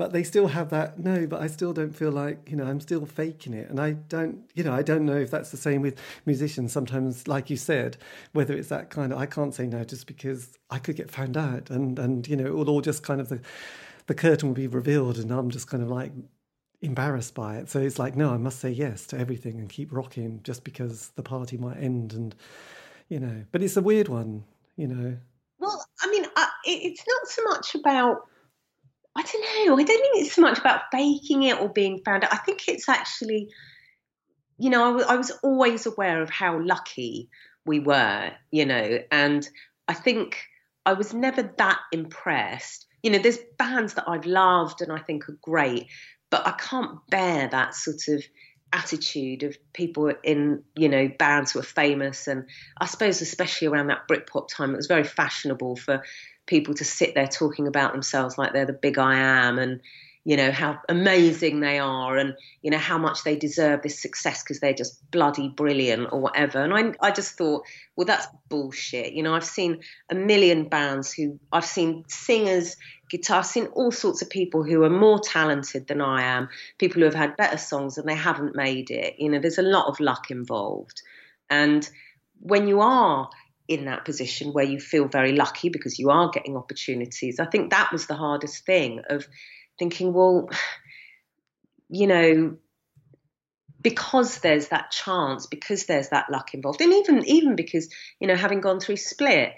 But 0.00 0.14
they 0.14 0.22
still 0.22 0.46
have 0.46 0.70
that, 0.70 0.98
no, 0.98 1.26
but 1.26 1.42
I 1.42 1.46
still 1.46 1.74
don't 1.74 1.94
feel 1.94 2.10
like, 2.10 2.48
you 2.48 2.56
know, 2.56 2.64
I'm 2.64 2.80
still 2.80 3.04
faking 3.04 3.52
it. 3.52 3.68
And 3.68 3.78
I 3.78 3.92
don't, 3.92 4.50
you 4.54 4.64
know, 4.64 4.72
I 4.72 4.80
don't 4.80 5.04
know 5.04 5.18
if 5.18 5.30
that's 5.30 5.50
the 5.50 5.58
same 5.58 5.82
with 5.82 6.00
musicians. 6.24 6.72
Sometimes, 6.72 7.28
like 7.28 7.50
you 7.50 7.58
said, 7.58 7.98
whether 8.32 8.54
it's 8.54 8.70
that 8.70 8.88
kind 8.88 9.12
of, 9.12 9.18
I 9.18 9.26
can't 9.26 9.54
say 9.54 9.66
no 9.66 9.84
just 9.84 10.06
because 10.06 10.56
I 10.70 10.78
could 10.78 10.96
get 10.96 11.10
found 11.10 11.36
out 11.36 11.68
and, 11.68 11.98
and 11.98 12.26
you 12.26 12.34
know, 12.34 12.46
it 12.46 12.54
will 12.54 12.70
all 12.70 12.80
just 12.80 13.02
kind 13.02 13.20
of 13.20 13.28
the, 13.28 13.42
the 14.06 14.14
curtain 14.14 14.48
will 14.48 14.54
be 14.54 14.68
revealed 14.68 15.18
and 15.18 15.30
I'm 15.30 15.50
just 15.50 15.68
kind 15.68 15.82
of 15.82 15.90
like 15.90 16.12
embarrassed 16.80 17.34
by 17.34 17.58
it. 17.58 17.68
So 17.68 17.78
it's 17.78 17.98
like, 17.98 18.16
no, 18.16 18.30
I 18.30 18.38
must 18.38 18.58
say 18.58 18.70
yes 18.70 19.06
to 19.08 19.18
everything 19.18 19.60
and 19.60 19.68
keep 19.68 19.92
rocking 19.92 20.40
just 20.44 20.64
because 20.64 21.10
the 21.16 21.22
party 21.22 21.58
might 21.58 21.76
end. 21.76 22.14
And, 22.14 22.34
you 23.10 23.20
know, 23.20 23.44
but 23.52 23.62
it's 23.62 23.76
a 23.76 23.82
weird 23.82 24.08
one, 24.08 24.44
you 24.76 24.86
know. 24.88 25.18
Well, 25.58 25.84
I 26.00 26.10
mean, 26.10 26.24
I, 26.36 26.48
it's 26.64 27.04
not 27.06 27.28
so 27.28 27.42
much 27.50 27.74
about, 27.74 28.29
I 29.20 29.22
don't 29.22 29.66
know, 29.66 29.74
I 29.74 29.84
don't 29.84 29.86
think 29.86 30.24
it's 30.24 30.32
so 30.32 30.40
much 30.40 30.58
about 30.58 30.82
faking 30.90 31.42
it 31.42 31.60
or 31.60 31.68
being 31.68 32.00
found 32.04 32.24
out. 32.24 32.32
I 32.32 32.38
think 32.38 32.68
it's 32.68 32.88
actually, 32.88 33.50
you 34.56 34.70
know, 34.70 34.82
I, 34.82 34.86
w- 34.86 35.06
I 35.06 35.16
was 35.16 35.30
always 35.42 35.84
aware 35.84 36.22
of 36.22 36.30
how 36.30 36.58
lucky 36.58 37.28
we 37.66 37.80
were, 37.80 38.30
you 38.50 38.64
know, 38.64 39.00
and 39.12 39.46
I 39.88 39.92
think 39.92 40.38
I 40.86 40.94
was 40.94 41.12
never 41.12 41.42
that 41.58 41.80
impressed. 41.92 42.86
You 43.02 43.10
know, 43.10 43.18
there's 43.18 43.38
bands 43.58 43.92
that 43.94 44.08
I've 44.08 44.24
loved 44.24 44.80
and 44.80 44.90
I 44.90 45.00
think 45.00 45.28
are 45.28 45.36
great, 45.42 45.88
but 46.30 46.46
I 46.46 46.52
can't 46.52 46.98
bear 47.10 47.46
that 47.48 47.74
sort 47.74 48.08
of 48.08 48.24
attitude 48.72 49.42
of 49.42 49.56
people 49.72 50.12
in 50.22 50.62
you 50.76 50.88
know 50.88 51.08
bands 51.08 51.52
who 51.52 51.58
are 51.58 51.64
famous. 51.64 52.28
And 52.28 52.46
I 52.80 52.86
suppose 52.86 53.20
especially 53.20 53.68
around 53.68 53.88
that 53.88 54.08
Britpop 54.08 54.48
time 54.48 54.72
it 54.72 54.76
was 54.76 54.86
very 54.86 55.04
fashionable 55.04 55.76
for 55.76 56.02
people 56.46 56.74
to 56.74 56.84
sit 56.84 57.14
there 57.14 57.28
talking 57.28 57.68
about 57.68 57.92
themselves 57.92 58.36
like 58.36 58.52
they're 58.52 58.66
the 58.66 58.72
big 58.72 58.98
I 58.98 59.16
am 59.16 59.58
and 59.58 59.80
you 60.30 60.36
know 60.36 60.52
how 60.52 60.78
amazing 60.88 61.58
they 61.58 61.80
are 61.80 62.16
and 62.16 62.34
you 62.62 62.70
know 62.70 62.78
how 62.78 62.96
much 62.96 63.24
they 63.24 63.34
deserve 63.34 63.82
this 63.82 64.00
success 64.00 64.44
because 64.44 64.60
they're 64.60 64.72
just 64.72 65.10
bloody 65.10 65.48
brilliant 65.48 66.06
or 66.12 66.20
whatever. 66.20 66.62
And 66.62 66.72
I 66.72 67.08
I 67.08 67.10
just 67.10 67.36
thought 67.36 67.64
well 67.96 68.04
that's 68.04 68.28
bullshit. 68.48 69.12
You 69.12 69.24
know 69.24 69.34
I've 69.34 69.44
seen 69.44 69.80
a 70.08 70.14
million 70.14 70.68
bands 70.68 71.12
who 71.12 71.40
I've 71.50 71.64
seen 71.64 72.04
singers 72.06 72.76
guitar 73.10 73.38
I've 73.38 73.46
seen 73.46 73.66
all 73.72 73.90
sorts 73.90 74.22
of 74.22 74.30
people 74.30 74.62
who 74.62 74.84
are 74.84 74.96
more 75.06 75.18
talented 75.18 75.88
than 75.88 76.00
I 76.00 76.22
am 76.22 76.48
people 76.78 77.00
who 77.00 77.06
have 77.06 77.14
had 77.14 77.36
better 77.36 77.58
songs 77.58 77.98
and 77.98 78.08
they 78.08 78.14
haven't 78.14 78.54
made 78.54 78.92
it. 78.92 79.16
You 79.18 79.30
know 79.30 79.40
there's 79.40 79.58
a 79.58 79.62
lot 79.62 79.88
of 79.88 79.98
luck 79.98 80.30
involved. 80.30 81.02
And 81.50 81.90
when 82.38 82.68
you 82.68 82.82
are 82.82 83.28
in 83.66 83.86
that 83.86 84.04
position 84.04 84.52
where 84.52 84.64
you 84.64 84.78
feel 84.78 85.08
very 85.08 85.32
lucky 85.32 85.70
because 85.70 85.98
you 85.98 86.10
are 86.10 86.30
getting 86.30 86.56
opportunities 86.56 87.40
I 87.40 87.46
think 87.46 87.70
that 87.70 87.90
was 87.92 88.06
the 88.06 88.16
hardest 88.16 88.64
thing 88.64 89.02
of 89.08 89.26
thinking, 89.80 90.12
well, 90.12 90.48
you 91.88 92.06
know, 92.06 92.56
because 93.82 94.38
there's 94.38 94.68
that 94.68 94.92
chance, 94.92 95.46
because 95.46 95.86
there's 95.86 96.10
that 96.10 96.30
luck 96.30 96.54
involved, 96.54 96.80
and 96.80 96.92
even 96.92 97.24
even 97.24 97.56
because 97.56 97.88
you 98.20 98.28
know, 98.28 98.36
having 98.36 98.60
gone 98.60 98.78
through 98.78 98.98
Split, 98.98 99.54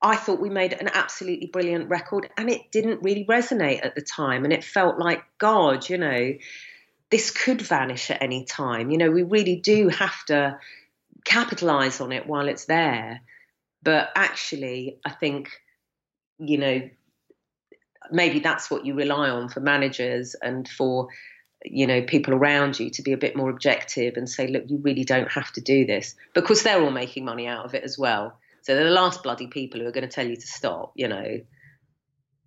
I 0.00 0.16
thought 0.16 0.40
we 0.40 0.48
made 0.48 0.72
an 0.72 0.88
absolutely 0.94 1.48
brilliant 1.48 1.90
record, 1.90 2.30
and 2.38 2.48
it 2.48 2.70
didn't 2.70 3.02
really 3.02 3.26
resonate 3.26 3.84
at 3.84 3.94
the 3.94 4.00
time, 4.00 4.44
and 4.44 4.52
it 4.52 4.64
felt 4.64 4.98
like 4.98 5.24
God, 5.38 5.88
you 5.90 5.98
know, 5.98 6.34
this 7.10 7.30
could 7.30 7.60
vanish 7.60 8.10
at 8.10 8.22
any 8.22 8.44
time. 8.44 8.90
You 8.90 8.98
know, 8.98 9.10
we 9.10 9.24
really 9.24 9.56
do 9.56 9.88
have 9.88 10.24
to 10.26 10.58
capitalize 11.24 12.00
on 12.00 12.12
it 12.12 12.26
while 12.26 12.48
it's 12.48 12.66
there. 12.66 13.20
But 13.82 14.10
actually, 14.14 14.98
I 15.04 15.10
think, 15.10 15.50
you 16.38 16.58
know, 16.58 16.90
maybe 18.10 18.40
that's 18.40 18.70
what 18.70 18.84
you 18.84 18.94
rely 18.94 19.30
on 19.30 19.48
for 19.48 19.60
managers 19.60 20.34
and 20.40 20.68
for 20.68 21.08
you 21.64 21.86
know 21.86 22.02
people 22.02 22.34
around 22.34 22.78
you 22.78 22.90
to 22.90 23.02
be 23.02 23.12
a 23.12 23.16
bit 23.16 23.36
more 23.36 23.50
objective 23.50 24.16
and 24.16 24.28
say 24.28 24.46
look 24.46 24.64
you 24.68 24.78
really 24.78 25.04
don't 25.04 25.30
have 25.30 25.50
to 25.52 25.60
do 25.60 25.84
this 25.84 26.14
because 26.34 26.62
they're 26.62 26.82
all 26.82 26.90
making 26.90 27.24
money 27.24 27.46
out 27.46 27.64
of 27.64 27.74
it 27.74 27.82
as 27.82 27.98
well. 27.98 28.38
So 28.62 28.74
they're 28.74 28.84
the 28.84 28.90
last 28.90 29.22
bloody 29.22 29.46
people 29.46 29.80
who 29.80 29.86
are 29.86 29.92
going 29.92 30.08
to 30.08 30.14
tell 30.14 30.26
you 30.26 30.36
to 30.36 30.46
stop 30.46 30.92
you 30.94 31.08
know 31.08 31.40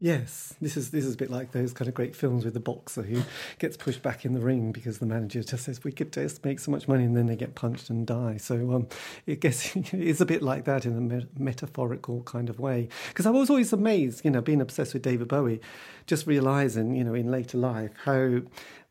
Yes, 0.03 0.55
this 0.59 0.77
is 0.77 0.89
this 0.89 1.05
is 1.05 1.13
a 1.13 1.17
bit 1.17 1.29
like 1.29 1.51
those 1.51 1.73
kind 1.73 1.87
of 1.87 1.93
great 1.93 2.15
films 2.15 2.43
with 2.43 2.55
the 2.55 2.59
boxer 2.59 3.03
who 3.03 3.21
gets 3.59 3.77
pushed 3.77 4.01
back 4.01 4.25
in 4.25 4.33
the 4.33 4.39
ring 4.39 4.71
because 4.71 4.97
the 4.97 5.05
manager 5.05 5.43
just 5.43 5.65
says 5.65 5.83
we 5.83 5.91
could 5.91 6.11
just 6.11 6.43
make 6.43 6.59
so 6.59 6.71
much 6.71 6.87
money 6.87 7.03
and 7.03 7.15
then 7.15 7.27
they 7.27 7.35
get 7.35 7.53
punched 7.53 7.91
and 7.91 8.07
die. 8.07 8.37
So 8.37 8.73
um, 8.73 8.87
it 9.27 9.41
guess 9.41 9.75
it's 9.75 10.19
a 10.19 10.25
bit 10.25 10.41
like 10.41 10.65
that 10.65 10.87
in 10.87 10.97
a 10.97 11.01
me- 11.01 11.27
metaphorical 11.37 12.23
kind 12.23 12.49
of 12.49 12.59
way. 12.59 12.89
Because 13.09 13.27
I 13.27 13.29
was 13.29 13.51
always 13.51 13.71
amazed, 13.73 14.25
you 14.25 14.31
know, 14.31 14.41
being 14.41 14.59
obsessed 14.59 14.95
with 14.95 15.03
David 15.03 15.27
Bowie, 15.27 15.61
just 16.07 16.25
realizing, 16.25 16.95
you 16.95 17.03
know, 17.03 17.13
in 17.13 17.29
later 17.29 17.59
life 17.59 17.91
how 18.03 18.41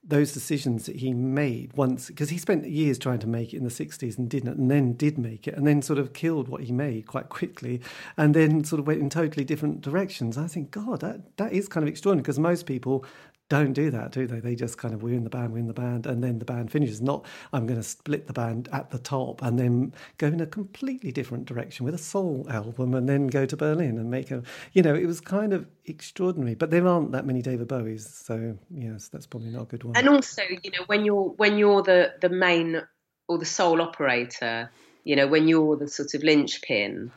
those 0.02 0.32
decisions 0.32 0.86
that 0.86 0.97
he 0.97 1.12
made 1.12 1.72
once 1.74 2.09
because 2.09 2.31
he 2.31 2.39
spent 2.39 2.66
years 2.66 2.98
trying 2.98 3.18
to 3.18 3.27
make 3.27 3.52
it 3.52 3.59
in 3.59 3.64
the 3.64 3.70
60s 3.70 4.16
and 4.16 4.31
didn't 4.31 4.59
and 4.59 4.70
then 4.70 4.94
did 4.94 5.18
make 5.18 5.47
it 5.47 5.55
and 5.55 5.66
then 5.66 5.82
sort 5.82 5.98
of 5.98 6.14
killed 6.14 6.48
what 6.48 6.62
he 6.62 6.72
made 6.72 7.06
quite 7.06 7.28
quickly 7.28 7.82
and 8.16 8.35
then 8.35 8.64
sort 8.64 8.81
of 8.81 8.86
went 8.86 9.01
in 9.01 9.10
totally 9.10 9.44
different 9.44 9.82
directions. 9.82 10.39
I 10.39 10.47
think 10.47 10.70
god 10.70 11.01
that 11.01 11.36
that 11.36 11.52
is 11.52 11.68
kind 11.68 11.85
of 11.85 11.89
extraordinary 11.89 12.22
because 12.22 12.39
most 12.39 12.64
people 12.64 13.05
don't 13.51 13.72
do 13.72 13.90
that, 13.90 14.12
do 14.12 14.27
they? 14.28 14.39
They 14.39 14.55
just 14.55 14.78
kind 14.78 14.94
of 14.94 15.02
we're 15.02 15.12
in 15.12 15.24
the 15.24 15.31
band, 15.31 15.52
we're 15.52 15.59
in 15.59 15.66
the 15.66 15.74
band, 15.74 16.06
and 16.06 16.22
then 16.22 16.39
the 16.39 16.44
band 16.44 16.70
finishes. 16.70 17.02
Not 17.02 17.27
I'm 17.52 17.66
going 17.66 17.78
to 17.78 17.86
split 17.86 18.28
the 18.28 18.32
band 18.32 18.68
at 18.72 18.90
the 18.90 18.98
top 18.98 19.43
and 19.43 19.59
then 19.59 19.93
go 20.18 20.28
in 20.28 20.40
a 20.40 20.47
completely 20.47 21.10
different 21.10 21.47
direction 21.47 21.85
with 21.85 21.94
a 21.94 21.98
soul 21.98 22.47
album, 22.48 22.94
and 22.94 23.09
then 23.09 23.27
go 23.27 23.44
to 23.44 23.56
Berlin 23.56 23.98
and 23.98 24.10
make 24.10 24.31
a. 24.31 24.43
You 24.72 24.82
know, 24.82 24.94
it 24.94 25.05
was 25.05 25.20
kind 25.20 25.52
of 25.52 25.66
extraordinary. 25.85 26.55
But 26.55 26.70
there 26.70 26.86
aren't 26.86 27.10
that 27.12 27.27
many 27.27 27.43
David 27.43 27.68
Bowies, 27.68 28.09
so 28.09 28.56
yes, 28.70 29.09
that's 29.09 29.27
probably 29.27 29.51
not 29.51 29.62
a 29.62 29.66
good 29.66 29.82
one. 29.85 29.97
And 29.97 30.09
also, 30.09 30.43
you 30.62 30.70
know, 30.70 30.85
when 30.86 31.05
you're 31.05 31.31
when 31.31 31.59
you're 31.59 31.82
the 31.82 32.14
the 32.20 32.31
main 32.31 32.81
or 33.28 33.36
the 33.36 33.44
sole 33.44 33.82
operator, 33.82 34.70
you 35.02 35.16
know, 35.16 35.27
when 35.27 35.48
you're 35.48 35.77
the 35.77 35.89
sort 35.89 36.14
of 36.14 36.22
linchpin, 36.22 37.10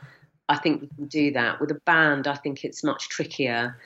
I 0.49 0.57
think 0.57 0.81
you 0.81 0.89
can 0.95 1.05
do 1.05 1.31
that. 1.33 1.61
With 1.61 1.69
a 1.69 1.79
band, 1.85 2.25
I 2.25 2.35
think 2.35 2.65
it's 2.65 2.83
much 2.83 3.07
trickier 3.09 3.77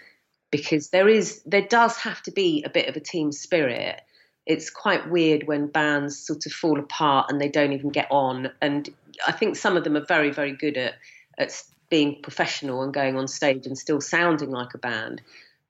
because 0.58 0.90
there 0.90 1.08
is 1.08 1.42
there 1.46 1.62
does 1.62 1.98
have 1.98 2.22
to 2.24 2.32
be 2.32 2.64
a 2.66 2.70
bit 2.70 2.90
of 2.90 2.96
a 2.96 3.00
team 3.00 3.32
spirit. 3.32 4.02
It's 4.46 4.70
quite 4.70 5.10
weird 5.10 5.46
when 5.46 5.68
bands 5.68 6.20
sort 6.20 6.46
of 6.46 6.52
fall 6.52 6.80
apart 6.80 7.30
and 7.30 7.40
they 7.40 7.50
don't 7.50 7.74
even 7.74 7.90
get 7.90 8.08
on. 8.10 8.50
And 8.62 8.90
I 9.26 9.32
think 9.32 9.56
some 9.56 9.78
of 9.78 9.84
them 9.84 9.96
are 9.96 10.06
very 10.06 10.32
very 10.32 10.54
good 10.54 10.78
at 10.78 10.96
at 11.38 11.62
being 11.90 12.22
professional 12.22 12.82
and 12.82 12.94
going 12.94 13.18
on 13.18 13.28
stage 13.28 13.66
and 13.66 13.78
still 13.78 14.02
sounding 14.02 14.52
like 14.52 14.74
a 14.74 14.78
band. 14.78 15.22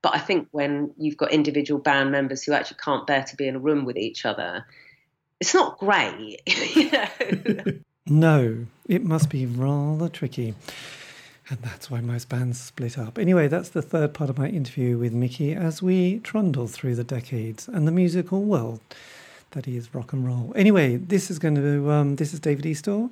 But 0.02 0.16
I 0.16 0.20
think 0.20 0.48
when 0.52 0.94
you've 0.98 1.18
got 1.18 1.32
individual 1.32 1.80
band 1.80 2.12
members 2.12 2.44
who 2.44 2.54
actually 2.54 2.78
can't 2.84 3.06
bear 3.06 3.24
to 3.24 3.36
be 3.36 3.48
in 3.48 3.56
a 3.56 3.60
room 3.60 3.86
with 3.86 3.98
each 3.98 4.26
other, 4.26 4.66
it's 5.40 5.54
not 5.54 5.78
great. 5.78 6.42
you 6.76 6.92
know? 6.92 7.64
No, 8.10 8.66
it 8.88 9.04
must 9.04 9.30
be 9.30 9.46
rather 9.46 10.08
tricky. 10.08 10.54
And 11.50 11.60
that's 11.60 11.90
why 11.90 12.02
most 12.02 12.28
bands 12.28 12.60
split 12.60 12.98
up. 12.98 13.18
Anyway, 13.18 13.48
that's 13.48 13.70
the 13.70 13.82
third 13.82 14.14
part 14.14 14.30
of 14.30 14.38
my 14.38 14.50
interview 14.50 14.98
with 14.98 15.14
Miki 15.14 15.54
as 15.54 15.82
we 15.82 16.20
trundle 16.20 16.68
through 16.68 16.96
the 16.96 17.06
decades 17.06 17.70
and 17.70 17.88
the 17.88 17.92
musical 17.92 18.44
world 18.44 18.82
that 19.52 19.68
is 19.68 19.94
rock 19.96 20.14
and 20.14 20.26
roll. 20.26 20.52
Anyway, 20.56 20.98
this 20.98 21.32
is 21.32 21.40
going 21.40 21.56
to 21.56 21.90
um, 21.90 22.18
this 22.18 22.34
is 22.34 22.40
David 22.40 22.66
Eastaugh, 22.66 23.10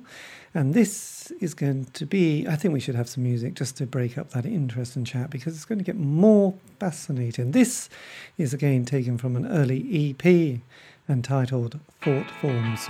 and 0.54 0.74
this 0.74 1.32
is 1.40 1.54
going 1.54 1.86
to 1.94 2.04
be. 2.04 2.46
I 2.46 2.56
think 2.56 2.74
we 2.74 2.80
should 2.80 2.94
have 2.94 3.08
some 3.08 3.22
music 3.22 3.54
just 3.54 3.76
to 3.78 3.86
break 3.86 4.18
up 4.18 4.30
that 4.30 4.44
interest 4.44 4.96
and 4.96 5.06
chat 5.06 5.30
because 5.30 5.54
it's 5.54 5.64
going 5.64 5.78
to 5.78 5.84
get 5.84 5.96
more 5.96 6.54
fascinating. 6.78 7.52
This 7.52 7.88
is 8.36 8.52
again 8.52 8.84
taken 8.84 9.16
from 9.16 9.36
an 9.36 9.46
early 9.46 10.14
EP 10.22 10.60
entitled 11.08 11.80
Thought 12.02 12.30
Forms. 12.42 12.88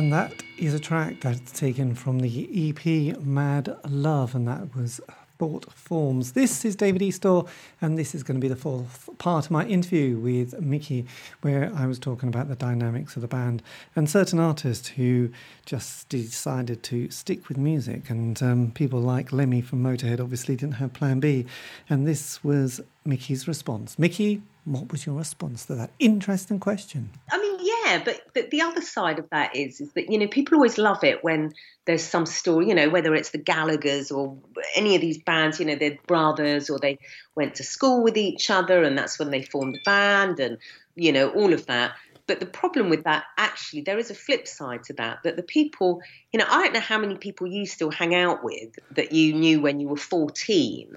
And 0.00 0.14
that 0.14 0.42
is 0.56 0.72
a 0.72 0.80
track 0.80 1.20
that's 1.20 1.52
taken 1.52 1.94
from 1.94 2.20
the 2.20 2.70
EP 2.70 3.18
Mad 3.18 3.76
Love, 3.86 4.34
and 4.34 4.48
that 4.48 4.74
was 4.74 4.98
Thought 5.38 5.70
Forms. 5.74 6.32
This 6.32 6.64
is 6.64 6.74
David 6.74 7.02
Eastaugh, 7.02 7.46
and 7.82 7.98
this 7.98 8.14
is 8.14 8.22
going 8.22 8.36
to 8.36 8.40
be 8.40 8.48
the 8.48 8.56
fourth 8.56 9.10
part 9.18 9.44
of 9.44 9.50
my 9.50 9.66
interview 9.66 10.16
with 10.16 10.58
Miki, 10.58 11.04
where 11.42 11.70
I 11.76 11.86
was 11.86 11.98
talking 11.98 12.30
about 12.30 12.48
the 12.48 12.56
dynamics 12.56 13.14
of 13.14 13.20
the 13.20 13.28
band 13.28 13.62
and 13.94 14.08
certain 14.08 14.40
artists 14.40 14.88
who 14.88 15.28
just 15.66 16.08
decided 16.08 16.82
to 16.84 17.10
stick 17.10 17.50
with 17.50 17.58
music. 17.58 18.08
And 18.08 18.42
um, 18.42 18.70
people 18.70 19.00
like 19.00 19.34
Lemmy 19.34 19.60
from 19.60 19.82
Motorhead 19.82 20.18
obviously 20.18 20.56
didn't 20.56 20.76
have 20.76 20.94
Plan 20.94 21.20
B, 21.20 21.44
and 21.90 22.08
this 22.08 22.42
was 22.42 22.80
Miki's 23.04 23.46
response. 23.46 23.98
Miki, 23.98 24.40
what 24.70 24.92
was 24.92 25.04
your 25.04 25.16
response 25.16 25.66
to 25.66 25.74
that 25.74 25.90
interesting 25.98 26.60
question? 26.60 27.10
I 27.30 27.40
mean, 27.40 27.58
yeah, 27.60 28.02
but 28.04 28.20
the, 28.34 28.48
the 28.50 28.60
other 28.60 28.80
side 28.80 29.18
of 29.18 29.28
that 29.30 29.56
is 29.56 29.80
is 29.80 29.92
that 29.94 30.10
you 30.10 30.18
know 30.18 30.28
people 30.28 30.56
always 30.56 30.78
love 30.78 31.02
it 31.02 31.24
when 31.24 31.52
there's 31.86 32.04
some 32.04 32.26
story, 32.26 32.68
you 32.68 32.74
know, 32.74 32.88
whether 32.88 33.14
it's 33.14 33.30
the 33.30 33.38
Gallagher's 33.38 34.10
or 34.10 34.36
any 34.76 34.94
of 34.94 35.00
these 35.00 35.18
bands, 35.18 35.58
you 35.58 35.66
know, 35.66 35.74
they're 35.74 35.98
brothers 36.06 36.70
or 36.70 36.78
they 36.78 36.98
went 37.34 37.56
to 37.56 37.64
school 37.64 38.02
with 38.02 38.16
each 38.16 38.48
other 38.48 38.82
and 38.84 38.96
that's 38.96 39.18
when 39.18 39.30
they 39.30 39.42
formed 39.42 39.76
a 39.76 39.84
band 39.84 40.38
and 40.38 40.58
you 40.94 41.12
know 41.12 41.30
all 41.30 41.52
of 41.52 41.66
that. 41.66 41.92
But 42.28 42.38
the 42.38 42.46
problem 42.46 42.90
with 42.90 43.02
that, 43.04 43.24
actually, 43.36 43.82
there 43.82 43.98
is 43.98 44.10
a 44.10 44.14
flip 44.14 44.46
side 44.46 44.84
to 44.84 44.92
that. 44.94 45.24
That 45.24 45.34
the 45.34 45.42
people, 45.42 46.00
you 46.32 46.38
know, 46.38 46.46
I 46.48 46.62
don't 46.62 46.74
know 46.74 46.80
how 46.80 46.98
many 46.98 47.16
people 47.16 47.48
you 47.48 47.66
still 47.66 47.90
hang 47.90 48.14
out 48.14 48.44
with 48.44 48.78
that 48.92 49.10
you 49.10 49.34
knew 49.34 49.60
when 49.60 49.80
you 49.80 49.88
were 49.88 49.96
14. 49.96 50.96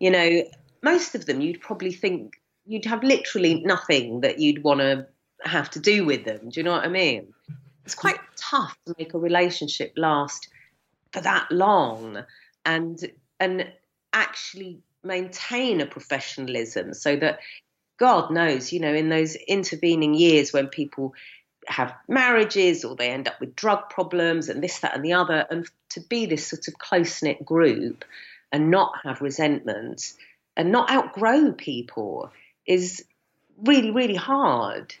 You 0.00 0.10
know, 0.10 0.42
most 0.82 1.14
of 1.14 1.24
them 1.24 1.40
you'd 1.40 1.62
probably 1.62 1.92
think 1.92 2.34
you'd 2.66 2.84
have 2.84 3.02
literally 3.02 3.62
nothing 3.64 4.20
that 4.20 4.38
you'd 4.38 4.62
want 4.62 4.80
to 4.80 5.06
have 5.42 5.70
to 5.70 5.80
do 5.80 6.04
with 6.04 6.24
them. 6.24 6.48
Do 6.48 6.60
you 6.60 6.64
know 6.64 6.72
what 6.72 6.84
I 6.84 6.88
mean? 6.88 7.32
It's 7.84 7.94
quite 7.94 8.18
tough 8.36 8.76
to 8.86 8.94
make 8.98 9.14
a 9.14 9.18
relationship 9.18 9.92
last 9.96 10.48
for 11.12 11.20
that 11.20 11.50
long 11.52 12.24
and 12.64 12.98
and 13.38 13.70
actually 14.12 14.80
maintain 15.04 15.80
a 15.80 15.86
professionalism 15.86 16.94
so 16.94 17.16
that 17.16 17.38
God 17.98 18.30
knows, 18.30 18.72
you 18.72 18.80
know, 18.80 18.92
in 18.92 19.08
those 19.08 19.36
intervening 19.36 20.14
years 20.14 20.52
when 20.52 20.66
people 20.66 21.14
have 21.68 21.94
marriages 22.08 22.84
or 22.84 22.96
they 22.96 23.10
end 23.10 23.28
up 23.28 23.40
with 23.40 23.56
drug 23.56 23.88
problems 23.88 24.48
and 24.48 24.62
this, 24.62 24.80
that, 24.80 24.94
and 24.94 25.04
the 25.04 25.12
other, 25.12 25.46
and 25.50 25.68
to 25.90 26.00
be 26.00 26.26
this 26.26 26.46
sort 26.46 26.68
of 26.68 26.78
close 26.78 27.22
knit 27.22 27.44
group 27.44 28.04
and 28.52 28.70
not 28.70 28.92
have 29.02 29.20
resentment 29.20 30.12
and 30.56 30.72
not 30.72 30.90
outgrow 30.90 31.52
people 31.52 32.30
is 32.66 33.04
really, 33.58 33.90
really 33.90 34.16
hard. 34.16 34.94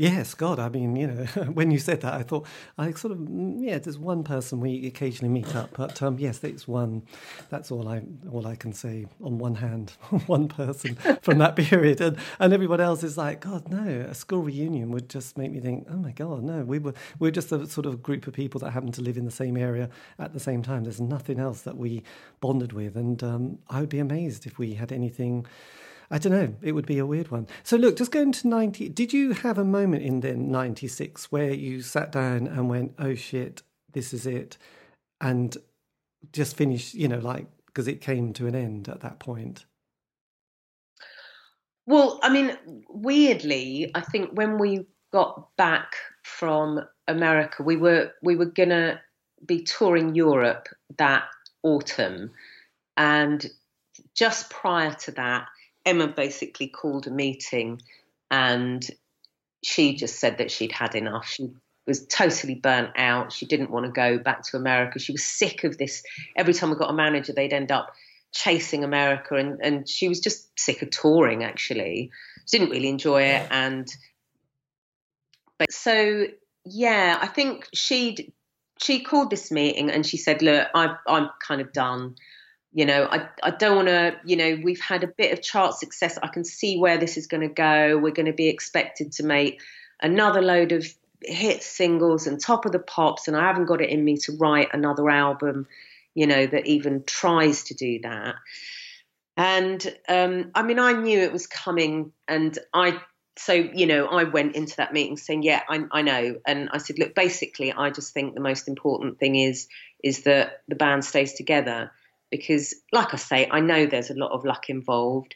Yes, 0.00 0.32
God. 0.34 0.60
I 0.60 0.68
mean, 0.68 0.94
you 0.94 1.08
know, 1.08 1.24
when 1.52 1.72
you 1.72 1.80
said 1.80 2.02
that, 2.02 2.14
I 2.14 2.22
thought 2.22 2.46
I 2.78 2.92
sort 2.92 3.10
of 3.10 3.18
mm, 3.18 3.56
yeah. 3.58 3.78
There's 3.78 3.98
one 3.98 4.22
person 4.22 4.60
we 4.60 4.86
occasionally 4.86 5.28
meet 5.28 5.56
up, 5.56 5.70
but 5.76 6.00
um, 6.00 6.20
yes, 6.20 6.44
it's 6.44 6.68
one. 6.68 7.02
That's 7.48 7.72
all 7.72 7.88
I 7.88 8.02
all 8.30 8.46
I 8.46 8.54
can 8.54 8.72
say 8.72 9.06
on 9.20 9.38
one 9.38 9.56
hand, 9.56 9.90
one 10.26 10.46
person 10.46 10.94
from 11.20 11.38
that 11.38 11.56
period, 11.56 12.00
and 12.00 12.16
and 12.38 12.52
everyone 12.52 12.80
else 12.80 13.02
is 13.02 13.18
like, 13.18 13.40
God, 13.40 13.68
no. 13.70 14.06
A 14.08 14.14
school 14.14 14.40
reunion 14.40 14.92
would 14.92 15.08
just 15.08 15.36
make 15.36 15.50
me 15.50 15.58
think, 15.58 15.88
oh 15.90 15.96
my 15.96 16.12
God, 16.12 16.44
no. 16.44 16.62
We 16.62 16.78
were 16.78 16.94
we 17.18 17.26
are 17.26 17.32
just 17.32 17.50
a 17.50 17.66
sort 17.66 17.86
of 17.86 18.00
group 18.00 18.28
of 18.28 18.34
people 18.34 18.60
that 18.60 18.70
happen 18.70 18.92
to 18.92 19.02
live 19.02 19.16
in 19.16 19.24
the 19.24 19.32
same 19.32 19.56
area 19.56 19.90
at 20.20 20.32
the 20.32 20.40
same 20.40 20.62
time. 20.62 20.84
There's 20.84 21.00
nothing 21.00 21.40
else 21.40 21.62
that 21.62 21.76
we 21.76 22.04
bonded 22.40 22.72
with, 22.72 22.96
and 22.96 23.20
um, 23.24 23.58
I 23.68 23.80
would 23.80 23.88
be 23.88 23.98
amazed 23.98 24.46
if 24.46 24.60
we 24.60 24.74
had 24.74 24.92
anything. 24.92 25.44
I 26.10 26.18
don't 26.18 26.32
know. 26.32 26.54
It 26.62 26.72
would 26.72 26.86
be 26.86 26.98
a 26.98 27.06
weird 27.06 27.30
one. 27.30 27.46
So, 27.62 27.76
look, 27.76 27.96
just 27.96 28.12
going 28.12 28.32
to 28.32 28.48
90, 28.48 28.88
did 28.90 29.12
you 29.12 29.32
have 29.32 29.58
a 29.58 29.64
moment 29.64 30.02
in 30.02 30.20
then 30.20 30.50
96 30.50 31.30
where 31.30 31.52
you 31.52 31.82
sat 31.82 32.12
down 32.12 32.46
and 32.46 32.68
went, 32.68 32.94
oh 32.98 33.14
shit, 33.14 33.62
this 33.92 34.14
is 34.14 34.26
it? 34.26 34.56
And 35.20 35.56
just 36.32 36.56
finished, 36.56 36.94
you 36.94 37.08
know, 37.08 37.18
like, 37.18 37.46
because 37.66 37.88
it 37.88 38.00
came 38.00 38.32
to 38.34 38.46
an 38.46 38.54
end 38.54 38.88
at 38.88 39.00
that 39.00 39.18
point? 39.18 39.66
Well, 41.86 42.20
I 42.22 42.28
mean, 42.28 42.56
weirdly, 42.88 43.90
I 43.94 44.02
think 44.02 44.30
when 44.32 44.58
we 44.58 44.86
got 45.10 45.48
back 45.56 45.96
from 46.22 46.80
America, 47.06 47.62
we 47.62 47.76
were 47.76 48.12
we 48.22 48.36
were 48.36 48.44
gonna 48.44 49.00
be 49.46 49.62
touring 49.62 50.14
Europe 50.14 50.68
that 50.98 51.24
autumn, 51.62 52.32
and 52.98 53.46
just 54.14 54.50
prior 54.50 54.92
to 54.92 55.12
that, 55.12 55.46
Emma 55.88 56.06
basically 56.06 56.68
called 56.68 57.06
a 57.06 57.10
meeting, 57.10 57.80
and 58.30 58.86
she 59.64 59.96
just 59.96 60.20
said 60.20 60.38
that 60.38 60.50
she'd 60.50 60.72
had 60.72 60.94
enough. 60.94 61.26
She 61.26 61.50
was 61.86 62.06
totally 62.06 62.54
burnt 62.54 62.90
out. 62.96 63.32
She 63.32 63.46
didn't 63.46 63.70
want 63.70 63.86
to 63.86 63.92
go 63.92 64.18
back 64.18 64.42
to 64.44 64.58
America. 64.58 64.98
She 64.98 65.12
was 65.12 65.24
sick 65.24 65.64
of 65.64 65.78
this. 65.78 66.02
Every 66.36 66.52
time 66.52 66.68
we 66.68 66.76
got 66.76 66.90
a 66.90 66.94
manager, 66.94 67.32
they'd 67.32 67.54
end 67.54 67.72
up 67.72 67.94
chasing 68.32 68.84
America, 68.84 69.36
and, 69.36 69.58
and 69.62 69.88
she 69.88 70.08
was 70.08 70.20
just 70.20 70.58
sick 70.60 70.82
of 70.82 70.90
touring. 70.90 71.42
Actually, 71.42 72.10
she 72.46 72.58
didn't 72.58 72.70
really 72.70 72.88
enjoy 72.88 73.22
it, 73.22 73.48
and 73.50 73.88
but 75.56 75.72
so 75.72 76.26
yeah, 76.64 77.18
I 77.20 77.26
think 77.26 77.66
she'd 77.72 78.32
she 78.80 79.00
called 79.00 79.30
this 79.30 79.50
meeting 79.50 79.90
and 79.90 80.04
she 80.04 80.18
said, 80.18 80.42
"Look, 80.42 80.68
I, 80.74 80.96
I'm 81.06 81.30
kind 81.46 81.62
of 81.62 81.72
done. 81.72 82.16
You 82.72 82.84
know, 82.84 83.08
I 83.10 83.28
I 83.42 83.50
don't 83.50 83.76
want 83.76 83.88
to. 83.88 84.16
You 84.24 84.36
know, 84.36 84.58
we've 84.62 84.80
had 84.80 85.02
a 85.02 85.08
bit 85.08 85.32
of 85.32 85.42
chart 85.42 85.74
success. 85.74 86.18
I 86.22 86.28
can 86.28 86.44
see 86.44 86.78
where 86.78 86.98
this 86.98 87.16
is 87.16 87.26
going 87.26 87.40
to 87.40 87.52
go. 87.52 87.98
We're 87.98 88.12
going 88.12 88.26
to 88.26 88.32
be 88.32 88.48
expected 88.48 89.12
to 89.12 89.24
make 89.24 89.60
another 90.00 90.42
load 90.42 90.72
of 90.72 90.86
hit 91.22 91.62
singles 91.62 92.26
and 92.26 92.40
top 92.40 92.66
of 92.66 92.72
the 92.72 92.78
pops, 92.78 93.26
and 93.26 93.36
I 93.36 93.46
haven't 93.46 93.66
got 93.66 93.80
it 93.80 93.90
in 93.90 94.04
me 94.04 94.18
to 94.18 94.36
write 94.36 94.68
another 94.72 95.08
album. 95.08 95.66
You 96.14 96.26
know, 96.26 96.46
that 96.46 96.66
even 96.66 97.04
tries 97.04 97.64
to 97.64 97.74
do 97.74 98.00
that." 98.02 98.34
And 99.36 99.96
um, 100.08 100.50
I 100.54 100.62
mean, 100.62 100.78
I 100.78 100.92
knew 100.92 101.20
it 101.20 101.32
was 101.32 101.46
coming, 101.46 102.12
and 102.26 102.58
I 102.74 103.00
so 103.38 103.52
you 103.52 103.86
know 103.86 104.06
i 104.06 104.24
went 104.24 104.56
into 104.56 104.76
that 104.76 104.92
meeting 104.92 105.16
saying 105.16 105.42
yeah 105.42 105.62
I, 105.68 105.84
I, 105.92 106.02
know 106.02 106.40
and 106.46 106.68
i 106.72 106.78
said 106.78 106.98
look 106.98 107.14
basically 107.14 107.72
i 107.72 107.90
just 107.90 108.12
think 108.12 108.34
the 108.34 108.40
most 108.40 108.66
important 108.66 109.18
thing 109.18 109.36
is 109.36 109.68
is 110.02 110.24
that 110.24 110.62
the 110.66 110.74
band 110.74 111.04
stays 111.04 111.34
together 111.34 111.92
because 112.30 112.74
like 112.92 113.14
i 113.14 113.16
say 113.16 113.48
i 113.50 113.60
know 113.60 113.86
there's 113.86 114.10
a 114.10 114.18
lot 114.18 114.32
of 114.32 114.44
luck 114.44 114.68
involved 114.68 115.34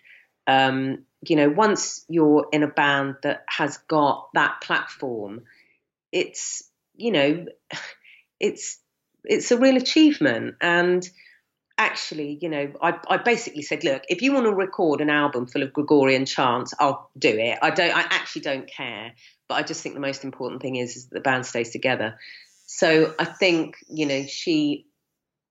um, 0.48 1.04
you 1.26 1.36
know 1.36 1.48
once 1.48 2.04
you're 2.08 2.48
in 2.52 2.64
a 2.64 2.68
band 2.68 3.14
that 3.22 3.44
has 3.48 3.78
got 3.88 4.28
that 4.34 4.60
platform 4.60 5.42
it's 6.10 6.64
you 6.96 7.12
know 7.12 7.46
it's 8.40 8.78
it's 9.24 9.52
a 9.52 9.58
real 9.58 9.76
achievement 9.76 10.56
and 10.60 11.08
actually, 11.78 12.38
you 12.40 12.48
know, 12.48 12.72
I, 12.80 12.98
I 13.08 13.16
basically 13.16 13.62
said, 13.62 13.84
look, 13.84 14.02
if 14.08 14.22
you 14.22 14.32
want 14.32 14.46
to 14.46 14.54
record 14.54 15.00
an 15.00 15.10
album 15.10 15.46
full 15.46 15.62
of 15.62 15.72
Gregorian 15.72 16.26
chants, 16.26 16.74
I'll 16.78 17.10
do 17.18 17.28
it. 17.28 17.58
I 17.60 17.70
don't, 17.70 17.94
I 17.94 18.00
actually 18.02 18.42
don't 18.42 18.68
care, 18.68 19.12
but 19.48 19.56
I 19.56 19.62
just 19.62 19.82
think 19.82 19.94
the 19.94 20.00
most 20.00 20.24
important 20.24 20.62
thing 20.62 20.76
is, 20.76 20.96
is 20.96 21.06
that 21.06 21.14
the 21.14 21.20
band 21.20 21.46
stays 21.46 21.70
together. 21.70 22.18
So 22.66 23.14
I 23.18 23.24
think, 23.24 23.76
you 23.88 24.06
know, 24.06 24.24
she 24.26 24.86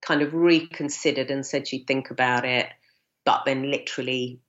kind 0.02 0.22
of 0.22 0.34
reconsidered 0.34 1.32
and 1.32 1.46
said 1.46 1.68
she'd 1.68 1.88
think 1.88 2.12
about 2.12 2.46
it, 2.46 2.68
but 3.26 3.44
then 3.46 3.70
literally 3.70 4.40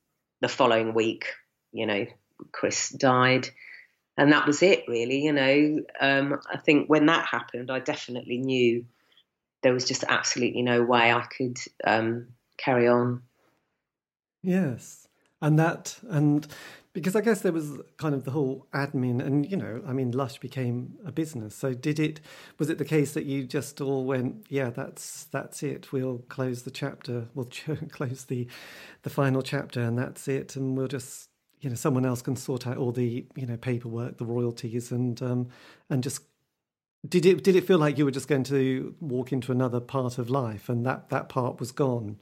the 0.41 0.49
following 0.49 0.95
week, 0.95 1.27
you 1.73 1.87
know, 1.87 2.07
Chris 2.53 2.91
died. 2.91 3.49
And 4.17 4.33
that 4.33 4.47
was 4.47 4.63
it, 4.63 4.85
really. 4.89 5.25
You 5.25 5.33
know, 5.33 5.81
um, 6.01 6.41
I 6.51 6.59
think 6.59 6.89
when 6.89 7.07
that 7.07 7.27
happened, 7.27 7.71
I 7.71 7.81
definitely 7.81 8.39
knew 8.39 8.85
there 9.63 9.73
was 9.73 9.85
just 9.85 10.05
absolutely 10.07 10.63
no 10.63 10.83
way 10.83 11.13
I 11.13 11.23
could 11.23 11.59
um, 11.85 12.29
carry 12.59 12.89
on. 12.89 13.23
Yes, 14.43 15.07
and 15.41 15.59
that 15.59 15.99
and 16.09 16.47
because 16.93 17.17
I 17.17 17.23
guess 17.23 17.41
there 17.41 17.53
was 17.53 17.79
kind 17.97 18.15
of 18.15 18.25
the 18.25 18.33
whole 18.33 18.67
admin, 18.75 19.25
and 19.25 19.51
you 19.51 19.57
know, 19.57 19.83
I 19.87 19.93
mean, 19.93 20.11
Lush 20.11 20.39
became 20.39 20.99
a 21.07 21.13
business. 21.13 21.55
So 21.55 21.73
did 21.73 21.99
it? 21.99 22.21
Was 22.59 22.69
it 22.69 22.79
the 22.79 22.85
case 22.85 23.15
that 23.15 23.25
you 23.25 23.45
just 23.45 23.81
all 23.81 24.05
went, 24.05 24.47
yeah, 24.49 24.71
that's 24.71 25.25
that's 25.25 25.63
it. 25.63 25.93
We'll 25.93 26.19
close 26.29 26.63
the 26.63 26.71
chapter. 26.71 27.29
We'll 27.35 27.49
close 27.91 28.25
the 28.25 28.47
the 29.03 29.11
final 29.11 29.43
chapter, 29.43 29.81
and 29.81 29.99
that's 29.99 30.29
it. 30.29 30.57
And 30.57 30.77
we'll 30.77 30.89
just 30.89 31.29
you 31.63 31.71
know, 31.71 31.77
someone 31.77 32.05
else 32.05 32.21
can 32.23 32.37
sort 32.37 32.67
out 32.67 32.77
all 32.77 32.93
the 32.93 33.25
you 33.35 33.47
know 33.47 33.57
paperwork, 33.57 34.19
the 34.19 34.27
royalties, 34.27 34.93
and 34.93 35.21
um, 35.23 35.49
and 35.89 36.03
just 36.03 36.23
did 37.09 37.25
it 37.25 37.43
did 37.43 37.57
it 37.57 37.67
feel 37.67 37.79
like 37.79 37.97
you 37.97 38.05
were 38.05 38.11
just 38.11 38.29
going 38.29 38.45
to 38.45 38.95
walk 39.01 39.33
into 39.33 39.51
another 39.51 39.81
part 39.81 40.19
of 40.19 40.31
life 40.31 40.69
and 40.69 40.85
that 40.85 41.09
that 41.09 41.29
part 41.29 41.59
was 41.59 41.73
gone? 41.73 42.21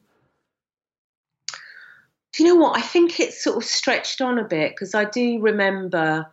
Do 2.32 2.44
you 2.44 2.50
know 2.50 2.60
what? 2.60 2.78
I 2.78 2.80
think 2.80 3.18
it's 3.18 3.42
sort 3.42 3.56
of 3.56 3.64
stretched 3.64 4.20
on 4.20 4.38
a 4.38 4.44
bit 4.44 4.72
because 4.72 4.94
I 4.94 5.04
do 5.04 5.40
remember 5.40 6.26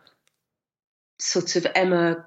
sort 1.18 1.56
of 1.56 1.66
Emma 1.74 2.26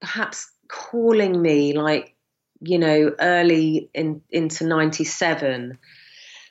perhaps 0.00 0.50
calling 0.68 1.40
me 1.40 1.72
like 1.72 2.14
you 2.60 2.78
know 2.78 3.12
early 3.18 3.90
in 3.92 4.22
into 4.30 4.64
97 4.64 5.78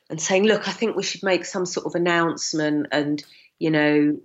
and 0.09 0.21
saying 0.21 0.43
look 0.43 0.67
i 0.67 0.71
think 0.71 0.95
we 0.95 1.03
should 1.03 1.23
make 1.23 1.45
some 1.45 1.65
sort 1.65 1.85
of 1.85 1.95
announcement 1.95 2.87
and 2.91 3.23
you 3.59 3.71
know 3.71 4.17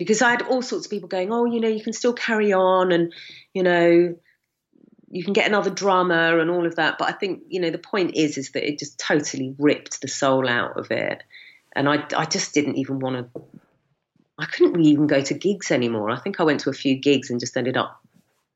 because 0.00 0.22
I 0.22 0.30
had 0.30 0.42
all 0.42 0.62
sorts 0.62 0.86
of 0.86 0.90
people 0.90 1.10
going, 1.10 1.30
oh, 1.30 1.44
you 1.44 1.60
know, 1.60 1.68
you 1.68 1.82
can 1.82 1.92
still 1.92 2.14
carry 2.14 2.54
on 2.54 2.90
and, 2.90 3.12
you 3.52 3.62
know, 3.62 4.16
you 5.10 5.24
can 5.24 5.32
get 5.32 5.48
another 5.48 5.70
drummer 5.70 6.38
and 6.38 6.50
all 6.50 6.66
of 6.66 6.76
that. 6.76 6.96
But 6.98 7.08
I 7.08 7.12
think, 7.12 7.42
you 7.48 7.60
know, 7.60 7.70
the 7.70 7.78
point 7.78 8.14
is, 8.14 8.38
is 8.38 8.50
that 8.52 8.66
it 8.66 8.78
just 8.78 8.98
totally 8.98 9.54
ripped 9.58 10.00
the 10.00 10.08
soul 10.08 10.48
out 10.48 10.78
of 10.78 10.90
it. 10.90 11.22
And 11.74 11.88
I, 11.88 12.04
I 12.16 12.24
just 12.24 12.54
didn't 12.54 12.76
even 12.76 13.00
want 13.00 13.16
to, 13.34 13.42
I 14.38 14.46
couldn't 14.46 14.80
even 14.80 15.06
go 15.06 15.20
to 15.20 15.34
gigs 15.34 15.70
anymore. 15.70 16.10
I 16.10 16.18
think 16.18 16.40
I 16.40 16.44
went 16.44 16.60
to 16.60 16.70
a 16.70 16.74
few 16.74 16.96
gigs 16.96 17.30
and 17.30 17.40
just 17.40 17.56
ended 17.56 17.76
up 17.76 18.00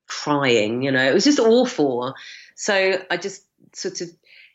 crying, 0.06 0.82
you 0.82 0.92
know, 0.92 1.04
it 1.04 1.14
was 1.14 1.24
just 1.24 1.40
awful. 1.40 2.14
So 2.54 3.02
I 3.10 3.16
just 3.16 3.44
sort 3.74 4.00
of 4.00 4.10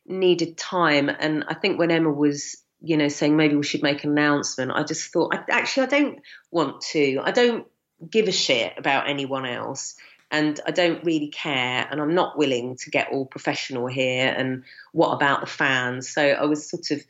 needed 0.05 0.57
time. 0.57 1.09
And 1.09 1.43
I 1.47 1.53
think 1.53 1.79
when 1.79 1.91
Emma 1.91 2.11
was 2.11 2.57
you 2.81 2.97
know, 2.97 3.09
saying 3.09 3.35
maybe 3.35 3.55
we 3.55 3.63
should 3.63 3.83
make 3.83 4.03
an 4.03 4.11
announcement. 4.11 4.71
I 4.73 4.83
just 4.83 5.11
thought, 5.11 5.35
I, 5.35 5.43
actually, 5.51 5.83
I 5.83 5.89
don't 5.89 6.19
want 6.49 6.81
to. 6.91 7.19
I 7.21 7.31
don't 7.31 7.67
give 8.09 8.27
a 8.27 8.31
shit 8.31 8.73
about 8.77 9.09
anyone 9.09 9.45
else. 9.45 9.95
And 10.31 10.59
I 10.65 10.71
don't 10.71 11.03
really 11.03 11.29
care, 11.29 11.87
and 11.89 11.99
I'm 11.99 12.13
not 12.13 12.37
willing 12.37 12.75
to 12.77 12.91
get 12.91 13.09
all 13.11 13.25
professional 13.25 13.87
here. 13.87 14.33
And 14.37 14.63
what 14.91 15.13
about 15.13 15.41
the 15.41 15.47
fans? 15.47 16.07
So 16.09 16.21
I 16.21 16.45
was 16.45 16.69
sort 16.69 16.91
of 16.91 17.01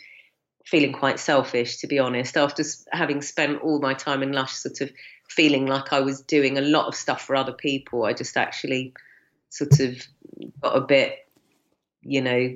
feeling 0.65 0.93
quite 0.93 1.19
selfish, 1.19 1.77
to 1.77 1.87
be 1.87 1.99
honest, 1.99 2.37
after 2.37 2.63
having 2.91 3.21
spent 3.21 3.61
all 3.61 3.79
my 3.79 3.93
time 3.93 4.23
in 4.23 4.31
Lush, 4.31 4.53
sort 4.53 4.81
of 4.81 4.91
feeling 5.27 5.65
like 5.65 5.91
I 5.91 5.99
was 5.99 6.21
doing 6.21 6.57
a 6.57 6.61
lot 6.61 6.87
of 6.87 6.95
stuff 6.95 7.23
for 7.23 7.35
other 7.35 7.53
people. 7.53 8.05
I 8.05 8.13
just 8.13 8.37
actually 8.37 8.93
sort 9.49 9.79
of 9.79 9.97
got 10.61 10.77
a 10.77 10.81
bit, 10.81 11.15
you 12.01 12.21
know, 12.21 12.55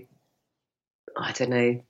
I 1.18 1.32
don't 1.34 1.50
know, 1.50 1.82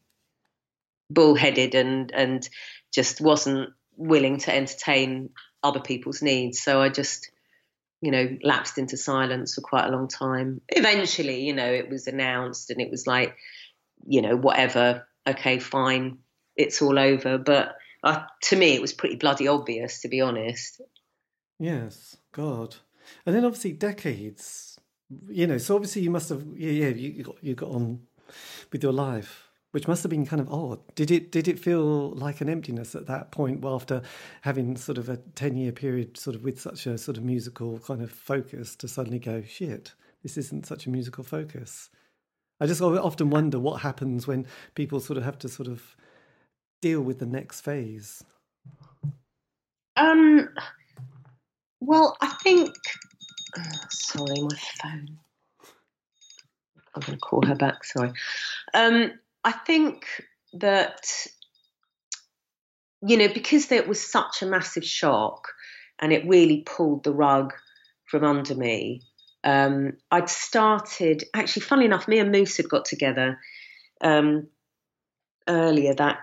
bullheaded 1.09 1.75
and 1.75 2.11
and 2.11 2.47
just 2.91 3.21
wasn't 3.21 3.69
willing 3.97 4.37
to 4.39 4.55
entertain 4.55 5.29
other 5.61 5.79
people's 5.79 6.21
needs. 6.21 6.61
So 6.61 6.81
I 6.81 6.89
just, 6.89 7.29
you 8.03 8.11
know, 8.11 8.38
lapsed 8.43 8.77
into 8.77 8.97
silence 8.97 9.55
for 9.55 9.61
quite 9.61 9.85
a 9.85 9.91
long 9.91 10.09
time. 10.09 10.59
Eventually, 10.67 11.45
you 11.45 11.53
know, 11.53 11.71
it 11.71 11.89
was 11.89 12.05
announced 12.05 12.69
and 12.69 12.81
it 12.81 12.91
was 12.91 13.07
like, 13.07 13.38
you 14.05 14.21
know, 14.21 14.35
whatever. 14.35 15.07
Okay, 15.25 15.57
fine, 15.57 16.17
it's 16.57 16.81
all 16.81 16.99
over. 16.99 17.38
But 17.38 17.77
uh, 18.03 18.23
to 18.41 18.57
me, 18.57 18.73
it 18.73 18.81
was 18.81 18.91
pretty 18.91 19.15
bloody 19.15 19.47
obvious, 19.47 20.01
to 20.01 20.09
be 20.09 20.19
honest. 20.19 20.81
Yes, 21.59 22.17
God. 22.34 22.75
And 23.25 23.34
then 23.34 23.45
obviously 23.45 23.71
decades, 23.71 24.77
you 25.30 25.47
know, 25.47 25.57
so 25.57 25.75
obviously 25.75 26.01
you 26.01 26.11
must 26.11 26.27
have, 26.27 26.43
yeah, 26.57 26.71
yeah, 26.71 26.88
you, 26.89 27.09
you 27.09 27.23
got, 27.23 27.38
you 27.41 27.55
got 27.55 27.69
on 27.69 28.01
with 28.73 28.84
your 28.84 28.91
life, 28.91 29.47
which 29.73 29.87
must 29.87 30.03
have 30.03 30.11
been 30.11 30.25
kind 30.25 30.39
of 30.39 30.53
odd. 30.53 30.79
Did 30.93 31.09
it, 31.09 31.31
did 31.31 31.47
it 31.47 31.57
feel 31.57 32.11
like 32.11 32.41
an 32.41 32.49
emptiness 32.49 32.93
at 32.93 33.07
that 33.07 33.31
point 33.31 33.61
well, 33.61 33.73
after 33.73 34.03
having 34.41 34.77
sort 34.77 34.99
of 34.99 35.09
a 35.09 35.17
10 35.17 35.57
year 35.57 35.71
period 35.71 36.15
sort 36.15 36.35
of 36.35 36.43
with 36.43 36.61
such 36.61 36.85
a 36.85 36.95
sort 36.95 37.17
of 37.17 37.23
musical 37.23 37.79
kind 37.79 38.03
of 38.03 38.11
focus 38.11 38.75
to 38.75 38.87
suddenly 38.87 39.17
go, 39.17 39.41
shit, 39.41 39.93
this 40.21 40.37
isn't 40.37 40.67
such 40.67 40.85
a 40.85 40.91
musical 40.91 41.23
focus? 41.23 41.89
I 42.61 42.67
just 42.67 42.83
often 42.83 43.31
wonder 43.31 43.57
what 43.57 43.81
happens 43.81 44.27
when 44.27 44.45
people 44.75 44.99
sort 44.99 45.17
of 45.17 45.23
have 45.23 45.39
to 45.39 45.49
sort 45.49 45.67
of 45.67 45.95
deal 46.79 47.01
with 47.01 47.17
the 47.17 47.25
next 47.25 47.61
phase. 47.61 48.23
Um, 49.97 50.49
well, 51.81 52.15
I 52.21 52.27
think. 52.43 52.75
oh, 53.57 53.63
sorry, 53.89 54.39
my 54.39 54.57
phone. 54.83 55.17
I'm 56.93 57.01
going 57.01 57.17
to 57.17 57.17
call 57.17 57.43
her 57.47 57.55
back. 57.55 57.83
Sorry. 57.83 58.11
Um, 58.75 59.13
I 59.43 59.51
think 59.51 60.05
that 60.53 61.05
you 63.05 63.17
know 63.17 63.27
because 63.27 63.71
it 63.71 63.87
was 63.87 64.05
such 64.05 64.41
a 64.41 64.45
massive 64.45 64.85
shock, 64.85 65.47
and 65.99 66.13
it 66.13 66.27
really 66.27 66.63
pulled 66.65 67.03
the 67.03 67.13
rug 67.13 67.53
from 68.05 68.23
under 68.23 68.55
me. 68.55 69.01
Um, 69.43 69.93
I'd 70.09 70.29
started 70.29 71.25
actually, 71.33 71.63
funnily 71.63 71.85
enough, 71.85 72.07
me 72.07 72.19
and 72.19 72.31
Moose 72.31 72.57
had 72.57 72.69
got 72.69 72.85
together 72.85 73.39
um, 74.01 74.47
earlier 75.47 75.93
that 75.95 76.19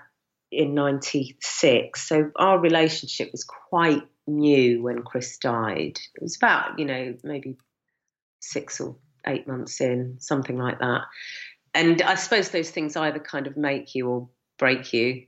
in 0.52 0.74
96 0.74 2.08
so 2.08 2.30
our 2.36 2.58
relationship 2.58 3.30
was 3.30 3.44
quite 3.44 4.02
new 4.26 4.82
when 4.82 5.02
chris 5.02 5.38
died 5.38 5.98
it 6.14 6.22
was 6.22 6.36
about 6.36 6.78
you 6.78 6.84
know 6.84 7.14
maybe 7.22 7.56
six 8.40 8.80
or 8.80 8.96
eight 9.26 9.46
months 9.46 9.80
in 9.80 10.16
something 10.18 10.56
like 10.56 10.78
that 10.80 11.02
and 11.74 12.02
i 12.02 12.14
suppose 12.14 12.50
those 12.50 12.70
things 12.70 12.96
either 12.96 13.18
kind 13.18 13.46
of 13.46 13.56
make 13.56 13.94
you 13.94 14.08
or 14.08 14.28
break 14.58 14.92
you. 14.92 15.24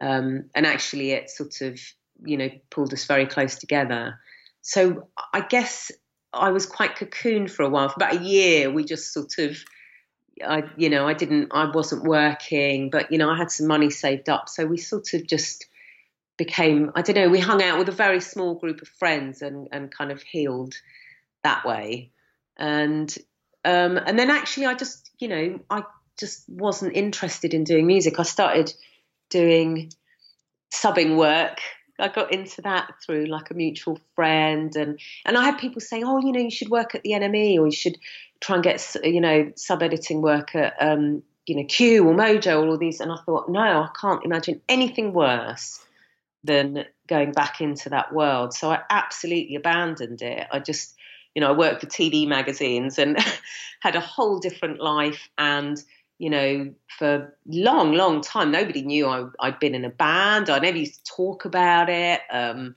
Um, 0.00 0.44
and 0.54 0.64
actually 0.66 1.10
it 1.10 1.28
sort 1.28 1.60
of 1.60 1.78
you 2.24 2.36
know 2.38 2.48
pulled 2.70 2.92
us 2.92 3.04
very 3.04 3.26
close 3.26 3.56
together. 3.56 4.18
So 4.62 5.08
i 5.34 5.40
guess 5.40 5.90
i 6.32 6.50
was 6.50 6.66
quite 6.66 6.96
cocooned 6.96 7.50
for 7.50 7.64
a 7.64 7.68
while. 7.68 7.88
For 7.88 7.96
about 7.96 8.16
a 8.16 8.24
year 8.24 8.70
we 8.70 8.84
just 8.84 9.12
sort 9.12 9.38
of 9.38 9.58
I, 10.42 10.62
you 10.76 10.88
know, 10.88 11.06
I 11.06 11.12
didn't, 11.12 11.48
I 11.50 11.70
wasn't 11.70 12.04
working, 12.04 12.90
but 12.90 13.12
you 13.12 13.18
know, 13.18 13.28
I 13.28 13.36
had 13.36 13.50
some 13.50 13.66
money 13.66 13.90
saved 13.90 14.28
up, 14.28 14.48
so 14.48 14.66
we 14.66 14.78
sort 14.78 15.12
of 15.12 15.26
just 15.26 15.66
became, 16.38 16.92
I 16.94 17.02
don't 17.02 17.16
know, 17.16 17.28
we 17.28 17.40
hung 17.40 17.62
out 17.62 17.78
with 17.78 17.90
a 17.90 17.92
very 17.92 18.20
small 18.20 18.54
group 18.54 18.80
of 18.80 18.88
friends 18.88 19.42
and 19.42 19.68
and 19.72 19.92
kind 19.92 20.10
of 20.10 20.22
healed 20.22 20.74
that 21.42 21.66
way, 21.66 22.12
and 22.56 23.14
um, 23.64 23.98
and 23.98 24.18
then 24.18 24.30
actually, 24.30 24.66
I 24.66 24.74
just, 24.74 25.10
you 25.18 25.28
know, 25.28 25.60
I 25.68 25.82
just 26.18 26.48
wasn't 26.48 26.96
interested 26.96 27.54
in 27.54 27.64
doing 27.64 27.86
music. 27.86 28.18
I 28.18 28.24
started 28.24 28.72
doing 29.28 29.92
subbing 30.72 31.16
work. 31.16 31.58
I 31.98 32.08
got 32.08 32.32
into 32.32 32.62
that 32.62 32.90
through 33.04 33.26
like 33.26 33.50
a 33.50 33.54
mutual 33.54 33.98
friend, 34.14 34.74
and 34.74 34.98
and 35.26 35.36
I 35.36 35.44
had 35.44 35.58
people 35.58 35.80
saying, 35.80 36.04
"Oh, 36.04 36.18
you 36.18 36.32
know, 36.32 36.40
you 36.40 36.50
should 36.50 36.70
work 36.70 36.94
at 36.94 37.02
the 37.02 37.12
NME, 37.12 37.58
or 37.58 37.66
you 37.66 37.72
should 37.72 37.98
try 38.40 38.56
and 38.56 38.64
get 38.64 38.96
you 39.04 39.20
know 39.20 39.52
sub 39.56 39.82
editing 39.82 40.22
work 40.22 40.54
at 40.54 40.74
um, 40.80 41.22
you 41.46 41.56
know 41.56 41.64
Q 41.64 42.08
or 42.08 42.14
Mojo 42.14 42.62
or 42.62 42.68
all 42.68 42.78
these." 42.78 43.00
And 43.00 43.12
I 43.12 43.16
thought, 43.26 43.50
no, 43.50 43.60
I 43.60 43.90
can't 44.00 44.24
imagine 44.24 44.62
anything 44.68 45.12
worse 45.12 45.80
than 46.42 46.84
going 47.06 47.32
back 47.32 47.60
into 47.60 47.90
that 47.90 48.14
world. 48.14 48.54
So 48.54 48.70
I 48.70 48.80
absolutely 48.88 49.56
abandoned 49.56 50.22
it. 50.22 50.46
I 50.50 50.58
just, 50.58 50.94
you 51.34 51.40
know, 51.40 51.48
I 51.48 51.56
worked 51.56 51.80
for 51.80 51.86
TV 51.86 52.26
magazines 52.26 52.98
and 52.98 53.18
had 53.80 53.96
a 53.96 54.00
whole 54.00 54.38
different 54.38 54.80
life 54.80 55.28
and 55.38 55.82
you 56.20 56.28
know, 56.28 56.70
for 56.98 57.34
long, 57.46 57.94
long 57.94 58.20
time, 58.20 58.50
nobody 58.50 58.82
knew 58.82 59.06
I, 59.06 59.24
I'd 59.40 59.58
been 59.58 59.74
in 59.74 59.86
a 59.86 59.90
band. 59.90 60.50
I 60.50 60.58
never 60.58 60.76
used 60.76 61.06
to 61.06 61.12
talk 61.16 61.46
about 61.46 61.88
it. 61.88 62.20
Um, 62.30 62.74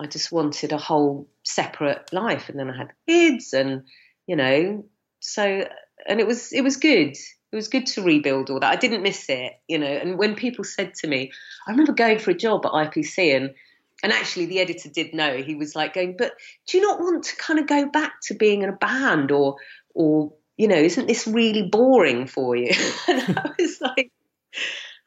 I 0.00 0.06
just 0.06 0.32
wanted 0.32 0.72
a 0.72 0.78
whole 0.78 1.28
separate 1.44 2.10
life, 2.10 2.48
and 2.48 2.58
then 2.58 2.70
I 2.70 2.76
had 2.78 2.92
kids, 3.06 3.52
and 3.52 3.82
you 4.26 4.34
know, 4.34 4.86
so 5.20 5.68
and 6.08 6.20
it 6.20 6.26
was 6.26 6.54
it 6.54 6.62
was 6.62 6.78
good. 6.78 7.18
It 7.52 7.56
was 7.56 7.68
good 7.68 7.84
to 7.88 8.02
rebuild 8.02 8.48
all 8.48 8.60
that. 8.60 8.72
I 8.72 8.76
didn't 8.76 9.02
miss 9.02 9.28
it, 9.28 9.52
you 9.68 9.78
know. 9.78 9.86
And 9.86 10.18
when 10.18 10.34
people 10.34 10.64
said 10.64 10.94
to 10.94 11.06
me, 11.06 11.32
I 11.68 11.72
remember 11.72 11.92
going 11.92 12.18
for 12.18 12.30
a 12.30 12.34
job 12.34 12.64
at 12.64 12.72
IPC, 12.72 13.36
and 13.36 13.54
and 14.02 14.12
actually 14.12 14.46
the 14.46 14.60
editor 14.60 14.88
did 14.88 15.14
know. 15.14 15.36
He 15.36 15.54
was 15.54 15.74
like 15.74 15.94
going, 15.94 16.16
but 16.16 16.32
do 16.66 16.78
you 16.78 16.82
not 16.86 17.00
want 17.00 17.24
to 17.24 17.36
kind 17.36 17.58
of 17.58 17.66
go 17.66 17.86
back 17.86 18.14
to 18.24 18.34
being 18.34 18.62
in 18.62 18.68
a 18.68 18.76
band 18.76 19.30
or 19.30 19.56
or 19.94 20.32
you 20.56 20.68
know, 20.68 20.76
isn't 20.76 21.06
this 21.06 21.26
really 21.26 21.62
boring 21.62 22.26
for 22.26 22.54
you? 22.54 22.70
and 23.08 23.38
I 23.38 23.50
was 23.58 23.80
like, 23.80 24.12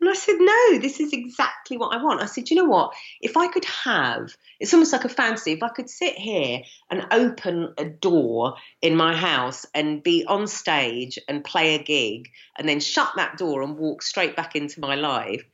and 0.03 0.09
I 0.09 0.15
said, 0.15 0.35
no, 0.37 0.79
this 0.79 0.99
is 0.99 1.13
exactly 1.13 1.77
what 1.77 1.95
I 1.95 2.03
want. 2.03 2.21
I 2.21 2.25
said, 2.25 2.49
you 2.49 2.57
know 2.57 2.65
what? 2.65 2.93
If 3.21 3.37
I 3.37 3.47
could 3.47 3.63
have, 3.63 4.35
it's 4.59 4.73
almost 4.73 4.91
like 4.91 5.05
a 5.05 5.09
fantasy, 5.09 5.53
if 5.53 5.63
I 5.63 5.69
could 5.69 5.89
sit 5.89 6.15
here 6.15 6.61
and 6.89 7.05
open 7.11 7.73
a 7.77 7.85
door 7.85 8.55
in 8.81 8.97
my 8.97 9.15
house 9.15 9.65
and 9.73 10.03
be 10.03 10.25
on 10.25 10.47
stage 10.47 11.19
and 11.29 11.41
play 11.41 11.75
a 11.75 11.83
gig 11.83 12.31
and 12.57 12.67
then 12.67 12.81
shut 12.81 13.11
that 13.15 13.37
door 13.37 13.61
and 13.61 13.77
walk 13.77 14.01
straight 14.01 14.35
back 14.35 14.57
into 14.57 14.81
my 14.81 14.95
life, 14.95 15.45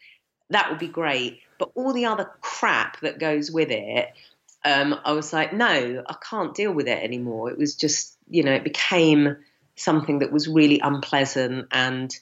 that 0.50 0.70
would 0.72 0.80
be 0.80 0.88
great. 0.88 1.42
But 1.60 1.72
all 1.76 1.94
the 1.94 2.06
other 2.06 2.32
crap 2.42 3.00
that 3.02 3.20
goes 3.20 3.52
with 3.52 3.70
it, 3.70 4.08
um, 4.66 5.00
I 5.06 5.12
was 5.12 5.32
like, 5.32 5.54
no, 5.54 6.04
I 6.08 6.16
can't 6.28 6.56
deal 6.56 6.72
with 6.72 6.88
it 6.88 7.04
anymore. 7.04 7.52
It 7.52 7.58
was 7.58 7.76
just, 7.76 8.18
you 8.28 8.44
know, 8.44 8.54
it 8.54 8.64
became 8.64 9.38
something 9.80 10.20
that 10.20 10.32
was 10.32 10.48
really 10.48 10.80
unpleasant 10.80 11.68
and 11.72 12.18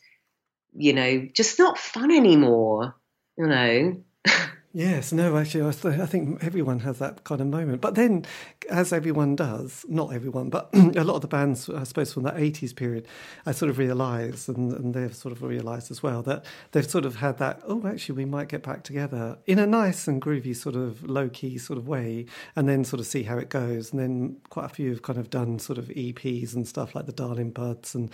you 0.76 0.94
know 0.94 1.28
just 1.34 1.58
not 1.58 1.78
fun 1.78 2.12
anymore 2.12 2.96
you 3.38 3.48
know 3.48 4.04
Yes, 4.78 5.12
no, 5.12 5.36
actually, 5.38 5.68
I, 5.68 5.72
th- 5.72 6.00
I 6.00 6.06
think 6.06 6.44
everyone 6.44 6.82
has 6.82 7.00
that 7.00 7.24
kind 7.24 7.42
of 7.42 7.48
moment. 7.48 7.82
But 7.82 7.96
then, 7.96 8.26
as 8.70 8.94
everyone 8.94 9.36
does, 9.36 9.84
not 9.90 10.14
everyone, 10.14 10.52
but 10.52 10.70
a 10.74 11.04
lot 11.04 11.16
of 11.16 11.22
the 11.22 11.28
bands, 11.28 11.68
I 11.68 11.82
suppose, 11.84 12.14
from 12.14 12.22
that 12.24 12.38
80s 12.38 12.76
period, 12.76 13.08
I 13.48 13.54
sort 13.54 13.72
of 13.72 13.80
realise, 13.80 14.48
and, 14.48 14.72
and 14.74 14.94
they've 14.94 15.16
sort 15.16 15.32
of 15.32 15.42
realised 15.42 15.90
as 15.90 16.04
well, 16.04 16.22
that 16.24 16.46
they've 16.74 16.88
sort 16.88 17.06
of 17.06 17.16
had 17.16 17.40
that, 17.40 17.60
oh, 17.66 17.88
actually, 17.88 18.18
we 18.18 18.26
might 18.26 18.50
get 18.50 18.62
back 18.62 18.84
together 18.84 19.40
in 19.48 19.58
a 19.58 19.66
nice 19.66 20.08
and 20.08 20.22
groovy, 20.22 20.56
sort 20.56 20.76
of 20.76 21.02
low 21.10 21.28
key 21.28 21.58
sort 21.58 21.80
of 21.80 21.88
way, 21.88 22.28
and 22.56 22.70
then 22.70 22.84
sort 22.84 23.00
of 23.00 23.08
see 23.08 23.24
how 23.24 23.40
it 23.40 23.50
goes. 23.50 23.92
And 23.92 24.00
then 24.00 24.38
quite 24.52 24.66
a 24.66 24.70
few 24.70 24.92
have 24.92 25.02
kind 25.02 25.18
of 25.18 25.32
done 25.32 25.58
sort 25.58 25.80
of 25.80 25.86
EPs 25.86 26.54
and 26.54 26.68
stuff 26.68 26.94
like 26.94 27.08
the 27.08 27.12
Darling 27.14 27.50
Buds 27.50 27.96
and 27.96 28.12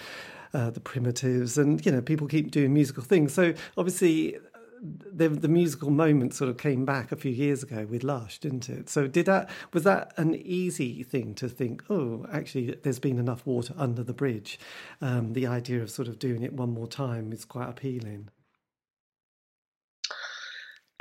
uh, 0.53 0.69
the 0.69 0.79
Primitives, 0.79 1.57
and, 1.57 1.85
you 1.85 1.91
know, 1.91 1.99
people 1.99 2.25
keep 2.25 2.51
doing 2.51 2.73
musical 2.73 3.03
things. 3.03 3.33
So 3.33 3.53
obviously, 3.75 4.37
the 4.83 5.29
the 5.29 5.47
musical 5.47 5.89
moment 5.89 6.33
sort 6.33 6.49
of 6.49 6.57
came 6.57 6.83
back 6.85 7.11
a 7.11 7.15
few 7.15 7.31
years 7.31 7.63
ago 7.63 7.85
with 7.89 8.03
Lush, 8.03 8.39
didn't 8.39 8.69
it? 8.69 8.89
So 8.89 9.07
did 9.07 9.25
that 9.27 9.49
was 9.71 9.83
that 9.83 10.13
an 10.17 10.35
easy 10.35 11.03
thing 11.03 11.33
to 11.35 11.47
think? 11.47 11.83
Oh, 11.89 12.25
actually, 12.31 12.75
there's 12.83 12.99
been 12.99 13.19
enough 13.19 13.45
water 13.45 13.73
under 13.77 14.03
the 14.03 14.13
bridge. 14.13 14.59
Um, 15.01 15.33
the 15.33 15.47
idea 15.47 15.81
of 15.81 15.89
sort 15.89 16.07
of 16.07 16.19
doing 16.19 16.43
it 16.43 16.53
one 16.53 16.73
more 16.73 16.87
time 16.87 17.31
is 17.31 17.45
quite 17.45 17.69
appealing. 17.69 18.29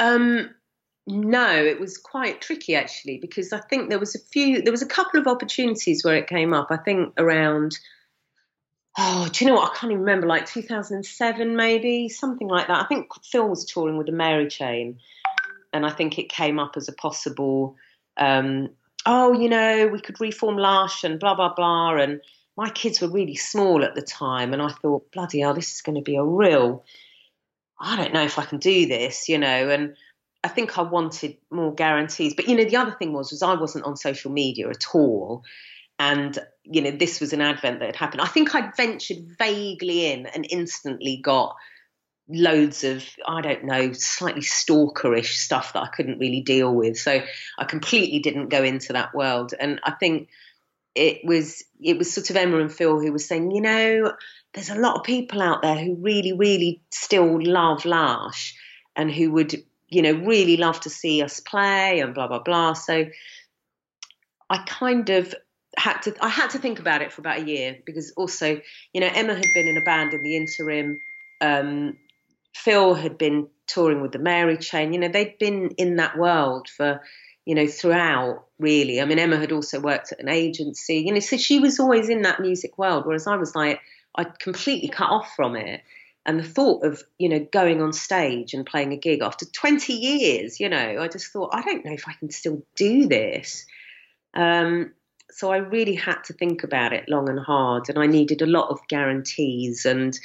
um 0.02 0.50
no 1.06 1.52
it 1.64 1.80
was 1.80 1.98
quite 1.98 2.40
tricky 2.40 2.74
actually 2.74 3.18
because 3.18 3.52
i 3.52 3.60
think 3.60 3.88
there 3.88 3.98
was 3.98 4.14
a 4.14 4.18
few 4.32 4.62
there 4.62 4.72
was 4.72 4.82
a 4.82 4.86
couple 4.86 5.20
of 5.20 5.26
opportunities 5.26 6.04
where 6.04 6.16
it 6.16 6.26
came 6.26 6.52
up 6.52 6.68
i 6.70 6.76
think 6.76 7.12
around 7.18 7.78
oh, 8.98 9.28
do 9.32 9.44
you 9.44 9.50
know 9.50 9.56
what? 9.56 9.72
I 9.72 9.74
can't 9.74 9.92
even 9.92 10.00
remember, 10.00 10.26
like 10.26 10.46
2007 10.46 11.56
maybe, 11.56 12.08
something 12.08 12.48
like 12.48 12.68
that. 12.68 12.84
I 12.84 12.86
think 12.86 13.08
Phil 13.24 13.48
was 13.48 13.64
touring 13.64 13.96
with 13.96 14.06
the 14.06 14.12
Mary 14.12 14.48
Chain, 14.48 14.98
and 15.72 15.86
I 15.86 15.90
think 15.90 16.18
it 16.18 16.28
came 16.28 16.58
up 16.58 16.76
as 16.76 16.88
a 16.88 16.92
possible 16.92 17.76
um, 18.16 18.70
oh, 19.06 19.32
you 19.32 19.48
know, 19.48 19.88
we 19.88 20.00
could 20.00 20.20
reform 20.20 20.56
Lush 20.56 21.04
and 21.04 21.18
blah 21.18 21.34
blah 21.34 21.54
blah. 21.54 21.96
And 21.96 22.20
my 22.56 22.70
kids 22.70 23.00
were 23.00 23.08
really 23.08 23.34
small 23.34 23.84
at 23.84 23.94
the 23.94 24.02
time, 24.02 24.52
and 24.52 24.62
I 24.62 24.68
thought, 24.68 25.10
bloody 25.12 25.40
hell, 25.40 25.54
this 25.54 25.72
is 25.72 25.82
going 25.82 25.96
to 25.96 26.02
be 26.02 26.16
a 26.16 26.24
real. 26.24 26.84
I 27.80 27.96
don't 27.96 28.14
know 28.14 28.22
if 28.22 28.38
I 28.38 28.44
can 28.44 28.58
do 28.58 28.86
this, 28.86 29.28
you 29.28 29.38
know, 29.38 29.68
and 29.68 29.96
I 30.44 30.48
think 30.48 30.78
I 30.78 30.82
wanted 30.82 31.36
more 31.50 31.74
guarantees. 31.74 32.34
But 32.34 32.48
you 32.48 32.56
know, 32.56 32.64
the 32.64 32.76
other 32.76 32.92
thing 32.92 33.12
was 33.12 33.30
was 33.30 33.42
I 33.42 33.54
wasn't 33.54 33.84
on 33.84 33.96
social 33.96 34.30
media 34.30 34.68
at 34.68 34.94
all, 34.94 35.44
and 35.98 36.38
you 36.64 36.82
know, 36.82 36.90
this 36.90 37.20
was 37.20 37.32
an 37.32 37.40
advent 37.40 37.80
that 37.80 37.86
had 37.86 37.96
happened. 37.96 38.20
I 38.20 38.26
think 38.26 38.54
I'd 38.54 38.76
ventured 38.76 39.36
vaguely 39.38 40.12
in 40.12 40.26
and 40.26 40.46
instantly 40.48 41.16
got 41.16 41.56
loads 42.28 42.84
of 42.84 43.04
I 43.26 43.40
don't 43.40 43.64
know, 43.64 43.92
slightly 43.92 44.42
stalkerish 44.42 45.36
stuff 45.36 45.72
that 45.72 45.82
I 45.82 45.88
couldn't 45.88 46.18
really 46.18 46.40
deal 46.40 46.72
with. 46.72 46.98
So 46.98 47.20
I 47.58 47.64
completely 47.64 48.20
didn't 48.20 48.48
go 48.48 48.62
into 48.62 48.92
that 48.92 49.14
world, 49.14 49.54
and 49.58 49.80
I 49.84 49.92
think 49.92 50.28
it 50.94 51.20
was 51.24 51.64
it 51.80 51.98
was 51.98 52.12
sort 52.12 52.30
of 52.30 52.36
Emma 52.36 52.58
and 52.58 52.72
Phil 52.72 53.00
who 53.00 53.12
were 53.12 53.18
saying, 53.18 53.50
you 53.50 53.60
know, 53.60 54.12
there's 54.54 54.70
a 54.70 54.78
lot 54.78 54.96
of 54.96 55.04
people 55.04 55.42
out 55.42 55.62
there 55.62 55.76
who 55.76 55.96
really, 55.96 56.32
really 56.32 56.82
still 56.90 57.42
love 57.42 57.84
Lush 57.84 58.54
and 58.94 59.10
who 59.10 59.32
would, 59.32 59.54
you 59.88 60.02
know, 60.02 60.12
really 60.12 60.56
love 60.56 60.80
to 60.80 60.90
see 60.90 61.22
us 61.22 61.40
play 61.40 62.00
and 62.00 62.14
blah 62.14 62.28
blah 62.28 62.42
blah. 62.42 62.74
So 62.74 63.06
I 64.48 64.58
kind 64.58 65.08
of 65.10 65.34
had 65.76 66.00
to 66.02 66.14
I 66.20 66.28
had 66.28 66.50
to 66.50 66.58
think 66.58 66.78
about 66.78 67.02
it 67.02 67.12
for 67.12 67.20
about 67.20 67.40
a 67.40 67.44
year 67.44 67.78
because 67.84 68.12
also, 68.12 68.60
you 68.92 69.00
know, 69.00 69.10
Emma 69.12 69.34
had 69.34 69.46
been 69.54 69.68
in 69.68 69.76
a 69.76 69.82
band 69.82 70.12
in 70.12 70.22
the 70.22 70.36
interim. 70.36 70.98
Um, 71.40 71.96
Phil 72.54 72.94
had 72.94 73.18
been 73.18 73.48
touring 73.66 74.02
with 74.02 74.12
the 74.12 74.18
Mary 74.18 74.58
Chain. 74.58 74.92
You 74.92 75.00
know, 75.00 75.08
they'd 75.08 75.38
been 75.38 75.70
in 75.78 75.96
that 75.96 76.18
world 76.18 76.68
for, 76.68 77.00
you 77.46 77.54
know, 77.54 77.66
throughout 77.66 78.44
really. 78.58 79.00
I 79.00 79.04
mean, 79.04 79.18
Emma 79.18 79.36
had 79.36 79.52
also 79.52 79.80
worked 79.80 80.12
at 80.12 80.20
an 80.20 80.28
agency, 80.28 80.98
you 80.98 81.12
know, 81.12 81.20
so 81.20 81.36
she 81.36 81.58
was 81.58 81.80
always 81.80 82.08
in 82.08 82.22
that 82.22 82.40
music 82.40 82.78
world, 82.78 83.06
whereas 83.06 83.26
I 83.26 83.36
was 83.36 83.54
like, 83.54 83.80
I'd 84.14 84.38
completely 84.38 84.88
cut 84.88 85.10
off 85.10 85.34
from 85.34 85.56
it. 85.56 85.82
And 86.24 86.38
the 86.38 86.44
thought 86.44 86.84
of, 86.84 87.02
you 87.18 87.28
know, 87.28 87.40
going 87.40 87.82
on 87.82 87.92
stage 87.92 88.54
and 88.54 88.64
playing 88.64 88.92
a 88.92 88.96
gig 88.96 89.22
after 89.22 89.44
20 89.44 89.92
years, 89.92 90.60
you 90.60 90.68
know, 90.68 91.02
I 91.02 91.08
just 91.08 91.32
thought, 91.32 91.50
I 91.52 91.62
don't 91.62 91.84
know 91.84 91.92
if 91.92 92.06
I 92.06 92.12
can 92.12 92.30
still 92.30 92.62
do 92.76 93.08
this. 93.08 93.66
Um, 94.34 94.92
so 95.32 95.50
I 95.50 95.58
really 95.58 95.94
had 95.94 96.22
to 96.24 96.32
think 96.32 96.64
about 96.64 96.92
it 96.92 97.08
long 97.08 97.28
and 97.28 97.40
hard, 97.40 97.88
and 97.88 97.98
I 97.98 98.06
needed 98.06 98.42
a 98.42 98.46
lot 98.46 98.68
of 98.68 98.80
guarantees 98.88 99.84
and 99.86 100.18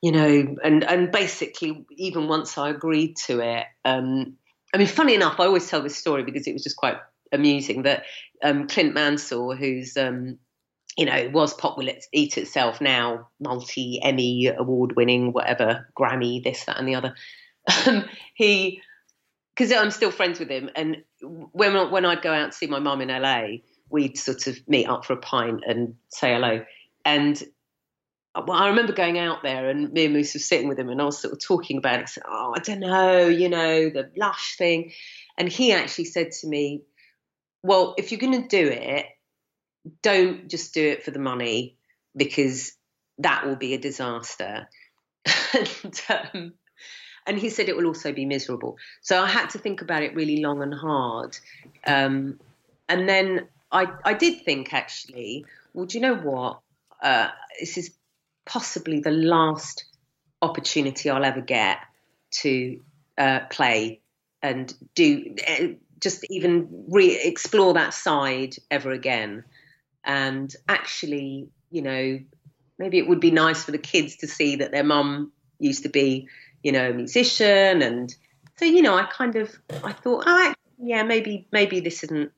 you 0.00 0.12
know, 0.12 0.56
and 0.62 0.84
and 0.84 1.10
basically, 1.10 1.84
even 1.90 2.28
once 2.28 2.56
I 2.56 2.70
agreed 2.70 3.16
to 3.26 3.40
it, 3.40 3.66
um, 3.84 4.36
I 4.72 4.78
mean, 4.78 4.86
funny 4.86 5.14
enough, 5.14 5.40
I 5.40 5.46
always 5.46 5.68
tell 5.68 5.82
this 5.82 5.96
story 5.96 6.22
because 6.22 6.46
it 6.46 6.52
was 6.52 6.62
just 6.62 6.76
quite 6.76 6.98
amusing 7.32 7.82
that 7.82 8.04
um, 8.42 8.68
Clint 8.68 8.94
Mansell, 8.94 9.56
who's 9.56 9.96
um, 9.96 10.38
you 10.96 11.06
know 11.06 11.30
was 11.32 11.52
Pop 11.52 11.76
Will 11.76 11.90
Eat 12.12 12.38
Itself 12.38 12.80
now, 12.80 13.28
multi 13.40 14.00
Emmy 14.00 14.46
award 14.46 14.94
winning, 14.94 15.32
whatever 15.32 15.88
Grammy, 15.98 16.42
this, 16.44 16.64
that, 16.64 16.78
and 16.78 16.86
the 16.86 16.94
other, 16.94 17.14
um, 17.86 18.04
he 18.34 18.80
because 19.56 19.72
I'm 19.72 19.90
still 19.90 20.12
friends 20.12 20.38
with 20.38 20.48
him, 20.48 20.70
and 20.76 21.02
when 21.20 21.90
when 21.90 22.04
I'd 22.04 22.22
go 22.22 22.32
out 22.32 22.44
and 22.44 22.54
see 22.54 22.68
my 22.68 22.78
mum 22.78 23.00
in 23.00 23.08
LA, 23.08 23.58
we'd 23.90 24.18
sort 24.18 24.46
of 24.46 24.56
meet 24.68 24.86
up 24.86 25.04
for 25.04 25.14
a 25.14 25.18
pint 25.18 25.62
and 25.66 25.94
say 26.08 26.32
hello, 26.32 26.64
and 27.04 27.42
well, 28.46 28.56
I 28.56 28.68
remember 28.68 28.92
going 28.92 29.18
out 29.18 29.42
there 29.42 29.68
and 29.68 29.92
me 29.92 30.04
and 30.04 30.14
Moose 30.14 30.34
was 30.34 30.44
sitting 30.44 30.68
with 30.68 30.78
him 30.78 30.90
and 30.90 31.00
I 31.00 31.04
was 31.04 31.18
sort 31.18 31.32
of 31.32 31.40
talking 31.40 31.78
about 31.78 32.00
it. 32.00 32.02
I 32.02 32.06
said, 32.06 32.22
Oh, 32.28 32.54
I 32.56 32.60
don't 32.60 32.80
know, 32.80 33.26
you 33.26 33.48
know, 33.48 33.88
the 33.88 34.10
lush 34.16 34.56
thing. 34.56 34.92
And 35.36 35.48
he 35.48 35.72
actually 35.72 36.04
said 36.04 36.32
to 36.32 36.46
me, 36.46 36.82
Well, 37.62 37.94
if 37.98 38.12
you're 38.12 38.20
going 38.20 38.42
to 38.42 38.48
do 38.48 38.68
it, 38.68 39.06
don't 40.02 40.48
just 40.48 40.74
do 40.74 40.86
it 40.86 41.02
for 41.02 41.10
the 41.10 41.18
money 41.18 41.76
because 42.14 42.72
that 43.18 43.46
will 43.46 43.56
be 43.56 43.74
a 43.74 43.78
disaster. 43.78 44.68
and, 45.54 46.02
um, 46.08 46.52
and 47.26 47.38
he 47.38 47.50
said 47.50 47.68
it 47.68 47.76
will 47.76 47.86
also 47.86 48.12
be 48.12 48.26
miserable. 48.26 48.76
So 49.00 49.22
I 49.22 49.26
had 49.26 49.50
to 49.50 49.58
think 49.58 49.82
about 49.82 50.02
it 50.02 50.14
really 50.14 50.42
long 50.42 50.62
and 50.62 50.74
hard. 50.74 51.36
Um, 51.86 52.38
and 52.88 53.08
then 53.08 53.48
I, 53.70 53.86
I 54.04 54.14
did 54.14 54.44
think 54.44 54.72
actually, 54.72 55.44
well, 55.74 55.86
do 55.86 55.98
you 55.98 56.02
know 56.02 56.16
what? 56.16 56.60
Uh, 57.02 57.28
this 57.60 57.76
is 57.78 57.94
possibly 58.46 59.00
the 59.00 59.10
last 59.10 59.84
opportunity 60.40 61.10
I'll 61.10 61.24
ever 61.24 61.40
get 61.40 61.78
to 62.30 62.80
uh, 63.16 63.40
play 63.50 64.00
and 64.42 64.72
do 64.94 65.34
uh, 65.46 65.66
just 66.00 66.24
even 66.30 66.84
re- 66.88 67.20
explore 67.22 67.74
that 67.74 67.92
side 67.92 68.56
ever 68.70 68.92
again. 68.92 69.44
And 70.04 70.54
actually, 70.68 71.48
you 71.70 71.82
know, 71.82 72.20
maybe 72.78 72.98
it 72.98 73.08
would 73.08 73.20
be 73.20 73.30
nice 73.30 73.64
for 73.64 73.72
the 73.72 73.78
kids 73.78 74.16
to 74.16 74.26
see 74.26 74.56
that 74.56 74.70
their 74.70 74.84
mum 74.84 75.32
used 75.58 75.82
to 75.82 75.88
be, 75.88 76.28
you 76.62 76.72
know, 76.72 76.90
a 76.90 76.94
musician. 76.94 77.82
And 77.82 78.14
so, 78.56 78.64
you 78.64 78.82
know, 78.82 78.96
I 78.96 79.04
kind 79.04 79.36
of 79.36 79.54
I 79.84 79.92
thought, 79.92 80.24
oh, 80.26 80.54
yeah, 80.78 81.02
maybe 81.02 81.48
maybe 81.52 81.80
this 81.80 82.04
isn't, 82.04 82.30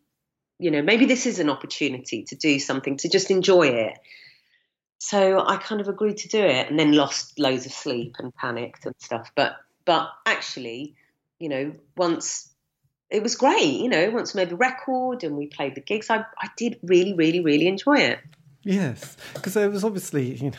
you 0.61 0.71
know, 0.71 0.83
maybe 0.83 1.07
this 1.07 1.27
is 1.27 1.39
an 1.39 1.51
opportunity 1.51 2.25
to 2.25 2.37
do 2.37 2.59
something 2.59 2.97
to 2.99 3.09
just 3.09 3.31
enjoy 3.31 3.69
it 3.69 3.99
so 5.01 5.43
I 5.45 5.57
kind 5.57 5.81
of 5.81 5.89
agreed 5.89 6.19
to 6.19 6.29
do 6.29 6.45
it 6.45 6.69
and 6.69 6.79
then 6.79 6.93
lost 6.93 7.39
loads 7.39 7.65
of 7.65 7.73
sleep 7.73 8.17
and 8.19 8.35
panicked 8.35 8.85
and 8.85 8.95
stuff. 8.99 9.33
But 9.35 9.57
but 9.87 10.11
actually, 10.27 10.95
you 11.39 11.49
know, 11.49 11.73
once 11.97 12.51
it 13.09 13.23
was 13.23 13.35
great, 13.35 13.81
you 13.81 13.89
know, 13.89 14.11
once 14.11 14.35
we 14.35 14.43
made 14.43 14.51
the 14.51 14.57
record 14.57 15.25
and 15.25 15.37
we 15.39 15.47
played 15.47 15.75
the 15.75 15.81
gigs, 15.81 16.11
I, 16.11 16.19
I 16.39 16.51
did 16.57 16.79
really, 16.83 17.15
really, 17.15 17.41
really 17.41 17.67
enjoy 17.67 17.97
it. 17.97 18.19
Yes, 18.63 19.17
because 19.33 19.55
there 19.55 19.71
was 19.71 19.85
obviously, 19.85 20.35
you 20.35 20.51
know, 20.51 20.59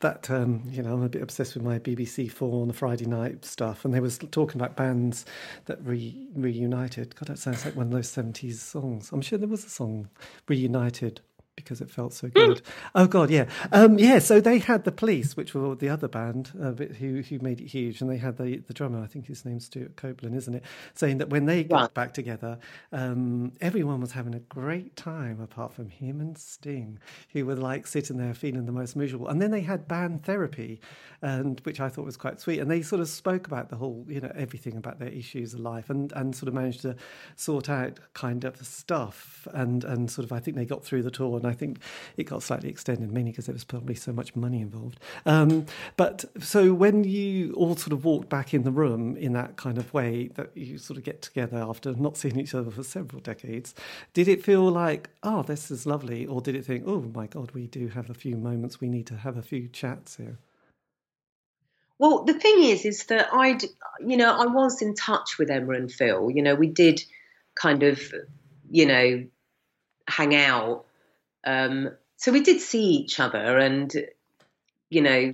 that, 0.00 0.28
um, 0.30 0.62
you 0.70 0.82
know, 0.82 0.92
I'm 0.92 1.02
a 1.02 1.08
bit 1.08 1.22
obsessed 1.22 1.54
with 1.54 1.64
my 1.64 1.78
BBC 1.78 2.30
Four 2.30 2.60
on 2.60 2.68
the 2.68 2.74
Friday 2.74 3.06
night 3.06 3.46
stuff, 3.46 3.82
and 3.84 3.94
they 3.94 4.00
was 4.00 4.18
talking 4.30 4.60
about 4.60 4.76
bands 4.76 5.24
that 5.64 5.78
re- 5.82 6.26
reunited. 6.34 7.16
God, 7.16 7.28
that 7.28 7.38
sounds 7.38 7.64
like 7.64 7.76
one 7.76 7.86
of 7.86 7.92
those 7.92 8.08
70s 8.08 8.56
songs. 8.56 9.10
I'm 9.10 9.22
sure 9.22 9.38
there 9.38 9.48
was 9.48 9.64
a 9.64 9.70
song, 9.70 10.10
Reunited, 10.48 11.22
because 11.64 11.80
it 11.80 11.90
felt 11.90 12.12
so 12.12 12.28
good. 12.28 12.62
oh 12.94 13.06
God, 13.06 13.30
yeah, 13.30 13.46
um, 13.72 13.98
yeah. 13.98 14.18
So 14.18 14.40
they 14.40 14.58
had 14.58 14.84
the 14.84 14.92
Police, 14.92 15.36
which 15.36 15.54
were 15.54 15.74
the 15.74 15.88
other 15.88 16.08
band 16.08 16.50
uh, 16.60 16.72
who 16.72 17.22
who 17.22 17.38
made 17.40 17.60
it 17.60 17.68
huge, 17.68 18.00
and 18.00 18.10
they 18.10 18.18
had 18.18 18.36
the 18.38 18.58
the 18.58 18.74
drummer. 18.74 19.02
I 19.02 19.06
think 19.06 19.26
his 19.26 19.44
name's 19.44 19.66
Stewart 19.66 19.96
Copeland, 19.96 20.34
isn't 20.36 20.54
it? 20.54 20.64
Saying 20.94 21.18
that 21.18 21.30
when 21.30 21.46
they 21.46 21.64
got 21.64 21.80
Right. 21.80 21.94
back 21.94 22.14
together, 22.14 22.58
um, 22.92 23.52
everyone 23.60 24.00
was 24.00 24.12
having 24.12 24.34
a 24.34 24.40
great 24.40 24.96
time, 24.96 25.40
apart 25.40 25.72
from 25.72 25.88
him 25.88 26.20
and 26.20 26.36
Sting, 26.36 26.98
who 27.32 27.46
were 27.46 27.54
like 27.56 27.86
sitting 27.86 28.16
there 28.16 28.34
feeling 28.34 28.66
the 28.66 28.72
most 28.72 28.96
miserable. 28.96 29.28
And 29.28 29.40
then 29.40 29.50
they 29.50 29.60
had 29.62 29.88
band 29.88 30.24
therapy, 30.24 30.80
and 31.22 31.60
which 31.60 31.80
I 31.80 31.88
thought 31.88 32.04
was 32.04 32.16
quite 32.16 32.40
sweet. 32.40 32.58
And 32.60 32.70
they 32.70 32.82
sort 32.82 33.00
of 33.00 33.08
spoke 33.08 33.46
about 33.46 33.68
the 33.70 33.76
whole, 33.76 34.04
you 34.08 34.20
know, 34.20 34.32
everything 34.34 34.76
about 34.76 34.98
their 34.98 35.08
issues 35.08 35.54
of 35.54 35.60
life, 35.60 35.90
and 35.90 36.12
and 36.12 36.34
sort 36.34 36.48
of 36.48 36.54
managed 36.54 36.82
to 36.82 36.96
sort 37.36 37.68
out 37.68 38.00
kind 38.14 38.44
of 38.44 38.58
the 38.58 38.64
stuff, 38.64 39.46
and 39.52 39.84
and 39.84 40.10
sort 40.10 40.24
of 40.24 40.32
I 40.32 40.40
think 40.40 40.56
they 40.56 40.64
got 40.64 40.84
through 40.84 41.02
the 41.02 41.10
tour, 41.10 41.36
and 41.36 41.46
I 41.50 41.54
think 41.54 41.78
it 42.16 42.24
got 42.24 42.42
slightly 42.42 42.70
extended, 42.70 43.12
mainly 43.12 43.32
because 43.32 43.46
there 43.46 43.52
was 43.52 43.64
probably 43.64 43.94
so 43.94 44.12
much 44.12 44.34
money 44.36 44.60
involved. 44.60 45.00
Um, 45.26 45.66
but 45.96 46.24
so 46.40 46.72
when 46.72 47.04
you 47.04 47.52
all 47.54 47.76
sort 47.76 47.92
of 47.92 48.04
walked 48.04 48.28
back 48.28 48.54
in 48.54 48.62
the 48.62 48.70
room 48.70 49.16
in 49.16 49.32
that 49.34 49.56
kind 49.56 49.78
of 49.78 49.92
way 49.92 50.28
that 50.34 50.56
you 50.56 50.78
sort 50.78 50.96
of 50.96 51.04
get 51.04 51.22
together 51.22 51.58
after 51.58 51.92
not 51.94 52.16
seeing 52.16 52.38
each 52.38 52.54
other 52.54 52.70
for 52.70 52.82
several 52.82 53.20
decades, 53.20 53.74
did 54.14 54.28
it 54.28 54.44
feel 54.44 54.68
like, 54.70 55.10
oh, 55.22 55.42
this 55.42 55.70
is 55.70 55.86
lovely, 55.86 56.26
or 56.26 56.40
did 56.40 56.54
it 56.54 56.64
think, 56.64 56.84
oh 56.86 57.00
my 57.14 57.26
God, 57.26 57.50
we 57.52 57.66
do 57.66 57.88
have 57.88 58.08
a 58.08 58.14
few 58.14 58.36
moments, 58.36 58.80
we 58.80 58.88
need 58.88 59.06
to 59.06 59.16
have 59.16 59.36
a 59.36 59.42
few 59.42 59.68
chats 59.68 60.16
here? 60.16 60.38
Well, 61.98 62.24
the 62.24 62.32
thing 62.32 62.62
is, 62.62 62.86
is 62.86 63.04
that 63.04 63.28
I'd, 63.30 63.62
you 64.00 64.16
know, 64.16 64.34
I 64.34 64.46
was 64.46 64.80
in 64.80 64.94
touch 64.94 65.38
with 65.38 65.50
Emma 65.50 65.74
and 65.74 65.92
Phil. 65.92 66.30
You 66.30 66.42
know, 66.42 66.54
we 66.54 66.66
did 66.66 67.04
kind 67.54 67.82
of, 67.82 68.00
you 68.70 68.86
know, 68.86 69.26
hang 70.08 70.34
out. 70.34 70.86
Um, 71.44 71.90
so 72.16 72.32
we 72.32 72.42
did 72.42 72.60
see 72.60 72.84
each 72.84 73.18
other, 73.18 73.58
and 73.58 73.92
you 74.90 75.02
know, 75.02 75.32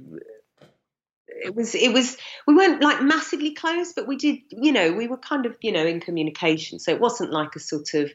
it 1.29 1.55
was 1.55 1.75
it 1.75 1.93
was 1.93 2.17
we 2.47 2.55
weren't 2.55 2.83
like 2.83 3.03
massively 3.03 3.55
close, 3.55 3.93
but 3.93 4.07
we 4.07 4.17
did, 4.17 4.39
you 4.51 4.73
know, 4.73 4.93
we 4.93 5.07
were 5.07 5.17
kind 5.17 5.47
of, 5.47 5.57
you 5.61 5.73
know, 5.73 5.85
in 5.85 6.01
communication. 6.01 6.79
So 6.79 6.93
it 6.93 7.01
wasn't 7.01 7.33
like 7.33 7.57
a 7.57 7.61
sort 7.61 7.95
of, 7.95 8.13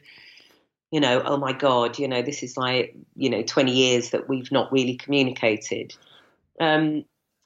you 0.90 1.00
know, 1.00 1.22
oh 1.24 1.36
my 1.36 1.52
god, 1.52 1.98
you 1.98 2.08
know, 2.08 2.22
this 2.22 2.42
is 2.42 2.56
like, 2.56 2.96
you 3.14 3.30
know, 3.30 3.42
twenty 3.42 3.72
years 3.72 4.10
that 4.10 4.28
we've 4.28 4.50
not 4.50 4.72
really 4.72 4.96
communicated. 4.96 5.94
Um, 6.60 7.04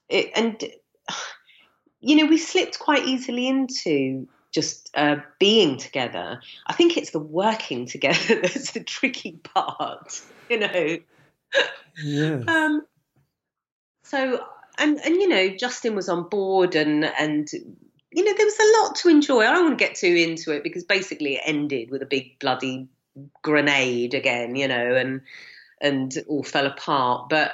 it, 0.09 0.31
and 0.35 0.63
you 2.01 2.17
know, 2.17 2.27
we 2.27 2.39
slipped 2.39 2.79
quite 2.79 3.07
easily 3.07 3.49
into 3.49 4.29
just 4.57 4.91
uh, 4.95 5.17
being 5.39 5.77
together. 5.77 6.41
I 6.67 6.73
think 6.73 6.97
it's 6.97 7.11
the 7.11 7.19
working 7.19 7.85
together 7.85 8.41
that's 8.41 8.73
the 8.73 8.83
tricky 8.83 9.33
part, 9.33 10.23
you 10.49 10.61
know. 10.61 10.99
Yes. 12.03 12.49
Um, 12.49 12.87
so, 14.03 14.43
and 14.79 14.99
and 15.05 15.15
you 15.17 15.29
know, 15.29 15.51
Justin 15.51 15.95
was 15.95 16.09
on 16.09 16.31
board, 16.31 16.75
and 16.75 17.05
and 17.05 17.47
you 17.53 18.25
know, 18.25 18.33
there 18.35 18.47
was 18.47 18.59
a 18.59 18.83
lot 18.83 18.97
to 18.97 19.09
enjoy. 19.11 19.41
I 19.41 19.53
don't 19.53 19.67
want 19.67 19.79
to 19.79 19.85
get 19.85 19.95
too 19.95 20.07
into 20.07 20.53
it 20.53 20.63
because 20.63 20.85
basically 20.85 21.35
it 21.35 21.43
ended 21.45 21.91
with 21.91 22.01
a 22.01 22.07
big 22.07 22.39
bloody 22.39 22.89
grenade 23.43 24.15
again, 24.15 24.57
you 24.57 24.69
know, 24.69 24.95
and 24.95 25.21
and 25.83 26.17
all 26.29 26.43
fell 26.43 26.67
apart. 26.67 27.29
But 27.29 27.53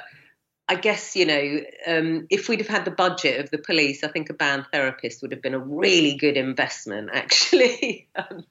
I 0.69 0.75
guess 0.75 1.15
you 1.15 1.25
know, 1.25 1.59
um, 1.87 2.27
if 2.29 2.47
we'd 2.47 2.59
have 2.59 2.69
had 2.69 2.85
the 2.85 2.91
budget 2.91 3.39
of 3.39 3.49
the 3.51 3.57
police, 3.57 4.03
I 4.03 4.07
think 4.07 4.29
a 4.29 4.33
band 4.33 4.65
therapist 4.71 5.21
would 5.21 5.31
have 5.31 5.41
been 5.41 5.53
a 5.53 5.59
really 5.59 6.15
good 6.15 6.37
investment, 6.37 7.09
actually. 7.13 8.07
Um, 8.15 8.45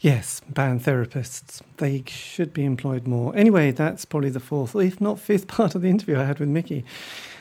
Yes, 0.00 0.40
band 0.48 0.82
therapists. 0.82 1.62
They 1.78 2.04
should 2.06 2.52
be 2.52 2.64
employed 2.64 3.06
more. 3.06 3.34
Anyway, 3.34 3.70
that's 3.70 4.04
probably 4.04 4.30
the 4.30 4.40
fourth, 4.40 4.74
if 4.76 5.00
not 5.00 5.18
fifth 5.18 5.46
part 5.48 5.74
of 5.74 5.82
the 5.82 5.88
interview 5.88 6.18
I 6.18 6.24
had 6.24 6.38
with 6.38 6.48
Miki. 6.48 6.84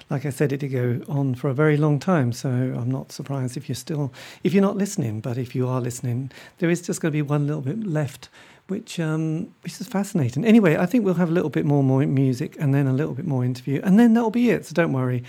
Like 0.10 0.26
I 0.26 0.32
said, 0.32 0.52
it 0.52 0.58
did 0.58 0.70
go 0.70 1.02
on 1.08 1.36
for 1.36 1.50
a 1.50 1.54
very 1.54 1.78
long 1.78 2.00
time, 2.00 2.34
so 2.34 2.50
I'm 2.50 2.90
not 2.90 3.12
surprised 3.12 3.58
if 3.58 3.70
you're 3.70 3.76
still, 3.76 4.12
if 4.44 4.54
you're 4.54 4.64
not 4.64 4.76
listening. 4.76 5.22
But 5.22 5.38
if 5.38 5.54
you 5.54 5.68
are 5.68 5.80
listening, 5.80 6.32
there 6.58 6.70
is 6.70 6.82
just 6.82 7.00
going 7.00 7.12
to 7.12 7.16
be 7.16 7.22
one 7.22 7.46
little 7.46 7.62
bit 7.62 7.86
left, 7.86 8.28
which 8.70 9.00
um, 9.00 9.54
which 9.62 9.80
is 9.80 9.88
fascinating. 9.88 10.46
Anyway, 10.46 10.78
I 10.78 10.86
think 10.86 11.06
we'll 11.06 11.16
have 11.16 11.30
a 11.30 11.34
little 11.34 11.50
bit 11.50 11.66
more 11.66 11.84
more 11.84 12.06
music 12.06 12.56
and 12.60 12.74
then 12.74 12.88
a 12.88 12.94
little 12.94 13.14
bit 13.14 13.26
more 13.26 13.44
interview, 13.44 13.82
and 13.84 14.00
then 14.00 14.14
that'll 14.14 14.32
be 14.32 14.50
it. 14.50 14.66
So 14.66 14.74
don't 14.74 14.94
worry 14.94 15.24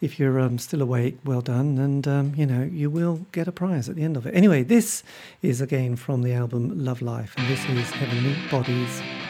if 0.00 0.18
you're 0.18 0.38
um, 0.38 0.58
still 0.58 0.82
awake, 0.82 1.18
well 1.24 1.40
done, 1.40 1.78
and 1.78 2.06
um, 2.06 2.34
you 2.36 2.46
know 2.46 2.62
you 2.62 2.90
will 2.90 3.26
get 3.32 3.48
a 3.48 3.52
prize 3.52 3.88
at 3.88 3.96
the 3.96 4.02
end 4.02 4.16
of 4.16 4.26
it. 4.26 4.34
Anyway, 4.34 4.62
this 4.62 5.02
is 5.42 5.60
again 5.60 5.96
from 5.96 6.22
the 6.22 6.32
album 6.32 6.84
Lovelife, 6.84 7.34
and 7.36 7.48
this 7.48 7.64
is 7.68 7.90
Heavenly 7.90 8.36
Bodies. 8.50 9.23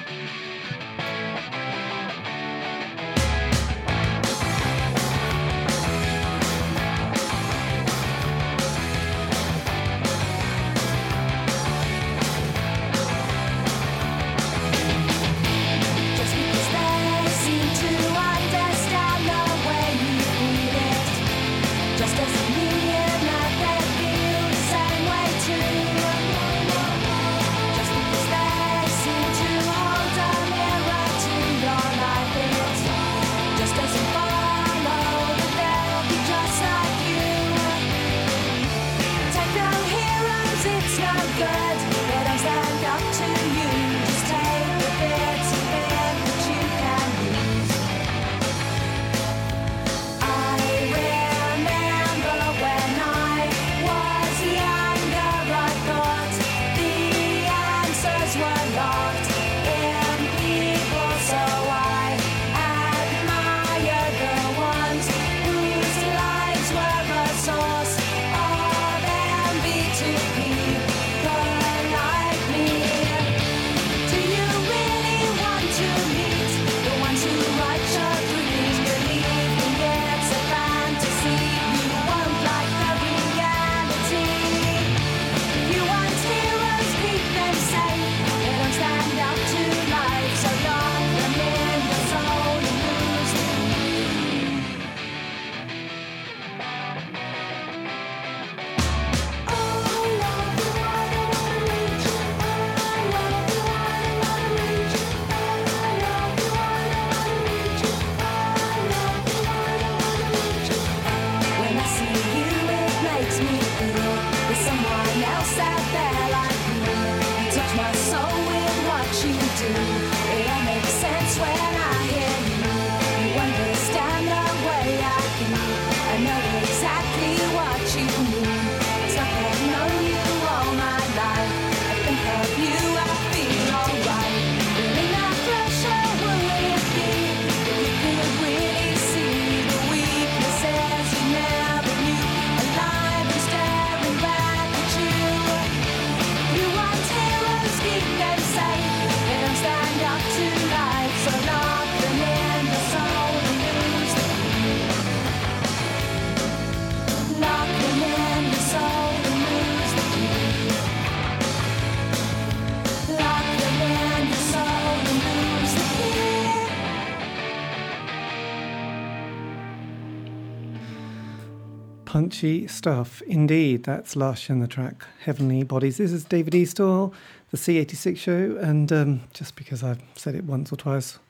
Punchy 172.34 172.66
stuff, 172.66 173.22
indeed. 173.28 173.84
That's 173.84 174.16
Lush 174.16 174.50
and 174.50 174.60
the 174.60 174.66
track 174.66 175.06
Heavenly 175.20 175.62
Bodies. 175.62 175.98
This 175.98 176.10
is 176.10 176.24
David 176.24 176.52
Eastaugh, 176.52 177.12
the 177.52 177.56
C86 177.56 178.16
show, 178.16 178.58
and 178.60 178.90
um, 178.92 179.20
just 179.32 179.54
because 179.54 179.84
I've 179.84 180.02
said 180.16 180.34
it 180.34 180.42
once 180.42 180.72
or 180.72 180.76
twice 180.76 181.20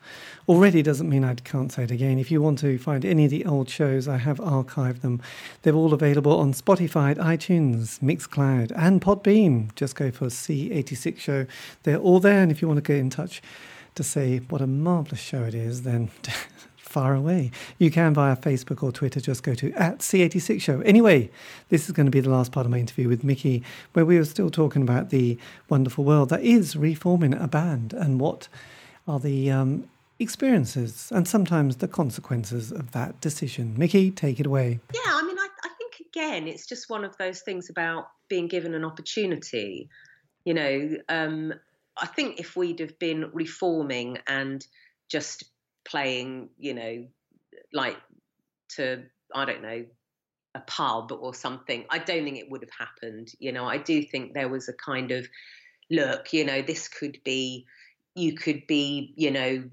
already 0.49 0.81
doesn't 0.81 1.07
mean 1.07 1.23
I 1.23 1.35
can't 1.35 1.71
say 1.71 1.83
it 1.83 1.91
again. 1.91 2.17
If 2.17 2.31
you 2.31 2.41
want 2.41 2.57
to 2.59 2.79
find 2.79 3.05
any 3.05 3.25
of 3.25 3.29
the 3.29 3.45
old 3.45 3.69
shows, 3.69 4.07
I 4.07 4.17
have 4.17 4.39
archived 4.39 5.01
them. 5.01 5.21
They're 5.61 5.75
all 5.75 5.93
available 5.93 6.39
on 6.39 6.53
Spotify, 6.53 7.15
iTunes, 7.17 7.99
Mixcloud, 7.99 8.71
and 8.75 8.99
Podbean. 8.99 9.75
Just 9.75 9.95
go 9.95 10.09
for 10.09 10.25
C86 10.29 11.19
show. 11.19 11.45
They're 11.83 11.99
all 11.99 12.19
there, 12.19 12.41
and 12.41 12.51
if 12.51 12.63
you 12.63 12.67
want 12.67 12.79
to 12.79 12.81
get 12.81 12.97
in 12.97 13.11
touch 13.11 13.43
to 13.93 14.03
say 14.03 14.39
what 14.49 14.59
a 14.59 14.65
marvellous 14.65 15.21
show 15.21 15.43
it 15.43 15.53
is, 15.53 15.83
then 15.83 16.09
far 16.95 17.13
away. 17.13 17.51
You 17.77 17.91
can 17.91 18.13
via 18.13 18.37
Facebook 18.37 18.81
or 18.81 18.89
Twitter. 18.89 19.19
Just 19.19 19.43
go 19.43 19.53
to 19.55 19.69
at 19.73 19.99
C86 19.99 20.61
Show. 20.61 20.79
Anyway, 20.79 21.29
this 21.67 21.87
is 21.87 21.91
going 21.91 22.05
to 22.05 22.11
be 22.11 22.21
the 22.21 22.29
last 22.29 22.53
part 22.53 22.65
of 22.65 22.71
my 22.71 22.79
interview 22.79 23.09
with 23.09 23.21
Miki, 23.21 23.63
where 23.91 24.05
we 24.05 24.17
were 24.17 24.23
still 24.23 24.49
talking 24.49 24.81
about 24.81 25.09
the 25.09 25.37
wonderful 25.67 26.05
world 26.05 26.29
that 26.29 26.41
is 26.41 26.77
reforming 26.77 27.33
a 27.33 27.49
band 27.49 27.91
and 27.91 28.21
what 28.21 28.47
are 29.09 29.19
the 29.19 29.51
um, 29.51 29.89
experiences 30.19 31.11
and 31.13 31.27
sometimes 31.27 31.75
the 31.75 31.87
consequences 31.89 32.71
of 32.71 32.93
that 32.93 33.19
decision. 33.19 33.73
Miki, 33.77 34.09
take 34.09 34.39
it 34.39 34.45
away. 34.45 34.79
Yeah, 34.93 35.01
I 35.07 35.21
mean, 35.21 35.37
I, 35.37 35.49
I 35.65 35.69
think 35.77 35.99
again, 35.99 36.47
it's 36.47 36.65
just 36.65 36.89
one 36.89 37.03
of 37.03 37.17
those 37.17 37.41
things 37.41 37.69
about 37.69 38.07
being 38.29 38.47
given 38.47 38.73
an 38.73 38.85
opportunity. 38.85 39.89
You 40.45 40.53
know, 40.53 40.95
um, 41.09 41.53
I 42.01 42.05
think 42.05 42.39
if 42.39 42.55
we'd 42.55 42.79
have 42.79 42.97
been 42.99 43.31
reforming 43.33 44.19
and 44.27 44.65
just 45.09 45.43
playing, 45.85 46.49
you 46.57 46.73
know, 46.73 47.07
like 47.73 47.97
to, 48.75 49.03
I 49.33 49.45
don't 49.45 49.61
know, 49.61 49.85
a 50.55 50.59
pub 50.61 51.11
or 51.11 51.33
something, 51.33 51.85
I 51.89 51.99
don't 51.99 52.23
think 52.23 52.37
it 52.37 52.49
would 52.49 52.61
have 52.61 52.87
happened. 52.87 53.29
You 53.39 53.51
know, 53.51 53.65
I 53.65 53.77
do 53.77 54.01
think 54.03 54.33
there 54.33 54.49
was 54.49 54.69
a 54.69 54.73
kind 54.73 55.11
of 55.11 55.27
look, 55.89 56.33
you 56.33 56.45
know, 56.45 56.61
this 56.61 56.87
could 56.87 57.19
be, 57.23 57.65
you 58.15 58.35
could 58.35 58.65
be, 58.67 59.13
you 59.17 59.31
know, 59.31 59.63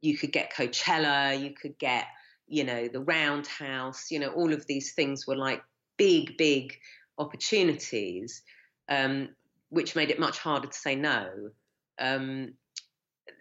you 0.00 0.16
could 0.16 0.32
get 0.32 0.52
Coachella, 0.52 1.40
you 1.40 1.52
could 1.54 1.78
get, 1.78 2.06
you 2.48 2.64
know, 2.64 2.88
the 2.88 3.00
Roundhouse, 3.00 4.10
you 4.10 4.18
know, 4.18 4.30
all 4.30 4.52
of 4.52 4.66
these 4.66 4.94
things 4.94 5.26
were 5.26 5.36
like 5.36 5.62
big, 5.96 6.36
big 6.36 6.74
opportunities, 7.18 8.42
um, 8.88 9.28
which 9.68 9.94
made 9.94 10.10
it 10.10 10.18
much 10.18 10.38
harder 10.38 10.68
to 10.68 10.76
say 10.76 10.96
no. 10.96 11.28
Um, 11.98 12.54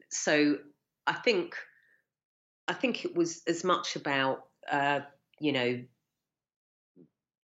so 0.09 0.57
I 1.07 1.13
think 1.13 1.55
I 2.71 2.73
think 2.73 3.03
it 3.03 3.13
was 3.13 3.41
as 3.47 3.65
much 3.65 3.97
about 3.97 4.45
uh, 4.71 5.01
you 5.39 5.51
know 5.51 5.81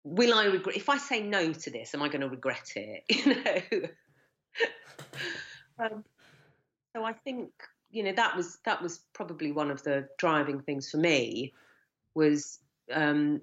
will 0.05 0.32
I 0.32 0.44
regret 0.44 0.77
if 0.77 0.89
I 0.89 0.98
say 0.98 1.20
no 1.20 1.53
to 1.53 1.70
this? 1.70 1.94
Am 1.94 2.03
I 2.03 2.07
going 2.07 2.20
to 2.20 2.28
regret 2.28 2.73
it? 2.77 3.03
You 5.78 5.82
know. 5.82 5.94
um, 5.97 6.05
so 6.94 7.05
I 7.05 7.12
think 7.12 7.51
you 7.90 8.05
know 8.05 8.12
that 8.12 8.36
was 8.36 8.59
that 8.65 8.81
was 8.81 9.01
probably 9.15 9.51
one 9.51 9.73
of 9.73 9.82
the 9.82 10.09
driving 10.16 10.61
things 10.61 10.90
for 10.90 10.98
me 10.98 11.53
was 12.15 12.61
um, 12.93 13.40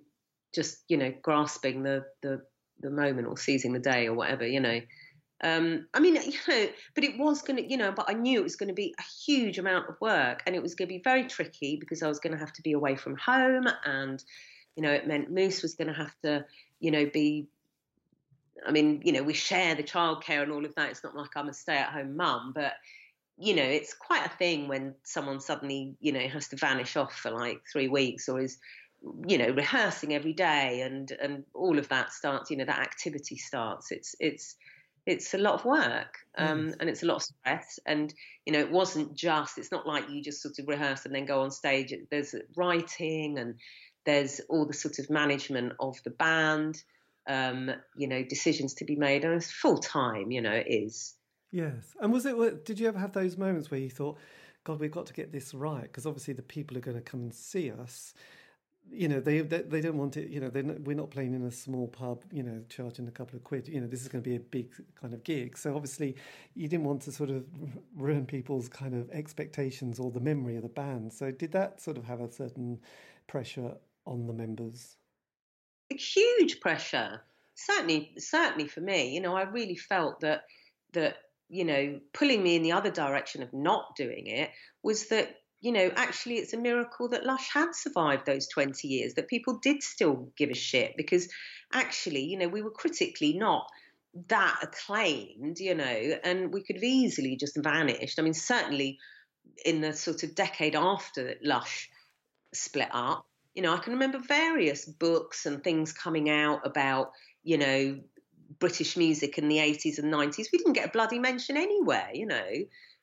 just 0.55 0.83
you 0.87 0.95
know 0.95 1.13
grasping 1.21 1.83
the 1.83 2.05
the 2.21 2.41
the 2.79 2.89
moment 2.89 3.27
or 3.27 3.37
seizing 3.37 3.73
the 3.73 3.79
day 3.79 4.07
or 4.07 4.13
whatever 4.13 4.47
you 4.47 4.61
know. 4.61 4.79
Um, 5.43 5.87
I 5.93 5.99
mean, 5.99 6.15
you 6.25 6.39
know, 6.47 6.67
but 6.95 7.03
it 7.03 7.19
was 7.19 7.41
going 7.41 7.57
to, 7.57 7.69
you 7.69 7.77
know, 7.77 7.91
but 7.91 8.09
I 8.09 8.13
knew 8.13 8.39
it 8.39 8.43
was 8.43 8.55
going 8.55 8.69
to 8.69 8.73
be 8.73 8.95
a 8.97 9.03
huge 9.25 9.59
amount 9.59 9.89
of 9.89 9.99
work 10.01 10.41
and 10.45 10.55
it 10.55 10.63
was 10.63 10.73
going 10.73 10.87
to 10.87 10.93
be 10.93 11.01
very 11.03 11.25
tricky 11.25 11.75
because 11.75 12.01
I 12.01 12.07
was 12.07 12.19
going 12.19 12.33
to 12.33 12.39
have 12.39 12.53
to 12.53 12.61
be 12.61 12.71
away 12.71 12.95
from 12.95 13.17
home 13.17 13.67
and, 13.85 14.23
you 14.75 14.81
know, 14.81 14.91
it 14.91 15.07
meant 15.07 15.29
Moose 15.29 15.61
was 15.61 15.75
going 15.75 15.89
to 15.89 15.93
have 15.93 16.15
to, 16.23 16.45
you 16.79 16.91
know, 16.91 17.05
be. 17.05 17.47
I 18.65 18.71
mean, 18.71 19.01
you 19.03 19.11
know, 19.11 19.23
we 19.23 19.33
share 19.33 19.75
the 19.75 19.83
childcare 19.83 20.41
and 20.41 20.51
all 20.51 20.63
of 20.63 20.73
that. 20.75 20.91
It's 20.91 21.03
not 21.03 21.17
like 21.17 21.31
I'm 21.35 21.49
a 21.49 21.53
stay-at-home 21.53 22.15
mum, 22.15 22.53
but 22.55 22.73
you 23.37 23.55
know, 23.55 23.63
it's 23.63 23.93
quite 23.93 24.25
a 24.25 24.37
thing 24.37 24.67
when 24.67 24.93
someone 25.03 25.41
suddenly, 25.41 25.95
you 25.99 26.11
know, 26.11 26.19
has 26.19 26.47
to 26.49 26.55
vanish 26.55 26.95
off 26.95 27.13
for 27.13 27.31
like 27.31 27.61
three 27.69 27.89
weeks 27.89 28.29
or 28.29 28.39
is, 28.39 28.57
you 29.27 29.37
know, 29.37 29.49
rehearsing 29.49 30.13
every 30.13 30.31
day 30.31 30.81
and 30.81 31.11
and 31.11 31.43
all 31.53 31.77
of 31.77 31.89
that 31.89 32.13
starts. 32.13 32.51
You 32.51 32.57
know, 32.57 32.65
that 32.65 32.79
activity 32.79 33.35
starts. 33.35 33.91
It's 33.91 34.15
it's 34.19 34.55
it's 35.05 35.33
a 35.33 35.37
lot 35.37 35.55
of 35.55 35.65
work 35.65 36.19
um, 36.37 36.73
and 36.79 36.89
it's 36.89 37.03
a 37.03 37.05
lot 37.05 37.17
of 37.17 37.23
stress 37.23 37.79
and 37.85 38.13
you 38.45 38.53
know 38.53 38.59
it 38.59 38.71
wasn't 38.71 39.13
just 39.13 39.57
it's 39.57 39.71
not 39.71 39.85
like 39.85 40.09
you 40.09 40.21
just 40.21 40.41
sort 40.41 40.57
of 40.59 40.67
rehearse 40.67 41.05
and 41.05 41.13
then 41.13 41.25
go 41.25 41.41
on 41.41 41.51
stage 41.51 41.93
there's 42.09 42.35
writing 42.55 43.37
and 43.37 43.55
there's 44.05 44.41
all 44.49 44.65
the 44.65 44.73
sort 44.73 44.99
of 44.99 45.09
management 45.09 45.73
of 45.79 45.97
the 46.03 46.11
band 46.11 46.81
um, 47.27 47.71
you 47.95 48.07
know 48.07 48.23
decisions 48.23 48.73
to 48.75 48.85
be 48.85 48.95
made 48.95 49.23
and 49.25 49.33
it's 49.33 49.51
full 49.51 49.77
time 49.77 50.31
you 50.31 50.41
know 50.41 50.51
it 50.51 50.67
is 50.67 51.15
Yes. 51.53 51.95
And 52.01 52.11
was 52.11 52.25
it, 52.25 52.65
did 52.65 52.79
you 52.79 52.87
ever 52.87 52.97
have 52.97 53.13
those 53.13 53.37
moments 53.37 53.69
where 53.69 53.79
you 53.79 53.91
thought, 53.91 54.17
God, 54.63 54.79
we've 54.79 54.91
got 54.91 55.05
to 55.05 55.13
get 55.13 55.31
this 55.31 55.53
right? 55.53 55.83
Because 55.83 56.07
obviously 56.07 56.33
the 56.33 56.41
people 56.41 56.75
are 56.75 56.81
going 56.81 56.97
to 56.97 57.01
come 57.01 57.21
and 57.21 57.33
see 57.33 57.71
us. 57.71 58.15
You 58.91 59.07
know, 59.07 59.19
they 59.19 59.41
they, 59.41 59.61
they 59.61 59.81
don't 59.81 59.97
want 59.97 60.17
it, 60.17 60.29
you 60.29 60.39
know, 60.39 60.51
not, 60.53 60.81
we're 60.81 60.95
not 60.95 61.09
playing 61.09 61.33
in 61.33 61.43
a 61.43 61.51
small 61.51 61.87
pub, 61.87 62.23
you 62.31 62.43
know, 62.43 62.61
charging 62.69 63.07
a 63.07 63.11
couple 63.11 63.35
of 63.35 63.43
quid. 63.43 63.67
You 63.67 63.81
know, 63.81 63.87
this 63.87 64.01
is 64.01 64.07
going 64.07 64.23
to 64.23 64.29
be 64.29 64.35
a 64.35 64.39
big 64.39 64.69
kind 64.99 65.13
of 65.13 65.23
gig. 65.23 65.57
So 65.57 65.75
obviously 65.75 66.15
you 66.53 66.67
didn't 66.67 66.85
want 66.85 67.01
to 67.03 67.11
sort 67.11 67.29
of 67.31 67.45
ruin 67.95 68.25
people's 68.25 68.69
kind 68.69 68.93
of 68.93 69.09
expectations 69.11 69.99
or 69.99 70.11
the 70.11 70.19
memory 70.19 70.57
of 70.57 70.63
the 70.63 70.69
band. 70.69 71.13
So 71.13 71.31
did 71.31 71.51
that 71.53 71.81
sort 71.81 71.97
of 71.97 72.05
have 72.05 72.21
a 72.21 72.31
certain 72.31 72.79
pressure 73.27 73.73
on 74.05 74.27
the 74.27 74.33
members? 74.33 74.97
a 75.91 75.97
huge 75.97 76.59
pressure 76.59 77.21
certainly 77.55 78.13
certainly 78.17 78.67
for 78.67 78.81
me 78.81 79.13
you 79.13 79.21
know 79.21 79.35
i 79.35 79.43
really 79.43 79.75
felt 79.75 80.19
that 80.21 80.43
that 80.93 81.17
you 81.49 81.63
know 81.65 81.99
pulling 82.13 82.41
me 82.41 82.55
in 82.55 82.63
the 82.63 82.71
other 82.71 82.91
direction 82.91 83.43
of 83.43 83.53
not 83.53 83.95
doing 83.95 84.27
it 84.27 84.49
was 84.81 85.07
that 85.07 85.35
you 85.63 85.71
know 85.71 85.91
actually 85.95 86.35
it's 86.35 86.53
a 86.53 86.57
miracle 86.57 87.09
that 87.09 87.25
lush 87.25 87.49
had 87.51 87.73
survived 87.73 88.25
those 88.25 88.47
20 88.47 88.87
years 88.87 89.15
that 89.15 89.27
people 89.27 89.59
did 89.61 89.81
still 89.81 90.31
give 90.37 90.49
a 90.49 90.55
shit 90.55 90.93
because 90.97 91.27
actually 91.73 92.23
you 92.23 92.37
know 92.37 92.47
we 92.47 92.61
were 92.61 92.71
critically 92.71 93.33
not 93.33 93.67
that 94.27 94.59
acclaimed 94.61 95.57
you 95.59 95.73
know 95.73 96.17
and 96.23 96.53
we 96.53 96.61
could 96.61 96.75
have 96.75 96.83
easily 96.83 97.35
just 97.35 97.57
vanished 97.57 98.19
i 98.19 98.21
mean 98.21 98.33
certainly 98.33 98.99
in 99.65 99.81
the 99.81 99.93
sort 99.93 100.23
of 100.23 100.35
decade 100.35 100.75
after 100.75 101.33
lush 101.41 101.89
split 102.53 102.89
up 102.91 103.25
you 103.53 103.61
know, 103.61 103.73
I 103.73 103.77
can 103.77 103.93
remember 103.93 104.19
various 104.19 104.85
books 104.85 105.45
and 105.45 105.63
things 105.63 105.93
coming 105.93 106.29
out 106.29 106.65
about, 106.65 107.11
you 107.43 107.57
know, 107.57 107.99
British 108.59 108.97
music 108.97 109.37
in 109.37 109.47
the 109.47 109.57
80s 109.57 109.99
and 109.99 110.11
90s. 110.11 110.47
We 110.51 110.57
didn't 110.57 110.73
get 110.73 110.87
a 110.87 110.91
bloody 110.91 111.19
mention 111.19 111.57
anywhere, 111.57 112.09
you 112.13 112.25
know. 112.25 112.51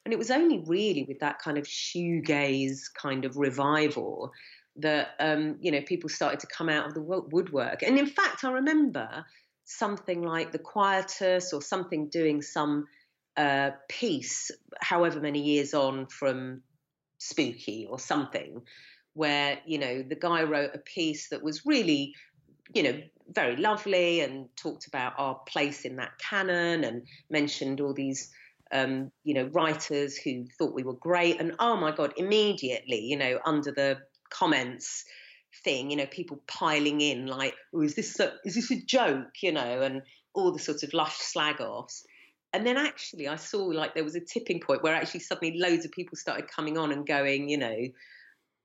And 0.04 0.12
it 0.12 0.18
was 0.18 0.30
only 0.30 0.62
really 0.66 1.04
with 1.06 1.20
that 1.20 1.40
kind 1.40 1.58
of 1.58 1.64
shoegaze 1.64 2.92
kind 2.94 3.24
of 3.24 3.36
revival 3.36 4.32
that, 4.76 5.08
um, 5.18 5.56
you 5.60 5.70
know, 5.70 5.82
people 5.82 6.08
started 6.08 6.40
to 6.40 6.46
come 6.46 6.68
out 6.68 6.86
of 6.86 6.94
the 6.94 7.02
woodwork. 7.02 7.82
And 7.82 7.98
in 7.98 8.06
fact, 8.06 8.44
I 8.44 8.52
remember 8.52 9.26
something 9.64 10.22
like 10.22 10.52
The 10.52 10.58
Quietus 10.58 11.52
or 11.52 11.60
something 11.60 12.08
doing 12.08 12.42
some 12.42 12.86
uh, 13.36 13.70
piece, 13.88 14.50
however 14.80 15.20
many 15.20 15.42
years 15.42 15.74
on 15.74 16.06
from 16.06 16.62
Spooky 17.18 17.86
or 17.88 17.98
something, 17.98 18.62
where 19.14 19.58
you 19.66 19.78
know 19.78 20.02
the 20.02 20.16
guy 20.16 20.42
wrote 20.44 20.70
a 20.74 20.78
piece 20.78 21.28
that 21.30 21.42
was 21.42 21.66
really 21.66 22.14
you 22.74 22.82
know 22.82 23.00
very 23.28 23.56
lovely 23.56 24.20
and 24.20 24.48
talked 24.56 24.86
about 24.86 25.14
our 25.18 25.36
place 25.46 25.84
in 25.84 25.96
that 25.96 26.18
canon 26.18 26.84
and 26.84 27.06
mentioned 27.28 27.80
all 27.80 27.94
these 27.94 28.32
um, 28.72 29.10
you 29.24 29.34
know 29.34 29.50
writers 29.52 30.16
who 30.16 30.44
thought 30.58 30.74
we 30.74 30.82
were 30.82 30.94
great 30.94 31.40
and 31.40 31.54
oh 31.58 31.76
my 31.76 31.90
god 31.90 32.12
immediately 32.16 33.00
you 33.00 33.16
know 33.16 33.38
under 33.44 33.72
the 33.72 33.98
comments 34.30 35.04
thing 35.64 35.90
you 35.90 35.96
know 35.96 36.06
people 36.06 36.40
piling 36.46 37.00
in 37.00 37.26
like 37.26 37.54
oh, 37.74 37.82
is 37.82 37.94
this 37.94 38.20
a, 38.20 38.32
is 38.44 38.54
this 38.54 38.70
a 38.70 38.80
joke 38.82 39.42
you 39.42 39.52
know 39.52 39.82
and 39.82 40.02
all 40.34 40.52
the 40.52 40.58
sort 40.58 40.82
of 40.82 40.92
lush 40.94 41.16
slag 41.16 41.60
offs 41.60 42.04
and 42.52 42.64
then 42.64 42.76
actually 42.76 43.26
I 43.26 43.36
saw 43.36 43.64
like 43.64 43.94
there 43.94 44.04
was 44.04 44.14
a 44.14 44.20
tipping 44.20 44.60
point 44.60 44.82
where 44.82 44.94
actually 44.94 45.20
suddenly 45.20 45.58
loads 45.58 45.84
of 45.84 45.90
people 45.90 46.16
started 46.16 46.48
coming 46.48 46.78
on 46.78 46.92
and 46.92 47.06
going 47.06 47.48
you 47.48 47.58
know 47.58 47.76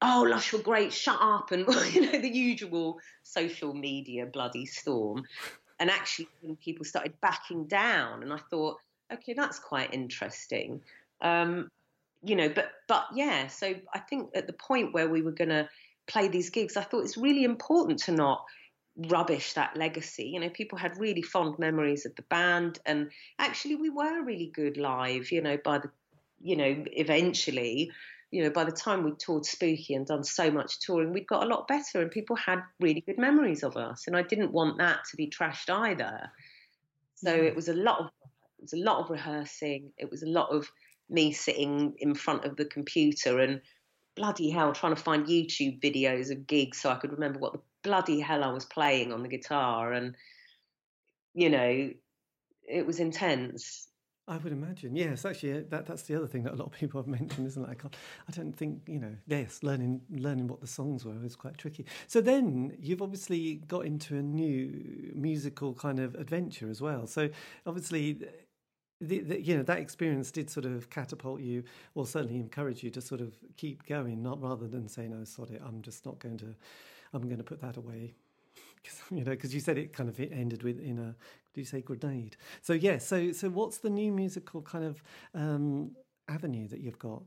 oh, 0.02 0.26
Lush 0.27 0.53
were 0.53 0.60
great, 0.60 0.94
shut 0.94 1.18
up, 1.19 1.52
and 1.52 1.65
you 1.94 2.02
know 2.02 2.19
the 2.19 2.30
usual 2.30 2.99
social 3.23 3.73
media 3.73 4.26
bloody 4.26 4.65
storm. 4.65 5.23
And 5.80 5.90
actually, 5.90 6.27
people 6.64 6.86
started 6.86 7.14
backing 7.22 7.68
down, 7.68 8.23
and 8.23 8.32
I 8.32 8.40
thought, 8.49 8.77
okay, 9.11 9.34
that's 9.34 9.60
quite 9.60 9.94
interesting. 9.94 10.82
Um, 11.22 11.69
you 12.23 12.36
know, 12.36 12.49
but 12.49 12.72
but 12.88 13.06
yeah, 13.14 13.48
so 13.48 13.73
I 13.94 13.99
think 13.99 14.32
at 14.36 14.48
the 14.48 14.53
point 14.53 14.94
where 14.94 15.07
we 15.07 15.22
were 15.22 15.32
going 15.32 15.49
to 15.49 15.69
play 16.07 16.27
these 16.27 16.49
gigs, 16.49 16.77
I 16.77 16.84
thought 16.84 17.03
it's 17.03 17.18
really 17.18 17.44
important 17.44 17.99
to 18.03 18.11
not 18.11 18.45
rubbish 18.98 19.53
that 19.53 19.76
legacy. 19.76 20.30
You 20.30 20.40
know, 20.40 20.49
people 20.49 20.77
had 20.77 20.98
really 20.98 21.22
fond 21.22 21.60
memories 21.60 22.06
of 22.06 22.15
the 22.15 22.23
band, 22.23 22.80
and 22.86 23.11
actually, 23.38 23.76
we 23.76 23.90
were 23.90 24.23
really 24.23 24.52
good 24.53 24.77
live. 24.77 25.32
You 25.32 25.41
know, 25.41 25.57
by 25.64 25.80
the 25.80 25.91
you 26.41 26.56
know, 26.56 26.84
eventually, 26.91 27.91
you 28.32 28.44
know, 28.44 28.49
by 28.49 28.64
the 28.64 28.72
time 28.72 29.03
we 29.03 29.11
toured 29.11 29.45
Spooky 29.45 29.94
and 29.95 30.06
done 30.06 30.23
so 30.23 30.52
much 30.52 30.80
touring, 30.80 31.14
we'd 31.14 31.27
got 31.27 31.44
a 31.44 31.48
lot 31.48 31.68
better 31.68 32.02
and 32.02 32.11
people 32.11 32.36
had 32.36 32.60
really 32.80 33.02
good 33.02 33.18
memories 33.18 33.64
of 33.64 33.77
us. 33.77 34.07
And 34.07 34.15
I 34.15 34.22
didn't 34.22 34.52
want 34.52 34.77
that 34.77 35.06
to 35.10 35.18
be 35.18 35.27
trashed 35.27 35.69
either. 35.69 36.30
So 37.15 37.34
it 37.34 37.56
was 37.56 37.69
a 37.69 37.73
lot 37.73 37.99
of 37.99 38.10
was 38.66 38.74
a 38.74 38.84
lot 38.84 39.04
of 39.04 39.10
rehearsing. 39.10 39.92
It 39.98 40.10
was 40.10 40.24
a 40.24 40.28
lot 40.30 40.50
of 40.50 40.70
me 41.10 41.32
sitting 41.32 41.94
in 42.00 42.16
front 42.16 42.46
of 42.46 42.56
the 42.56 42.66
computer 42.66 43.40
and 43.40 43.62
bloody 44.16 44.50
hell 44.50 44.74
trying 44.74 44.96
to 44.96 45.02
find 45.02 45.28
YouTube 45.28 45.82
videos 45.82 46.32
of 46.32 46.48
gigs 46.48 46.80
so 46.82 46.90
I 46.90 46.96
could 46.96 47.12
remember 47.12 47.40
what 47.40 47.54
the 47.54 47.62
bloody 47.84 48.20
hell 48.20 48.44
I 48.44 48.52
was 48.52 48.66
playing 48.66 49.14
on 49.14 49.22
the 49.22 49.30
guitar 49.30 49.94
and 49.94 50.16
you 51.34 51.50
know 51.50 51.92
it 52.68 52.88
was 52.88 53.00
intense 53.00 53.88
I 54.28 54.38
would 54.38 54.52
imagine, 54.52 54.96
yes. 54.96 55.24
Actually, 55.24 55.54
uh, 55.54 55.62
that 55.70 55.86
that's 55.86 56.02
the 56.04 56.16
other 56.16 56.26
thing 56.26 56.44
that 56.44 56.54
a 56.54 56.56
lot 56.56 56.66
of 56.66 56.72
people 56.72 57.00
have 57.00 57.08
mentioned, 57.08 57.46
isn't 57.46 57.64
it? 57.64 57.70
I, 57.70 57.76
can't, 57.76 57.96
I 58.28 58.32
don't 58.32 58.54
think 58.54 58.82
you 58.88 58.98
know. 58.98 59.16
Yes, 59.28 59.60
learning 59.62 60.02
learning 60.10 60.48
what 60.48 60.62
the 60.62 60.68
songs 60.68 61.06
were 61.06 61.24
is 61.24 61.36
quite 61.36 61.60
tricky. 61.60 61.86
So 62.08 62.22
then 62.22 62.76
you've 62.80 63.04
obviously 63.04 63.62
got 63.68 63.86
into 63.86 64.18
a 64.18 64.24
new 64.24 65.12
musical 65.14 65.76
kind 65.76 66.00
of 66.00 66.16
adventure 66.16 66.70
as 66.70 66.82
well. 66.82 67.06
So 67.08 67.30
obviously. 67.66 68.20
The, 69.02 69.20
the, 69.20 69.42
you 69.42 69.58
know 69.58 69.64
that 69.64 69.80
experience 69.80 70.32
did 70.32 70.50
sort 70.50 70.66
of 70.66 70.90
catapult 70.90 71.42
you, 71.42 71.64
or 71.96 72.06
certainly 72.06 72.38
encourage 72.38 72.82
you 72.82 72.90
to 72.92 73.02
sort 73.02 73.20
of 73.20 73.36
keep 73.58 73.86
going, 73.86 74.24
not 74.24 74.42
rather 74.42 74.68
than 74.68 74.88
say, 74.88 75.08
"No, 75.08 75.24
sod 75.26 75.52
it, 75.52 75.62
I'm 75.66 75.82
just 75.82 76.06
not 76.06 76.20
going 76.20 76.38
to, 76.38 76.56
I'm 77.14 77.24
going 77.24 77.38
to 77.38 77.44
put 77.44 77.62
that 77.62 77.76
away." 77.76 78.14
Cause, 78.86 79.02
you 79.12 79.24
know, 79.24 79.32
because 79.32 79.54
you 79.54 79.60
said 79.60 79.78
it 79.78 79.92
kind 79.92 80.08
of 80.08 80.20
ended 80.20 80.64
with 80.64 80.80
in 80.80 81.00
a, 81.00 81.16
do 81.54 81.62
you 81.62 81.66
say 81.66 81.82
grenade? 81.82 82.38
So 82.62 82.72
yeah, 82.72 82.98
so 83.00 83.34
so 83.34 83.50
what's 83.50 83.80
the 83.80 83.90
new 83.90 84.14
musical 84.14 84.62
kind 84.62 84.86
of 84.86 85.04
um, 85.34 85.92
avenue 86.30 86.68
that 86.70 86.80
you've 86.80 87.00
got? 87.00 87.24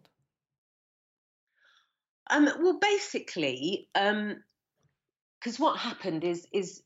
Um, 2.31 2.49
well, 2.61 2.79
basically, 2.79 3.89
because 3.95 5.59
what 5.59 5.79
happened 5.79 6.25
is 6.25 6.47
is 6.53 6.83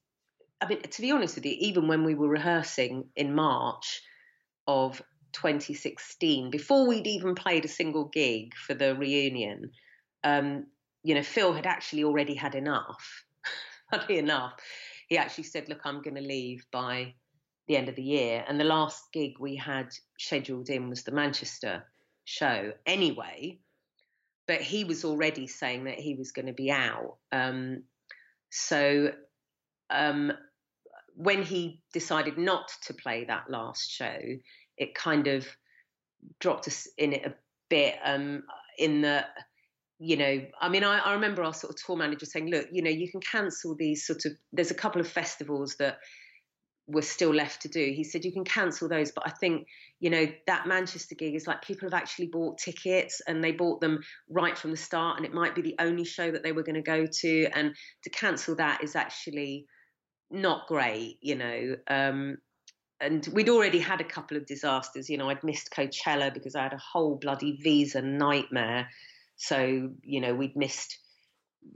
I 0.60 0.66
mean, 0.68 0.82
to 0.82 1.02
be 1.02 1.10
honest 1.10 1.34
with 1.34 1.46
you, 1.46 1.56
even 1.58 1.88
when 1.88 2.04
we 2.04 2.14
were 2.14 2.28
rehearsing 2.28 3.06
in 3.16 3.34
March 3.34 4.02
of 4.66 5.02
2016, 5.32 6.50
before 6.50 6.86
we'd 6.86 7.06
even 7.06 7.34
played 7.34 7.64
a 7.64 7.68
single 7.68 8.04
gig 8.06 8.54
for 8.54 8.74
the 8.74 8.94
reunion, 8.94 9.70
um, 10.24 10.66
you 11.02 11.14
know, 11.14 11.22
Phil 11.22 11.52
had 11.52 11.66
actually 11.66 12.04
already 12.04 12.34
had 12.34 12.54
enough. 12.54 13.24
Funny 13.90 14.18
enough, 14.18 14.54
he 15.08 15.18
actually 15.18 15.44
said, 15.44 15.68
"Look, 15.68 15.80
I'm 15.84 16.02
going 16.02 16.14
to 16.14 16.22
leave 16.22 16.64
by 16.70 17.14
the 17.66 17.76
end 17.76 17.88
of 17.88 17.96
the 17.96 18.02
year." 18.02 18.44
And 18.46 18.58
the 18.58 18.64
last 18.64 19.12
gig 19.12 19.32
we 19.40 19.56
had 19.56 19.88
scheduled 20.18 20.68
in 20.68 20.88
was 20.88 21.02
the 21.02 21.12
Manchester 21.12 21.84
show 22.24 22.72
anyway. 22.86 23.58
But 24.46 24.60
he 24.60 24.84
was 24.84 25.04
already 25.04 25.46
saying 25.46 25.84
that 25.84 25.98
he 25.98 26.14
was 26.14 26.32
going 26.32 26.46
to 26.46 26.52
be 26.52 26.70
out. 26.70 27.16
Um, 27.30 27.84
so 28.50 29.12
um, 29.88 30.32
when 31.14 31.42
he 31.42 31.80
decided 31.92 32.38
not 32.38 32.70
to 32.86 32.94
play 32.94 33.24
that 33.24 33.50
last 33.50 33.90
show, 33.90 34.18
it 34.76 34.94
kind 34.94 35.26
of 35.26 35.46
dropped 36.40 36.68
us 36.68 36.88
in 36.98 37.12
it 37.12 37.26
a 37.26 37.34
bit. 37.68 37.96
Um, 38.04 38.44
in 38.78 39.02
the, 39.02 39.24
you 39.98 40.16
know, 40.16 40.42
I 40.60 40.68
mean, 40.68 40.84
I, 40.84 40.98
I 40.98 41.14
remember 41.14 41.42
our 41.42 41.54
sort 41.54 41.72
of 41.72 41.84
tour 41.84 41.96
manager 41.96 42.26
saying, 42.26 42.48
"Look, 42.48 42.68
you 42.72 42.82
know, 42.82 42.90
you 42.90 43.10
can 43.10 43.20
cancel 43.20 43.74
these 43.76 44.06
sort 44.06 44.24
of. 44.24 44.32
There's 44.52 44.70
a 44.70 44.74
couple 44.74 45.00
of 45.00 45.08
festivals 45.08 45.76
that 45.76 45.98
were 46.88 47.02
still 47.02 47.32
left 47.32 47.62
to 47.62 47.68
do. 47.68 47.92
He 47.94 48.02
said 48.02 48.24
you 48.24 48.32
can 48.32 48.44
cancel 48.44 48.88
those, 48.88 49.12
but 49.12 49.26
I 49.26 49.30
think 49.30 49.66
you 50.00 50.10
know 50.10 50.26
that 50.46 50.66
Manchester 50.66 51.14
gig 51.14 51.34
is 51.34 51.46
like 51.46 51.62
people 51.62 51.88
have 51.88 51.94
actually 51.94 52.26
bought 52.26 52.58
tickets 52.58 53.20
and 53.26 53.42
they 53.42 53.52
bought 53.52 53.80
them 53.80 54.00
right 54.28 54.56
from 54.56 54.70
the 54.70 54.76
start, 54.76 55.16
and 55.16 55.26
it 55.26 55.34
might 55.34 55.54
be 55.54 55.62
the 55.62 55.76
only 55.78 56.04
show 56.04 56.30
that 56.30 56.42
they 56.42 56.52
were 56.52 56.64
going 56.64 56.74
to 56.74 56.82
go 56.82 57.06
to, 57.06 57.46
and 57.54 57.74
to 58.02 58.10
cancel 58.10 58.56
that 58.56 58.82
is 58.82 58.96
actually 58.96 59.66
not 60.32 60.66
great, 60.66 61.18
you 61.20 61.36
know. 61.36 61.76
Um, 61.86 62.38
and 63.00 63.28
we'd 63.32 63.48
already 63.48 63.80
had 63.80 64.00
a 64.00 64.04
couple 64.04 64.36
of 64.36 64.46
disasters. 64.46 65.10
You 65.10 65.18
know, 65.18 65.28
I'd 65.28 65.44
missed 65.44 65.72
Coachella 65.72 66.32
because 66.32 66.54
I 66.54 66.62
had 66.62 66.72
a 66.72 66.78
whole 66.78 67.16
bloody 67.16 67.58
visa 67.60 68.00
nightmare. 68.00 68.88
So 69.36 69.90
you 70.02 70.20
know, 70.20 70.34
we'd 70.34 70.56
missed. 70.56 70.98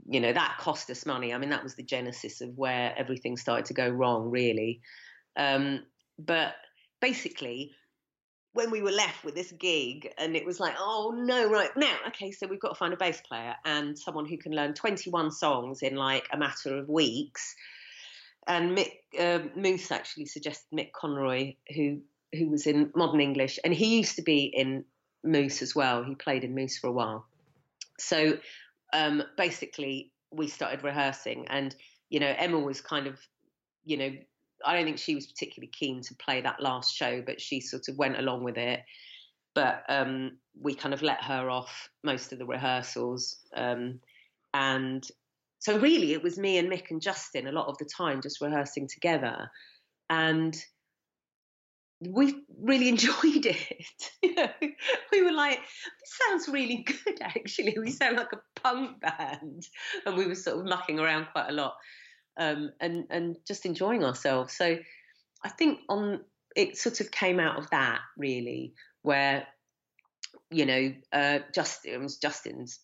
You 0.09 0.19
know 0.19 0.33
that 0.33 0.57
cost 0.59 0.89
us 0.89 1.05
money. 1.05 1.33
I 1.33 1.37
mean, 1.37 1.49
that 1.51 1.63
was 1.63 1.75
the 1.75 1.83
genesis 1.83 2.41
of 2.41 2.57
where 2.57 2.93
everything 2.97 3.37
started 3.37 3.65
to 3.67 3.73
go 3.73 3.87
wrong, 3.87 4.29
really. 4.29 4.81
Um, 5.37 5.83
but 6.19 6.55
basically, 6.99 7.71
when 8.53 8.71
we 8.71 8.81
were 8.81 8.91
left 8.91 9.23
with 9.23 9.35
this 9.35 9.51
gig, 9.51 10.11
and 10.17 10.35
it 10.35 10.45
was 10.45 10.59
like, 10.59 10.73
oh 10.79 11.13
no, 11.15 11.49
right 11.49 11.69
now, 11.77 11.95
okay, 12.07 12.31
so 12.31 12.47
we've 12.47 12.59
got 12.59 12.69
to 12.69 12.75
find 12.75 12.93
a 12.93 12.97
bass 12.97 13.21
player 13.21 13.53
and 13.65 13.97
someone 13.97 14.25
who 14.25 14.37
can 14.37 14.51
learn 14.51 14.73
21 14.73 15.31
songs 15.31 15.83
in 15.83 15.95
like 15.95 16.27
a 16.33 16.37
matter 16.37 16.75
of 16.75 16.89
weeks 16.89 17.55
and 18.47 18.77
Mick 18.77 18.91
uh, 19.19 19.39
Moose 19.55 19.91
actually 19.91 20.25
suggested 20.25 20.67
Mick 20.73 20.91
Conroy, 20.93 21.55
who 21.75 22.01
who 22.33 22.49
was 22.49 22.67
in 22.67 22.91
Modern 22.95 23.21
English, 23.21 23.59
and 23.63 23.73
he 23.73 23.97
used 23.97 24.15
to 24.15 24.21
be 24.21 24.45
in 24.45 24.83
Moose 25.23 25.61
as 25.61 25.75
well. 25.75 26.03
He 26.03 26.15
played 26.15 26.43
in 26.43 26.55
Moose 26.55 26.77
for 26.77 26.87
a 26.87 26.91
while. 26.91 27.25
So 27.99 28.37
um, 28.93 29.23
basically, 29.37 30.11
we 30.31 30.47
started 30.47 30.83
rehearsing, 30.83 31.47
and 31.49 31.75
you 32.09 32.19
know, 32.19 32.33
Emma 32.37 32.59
was 32.59 32.81
kind 32.81 33.07
of, 33.07 33.19
you 33.83 33.97
know, 33.97 34.11
I 34.65 34.75
don't 34.75 34.85
think 34.85 34.97
she 34.97 35.15
was 35.15 35.27
particularly 35.27 35.71
keen 35.71 36.01
to 36.03 36.15
play 36.15 36.41
that 36.41 36.61
last 36.61 36.95
show, 36.95 37.21
but 37.25 37.41
she 37.41 37.59
sort 37.59 37.87
of 37.89 37.97
went 37.97 38.17
along 38.17 38.43
with 38.43 38.57
it. 38.57 38.81
But 39.53 39.83
um, 39.89 40.37
we 40.59 40.73
kind 40.73 40.93
of 40.93 41.01
let 41.01 41.23
her 41.23 41.49
off 41.49 41.89
most 42.03 42.31
of 42.31 42.39
the 42.39 42.45
rehearsals, 42.45 43.37
um, 43.55 43.99
and 44.53 45.05
so 45.59 45.79
really 45.79 46.13
it 46.13 46.23
was 46.23 46.37
me 46.37 46.57
and 46.57 46.69
Mick 46.69 46.91
and 46.91 47.01
Justin 47.01 47.47
a 47.47 47.51
lot 47.51 47.67
of 47.67 47.77
the 47.77 47.89
time 47.97 48.21
just 48.21 48.41
rehearsing 48.41 48.87
together 48.87 49.49
and 50.09 50.57
we 51.99 52.43
really 52.61 52.89
enjoyed 52.89 53.45
it. 53.45 53.85
you 54.21 54.35
know, 54.35 54.49
we 55.11 55.21
were 55.23 55.31
like, 55.31 55.59
this 55.59 56.19
sounds 56.27 56.47
really 56.47 56.83
good 56.83 57.21
actually. 57.21 57.75
We 57.79 57.91
sound 57.91 58.17
like 58.17 58.33
a 58.33 58.59
punk 58.61 58.99
band. 59.01 59.67
And 60.05 60.17
we 60.17 60.27
were 60.27 60.35
sort 60.35 60.59
of 60.59 60.65
mucking 60.65 60.99
around 60.99 61.27
quite 61.31 61.49
a 61.49 61.53
lot. 61.53 61.75
Um, 62.39 62.71
and 62.79 63.05
and 63.09 63.37
just 63.47 63.65
enjoying 63.65 64.03
ourselves. 64.03 64.55
So 64.55 64.77
I 65.43 65.49
think 65.49 65.79
on 65.89 66.21
it 66.55 66.77
sort 66.77 67.01
of 67.01 67.09
came 67.09 67.39
out 67.39 67.57
of 67.57 67.69
that 67.71 67.99
really, 68.15 68.73
where 69.01 69.47
you 70.51 70.65
know, 70.65 70.93
uh, 71.11 71.39
Justin 71.53 71.93
it 71.95 71.99
was 71.99 72.17
Justin's 72.17 72.79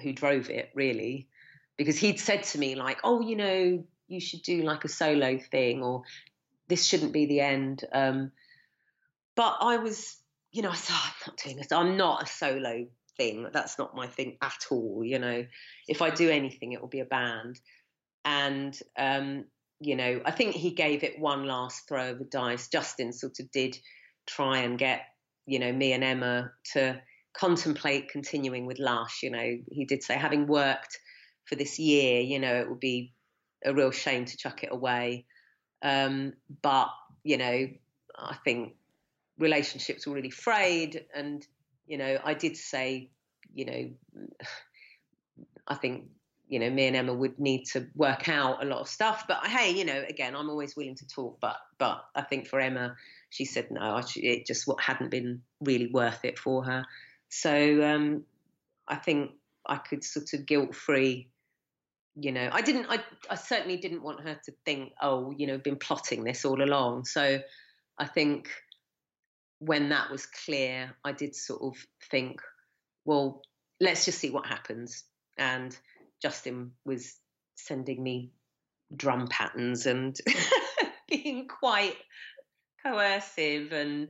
who 0.00 0.12
drove 0.12 0.48
it 0.48 0.70
really, 0.76 1.28
because 1.76 1.98
he'd 1.98 2.20
said 2.20 2.42
to 2.44 2.58
me 2.58 2.74
like, 2.74 2.98
"Oh, 3.04 3.20
you 3.20 3.36
know, 3.36 3.84
you 4.08 4.20
should 4.20 4.42
do 4.42 4.62
like 4.62 4.84
a 4.84 4.88
solo 4.88 5.38
thing, 5.38 5.82
or 5.82 6.02
this 6.68 6.84
shouldn't 6.86 7.12
be 7.12 7.26
the 7.26 7.40
end." 7.40 7.84
Um, 7.92 8.32
but 9.34 9.58
I 9.60 9.78
was, 9.78 10.16
you 10.52 10.62
know, 10.62 10.70
I 10.70 10.74
said, 10.74 10.94
oh, 10.96 11.04
"I'm 11.06 11.32
not 11.32 11.36
doing 11.42 11.56
this. 11.56 11.72
I'm 11.72 11.96
not 11.96 12.22
a 12.22 12.26
solo 12.26 12.86
thing. 13.16 13.48
That's 13.52 13.78
not 13.78 13.96
my 13.96 14.06
thing 14.06 14.36
at 14.42 14.66
all." 14.70 15.02
You 15.04 15.18
know, 15.18 15.46
if 15.88 16.02
I 16.02 16.10
do 16.10 16.30
anything, 16.30 16.72
it 16.72 16.80
will 16.80 16.88
be 16.88 17.00
a 17.00 17.04
band. 17.04 17.58
And 18.24 18.78
um, 18.96 19.44
you 19.80 19.96
know, 19.96 20.20
I 20.24 20.30
think 20.30 20.54
he 20.54 20.70
gave 20.70 21.02
it 21.02 21.18
one 21.18 21.44
last 21.44 21.88
throw 21.88 22.12
of 22.12 22.18
the 22.18 22.24
dice. 22.24 22.68
Justin 22.68 23.12
sort 23.12 23.40
of 23.40 23.50
did 23.50 23.76
try 24.26 24.58
and 24.58 24.78
get, 24.78 25.02
you 25.46 25.58
know, 25.58 25.72
me 25.72 25.92
and 25.92 26.04
Emma 26.04 26.50
to 26.72 27.00
contemplate 27.36 28.08
continuing 28.08 28.66
with 28.66 28.78
Lush. 28.78 29.22
You 29.22 29.30
know, 29.30 29.58
he 29.70 29.84
did 29.84 30.02
say, 30.02 30.14
having 30.14 30.46
worked 30.46 30.98
for 31.44 31.56
this 31.56 31.78
year, 31.78 32.20
you 32.20 32.38
know, 32.38 32.54
it 32.54 32.68
would 32.68 32.80
be 32.80 33.12
a 33.64 33.74
real 33.74 33.90
shame 33.90 34.24
to 34.24 34.36
chuck 34.36 34.62
it 34.62 34.72
away. 34.72 35.26
Um, 35.82 36.34
but, 36.62 36.88
you 37.22 37.36
know, 37.36 37.68
I 38.16 38.36
think 38.44 38.74
relationships 39.38 40.06
were 40.06 40.14
really 40.14 40.30
frayed. 40.30 41.04
And, 41.14 41.46
you 41.86 41.98
know, 41.98 42.18
I 42.22 42.34
did 42.34 42.56
say, 42.56 43.10
you 43.54 43.64
know, 43.64 43.90
I 45.66 45.74
think, 45.74 46.08
you 46.46 46.58
know, 46.58 46.68
me 46.68 46.86
and 46.86 46.96
Emma 46.96 47.14
would 47.14 47.38
need 47.38 47.64
to 47.72 47.86
work 47.94 48.28
out 48.28 48.62
a 48.62 48.66
lot 48.66 48.80
of 48.80 48.88
stuff. 48.88 49.24
But 49.26 49.46
hey, 49.46 49.70
you 49.70 49.86
know, 49.86 50.04
again, 50.06 50.36
I'm 50.36 50.50
always 50.50 50.76
willing 50.76 50.96
to 50.96 51.06
talk. 51.06 51.38
But, 51.40 51.56
but 51.78 52.04
I 52.14 52.20
think 52.20 52.48
for 52.48 52.60
Emma, 52.60 52.96
she 53.30 53.46
said 53.46 53.70
no, 53.70 54.00
it 54.16 54.46
just 54.46 54.66
what 54.66 54.80
hadn't 54.80 55.10
been 55.10 55.40
really 55.60 55.86
worth 55.86 56.24
it 56.24 56.38
for 56.38 56.62
her. 56.64 56.84
So 57.30 57.82
um, 57.82 58.24
I 58.86 58.96
think 58.96 59.32
I 59.66 59.76
could 59.76 60.04
sort 60.04 60.34
of 60.34 60.46
guilt 60.46 60.74
free 60.74 61.30
you 62.16 62.30
know 62.32 62.48
i 62.52 62.60
didn't 62.60 62.86
I, 62.88 63.02
I 63.28 63.34
certainly 63.34 63.76
didn't 63.76 64.02
want 64.02 64.20
her 64.20 64.38
to 64.44 64.52
think 64.64 64.92
oh 65.02 65.32
you 65.36 65.46
know 65.46 65.58
been 65.58 65.76
plotting 65.76 66.24
this 66.24 66.44
all 66.44 66.62
along. 66.62 67.04
So 67.06 67.40
i 67.98 68.06
think 68.06 68.48
when 69.58 69.88
that 69.90 70.10
was 70.10 70.26
clear 70.26 70.94
i 71.04 71.12
did 71.12 71.34
sort 71.34 71.62
of 71.62 71.74
think 72.10 72.40
well 73.04 73.42
let's 73.80 74.04
just 74.04 74.18
see 74.18 74.30
what 74.30 74.46
happens. 74.46 75.04
And 75.36 75.76
justin 76.22 76.72
was 76.84 77.16
sending 77.56 78.02
me 78.02 78.30
drum 78.94 79.26
patterns 79.28 79.86
and 79.86 80.16
being 81.08 81.48
quite 81.48 81.96
coercive. 82.84 83.72
And 83.72 84.08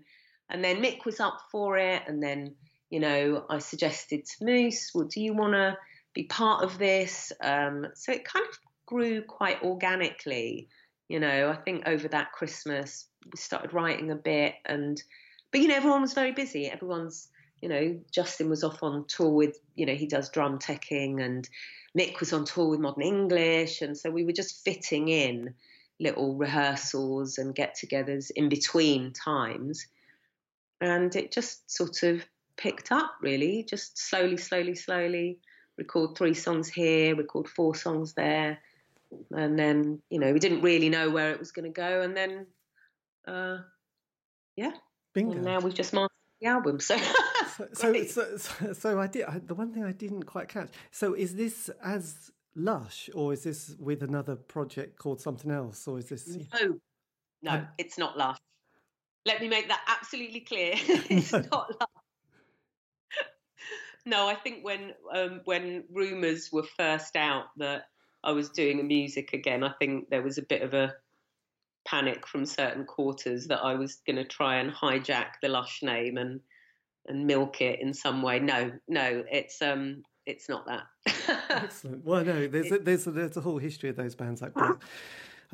and 0.51 0.63
then 0.63 0.83
mick 0.83 1.07
was 1.07 1.21
up 1.21 1.41
for 1.51 1.79
it. 1.79 2.03
And 2.07 2.23
then 2.23 2.55
you 2.91 3.01
know 3.01 3.47
i 3.49 3.59
suggested 3.59 4.25
to 4.27 4.45
moose 4.45 4.93
well 4.95 5.07
do 5.07 5.21
you 5.21 5.33
want 5.33 5.55
to 5.55 5.77
be 6.15 6.25
part 6.25 6.63
of 6.65 6.79
this. 6.79 7.33
Um, 7.43 7.89
so 7.95 8.13
it 8.13 8.25
kind 8.25 8.47
of 8.49 8.59
grew 8.87 9.23
quite 9.23 9.63
organically. 9.63 10.69
You 11.09 11.21
know, 11.21 11.51
I 11.51 11.57
think 11.57 11.87
over 11.87 12.09
that 12.09 12.33
Christmas 12.33 13.07
we 13.25 13.37
started 13.37 13.75
writing 13.75 14.11
a 14.11 14.17
bit, 14.17 14.55
and 14.65 15.03
but 15.51 15.61
you 15.61 15.69
know 15.69 15.77
everyone 15.77 16.01
was 16.01 16.15
very 16.15 16.33
busy. 16.33 16.67
Everyone's 16.67 17.29
you 17.61 17.69
know 17.69 17.99
Justin 18.11 18.49
was 18.49 18.65
off 18.65 18.83
on 18.83 19.05
tour 19.07 19.31
with 19.31 19.59
you 19.75 19.87
know 19.87 19.95
he 19.95 20.07
does 20.07 20.31
drum 20.31 20.59
teching, 20.59 21.23
and 21.23 21.49
Mick 21.99 22.21
was 22.21 22.33
on 22.33 22.45
tour 22.45 22.69
with 22.69 22.81
Modern 22.81 23.03
English, 23.03 23.83
and 23.83 23.97
so 23.97 24.11
we 24.11 24.25
were 24.25 24.33
just 24.33 24.65
fitting 24.65 25.09
in 25.09 25.55
little 26.01 26.35
rehearsals 26.35 27.39
and 27.39 27.55
get-togethers 27.55 28.33
in 28.35 28.49
between 28.49 29.13
times, 29.13 29.87
and 30.81 31.15
it 31.15 31.33
just 31.33 31.71
sort 31.71 32.03
of 32.03 32.25
picked 32.57 32.93
up 32.93 33.13
really, 33.21 33.65
just 33.69 33.99
slowly, 33.99 34.37
slowly, 34.37 34.75
slowly 34.75 35.39
record 35.79 36.17
three 36.17 36.35
songs 36.35 36.69
here, 36.69 37.15
record 37.17 37.49
four 37.49 37.75
songs 37.75 38.15
there, 38.15 38.59
and 39.31 39.59
then 39.59 40.01
you 40.11 40.19
know 40.19 40.33
we 40.33 40.39
didn't 40.39 40.63
really 40.63 40.89
know 40.89 41.11
where 41.11 41.31
it 41.33 41.39
was 41.39 41.53
going 41.53 41.73
to 41.73 41.81
go, 41.81 42.03
and 42.03 42.17
then 42.17 42.47
uh, 43.27 43.59
yeah, 44.57 44.73
Bingo. 45.15 45.33
and 45.33 45.45
now 45.45 45.61
we've 45.61 45.75
just 45.75 45.93
mastered 45.93 46.11
the 46.41 46.47
album. 46.49 46.81
So 46.81 46.97
So, 47.57 47.69
so, 47.73 48.05
so, 48.05 48.37
so, 48.37 48.73
so 48.73 48.99
I 49.01 49.07
did. 49.07 49.25
I, 49.27 49.39
the 49.39 49.55
one 49.55 49.73
thing 49.73 49.85
I 49.85 49.93
didn't 49.93 50.25
quite 50.25 50.49
catch. 50.49 50.71
So, 50.91 51.15
is 51.15 51.37
this 51.37 51.71
as 51.83 52.33
Lush, 52.57 53.09
or 53.15 53.33
is 53.33 53.45
this 53.45 53.77
with 53.79 54.03
another 54.03 54.35
project 54.35 54.99
called 54.99 55.21
something 55.21 55.51
else, 55.53 55.87
or 55.87 55.99
is 55.99 56.09
this? 56.09 56.27
no, 56.53 56.79
no, 57.43 57.51
Um, 57.53 57.69
it's 57.79 57.97
not 57.97 58.19
Lush. 58.19 58.39
Let 59.25 59.41
me 59.41 59.49
make 59.49 59.69
that 59.69 59.83
absolutely 59.87 60.41
clear. 60.41 60.73
it's 60.77 61.33
No. 61.33 61.41
not 61.53 61.71
Lush. 61.81 62.04
No, 64.07 64.29
I 64.29 64.35
think 64.35 64.65
when 64.65 64.93
um, 65.15 65.41
when 65.45 65.85
rumours 65.93 66.51
were 66.53 66.67
first 66.77 67.17
out 67.17 67.47
that 67.57 67.87
I 68.23 68.33
was 68.33 68.51
doing 68.51 68.87
music 68.87 69.33
again, 69.33 69.65
I 69.65 69.73
think 69.79 70.11
there 70.11 70.23
was 70.23 70.39
a 70.39 70.43
bit 70.43 70.63
of 70.63 70.75
a 70.75 70.95
panic 71.87 72.27
from 72.27 72.47
certain 72.47 72.85
quarters 72.85 73.47
that 73.49 73.61
I 73.61 73.75
was 73.75 74.01
going 74.07 74.17
to 74.17 74.25
try 74.25 74.57
and 74.57 74.73
hijack 74.73 75.35
the 75.43 75.49
Lush 75.49 75.83
name 75.83 76.17
and 76.17 76.41
and 77.07 77.27
milk 77.27 77.61
it 77.61 77.81
in 77.81 77.93
some 77.93 78.23
way. 78.23 78.41
No, 78.41 78.73
no, 78.89 79.25
it's 79.31 79.61
um, 79.61 80.03
it's 80.27 80.49
not 80.49 80.67
that. 80.67 80.85
Excellent. 81.51 82.05
Well, 82.05 82.25
no, 82.25 82.47
there's 82.47 82.73
a, 82.73 82.79
there's 82.79 83.07
a, 83.07 83.11
there's 83.11 83.37
a 83.37 83.43
whole 83.43 83.59
history 83.59 83.91
of 83.91 83.97
those 83.97 84.15
bands 84.15 84.43
like. 84.43 84.55
Bro- 84.55 84.79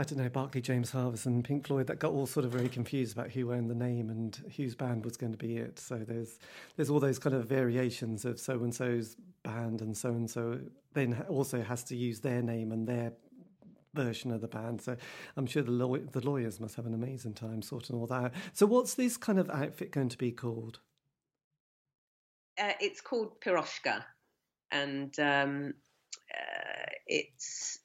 I 0.01 0.03
don't 0.03 0.17
know, 0.17 0.31
Barclay 0.31 0.63
James 0.63 0.93
Harvest 0.93 1.27
and 1.27 1.45
Pink 1.45 1.67
Floyd 1.67 1.89
that 1.89 1.99
got 1.99 2.13
all 2.13 2.27
sort 2.27 2.47
of 2.47 2.53
very 2.53 2.71
confused 2.71 3.15
about 3.15 3.33
who 3.33 3.53
owned 3.53 3.69
the 3.69 3.75
name 3.75 4.09
and 4.09 4.35
whose 4.57 4.75
band 4.75 5.05
was 5.05 5.19
going 5.19 5.33
to 5.33 5.37
be 5.37 5.59
it. 5.59 5.79
So 5.79 5.99
there's 5.99 6.39
there's 6.77 6.89
all 6.89 7.01
those 7.01 7.19
kind 7.19 7.37
of 7.37 7.45
variations 7.45 8.25
of 8.25 8.41
so 8.41 8.55
and 8.55 8.75
so's 8.75 9.17
band 9.43 9.83
and 9.83 9.95
so 9.95 10.09
and 10.09 10.31
so 10.31 10.59
then 10.95 11.23
also 11.29 11.61
has 11.61 11.85
to 11.85 11.97
use 11.97 12.21
their 12.21 12.41
name 12.41 12.73
and 12.73 12.89
their 12.89 13.13
version 13.93 14.33
of 14.33 14.41
the 14.41 14.49
band. 14.49 14.81
So 14.81 14.97
I'm 15.37 15.45
sure 15.45 15.63
the 15.63 15.71
law- 15.71 15.99
the 15.99 16.27
lawyers 16.27 16.61
must 16.61 16.77
have 16.77 16.87
an 16.87 16.95
amazing 16.95 17.35
time 17.35 17.61
sorting 17.61 17.95
all 17.97 18.07
that 18.07 18.25
out. 18.25 18.33
So 18.55 18.65
what's 18.65 18.95
this 18.95 19.19
kind 19.19 19.39
of 19.39 19.51
outfit 19.51 19.91
going 19.91 20.09
to 20.09 20.17
be 20.17 20.33
called? 20.33 20.81
Uh, 22.59 22.73
it's 22.81 23.03
called 23.03 23.39
Piroshka, 23.43 24.03
and 24.71 25.15
um, 25.21 25.75
uh, 26.35 26.91
it's. 27.07 27.81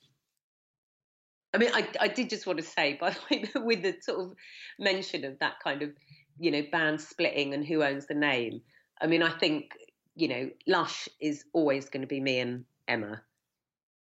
I 1.56 1.58
mean, 1.58 1.72
I, 1.74 1.88
I 2.02 2.08
did 2.10 2.30
just 2.30 2.46
want 2.46 2.60
to 2.60 2.66
say, 2.66 2.98
by 3.00 3.12
the 3.12 3.20
way, 3.32 3.50
with 3.64 3.82
the 3.82 3.96
sort 4.02 4.20
of 4.20 4.36
mention 4.78 5.24
of 5.24 5.40
that 5.40 5.62
kind 5.64 5.84
of, 5.84 5.92
you 6.38 6.52
know, 6.52 6.62
band 6.70 7.00
splitting 7.00 7.54
and 7.54 7.66
who 7.66 7.82
owns 7.82 8.08
the 8.08 8.14
name. 8.14 8.62
I 9.02 9.08
mean, 9.08 9.24
I 9.24 9.32
think, 9.32 9.72
you 10.16 10.28
know, 10.28 10.50
Lush 10.68 11.08
is 11.22 11.46
always 11.54 11.88
going 11.88 12.02
to 12.02 12.08
be 12.08 12.20
me 12.20 12.40
and 12.40 12.66
Emma. 12.90 13.22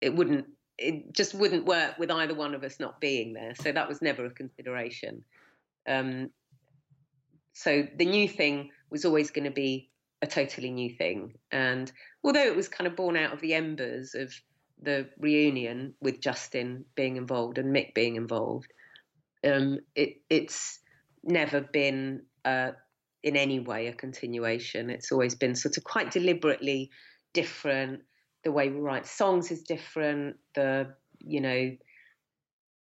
It 0.01 0.15
wouldn't, 0.15 0.47
it 0.79 1.13
just 1.13 1.35
wouldn't 1.35 1.67
work 1.67 1.99
with 1.99 2.13
either 2.13 2.35
one 2.35 2.55
of 2.55 2.63
us 2.63 2.79
not 2.79 3.01
being 3.01 3.33
there. 3.33 3.57
So 3.57 3.73
that 3.73 3.89
was 3.89 4.01
never 4.01 4.25
a 4.27 4.31
consideration. 4.31 5.25
Um, 5.89 6.31
so 7.53 7.85
the 7.97 8.07
new 8.07 8.29
thing 8.29 8.71
was 8.91 9.05
always 9.05 9.33
going 9.33 9.45
to 9.45 9.51
be 9.51 9.91
a 10.23 10.27
totally 10.29 10.71
new 10.71 10.91
thing. 10.91 11.35
And 11.51 11.91
although 12.23 12.47
it 12.47 12.55
was 12.55 12.69
kind 12.69 12.87
of 12.87 12.95
born 12.95 13.17
out 13.17 13.33
of 13.33 13.41
the 13.41 13.55
embers 13.55 14.15
of 14.15 14.33
the 14.83 15.09
reunion 15.19 15.95
with 16.01 16.21
Justin 16.21 16.85
being 16.95 17.17
involved 17.17 17.59
and 17.59 17.75
Mick 17.75 17.95
being 17.95 18.17
involved, 18.17 18.73
um, 19.45 19.79
it, 19.95 20.17
it's 20.29 20.79
never 21.23 21.61
been 21.61 22.23
uh, 22.45 22.73
in 23.23 23.37
any 23.37 23.61
way 23.61 23.87
a 23.89 23.93
continuation. 23.93 24.91
It's 24.91 25.13
always 25.13 25.35
been 25.35 25.55
sort 25.55 25.77
of 25.77 25.85
quite 25.85 26.11
deliberately 26.11 26.91
different. 27.33 28.03
The 28.45 28.53
way 28.53 28.69
we 28.71 28.81
write 28.81 29.07
songs 29.07 29.51
is 29.51 29.63
different. 29.63 30.37
The 30.55 30.95
you 31.19 31.41
know 31.41 31.77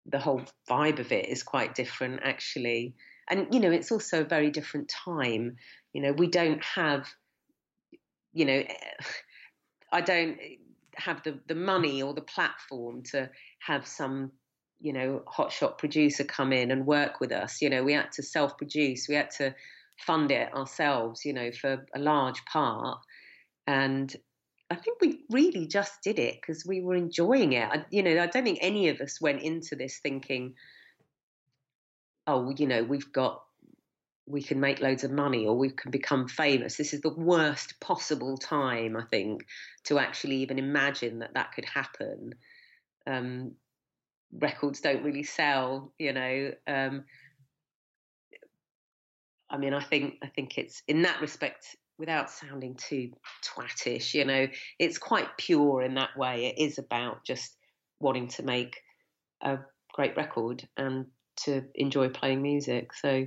the 0.06 0.18
whole 0.18 0.42
vibe 0.68 0.98
of 0.98 1.12
it 1.12 1.28
is 1.28 1.42
quite 1.42 1.74
different 1.74 2.20
actually. 2.24 2.94
And 3.28 3.52
you 3.52 3.60
know 3.60 3.70
it's 3.70 3.92
also 3.92 4.20
a 4.20 4.24
very 4.24 4.50
different 4.50 4.88
time. 4.88 5.56
You 5.92 6.02
know 6.02 6.12
we 6.12 6.28
don't 6.28 6.62
have 6.64 7.09
you 8.32 8.44
know 8.44 8.62
I 9.94 10.00
don't 10.00 10.38
have 10.97 11.23
the 11.23 11.39
the 11.48 11.55
money 11.55 12.02
or 12.02 12.14
the 12.14 12.23
platform 12.23 13.02
to 13.12 13.31
have 13.60 13.86
some 13.86 14.32
you 14.81 14.93
know 14.93 15.23
hotshot 15.27 15.78
producer 15.78 16.24
come 16.24 16.52
in 16.52 16.70
and 16.70 16.86
work 16.86 17.20
with 17.20 17.32
us. 17.32 17.62
You 17.62 17.70
know 17.70 17.82
we 17.82 17.93
had 17.94 18.12
to 18.12 18.23
self 18.23 18.56
produce. 18.59 19.06
We 19.09 19.14
had 19.14 19.31
to 19.32 19.55
fund 20.06 20.31
it 20.31 20.52
ourselves. 20.55 21.24
You 21.24 21.32
know 21.32 21.51
for 21.52 21.86
a 21.94 21.98
large 21.98 22.44
part 22.47 22.98
and 23.66 24.14
I 24.70 24.74
think 24.77 25.02
we 25.02 25.24
really 25.31 25.66
just 25.66 26.02
did 26.02 26.19
it 26.19 26.40
because 26.40 26.64
we 26.64 26.81
were 26.81 26.94
enjoying 26.94 27.52
it. 27.52 27.69
I, 27.70 27.85
you 27.90 28.02
know, 28.02 28.23
I 28.23 28.27
don't 28.27 28.43
think 28.43 28.59
any 28.62 28.89
of 28.89 29.01
us 29.02 29.20
went 29.20 29.43
into 29.43 29.77
this 29.77 29.98
thinking, 30.02 30.55
"Oh, 32.27 32.55
you 32.56 32.66
know, 32.66 32.82
we've 32.82 33.12
got, 33.12 33.43
we 34.26 34.42
can 34.42 34.60
make 34.60 34.80
loads 34.80 35.04
of 35.04 35.10
money 35.10 35.46
or 35.46 35.56
we 35.56 35.70
can 35.70 35.90
become 35.90 36.28
famous." 36.28 36.76
This 36.76 36.94
is 36.94 37.00
the 37.00 37.14
worst 37.14 37.80
possible 37.80 38.36
time, 38.36 38.96
I 38.96 39.04
think, 39.10 39.46
to 39.84 39.98
actually 39.98 40.36
even 40.36 40.58
imagine 40.58 41.20
that 41.20 41.34
that 41.34 41.52
could 41.52 41.64
happen. 41.64 42.34
Um, 43.06 43.52
records 44.32 44.80
don't 44.80 45.02
really 45.02 45.24
sell, 45.24 45.92
you 45.98 46.12
know. 46.12 46.52
Um, 46.66 47.04
I 49.50 49.58
mean, 49.58 49.74
I 49.74 49.82
think 49.82 50.14
I 50.22 50.28
think 50.28 50.56
it's 50.56 50.82
in 50.88 51.02
that 51.02 51.20
respect 51.20 51.76
without 51.98 52.30
sounding 52.30 52.74
too 52.74 53.12
twattish, 53.44 54.14
you 54.14 54.24
know, 54.24 54.48
it's 54.78 54.98
quite 54.98 55.36
pure 55.36 55.82
in 55.82 55.94
that 55.94 56.16
way. 56.16 56.46
It 56.46 56.60
is 56.60 56.78
about 56.78 57.24
just 57.24 57.56
wanting 58.00 58.28
to 58.28 58.42
make 58.42 58.80
a 59.40 59.58
great 59.92 60.16
record 60.16 60.66
and 60.76 61.06
to 61.44 61.62
enjoy 61.74 62.08
playing 62.08 62.42
music. 62.42 62.92
So 62.94 63.26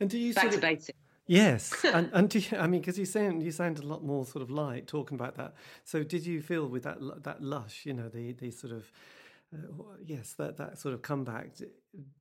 And 0.00 0.08
do 0.10 0.18
you 0.18 0.34
back 0.34 0.44
sort 0.44 0.52
to 0.52 0.58
of, 0.58 0.62
basics. 0.62 0.98
Yes, 1.28 1.84
and 1.84 2.10
and 2.12 2.28
do 2.30 2.38
you, 2.38 2.56
I 2.58 2.66
mean, 2.66 2.80
because 2.80 2.98
you 2.98 3.04
sound 3.04 3.42
you 3.42 3.52
sound 3.52 3.78
a 3.78 3.86
lot 3.86 4.02
more 4.02 4.24
sort 4.24 4.42
of 4.42 4.50
light 4.50 4.86
talking 4.86 5.14
about 5.14 5.36
that. 5.36 5.54
So, 5.84 6.02
did 6.02 6.24
you 6.26 6.40
feel 6.40 6.66
with 6.66 6.84
that 6.84 6.98
that 7.22 7.42
lush, 7.42 7.84
you 7.84 7.92
know, 7.92 8.08
the 8.08 8.32
the 8.32 8.50
sort 8.50 8.72
of 8.72 8.90
uh, 9.54 9.82
yes, 10.04 10.32
that 10.34 10.56
that 10.56 10.78
sort 10.78 10.94
of 10.94 11.02
comeback? 11.02 11.50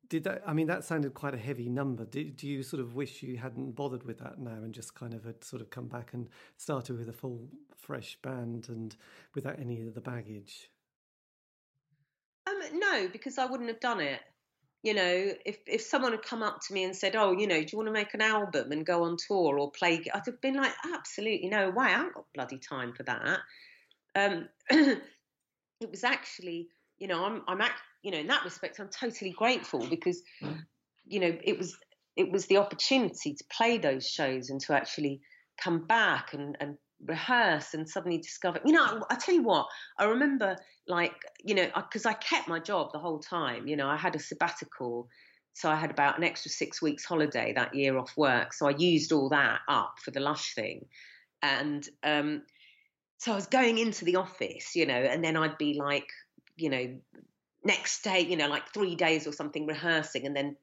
Did 0.09 0.25
that? 0.25 0.43
I 0.45 0.53
mean, 0.53 0.67
that 0.67 0.83
sounded 0.83 1.13
quite 1.13 1.33
a 1.33 1.37
heavy 1.37 1.69
number. 1.69 2.03
Did, 2.03 2.35
do 2.35 2.47
you 2.47 2.63
sort 2.63 2.81
of 2.81 2.95
wish 2.95 3.23
you 3.23 3.37
hadn't 3.37 3.75
bothered 3.75 4.03
with 4.03 4.19
that 4.19 4.39
now 4.39 4.51
and 4.63 4.73
just 4.73 4.93
kind 4.93 5.13
of 5.13 5.23
had 5.23 5.41
sort 5.43 5.61
of 5.61 5.69
come 5.69 5.87
back 5.87 6.13
and 6.13 6.27
started 6.57 6.97
with 6.97 7.07
a 7.07 7.13
full 7.13 7.47
fresh 7.75 8.17
band 8.21 8.67
and 8.67 8.95
without 9.35 9.57
any 9.57 9.81
of 9.81 9.93
the 9.93 10.01
baggage? 10.01 10.69
Um, 12.45 12.59
no, 12.73 13.07
because 13.11 13.37
I 13.37 13.45
wouldn't 13.45 13.69
have 13.69 13.79
done 13.79 13.99
it. 13.99 14.21
You 14.83 14.93
know, 14.93 15.33
if 15.45 15.57
if 15.65 15.81
someone 15.81 16.11
had 16.11 16.21
come 16.21 16.43
up 16.43 16.61
to 16.67 16.73
me 16.73 16.83
and 16.83 16.95
said, 16.95 17.15
"Oh, 17.15 17.31
you 17.31 17.47
know, 17.47 17.59
do 17.59 17.67
you 17.71 17.77
want 17.77 17.87
to 17.87 17.93
make 17.93 18.13
an 18.13 18.21
album 18.21 18.71
and 18.71 18.85
go 18.85 19.03
on 19.03 19.17
tour 19.17 19.57
or 19.59 19.71
play?" 19.71 20.03
I'd 20.13 20.25
have 20.25 20.41
been 20.41 20.55
like, 20.55 20.73
"Absolutely 20.93 21.49
no 21.49 21.69
way! 21.69 21.85
I 21.85 21.89
haven't 21.89 22.13
got 22.15 22.25
bloody 22.33 22.59
time 22.59 22.93
for 22.93 23.03
that." 23.03 23.39
Um, 24.15 24.49
it 24.69 25.91
was 25.91 26.03
actually, 26.03 26.69
you 26.97 27.07
know, 27.07 27.25
I'm 27.25 27.43
I'm 27.47 27.61
act, 27.61 27.81
you 28.03 28.11
know, 28.11 28.19
in 28.19 28.27
that 28.27 28.43
respect, 28.43 28.79
I'm 28.79 28.89
totally 28.89 29.31
grateful 29.31 29.85
because, 29.87 30.21
you 31.05 31.19
know, 31.19 31.37
it 31.43 31.57
was 31.57 31.77
it 32.15 32.31
was 32.31 32.47
the 32.47 32.57
opportunity 32.57 33.33
to 33.35 33.43
play 33.51 33.77
those 33.77 34.07
shows 34.07 34.49
and 34.49 34.59
to 34.61 34.73
actually 34.73 35.21
come 35.61 35.85
back 35.85 36.33
and 36.33 36.57
and 36.59 36.77
rehearse 37.05 37.73
and 37.73 37.87
suddenly 37.87 38.17
discover 38.17 38.59
you 38.65 38.71
know 38.71 38.83
I, 38.83 39.13
I 39.13 39.15
tell 39.15 39.35
you 39.35 39.43
what 39.43 39.67
i 39.99 40.05
remember 40.05 40.57
like 40.87 41.13
you 41.43 41.53
know 41.53 41.69
because 41.75 42.05
I, 42.05 42.13
kept 42.13 42.47
my 42.47 42.59
job 42.59 42.91
the 42.91 42.99
whole 42.99 43.19
time 43.19 43.67
you 43.67 43.75
know 43.75 43.87
i 43.87 43.95
had 43.95 44.15
a 44.15 44.19
sabbatical 44.19 45.07
so 45.53 45.69
i 45.69 45.75
had 45.75 45.91
about 45.91 46.17
an 46.17 46.23
extra 46.23 46.49
six 46.49 46.81
weeks 46.81 47.05
holiday 47.05 47.53
that 47.53 47.75
year 47.75 47.97
off 47.97 48.15
work 48.17 48.53
so 48.53 48.67
i 48.67 48.71
used 48.71 49.11
all 49.11 49.29
that 49.29 49.59
up 49.67 49.95
for 50.03 50.11
the 50.11 50.19
lush 50.19 50.55
thing. 50.55 50.85
And 51.43 51.87
um 52.03 52.41
so 53.19 53.31
i 53.31 53.35
was 53.35 53.47
going 53.47 53.77
into 53.77 54.05
the 54.05 54.15
office 54.15 54.75
you 54.75 54.85
know 54.87 54.95
and 54.95 55.23
then 55.23 55.37
i'd 55.37 55.57
be 55.57 55.75
like 55.75 56.09
you 56.55 56.69
know 56.69 56.97
next 57.63 58.03
day 58.03 58.21
you 58.21 58.37
know 58.37 58.47
like 58.47 58.73
three 58.73 58.95
days 58.95 59.27
or 59.27 59.31
something 59.33 59.67
rehearsing 59.67 60.25
and 60.25 60.35
then 60.35 60.55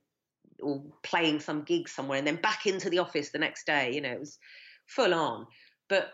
or 0.60 0.82
playing 1.02 1.38
some 1.38 1.62
gig 1.62 1.88
somewhere 1.88 2.18
and 2.18 2.26
then 2.26 2.36
back 2.36 2.66
into 2.66 2.90
the 2.90 2.98
office 2.98 3.30
the 3.30 3.38
next 3.38 3.66
day 3.66 3.92
you 3.94 4.00
know 4.00 4.10
it 4.10 4.20
was 4.20 4.38
full 4.86 5.14
on. 5.14 5.46
But 5.88 6.10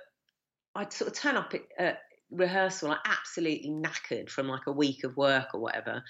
I'd 0.74 0.92
sort 0.92 1.10
of 1.10 1.16
turn 1.16 1.36
up 1.36 1.54
at, 1.78 1.98
rehearsal 2.30 2.90
like 2.90 2.98
absolutely 3.04 3.70
knackered 3.70 4.30
from 4.30 4.46
like 4.46 4.66
a 4.66 4.72
week 4.72 5.02
of 5.04 5.16
work 5.16 5.48
or 5.52 5.60
whatever. 5.60 6.02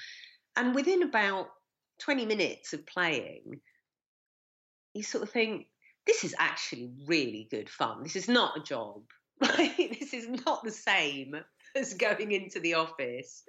And 0.57 0.75
within 0.75 1.03
about 1.03 1.49
20 2.01 2.27
minutes 2.27 2.73
of 2.73 2.87
playing, 2.87 3.61
you 4.95 5.03
sort 5.03 5.25
of 5.25 5.31
think, 5.31 5.67
this 6.07 6.25
is 6.25 6.35
actually 6.39 6.91
really 7.07 7.49
good 7.51 7.71
fun. 7.71 8.03
This 8.03 8.17
is 8.17 8.29
not 8.29 8.57
a 8.57 8.63
job. 8.63 9.03
Right? 9.43 9.97
This 9.99 10.13
is 10.13 10.29
not 10.45 10.63
the 10.65 10.71
same 10.71 11.35
as 11.75 11.95
going 11.95 12.33
into 12.33 12.61
the 12.61 12.75
office. 12.75 13.45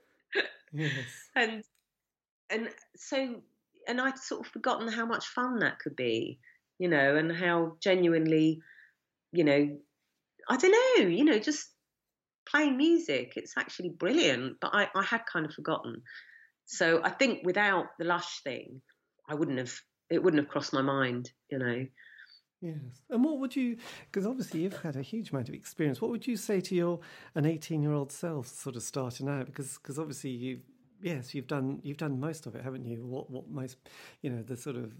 Yes. 0.71 0.93
And 1.35 1.63
and 2.49 2.69
so 2.95 3.41
and 3.89 3.99
I'd 3.99 4.17
sort 4.17 4.45
of 4.45 4.53
forgotten 4.53 4.87
how 4.87 5.05
much 5.05 5.25
fun 5.27 5.59
that 5.59 5.79
could 5.79 5.97
be, 5.97 6.39
you 6.79 6.87
know, 6.87 7.17
and 7.17 7.29
how 7.29 7.75
genuinely, 7.81 8.61
you 9.33 9.43
know, 9.43 9.77
I 10.51 10.57
don't 10.57 10.71
know, 10.71 11.07
you 11.07 11.23
know, 11.23 11.39
just 11.39 11.69
playing 12.45 12.75
music, 12.75 13.33
it's 13.37 13.53
actually 13.57 13.89
brilliant. 13.89 14.57
But 14.59 14.71
I, 14.73 14.89
I 14.93 15.03
had 15.03 15.21
kind 15.31 15.45
of 15.45 15.53
forgotten. 15.53 16.01
So 16.65 17.01
I 17.01 17.09
think 17.09 17.45
without 17.45 17.85
the 17.97 18.05
Lush 18.05 18.41
thing, 18.43 18.81
I 19.29 19.35
wouldn't 19.35 19.59
have, 19.59 19.73
it 20.09 20.21
wouldn't 20.21 20.43
have 20.43 20.49
crossed 20.49 20.73
my 20.73 20.81
mind, 20.81 21.31
you 21.49 21.57
know. 21.57 21.85
Yes. 22.59 23.01
And 23.09 23.23
what 23.23 23.39
would 23.39 23.55
you, 23.55 23.77
because 24.11 24.27
obviously 24.27 24.59
you've 24.59 24.81
had 24.81 24.97
a 24.97 25.01
huge 25.01 25.31
amount 25.31 25.47
of 25.47 25.55
experience, 25.55 26.01
what 26.01 26.11
would 26.11 26.27
you 26.27 26.35
say 26.35 26.59
to 26.59 26.75
your 26.75 26.99
an 27.33 27.45
18 27.45 27.81
year 27.81 27.93
old 27.93 28.11
self 28.11 28.47
sort 28.47 28.75
of 28.75 28.83
starting 28.83 29.29
out? 29.29 29.45
Because 29.45 29.77
because 29.77 29.97
obviously 29.97 30.31
you've, 30.31 30.61
yes, 31.01 31.33
you've 31.33 31.47
done 31.47 31.79
you've 31.81 31.97
done 31.97 32.19
most 32.19 32.45
of 32.45 32.55
it, 32.55 32.63
haven't 32.63 32.85
you? 32.85 33.03
What 33.03 33.31
what 33.31 33.49
most, 33.49 33.77
you 34.21 34.29
know, 34.29 34.43
the 34.43 34.57
sort 34.57 34.75
of 34.75 34.93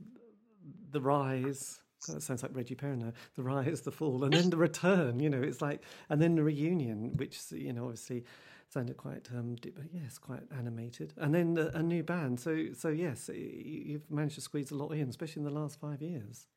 the 0.92 1.02
rise. 1.02 1.82
God, 2.06 2.16
that 2.16 2.22
sounds 2.22 2.44
like 2.44 2.56
Reggie 2.56 2.76
Perrin. 2.76 3.14
The 3.36 3.44
rise, 3.44 3.82
the 3.82 3.92
fall, 3.92 4.24
and 4.24 4.34
then 4.34 4.50
the 4.50 4.58
return. 4.58 5.20
You 5.20 5.30
know, 5.30 5.42
it's 5.42 5.62
like, 5.62 5.84
and 6.10 6.22
then 6.22 6.36
the 6.36 6.44
reunion, 6.44 7.16
which 7.18 7.40
you 7.52 7.74
know, 7.74 7.86
obviously 7.86 8.26
sounded 8.70 8.98
quite, 8.98 9.28
um, 9.36 9.56
di- 9.56 9.72
but 9.72 9.86
yes, 9.92 10.18
quite 10.18 10.44
animated. 10.58 11.14
And 11.18 11.36
then 11.36 11.54
the, 11.54 11.76
a 11.78 11.84
new 11.84 12.04
band. 12.04 12.40
So, 12.40 12.68
so 12.74 12.90
yes, 12.90 13.30
you've 13.34 14.10
managed 14.10 14.36
to 14.36 14.42
squeeze 14.42 14.72
a 14.72 14.76
lot 14.76 14.92
in, 14.92 15.10
especially 15.10 15.42
in 15.42 15.46
the 15.46 15.60
last 15.60 15.80
five 15.80 16.02
years. 16.02 16.48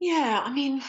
Yeah, 0.00 0.42
I 0.44 0.52
mean, 0.52 0.82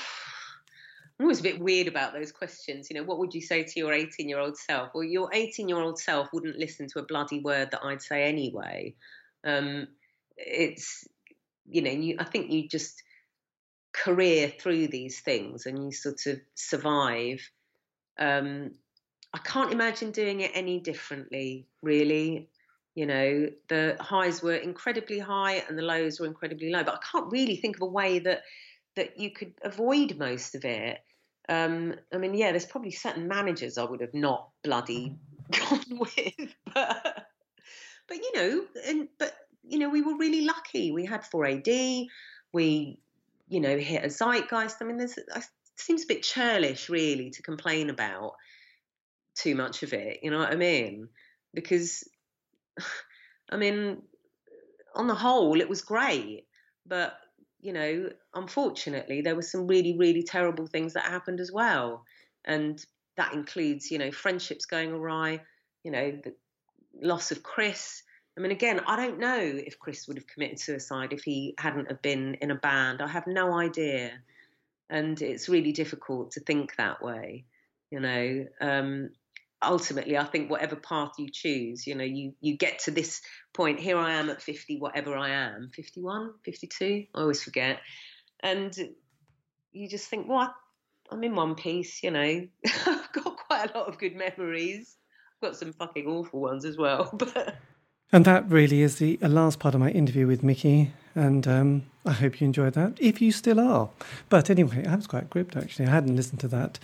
I'm 1.20 1.26
always 1.26 1.40
a 1.40 1.44
bit 1.44 1.60
weird 1.60 1.88
about 1.88 2.14
those 2.14 2.32
questions. 2.32 2.90
You 2.90 2.98
know, 2.98 3.04
what 3.04 3.20
would 3.20 3.34
you 3.34 3.42
say 3.42 3.64
to 3.64 3.80
your 3.80 3.94
18 3.94 4.28
year 4.28 4.40
old 4.40 4.58
self? 4.58 4.90
Well, 4.94 5.04
your 5.04 5.30
18 5.34 5.70
year 5.70 5.80
old 5.80 6.00
self 6.00 6.30
wouldn't 6.34 6.58
listen 6.58 6.88
to 6.90 7.00
a 7.00 7.06
bloody 7.06 7.40
word 7.40 7.72
that 7.72 7.84
I'd 7.84 8.02
say 8.02 8.24
anyway. 8.24 8.96
Um, 9.46 9.88
it's, 10.38 11.08
you 11.68 11.82
know, 11.82 11.92
you, 11.92 12.16
I 12.20 12.24
think 12.24 12.52
you 12.52 12.68
just 12.68 13.02
career 13.94 14.52
through 14.60 14.88
these 14.88 15.22
things 15.22 15.66
and 15.66 15.84
you 15.84 15.92
sort 15.92 16.26
of 16.28 16.40
survive. 16.56 17.50
Um, 18.20 18.72
I 19.34 19.40
can't 19.40 19.72
imagine 19.72 20.12
doing 20.12 20.42
it 20.42 20.52
any 20.54 20.80
differently, 20.80 21.68
really. 21.82 22.50
You 22.94 23.06
know, 23.06 23.50
the 23.68 23.98
highs 24.00 24.42
were 24.42 24.56
incredibly 24.56 25.20
high 25.20 25.64
and 25.68 25.78
the 25.78 25.82
lows 25.82 26.20
were 26.20 26.28
incredibly 26.28 26.72
low, 26.72 26.84
but 26.84 26.96
I 26.96 27.00
can't 27.12 27.32
really 27.32 27.58
think 27.58 27.78
of 27.78 27.82
a 27.82 27.88
way 27.88 28.20
that 28.20 28.44
that 28.96 29.20
you 29.20 29.32
could 29.32 29.54
avoid 29.62 30.18
most 30.18 30.56
of 30.56 30.64
it. 30.64 31.00
Um, 31.50 31.96
I 32.14 32.18
mean, 32.18 32.34
yeah, 32.34 32.52
there's 32.52 32.66
probably 32.66 32.92
certain 32.92 33.28
managers 33.28 33.78
I 33.78 33.84
would 33.84 34.00
have 34.00 34.14
not 34.14 34.50
bloody 34.64 35.18
gone 35.52 36.00
with, 36.00 36.56
but 36.74 37.28
but 38.08 38.18
you 38.18 38.32
know, 38.36 38.66
and 38.86 39.08
but 39.20 39.34
you 39.68 39.80
know, 39.80 39.90
we 39.90 40.02
were 40.02 40.18
really 40.18 40.46
lucky. 40.46 40.92
We 40.92 41.06
had 41.06 41.24
4AD. 41.24 42.08
We, 42.54 43.00
you 43.48 43.60
know, 43.60 43.78
hit 43.78 44.04
a 44.04 44.10
zeitgeist. 44.10 44.78
I 44.82 44.86
mean, 44.86 44.98
there's 44.98 45.18
it 45.18 45.44
seems 45.76 46.04
a 46.04 46.08
bit 46.08 46.24
churlish, 46.24 46.90
really, 46.90 47.32
to 47.32 47.42
complain 47.42 47.90
about 47.90 48.34
too 49.36 49.56
much 49.56 49.84
of 49.84 49.94
it. 49.94 50.20
You 50.24 50.32
know 50.32 50.40
what 50.40 50.52
I 50.52 50.56
mean? 50.56 51.10
Because, 51.54 52.04
I 53.50 53.58
mean, 53.58 54.02
on 54.96 55.08
the 55.08 55.16
whole, 55.16 55.60
it 55.60 55.70
was 55.70 55.82
great, 55.82 56.46
but 56.86 57.18
you 57.60 57.74
know, 57.74 58.10
unfortunately, 58.34 59.22
there 59.22 59.36
were 59.36 59.42
some 59.42 59.66
really, 59.66 59.98
really 59.98 60.24
terrible 60.24 60.68
things 60.68 60.94
that 60.94 61.06
happened 61.06 61.40
as 61.40 61.52
well, 61.52 62.06
and 62.46 62.84
that 63.18 63.34
includes, 63.34 63.90
you 63.90 63.98
know, 63.98 64.12
friendships 64.12 64.66
going 64.66 64.92
awry. 64.92 65.42
You 65.84 65.92
know, 65.92 66.20
the 66.24 66.36
loss 67.02 67.32
of 67.32 67.44
Chris. 67.44 68.04
I 68.38 68.42
mean, 68.42 68.52
again, 68.52 68.82
I 68.86 68.98
don't 68.98 69.20
know 69.20 69.40
if 69.40 69.80
Chris 69.80 70.08
would 70.08 70.18
have 70.18 70.28
committed 70.28 70.60
suicide 70.60 71.14
if 71.14 71.24
he 71.24 71.56
hadn't 71.58 71.90
have 71.90 72.02
been 72.02 72.36
in 72.36 72.52
a 72.52 72.56
band. 72.56 73.02
I 73.02 73.08
have 73.08 73.28
no 73.28 73.58
idea, 73.58 74.12
and 74.90 75.22
it's 75.22 75.48
really 75.48 75.72
difficult 75.72 76.32
to 76.32 76.42
think 76.42 76.76
that 76.76 77.02
way. 77.02 77.46
You 77.92 78.02
know, 78.02 78.46
um, 78.60 79.10
ultimately, 79.64 80.18
I 80.18 80.26
think 80.26 80.50
whatever 80.50 80.76
path 80.76 81.14
you 81.18 81.30
choose, 81.32 81.88
you 81.88 81.96
know, 81.96 82.04
you 82.04 82.34
you 82.42 82.58
get 82.58 82.80
to 82.80 82.92
this 82.92 83.22
point. 83.54 83.80
Here 83.80 83.98
I 83.98 84.16
am 84.16 84.30
at 84.30 84.42
50, 84.42 84.80
whatever 84.80 85.16
I 85.16 85.30
am, 85.30 85.72
51, 85.74 86.34
52. 86.44 87.06
I 87.16 87.20
always 87.22 87.42
forget, 87.42 87.80
and 88.42 88.76
you 89.72 89.88
just 89.88 90.10
think, 90.10 90.28
well, 90.28 90.54
I'm 91.10 91.24
in 91.24 91.36
one 91.36 91.56
piece. 91.56 92.04
You 92.04 92.12
know, 92.12 92.48
I've 92.86 93.12
got 93.14 93.38
quite 93.38 93.74
a 93.74 93.78
lot 93.78 93.88
of 93.88 93.98
good 93.98 94.16
memories. 94.18 94.98
I've 95.36 95.52
got 95.52 95.58
some 95.58 95.72
fucking 95.72 96.06
awful 96.06 96.42
ones 96.42 96.66
as 96.66 96.78
well, 96.78 97.10
but. 97.14 97.56
And 98.12 98.26
that 98.26 98.50
really 98.50 98.82
is 98.82 98.98
the 98.98 99.20
uh, 99.22 99.28
last 99.28 99.60
part 99.60 99.74
of 99.74 99.82
my 99.82 99.90
interview 99.92 100.28
with 100.28 100.44
Miki. 100.44 100.92
And 101.16 101.48
um, 101.48 101.84
I 102.06 102.12
hope 102.12 102.40
you 102.40 102.46
enjoyed 102.46 102.74
that, 102.74 102.98
if 103.00 103.22
you 103.22 103.32
still 103.32 103.60
are. 103.60 103.90
But 104.30 104.50
anyway, 104.50 104.86
I 104.86 104.96
was 104.96 105.08
quite 105.08 105.30
gripped 105.30 105.56
actually. 105.56 105.88
I 105.88 105.92
hadn't 105.92 106.16
listened 106.16 106.40
to 106.42 106.48
that. 106.50 106.80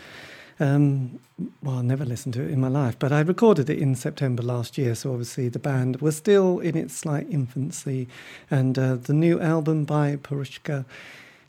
Um, 0.60 1.20
well, 1.64 1.80
I 1.80 1.82
never 1.82 2.06
listened 2.06 2.36
to 2.36 2.44
it 2.44 2.52
in 2.52 2.62
my 2.62 2.68
life, 2.68 2.98
but 3.00 3.12
I 3.12 3.22
recorded 3.22 3.70
it 3.70 3.80
in 3.80 3.96
September 3.96 4.44
last 4.44 4.78
year. 4.78 4.94
So 4.94 5.12
obviously 5.12 5.50
the 5.50 5.60
band 5.60 6.02
was 6.02 6.16
still 6.16 6.60
in 6.60 6.78
its 6.78 6.96
slight 6.96 7.28
infancy. 7.30 8.08
And 8.50 8.78
uh, 8.78 8.96
the 8.96 9.14
new 9.14 9.40
album 9.42 9.86
by 9.86 10.18
Piroshka 10.18 10.86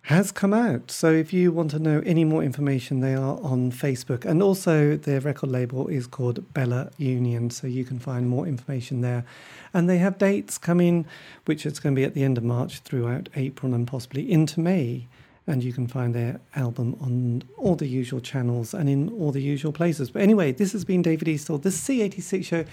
has 0.07 0.33
come 0.33 0.53
out. 0.53 0.91
So 0.91 1.13
if 1.13 1.33
you 1.33 1.53
want 1.53 1.71
to 1.71 1.79
know 1.79 2.03
any 2.05 2.25
more 2.25 2.43
information, 2.43 3.01
they 3.01 3.15
are 3.15 3.39
on 3.41 3.71
Facebook. 3.71 4.25
And 4.25 4.43
also 4.43 4.97
their 4.97 5.21
record 5.21 5.51
label 5.51 5.87
is 5.87 6.09
called 6.09 6.53
Bella 6.53 6.91
Union. 6.99 7.51
So 7.51 7.69
you 7.69 7.85
can 7.85 8.01
find 8.01 8.29
more 8.29 8.47
information 8.47 9.01
there. 9.01 9.25
And 9.73 9.89
they 9.89 9.99
have 9.99 10.19
dates 10.19 10.59
coming, 10.59 11.07
which 11.45 11.65
is 11.65 11.79
going 11.79 11.95
to 11.95 12.01
be 12.01 12.05
at 12.05 12.15
the 12.15 12.25
end 12.25 12.37
of 12.37 12.43
March 12.43 12.81
throughout 12.81 13.29
April 13.37 13.75
and 13.75 13.87
possibly 13.87 14.31
into 14.31 14.59
May. 14.59 15.07
And 15.47 15.63
you 15.63 15.73
can 15.73 15.87
find 15.87 16.15
their 16.15 16.41
album 16.57 16.97
on 17.01 17.45
all 17.57 17.77
the 17.77 17.87
usual 17.87 18.21
channels 18.21 18.75
and 18.75 18.89
in 18.89 19.09
all 19.11 19.31
the 19.31 19.43
usual 19.43 19.73
places. 19.73 20.11
But 20.11 20.23
anyway, 20.23 20.51
this 20.51 20.73
has 20.73 20.85
been 20.85 21.03
David 21.03 21.29
Eastaugh, 21.29 21.63
the 21.63 21.69
C86 21.69 22.45
show. 22.45 22.65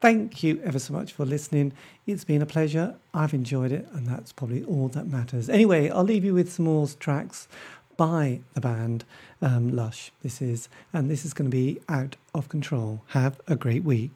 Thank 0.00 0.44
you 0.44 0.60
ever 0.62 0.78
so 0.78 0.92
much 0.92 1.12
for 1.12 1.24
listening. 1.24 1.72
It's 2.06 2.22
been 2.22 2.40
a 2.40 2.46
pleasure. 2.46 2.94
I've 3.12 3.34
enjoyed 3.34 3.72
it, 3.72 3.88
and 3.92 4.06
that's 4.06 4.30
probably 4.30 4.62
all 4.62 4.86
that 4.88 5.08
matters. 5.08 5.48
Anyway, 5.48 5.90
I'll 5.90 6.04
leave 6.04 6.24
you 6.24 6.34
with 6.34 6.52
some 6.52 6.66
more 6.66 6.86
tracks 7.00 7.48
by 7.96 8.40
the 8.54 8.60
band 8.60 9.04
um, 9.42 9.74
Lush. 9.74 10.12
This 10.22 10.40
is, 10.40 10.68
and 10.92 11.10
this 11.10 11.24
is 11.24 11.34
going 11.34 11.50
to 11.50 11.56
be 11.56 11.80
out 11.88 12.14
of 12.32 12.48
control. 12.48 13.02
Have 13.08 13.40
a 13.48 13.56
great 13.56 13.82
week. 13.82 14.12